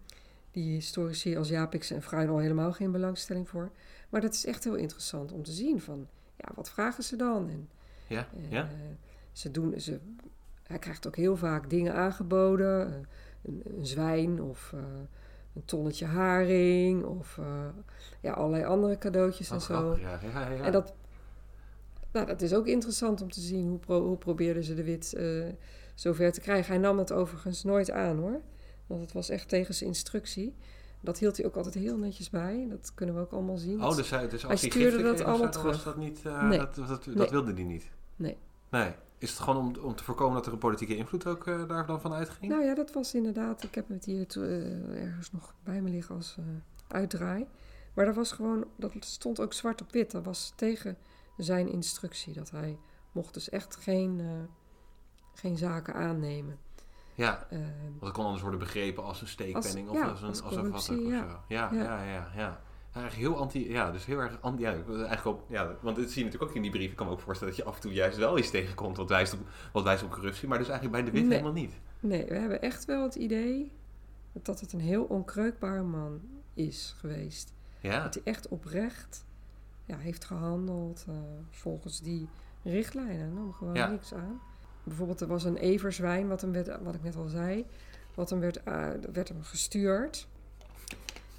die 0.50 0.72
historici 0.72 1.36
als 1.36 1.48
Japix 1.48 1.90
en 1.90 2.02
Fruin 2.02 2.28
al 2.28 2.38
helemaal 2.38 2.72
geen 2.72 2.92
belangstelling 2.92 3.48
voor. 3.48 3.70
Maar 4.08 4.20
dat 4.20 4.32
is 4.32 4.46
echt 4.46 4.64
heel 4.64 4.74
interessant 4.74 5.32
om 5.32 5.42
te 5.42 5.52
zien 5.52 5.80
van, 5.80 6.08
ja, 6.36 6.48
wat 6.54 6.70
vragen 6.70 7.04
ze 7.04 7.16
dan? 7.16 7.48
En, 7.48 7.68
ja, 8.06 8.28
ja. 8.48 8.68
Ze 9.32 9.50
doen, 9.50 9.80
ze, 9.80 10.00
hij 10.62 10.78
krijgt 10.78 11.06
ook 11.06 11.16
heel 11.16 11.36
vaak 11.36 11.70
dingen 11.70 11.94
aangeboden, 11.94 12.88
uh, 12.88 12.94
een, 13.42 13.62
een, 13.64 13.86
zwijn 13.86 14.42
of 14.42 14.72
een 15.54 15.64
tonnetje 15.64 16.06
haring 16.06 17.04
of 17.04 17.40
ja, 18.20 18.32
allerlei 18.32 18.64
andere 18.64 18.98
cadeautjes 18.98 19.48
oh, 19.48 19.54
en 19.54 19.60
zo. 19.60 19.96
Ja, 20.00 20.18
ja, 20.32 20.50
ja. 20.50 20.64
En 20.64 20.72
dat 20.72 20.94
nou, 22.16 22.28
dat 22.28 22.42
is 22.42 22.54
ook 22.54 22.66
interessant 22.66 23.20
om 23.22 23.30
te 23.30 23.40
zien 23.40 23.68
hoe, 23.68 23.78
pro, 23.78 24.06
hoe 24.06 24.16
probeerden 24.16 24.64
ze 24.64 24.74
de 24.74 24.84
wit 24.84 25.14
uh, 25.16 25.46
zover 25.94 26.32
te 26.32 26.40
krijgen. 26.40 26.72
Hij 26.72 26.82
nam 26.82 26.98
het 26.98 27.12
overigens 27.12 27.64
nooit 27.64 27.90
aan 27.90 28.18
hoor. 28.18 28.40
Want 28.86 29.00
het 29.00 29.12
was 29.12 29.28
echt 29.28 29.48
tegen 29.48 29.74
zijn 29.74 29.88
instructie. 29.88 30.54
Dat 31.00 31.18
hield 31.18 31.36
hij 31.36 31.46
ook 31.46 31.56
altijd 31.56 31.74
heel 31.74 31.98
netjes 31.98 32.30
bij. 32.30 32.66
Dat 32.68 32.92
kunnen 32.94 33.14
we 33.14 33.20
ook 33.20 33.32
allemaal 33.32 33.56
zien. 33.56 33.82
Oh, 33.82 33.96
dus, 33.96 34.10
hij, 34.10 34.28
dus 34.28 34.42
hij 34.42 34.56
stuurde 34.56 35.02
dat 35.02 35.20
allemaal 35.20 35.50
terug. 35.50 35.82
Dat, 35.82 35.96
niet, 35.96 36.20
uh, 36.26 36.48
nee. 36.48 36.58
dat, 36.58 36.74
dat, 36.74 37.06
nee. 37.06 37.16
dat, 37.16 37.30
wilde 37.30 37.52
hij 37.52 37.62
niet? 37.62 37.90
Nee. 38.16 38.36
Nee. 38.70 38.92
Is 39.18 39.30
het 39.30 39.38
gewoon 39.38 39.56
om, 39.56 39.84
om 39.84 39.94
te 39.94 40.04
voorkomen 40.04 40.34
dat 40.34 40.46
er 40.46 40.52
een 40.52 40.58
politieke 40.58 40.96
invloed 40.96 41.26
ook 41.26 41.46
uh, 41.46 41.68
daar 41.68 41.86
dan 41.86 42.00
van 42.00 42.12
uitging? 42.12 42.52
Nou 42.52 42.64
ja, 42.64 42.74
dat 42.74 42.92
was 42.92 43.14
inderdaad... 43.14 43.62
Ik 43.62 43.74
heb 43.74 43.88
het 43.88 44.04
hier 44.04 44.26
ergens 44.94 45.32
nog 45.32 45.54
bij 45.64 45.82
me 45.82 45.90
liggen 45.90 46.14
als 46.14 46.36
uitdraai. 46.88 47.46
Maar 47.94 48.04
dat 48.04 48.14
was 48.14 48.32
gewoon... 48.32 48.64
Dat 48.76 48.92
stond 49.00 49.40
ook 49.40 49.52
zwart 49.52 49.80
op 49.80 49.92
wit. 49.92 50.10
Dat 50.10 50.24
was 50.24 50.52
tegen 50.56 50.96
zijn 51.36 51.68
instructie. 51.68 52.32
Dat 52.32 52.50
hij 52.50 52.78
mocht 53.12 53.34
dus 53.34 53.48
echt 53.48 53.76
geen, 53.76 54.18
uh, 54.18 54.30
geen 55.34 55.56
zaken 55.56 55.94
aannemen. 55.94 56.58
Ja, 57.14 57.46
uh, 57.50 57.58
want 57.58 58.00
het 58.00 58.12
kon 58.12 58.24
anders 58.24 58.42
worden 58.42 58.60
begrepen 58.60 59.04
als 59.04 59.20
een 59.20 59.28
steekpenning 59.28 59.88
als, 59.88 59.98
of 59.98 60.04
ja, 60.04 60.10
als 60.10 60.20
een, 60.20 60.26
als, 60.28 60.42
als 60.42 60.56
een 60.56 60.74
of 60.74 60.82
zo. 60.82 60.94
Ja, 60.94 61.44
ja, 61.48 61.70
ja, 61.72 62.02
ja. 62.04 62.30
ja. 62.36 62.60
Eigenlijk 62.92 63.28
heel 63.28 63.40
anti, 63.40 63.70
ja, 63.70 63.90
dus 63.90 64.04
heel 64.04 64.18
erg 64.18 64.38
anti, 64.40 64.62
ja, 64.62 64.72
eigenlijk 64.72 65.24
op, 65.24 65.44
ja, 65.48 65.76
want 65.80 65.96
dat 65.96 66.10
zie 66.10 66.18
je 66.18 66.24
natuurlijk 66.24 66.50
ook 66.50 66.56
in 66.56 66.62
die 66.62 66.70
brief. 66.70 66.90
Ik 66.90 66.96
kan 66.96 67.06
me 67.06 67.12
ook 67.12 67.20
voorstellen 67.20 67.54
dat 67.54 67.62
je 67.62 67.68
af 67.68 67.76
en 67.76 67.80
toe 67.80 67.92
juist 67.92 68.16
wel 68.16 68.38
iets 68.38 68.50
tegenkomt 68.50 68.96
wat 68.96 69.08
wijst 69.08 69.32
op, 69.32 69.40
wat 69.72 69.82
wijst 69.82 70.02
op 70.02 70.10
corruptie, 70.10 70.48
maar 70.48 70.58
dus 70.58 70.68
eigenlijk 70.68 71.02
bij 71.02 71.12
de 71.12 71.18
wit 71.18 71.28
nee. 71.28 71.38
helemaal 71.38 71.62
niet. 71.62 71.72
Nee, 72.00 72.24
we 72.24 72.34
hebben 72.34 72.62
echt 72.62 72.84
wel 72.84 73.02
het 73.02 73.14
idee 73.14 73.72
dat 74.32 74.60
het 74.60 74.72
een 74.72 74.80
heel 74.80 75.04
onkreukbare 75.04 75.82
man 75.82 76.20
is 76.54 76.94
geweest. 76.98 77.54
Ja. 77.80 78.02
Dat 78.02 78.14
hij 78.14 78.22
echt 78.24 78.48
oprecht 78.48 79.24
ja, 79.86 79.96
heeft 79.96 80.24
gehandeld 80.24 81.04
uh, 81.08 81.14
volgens 81.50 82.00
die 82.00 82.28
richtlijnen. 82.62 83.34
Nam 83.34 83.52
gewoon 83.52 83.74
ja. 83.74 83.90
niks 83.90 84.14
aan. 84.14 84.40
Bijvoorbeeld, 84.84 85.20
er 85.20 85.26
was 85.26 85.44
een 85.44 85.56
everzwijn, 85.56 86.28
wat, 86.28 86.40
hem 86.40 86.52
werd, 86.52 86.82
wat 86.82 86.94
ik 86.94 87.02
net 87.02 87.16
al 87.16 87.28
zei, 87.28 87.66
wat 88.14 88.30
hem 88.30 88.40
werd, 88.40 88.60
uh, 88.68 88.90
werd 89.12 89.28
hem 89.28 89.42
gestuurd. 89.42 90.28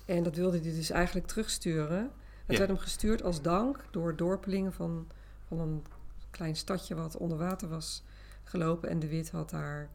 En 0.06 0.24
dat 0.24 0.36
wilde 0.36 0.60
hij 0.60 0.72
dus 0.72 0.90
eigenlijk 0.90 1.28
terugsturen. 1.28 2.02
Het 2.02 2.12
Ja. 2.48 2.58
werd 2.58 2.70
hem 2.70 2.78
gestuurd 2.78 3.24
als 3.24 3.42
dank 3.42 3.86
door 3.92 4.16
dorpelingen 4.16 4.74
van, 4.74 5.08
van 5.48 5.60
een 5.60 5.84
klein 6.30 6.56
stadje 6.56 6.96
wat 6.96 7.18
onder 7.18 7.38
water 7.38 7.70
was 7.70 8.04
gelopen. 8.44 8.90
En 8.90 9.00
de 9.00 9.08
Wit 9.08 9.30
had 9.30 9.50
daar 9.50 9.90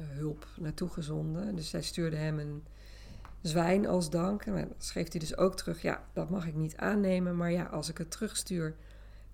uh, 0.00 0.06
hulp 0.08 0.46
naartoe 0.56 0.88
gezonden. 0.88 1.56
Dus 1.56 1.70
zij 1.70 1.82
stuurde 1.82 2.16
hem 2.16 2.38
een 2.38 2.64
zwijn 3.40 3.86
als 3.86 4.10
dank. 4.10 4.42
En 4.42 4.54
dan 4.54 4.74
schreef 4.78 5.10
hij 5.10 5.20
dus 5.20 5.36
ook 5.36 5.56
terug, 5.56 5.82
ja, 5.82 6.04
dat 6.12 6.30
mag 6.30 6.46
ik 6.46 6.54
niet 6.54 6.76
aannemen. 6.76 7.36
Maar 7.36 7.50
ja, 7.50 7.64
als 7.64 7.88
ik 7.88 7.98
het 7.98 8.10
terugstuur, 8.10 8.76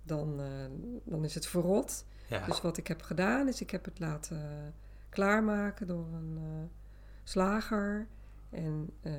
dan, 0.03 0.39
uh, 0.39 0.47
dan 1.03 1.23
is 1.23 1.35
het 1.35 1.47
verrot. 1.47 2.05
Ja. 2.27 2.45
Dus 2.45 2.61
wat 2.61 2.77
ik 2.77 2.87
heb 2.87 3.01
gedaan, 3.01 3.47
is 3.47 3.61
ik 3.61 3.71
heb 3.71 3.85
het 3.85 3.99
laten 3.99 4.73
klaarmaken 5.09 5.87
door 5.87 6.07
een 6.13 6.37
uh, 6.37 6.63
slager. 7.23 8.07
En 8.49 8.89
uh, 9.01 9.13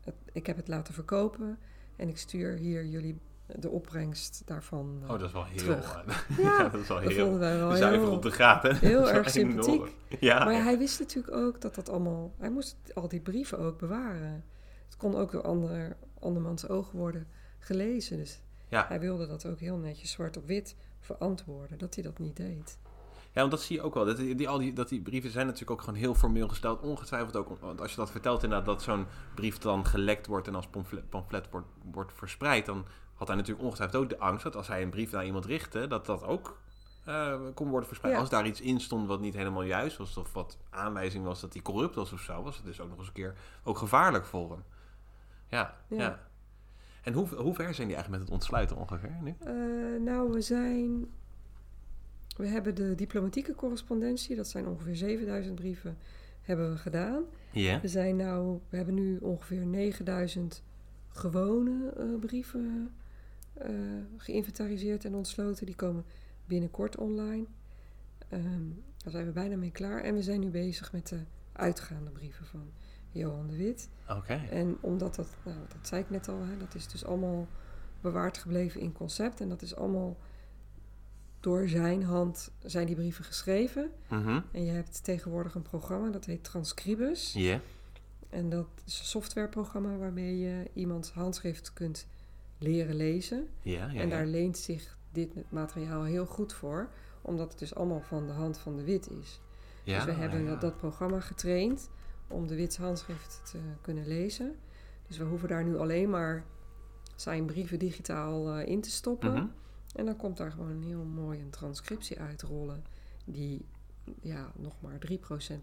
het, 0.00 0.14
ik 0.32 0.46
heb 0.46 0.56
het 0.56 0.68
laten 0.68 0.94
verkopen. 0.94 1.58
En 1.96 2.08
ik 2.08 2.18
stuur 2.18 2.56
hier 2.56 2.86
jullie 2.86 3.20
de 3.58 3.68
opbrengst 3.68 4.42
daarvan 4.46 5.00
uh, 5.02 5.10
Oh, 5.10 5.18
dat 5.18 5.28
is 5.28 5.32
wel 5.32 5.44
heel... 5.44 5.56
terug. 5.56 6.04
ja, 6.06 6.42
Ja, 6.44 6.68
dat 6.68 6.80
is 6.80 6.88
wel 6.88 6.98
heel 6.98 7.38
wel 7.38 7.76
zuiver 7.76 8.06
heel, 8.06 8.12
op 8.16 8.22
de 8.22 8.30
gaten. 8.30 8.76
heel 8.76 9.10
erg 9.16 9.30
sympathiek. 9.30 9.96
Ja, 10.20 10.44
Maar 10.44 10.52
ja, 10.54 10.62
hij 10.62 10.78
wist 10.78 10.98
natuurlijk 10.98 11.36
ook 11.36 11.60
dat 11.60 11.74
dat 11.74 11.88
allemaal... 11.88 12.34
Hij 12.38 12.50
moest 12.50 12.76
al 12.94 13.08
die 13.08 13.20
brieven 13.20 13.58
ook 13.58 13.78
bewaren. 13.78 14.44
Het 14.84 14.96
kon 14.96 15.14
ook 15.16 15.30
door 15.32 15.42
ander, 15.42 15.96
andermans 16.18 16.68
ogen 16.68 16.98
worden 16.98 17.26
gelezen. 17.58 18.16
Dus 18.16 18.40
Ja. 18.68 18.84
hij 18.88 19.00
wilde 19.00 19.26
dat 19.26 19.46
ook 19.46 19.58
heel 19.58 19.76
netjes 19.76 20.10
zwart 20.10 20.36
op 20.36 20.46
wit 20.46 20.76
verantwoorden. 21.00 21.78
Dat 21.78 21.94
hij 21.94 22.04
dat 22.04 22.18
niet 22.18 22.36
deed. 22.36 22.78
Ja, 23.32 23.40
want 23.40 23.50
dat 23.50 23.62
zie 23.62 23.76
je 23.76 23.82
ook 23.82 23.94
wel. 23.94 24.04
Dat 24.04 24.16
die, 24.16 24.48
al 24.48 24.58
die, 24.58 24.72
dat 24.72 24.88
die 24.88 25.00
brieven 25.00 25.30
zijn 25.30 25.44
natuurlijk 25.46 25.70
ook 25.72 25.80
gewoon 25.82 25.98
heel 25.98 26.14
formeel 26.14 26.48
gesteld. 26.48 26.80
Ongetwijfeld 26.80 27.36
ook, 27.36 27.60
want 27.60 27.80
als 27.80 27.90
je 27.90 27.96
dat 27.96 28.10
vertelt 28.10 28.42
inderdaad, 28.42 28.66
dat 28.66 28.82
zo'n 28.82 29.06
brief 29.34 29.58
dan 29.58 29.86
gelekt 29.86 30.26
wordt 30.26 30.46
en 30.46 30.54
als 30.54 30.66
pamflet, 30.66 31.08
pamflet 31.08 31.50
wordt, 31.50 31.66
wordt 31.92 32.12
verspreid, 32.14 32.66
dan 32.66 32.84
had 33.20 33.28
hij 33.28 33.36
natuurlijk 33.36 33.64
ongetwijfeld 33.64 34.02
ook 34.02 34.08
de 34.08 34.18
angst 34.18 34.42
dat 34.42 34.56
als 34.56 34.68
hij 34.68 34.82
een 34.82 34.90
brief 34.90 35.12
naar 35.12 35.24
iemand 35.24 35.44
richtte, 35.44 35.86
dat 35.86 36.06
dat 36.06 36.24
ook 36.24 36.58
uh, 37.08 37.34
kon 37.54 37.68
worden 37.68 37.88
verspreid. 37.88 38.16
Als 38.16 38.28
daar 38.28 38.46
iets 38.46 38.60
in 38.60 38.80
stond 38.80 39.06
wat 39.06 39.20
niet 39.20 39.34
helemaal 39.34 39.62
juist 39.62 39.96
was, 39.96 40.16
of 40.16 40.32
wat 40.32 40.58
aanwijzing 40.70 41.24
was 41.24 41.40
dat 41.40 41.52
hij 41.52 41.62
corrupt 41.62 41.94
was 41.94 42.12
of 42.12 42.20
zo, 42.20 42.42
was 42.42 42.56
het 42.56 42.64
dus 42.64 42.80
ook 42.80 42.88
nog 42.88 42.98
eens 42.98 43.06
een 43.06 43.12
keer 43.12 43.34
ook 43.64 43.78
gevaarlijk 43.78 44.24
voor 44.24 44.50
hem. 44.50 44.62
Ja, 45.48 45.76
ja. 45.88 46.28
En 47.02 47.12
hoe, 47.12 47.28
hoe 47.28 47.54
ver 47.54 47.74
zijn 47.74 47.86
die 47.86 47.96
eigenlijk 47.96 48.08
met 48.08 48.20
het 48.20 48.30
ontsluiten 48.30 48.76
ongeveer 48.76 49.16
nu? 49.22 49.34
Uh, 49.46 50.00
nou, 50.00 50.32
we 50.32 50.40
zijn... 50.40 51.06
We 52.36 52.46
hebben 52.46 52.74
de 52.74 52.94
diplomatieke 52.94 53.54
correspondentie, 53.54 54.36
dat 54.36 54.48
zijn 54.48 54.66
ongeveer 54.66 54.96
7000 54.96 55.54
brieven, 55.54 55.98
hebben 56.42 56.70
we 56.70 56.78
gedaan. 56.78 57.24
Ja. 57.50 57.80
We, 57.80 57.88
zijn 57.88 58.16
nou, 58.16 58.60
we 58.68 58.76
hebben 58.76 58.94
nu 58.94 59.18
ongeveer 59.18 59.66
9000 59.66 60.62
gewone 61.08 61.94
uh, 61.98 62.18
brieven 62.20 62.90
uh, 63.66 64.02
geïnventariseerd 64.16 65.04
en 65.04 65.14
ontsloten. 65.14 65.66
Die 65.66 65.74
komen 65.74 66.04
binnenkort 66.44 66.96
online. 66.96 67.46
Um, 68.32 68.82
daar 68.96 69.12
zijn 69.12 69.26
we 69.26 69.32
bijna 69.32 69.56
mee 69.56 69.70
klaar. 69.70 70.02
En 70.02 70.14
we 70.14 70.22
zijn 70.22 70.40
nu 70.40 70.48
bezig 70.48 70.92
met 70.92 71.08
de 71.08 71.20
uitgaande 71.52 72.10
brieven 72.10 72.46
van 72.46 72.70
Johan 73.10 73.46
de 73.46 73.56
Wit. 73.56 73.88
Oké. 74.08 74.34
En 74.50 74.76
omdat 74.80 75.14
dat, 75.14 75.28
nou, 75.44 75.58
dat 75.68 75.88
zei 75.88 76.02
ik 76.02 76.10
net 76.10 76.28
al, 76.28 76.42
hè, 76.44 76.56
dat 76.56 76.74
is 76.74 76.88
dus 76.88 77.04
allemaal 77.04 77.48
bewaard 78.00 78.38
gebleven 78.38 78.80
in 78.80 78.92
concept. 78.92 79.40
En 79.40 79.48
dat 79.48 79.62
is 79.62 79.76
allemaal 79.76 80.16
door 81.40 81.68
zijn 81.68 82.02
hand 82.02 82.50
zijn 82.62 82.86
die 82.86 82.94
brieven 82.94 83.24
geschreven. 83.24 83.90
Mm 84.08 84.44
En 84.52 84.64
je 84.64 84.70
hebt 84.70 85.04
tegenwoordig 85.04 85.54
een 85.54 85.62
programma 85.62 86.10
dat 86.10 86.24
heet 86.24 86.44
Transcribus. 86.44 87.32
Ja. 87.32 87.40
Yeah. 87.40 87.60
En 88.28 88.48
dat 88.48 88.66
is 88.84 88.98
een 88.98 89.04
softwareprogramma 89.04 89.96
waarmee 89.96 90.38
je 90.38 90.70
iemands 90.72 91.10
handschrift 91.10 91.72
kunt 91.72 92.06
leren 92.60 92.94
lezen. 92.94 93.48
Ja, 93.60 93.90
ja, 93.90 94.00
en 94.00 94.08
daar 94.08 94.26
leent 94.26 94.58
zich 94.58 94.98
dit 95.12 95.34
materiaal 95.48 96.04
heel 96.04 96.26
goed 96.26 96.52
voor, 96.52 96.88
omdat 97.22 97.50
het 97.50 97.58
dus 97.58 97.74
allemaal 97.74 98.00
van 98.00 98.26
de 98.26 98.32
hand 98.32 98.58
van 98.58 98.76
de 98.76 98.84
wit 98.84 99.10
is. 99.10 99.40
Ja, 99.84 99.96
dus 99.96 100.04
we 100.04 100.20
hebben 100.20 100.60
dat, 100.60 100.76
programma 100.76 101.20
getraind 101.20 101.90
om 102.28 102.46
de 102.46 102.54
wits 102.54 102.76
handschrift 102.76 103.40
te 103.50 103.58
kunnen 103.80 104.06
lezen. 104.06 104.56
Dus 105.06 105.18
we 105.18 105.24
hoeven 105.24 105.48
daar 105.48 105.64
nu 105.64 105.76
alleen 105.76 106.10
maar 106.10 106.44
zijn 107.16 107.46
brieven 107.46 107.78
digitaal 107.78 108.58
uh, 108.58 108.66
in 108.66 108.80
te 108.80 108.90
stoppen. 108.90 109.30
Mm 109.30 109.36
-hmm. 109.36 109.52
En 109.94 110.04
dan 110.04 110.16
komt 110.16 110.36
daar 110.36 110.50
gewoon 110.50 110.70
een 110.70 110.82
heel 110.82 111.04
mooie 111.04 111.50
transcriptie 111.50 112.20
uitrollen, 112.20 112.84
die 113.24 113.66
ja, 114.20 114.52
nog 114.56 114.80
maar 114.80 114.98
3% 115.10 115.18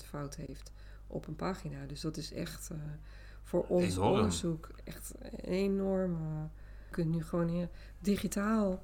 fout 0.05 0.35
heeft 0.35 0.71
op 1.07 1.27
een 1.27 1.35
pagina. 1.35 1.85
Dus 1.85 2.01
dat 2.01 2.17
is 2.17 2.33
echt 2.33 2.69
uh, 2.71 2.77
voor 3.43 3.65
ons 3.67 3.95
enorm. 3.95 4.13
onderzoek 4.13 4.69
echt 4.83 5.13
enorm. 5.41 6.11
Uh, 6.11 6.19
je 6.19 6.49
kunt 7.03 7.15
nu 7.15 7.23
gewoon 7.23 7.49
heel 7.49 7.69
digitaal 7.99 8.83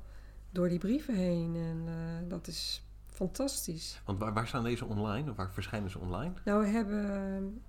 door 0.51 0.70
die 0.70 0.80
brieven 0.80 1.16
heen 1.16 1.55
en 1.55 1.78
uh, 1.88 2.30
dat 2.30 2.47
is 2.47 2.84
fantastisch. 3.05 4.01
Want 4.05 4.20
waar, 4.20 4.34
waar, 4.34 4.47
staan 4.47 4.64
deze 4.64 4.86
online 4.86 5.30
of 5.30 5.36
waar 5.36 5.53
verschijnen 5.53 5.89
ze 5.89 5.99
online? 5.99 6.34
Nou, 6.45 6.61
we 6.61 6.68
hebben 6.68 7.61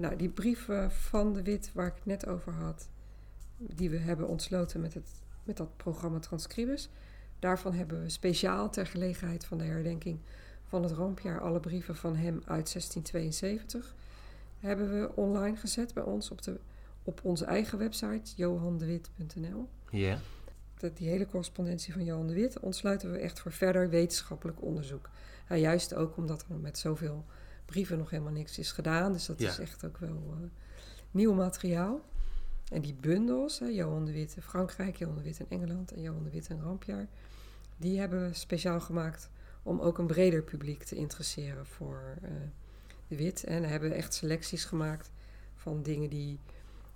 nou, 0.00 0.16
die 0.16 0.28
brieven 0.28 0.90
van 0.90 1.32
de 1.32 1.42
Wit 1.42 1.70
waar 1.72 1.86
ik 1.86 1.94
het 1.94 2.06
net 2.06 2.26
over 2.26 2.52
had, 2.52 2.88
die 3.56 3.90
we 3.90 3.96
hebben 3.96 4.28
ontsloten 4.28 4.80
met, 4.80 4.94
het, 4.94 5.22
met 5.44 5.56
dat 5.56 5.76
programma 5.76 6.18
Transcribus. 6.18 6.88
Daarvan 7.38 7.72
hebben 7.72 8.02
we 8.02 8.08
speciaal 8.08 8.70
ter 8.70 8.86
gelegenheid 8.86 9.44
van 9.44 9.58
de 9.58 9.64
herdenking 9.64 10.20
van 10.64 10.82
het 10.82 10.92
rampjaar 10.92 11.40
alle 11.40 11.60
brieven 11.60 11.96
van 11.96 12.16
hem 12.16 12.34
uit 12.34 12.72
1672 12.72 13.94
hebben 14.58 15.00
we 15.00 15.16
online 15.16 15.56
gezet 15.56 15.94
bij 15.94 16.02
ons 16.02 16.30
op, 16.30 16.42
de, 16.42 16.60
op 17.02 17.20
onze 17.24 17.44
eigen 17.44 17.78
website 17.78 18.32
johandewit.nl. 18.36 19.68
Ja. 19.90 19.98
Yeah. 19.98 20.18
Die 20.94 21.08
hele 21.08 21.26
correspondentie 21.26 21.92
van 21.92 22.04
Johan 22.04 22.26
de 22.26 22.34
Wit 22.34 22.60
ontsluiten 22.60 23.12
we 23.12 23.18
echt 23.18 23.40
voor 23.40 23.52
verder 23.52 23.88
wetenschappelijk 23.88 24.62
onderzoek. 24.62 25.10
Nou, 25.48 25.60
juist 25.60 25.94
ook 25.94 26.16
omdat 26.16 26.44
er 26.48 26.56
met 26.56 26.78
zoveel 26.78 27.24
brieven 27.64 27.98
nog 27.98 28.10
helemaal 28.10 28.32
niks 28.32 28.58
is 28.58 28.72
gedaan. 28.72 29.12
Dus 29.12 29.26
dat 29.26 29.40
Ja. 29.40 29.48
is 29.50 29.58
echt 29.58 29.84
ook 29.84 29.98
wel 29.98 30.36
uh, 30.40 30.46
nieuw 31.10 31.32
materiaal. 31.34 32.00
En 32.72 32.80
die 32.80 32.94
bundels, 32.94 33.58
hè, 33.58 33.66
Johan 33.66 34.04
de 34.04 34.12
Wit 34.12 34.36
in 34.36 34.42
Frankrijk, 34.42 34.96
Johan 34.96 35.16
de 35.16 35.22
Wit 35.22 35.38
in 35.38 35.46
Engeland 35.48 35.92
en 35.92 36.00
Johan 36.02 36.22
de 36.22 36.30
Wit 36.30 36.48
in 36.48 36.60
Rampjaar, 36.60 37.06
die 37.76 37.98
hebben 37.98 38.28
we 38.28 38.34
speciaal 38.34 38.80
gemaakt 38.80 39.30
om 39.62 39.80
ook 39.80 39.98
een 39.98 40.06
breder 40.06 40.42
publiek 40.42 40.82
te 40.82 40.94
interesseren 40.96 41.66
voor 41.66 42.02
uh, 42.22 42.30
de 43.08 43.16
wit. 43.16 43.44
En 43.44 43.64
hebben 43.64 43.88
we 43.88 43.94
echt 43.94 44.14
selecties 44.14 44.64
gemaakt 44.64 45.10
van 45.54 45.82
dingen 45.82 46.10
die, 46.10 46.38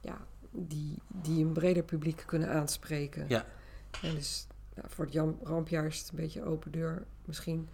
ja, 0.04 0.26
die, 0.50 0.98
die 1.06 1.44
een 1.44 1.52
breder 1.52 1.82
publiek 1.82 2.22
kunnen 2.26 2.48
aanspreken. 2.48 3.24
Ja. 3.28 3.46
En 4.02 4.14
dus 4.14 4.46
nou, 4.74 4.88
voor 4.90 5.04
het 5.04 5.34
rampjaar 5.42 5.86
is 5.86 5.98
het 5.98 6.10
een 6.10 6.16
beetje 6.16 6.44
open 6.44 6.72
deur 6.72 7.06
misschien. 7.24 7.68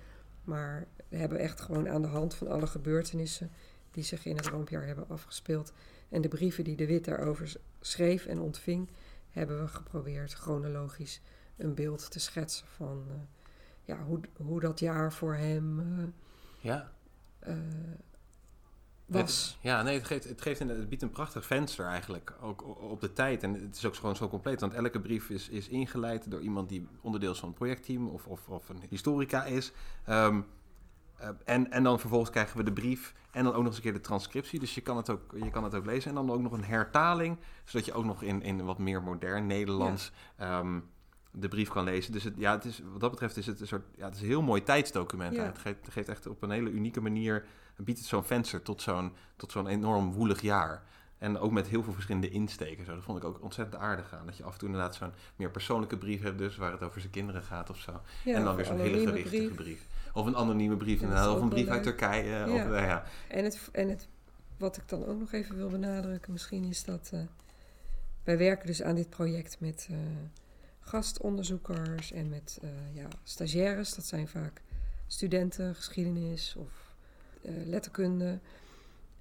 Maar 0.45 0.87
we 1.09 1.16
hebben 1.16 1.39
echt 1.39 1.61
gewoon 1.61 1.89
aan 1.89 2.03
de 2.03 2.09
hand 2.09 2.35
van 2.35 2.49
alle 2.49 2.66
gebeurtenissen 2.66 3.51
die 3.91 4.05
zich 4.05 4.24
in 4.24 4.37
het 4.37 4.47
rampjaar 4.47 4.87
hebben 4.87 5.09
afgespeeld. 5.09 5.72
En 6.09 6.20
de 6.20 6.28
brieven 6.28 6.64
die 6.64 6.76
de 6.76 6.87
Wit 6.87 7.05
daarover 7.05 7.53
schreef 7.81 8.26
en 8.26 8.41
ontving, 8.41 8.89
hebben 9.31 9.61
we 9.61 9.68
geprobeerd 9.68 10.33
chronologisch 10.33 11.20
een 11.57 11.74
beeld 11.74 12.11
te 12.11 12.20
schetsen 12.20 12.66
van 12.66 13.05
uh, 13.09 13.14
ja, 13.83 14.03
hoe, 14.03 14.20
hoe 14.37 14.61
dat 14.61 14.78
jaar 14.81 15.12
voor 15.12 15.35
hem 15.35 15.81
uh, 15.81 16.05
ja. 16.61 16.93
uh, 17.49 17.55
was. 19.12 19.46
Het, 19.46 19.56
ja, 19.61 19.82
nee, 19.82 19.96
het, 19.96 20.06
geeft, 20.06 20.24
het, 20.24 20.42
geeft 20.42 20.58
het 20.58 20.88
biedt 20.88 21.02
een 21.02 21.11
prachtig 21.11 21.46
venster 21.46 21.86
eigenlijk, 21.86 22.34
ook 22.40 22.64
op 22.90 23.00
de 23.00 23.12
tijd. 23.12 23.42
En 23.42 23.54
het 23.54 23.76
is 23.76 23.86
ook 23.86 23.94
gewoon 23.94 24.16
zo 24.16 24.28
compleet, 24.28 24.61
want 24.61 24.74
elke 24.74 25.00
brief 25.00 25.30
is, 25.30 25.48
is 25.48 25.68
ingeleid 25.68 26.30
door 26.30 26.40
iemand 26.40 26.68
die 26.68 26.88
onderdeel 27.00 27.32
is 27.32 27.38
van 27.38 27.48
een 27.48 27.54
projectteam 27.54 28.08
of, 28.08 28.26
of, 28.26 28.48
of 28.48 28.68
een 28.68 28.82
historica 28.88 29.44
is. 29.44 29.72
Um, 30.08 30.46
uh, 31.20 31.28
en, 31.44 31.70
en 31.70 31.82
dan 31.82 32.00
vervolgens 32.00 32.30
krijgen 32.30 32.56
we 32.56 32.62
de 32.62 32.72
brief 32.72 33.14
en 33.30 33.44
dan 33.44 33.52
ook 33.52 33.58
nog 33.58 33.66
eens 33.66 33.76
een 33.76 33.82
keer 33.82 33.92
de 33.92 34.00
transcriptie. 34.00 34.58
Dus 34.58 34.74
je 34.74 34.80
kan 34.80 34.96
het 34.96 35.11
ook, 35.11 35.34
je 35.42 35.50
kan 35.50 35.64
het 35.64 35.74
ook 35.74 35.86
lezen. 35.86 36.08
En 36.08 36.14
dan 36.14 36.30
ook 36.30 36.40
nog 36.40 36.52
een 36.52 36.64
hertaling, 36.64 37.38
zodat 37.64 37.86
je 37.86 37.92
ook 37.92 38.04
nog 38.04 38.22
in, 38.22 38.42
in 38.42 38.64
wat 38.64 38.78
meer 38.78 39.02
modern 39.02 39.46
Nederlands 39.46 40.12
ja. 40.38 40.58
um, 40.58 40.88
de 41.30 41.48
brief 41.48 41.68
kan 41.68 41.84
lezen. 41.84 42.12
Dus 42.12 42.24
het, 42.24 42.34
ja, 42.36 42.52
het 42.52 42.64
is, 42.64 42.82
wat 42.92 43.00
dat 43.00 43.11
betreft 43.11 43.36
is 43.36 43.46
het 43.46 43.61
een 43.61 43.66
soort, 43.66 43.84
ja, 43.96 44.04
het 44.04 44.14
is 44.14 44.20
een 44.20 44.26
heel 44.26 44.42
mooi 44.42 44.62
tijdsdocument. 44.62 45.34
Ja. 45.36 45.44
Het, 45.44 45.58
geeft, 45.58 45.84
het 45.84 45.92
geeft 45.92 46.08
echt 46.08 46.26
op 46.26 46.42
een 46.42 46.50
hele 46.50 46.70
unieke 46.70 47.00
manier, 47.00 47.46
biedt 47.85 47.99
het 47.99 48.09
zo'n 48.09 48.24
venster 48.24 48.62
tot 48.62 48.83
zo'n, 48.83 49.12
tot 49.37 49.53
zo'n 49.53 49.66
enorm 49.66 50.12
woelig 50.12 50.41
jaar. 50.41 50.83
En 51.18 51.39
ook 51.39 51.53
met 51.53 51.66
heel 51.66 51.83
veel 51.83 51.93
verschillende 51.93 52.31
insteken. 52.31 52.85
Zo. 52.85 52.95
Dat 52.95 53.05
vond 53.05 53.18
ik 53.18 53.24
ook 53.24 53.43
ontzettend 53.43 53.83
aardig 53.83 54.14
aan. 54.14 54.26
Dat 54.26 54.37
je 54.37 54.43
af 54.43 54.53
en 54.53 54.59
toe 54.59 54.68
inderdaad 54.68 54.95
zo'n 54.95 55.12
meer 55.37 55.51
persoonlijke 55.51 55.99
brief 55.99 56.22
hebt, 56.22 56.39
dus 56.39 56.57
waar 56.57 56.72
het 56.72 56.83
over 56.83 57.01
zijn 57.01 57.12
kinderen 57.12 57.43
gaat 57.43 57.70
of 57.70 57.78
zo. 57.78 58.01
Ja, 58.24 58.35
en 58.35 58.45
dan 58.45 58.57
weer 58.57 58.64
zo'n 58.64 58.78
hele 58.78 59.07
gerichte 59.07 59.31
brief. 59.31 59.55
brief. 59.55 59.87
Of 60.12 60.27
een 60.27 60.36
anonieme 60.36 60.77
brief, 60.77 61.01
inderdaad. 61.01 61.36
Of 61.36 61.40
een 61.43 61.48
brief 61.48 61.69
uit 61.69 61.82
Turkije. 61.82 62.28
Ja. 62.28 62.52
Of, 62.52 62.69
ja. 62.69 63.05
En, 63.28 63.44
het, 63.44 63.69
en 63.73 63.89
het, 63.89 64.09
wat 64.57 64.77
ik 64.77 64.89
dan 64.89 65.07
ook 65.07 65.19
nog 65.19 65.32
even 65.32 65.57
wil 65.57 65.69
benadrukken, 65.69 66.32
misschien 66.32 66.65
is 66.65 66.85
dat. 66.85 67.11
Uh, 67.15 67.20
wij 68.24 68.39
werken 68.39 68.66
dus 68.66 68.82
aan 68.82 68.94
dit 68.94 69.11
project 69.11 69.61
met 69.61 69.89
uh, 69.90 69.97
gastonderzoekers 70.81 72.12
en 72.12 72.28
met 72.28 72.59
uh, 72.65 72.70
ja, 72.94 73.09
stagiaires. 73.23 73.94
Dat 73.94 74.07
zijn 74.07 74.28
vaak 74.28 74.62
studenten, 75.07 75.74
geschiedenis 75.74 76.55
of 76.57 76.89
letterkunde. 77.42 78.40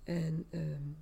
En 0.04 0.46
um, 0.52 0.98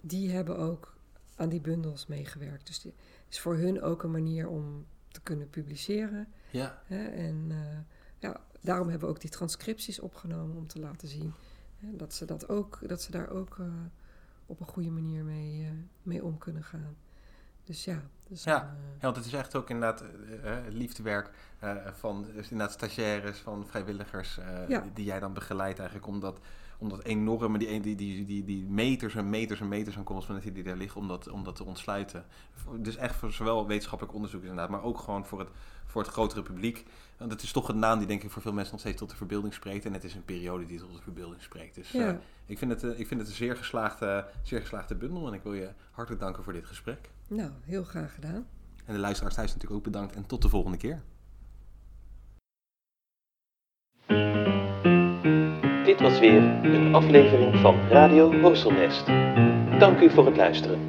die 0.00 0.30
hebben 0.30 0.58
ook 0.58 0.96
aan 1.36 1.48
die 1.48 1.60
bundels 1.60 2.06
meegewerkt. 2.06 2.66
Dus 2.66 2.82
het 2.82 2.94
is 3.28 3.40
voor 3.40 3.56
hun 3.56 3.82
ook 3.82 4.02
een 4.02 4.10
manier 4.10 4.48
om 4.48 4.86
te 5.08 5.20
kunnen 5.20 5.50
publiceren. 5.50 6.28
Ja. 6.50 6.82
Hè? 6.86 7.06
En 7.06 7.46
uh, 7.48 7.78
ja, 8.18 8.40
daarom 8.60 8.88
hebben 8.88 9.08
we 9.08 9.14
ook 9.14 9.20
die 9.20 9.30
transcripties 9.30 10.00
opgenomen 10.00 10.56
om 10.56 10.66
te 10.66 10.78
laten 10.78 11.08
zien 11.08 11.32
hè, 11.76 11.96
dat, 11.96 12.14
ze 12.14 12.24
dat, 12.24 12.48
ook, 12.48 12.88
dat 12.88 13.02
ze 13.02 13.10
daar 13.10 13.30
ook 13.30 13.56
uh, 13.56 13.66
op 14.46 14.60
een 14.60 14.66
goede 14.66 14.90
manier 14.90 15.24
mee, 15.24 15.72
mee 16.02 16.24
om 16.24 16.38
kunnen 16.38 16.64
gaan. 16.64 16.96
Dus 17.66 17.84
ja. 17.84 18.02
Dus 18.28 18.44
ja. 18.44 18.62
Een, 18.62 18.68
ja, 18.94 19.00
want 19.00 19.16
het 19.16 19.24
is 19.24 19.32
echt 19.32 19.54
ook 19.56 19.70
inderdaad 19.70 20.04
het 20.40 20.74
liefdewerk 20.74 21.30
van 21.92 22.26
dus 22.34 22.50
inderdaad 22.50 22.74
stagiaires, 22.74 23.38
van 23.38 23.66
vrijwilligers, 23.66 24.38
ja. 24.68 24.80
die, 24.80 24.92
die 24.92 25.04
jij 25.04 25.20
dan 25.20 25.32
begeleidt 25.32 25.78
eigenlijk, 25.78 26.08
omdat 26.08 26.40
om 26.78 26.88
dat 26.88 27.02
enorme, 27.02 27.58
die, 27.58 27.80
die, 27.80 27.96
die, 27.96 28.24
die, 28.24 28.44
die 28.44 28.64
meters 28.64 29.14
en 29.14 29.30
meters 29.30 29.60
en 29.60 29.68
meters 29.68 29.96
aan 29.96 30.04
correspondentie 30.04 30.52
die 30.52 30.62
daar 30.62 30.76
liggen, 30.76 31.00
om 31.00 31.08
dat, 31.08 31.28
om 31.28 31.44
dat 31.44 31.56
te 31.56 31.64
ontsluiten. 31.64 32.24
Dus 32.78 32.96
echt 32.96 33.14
voor 33.14 33.32
zowel 33.32 33.66
wetenschappelijk 33.66 34.14
onderzoek 34.14 34.40
inderdaad, 34.40 34.68
maar 34.68 34.82
ook 34.82 34.98
gewoon 34.98 35.26
voor 35.26 35.38
het, 35.38 35.48
voor 35.86 36.02
het 36.02 36.10
grotere 36.10 36.42
publiek. 36.42 36.84
Want 37.16 37.30
het 37.30 37.42
is 37.42 37.52
toch 37.52 37.68
een 37.68 37.78
naam 37.78 37.98
die 37.98 38.06
denk 38.06 38.22
ik 38.22 38.30
voor 38.30 38.42
veel 38.42 38.52
mensen 38.52 38.72
nog 38.72 38.80
steeds 38.80 38.98
tot 38.98 39.10
de 39.10 39.16
verbeelding 39.16 39.54
spreekt. 39.54 39.84
En 39.84 39.92
het 39.92 40.04
is 40.04 40.14
een 40.14 40.24
periode 40.24 40.66
die 40.66 40.78
tot 40.78 40.96
de 40.96 41.02
verbeelding 41.02 41.42
spreekt. 41.42 41.74
Dus 41.74 41.90
ja. 41.90 42.12
uh, 42.12 42.18
ik, 42.46 42.58
vind 42.58 42.70
het, 42.70 42.82
uh, 42.82 42.98
ik 42.98 43.06
vind 43.06 43.20
het 43.20 43.28
een 43.28 43.36
zeer 43.36 43.56
geslaagde, 43.56 44.26
zeer 44.42 44.60
geslaagde 44.60 44.94
bundel. 44.94 45.26
En 45.26 45.32
ik 45.32 45.42
wil 45.42 45.54
je 45.54 45.70
hartelijk 45.90 46.22
danken 46.22 46.44
voor 46.44 46.52
dit 46.52 46.66
gesprek. 46.66 47.10
Nou, 47.28 47.50
heel 47.64 47.84
graag 47.84 48.14
gedaan. 48.14 48.46
En 48.84 48.94
de 48.94 49.00
luisteraars 49.00 49.34
thuis 49.34 49.52
natuurlijk 49.52 49.76
ook 49.76 49.84
bedankt 49.84 50.14
en 50.14 50.26
tot 50.26 50.42
de 50.42 50.48
volgende 50.48 50.76
keer. 50.76 51.02
Dit 55.84 56.00
was 56.00 56.18
weer 56.18 56.42
een 56.64 56.94
aflevering 56.94 57.56
van 57.56 57.88
Radio 57.88 58.40
Horselnest. 58.40 59.06
Dank 59.78 60.00
u 60.00 60.10
voor 60.10 60.26
het 60.26 60.36
luisteren. 60.36 60.86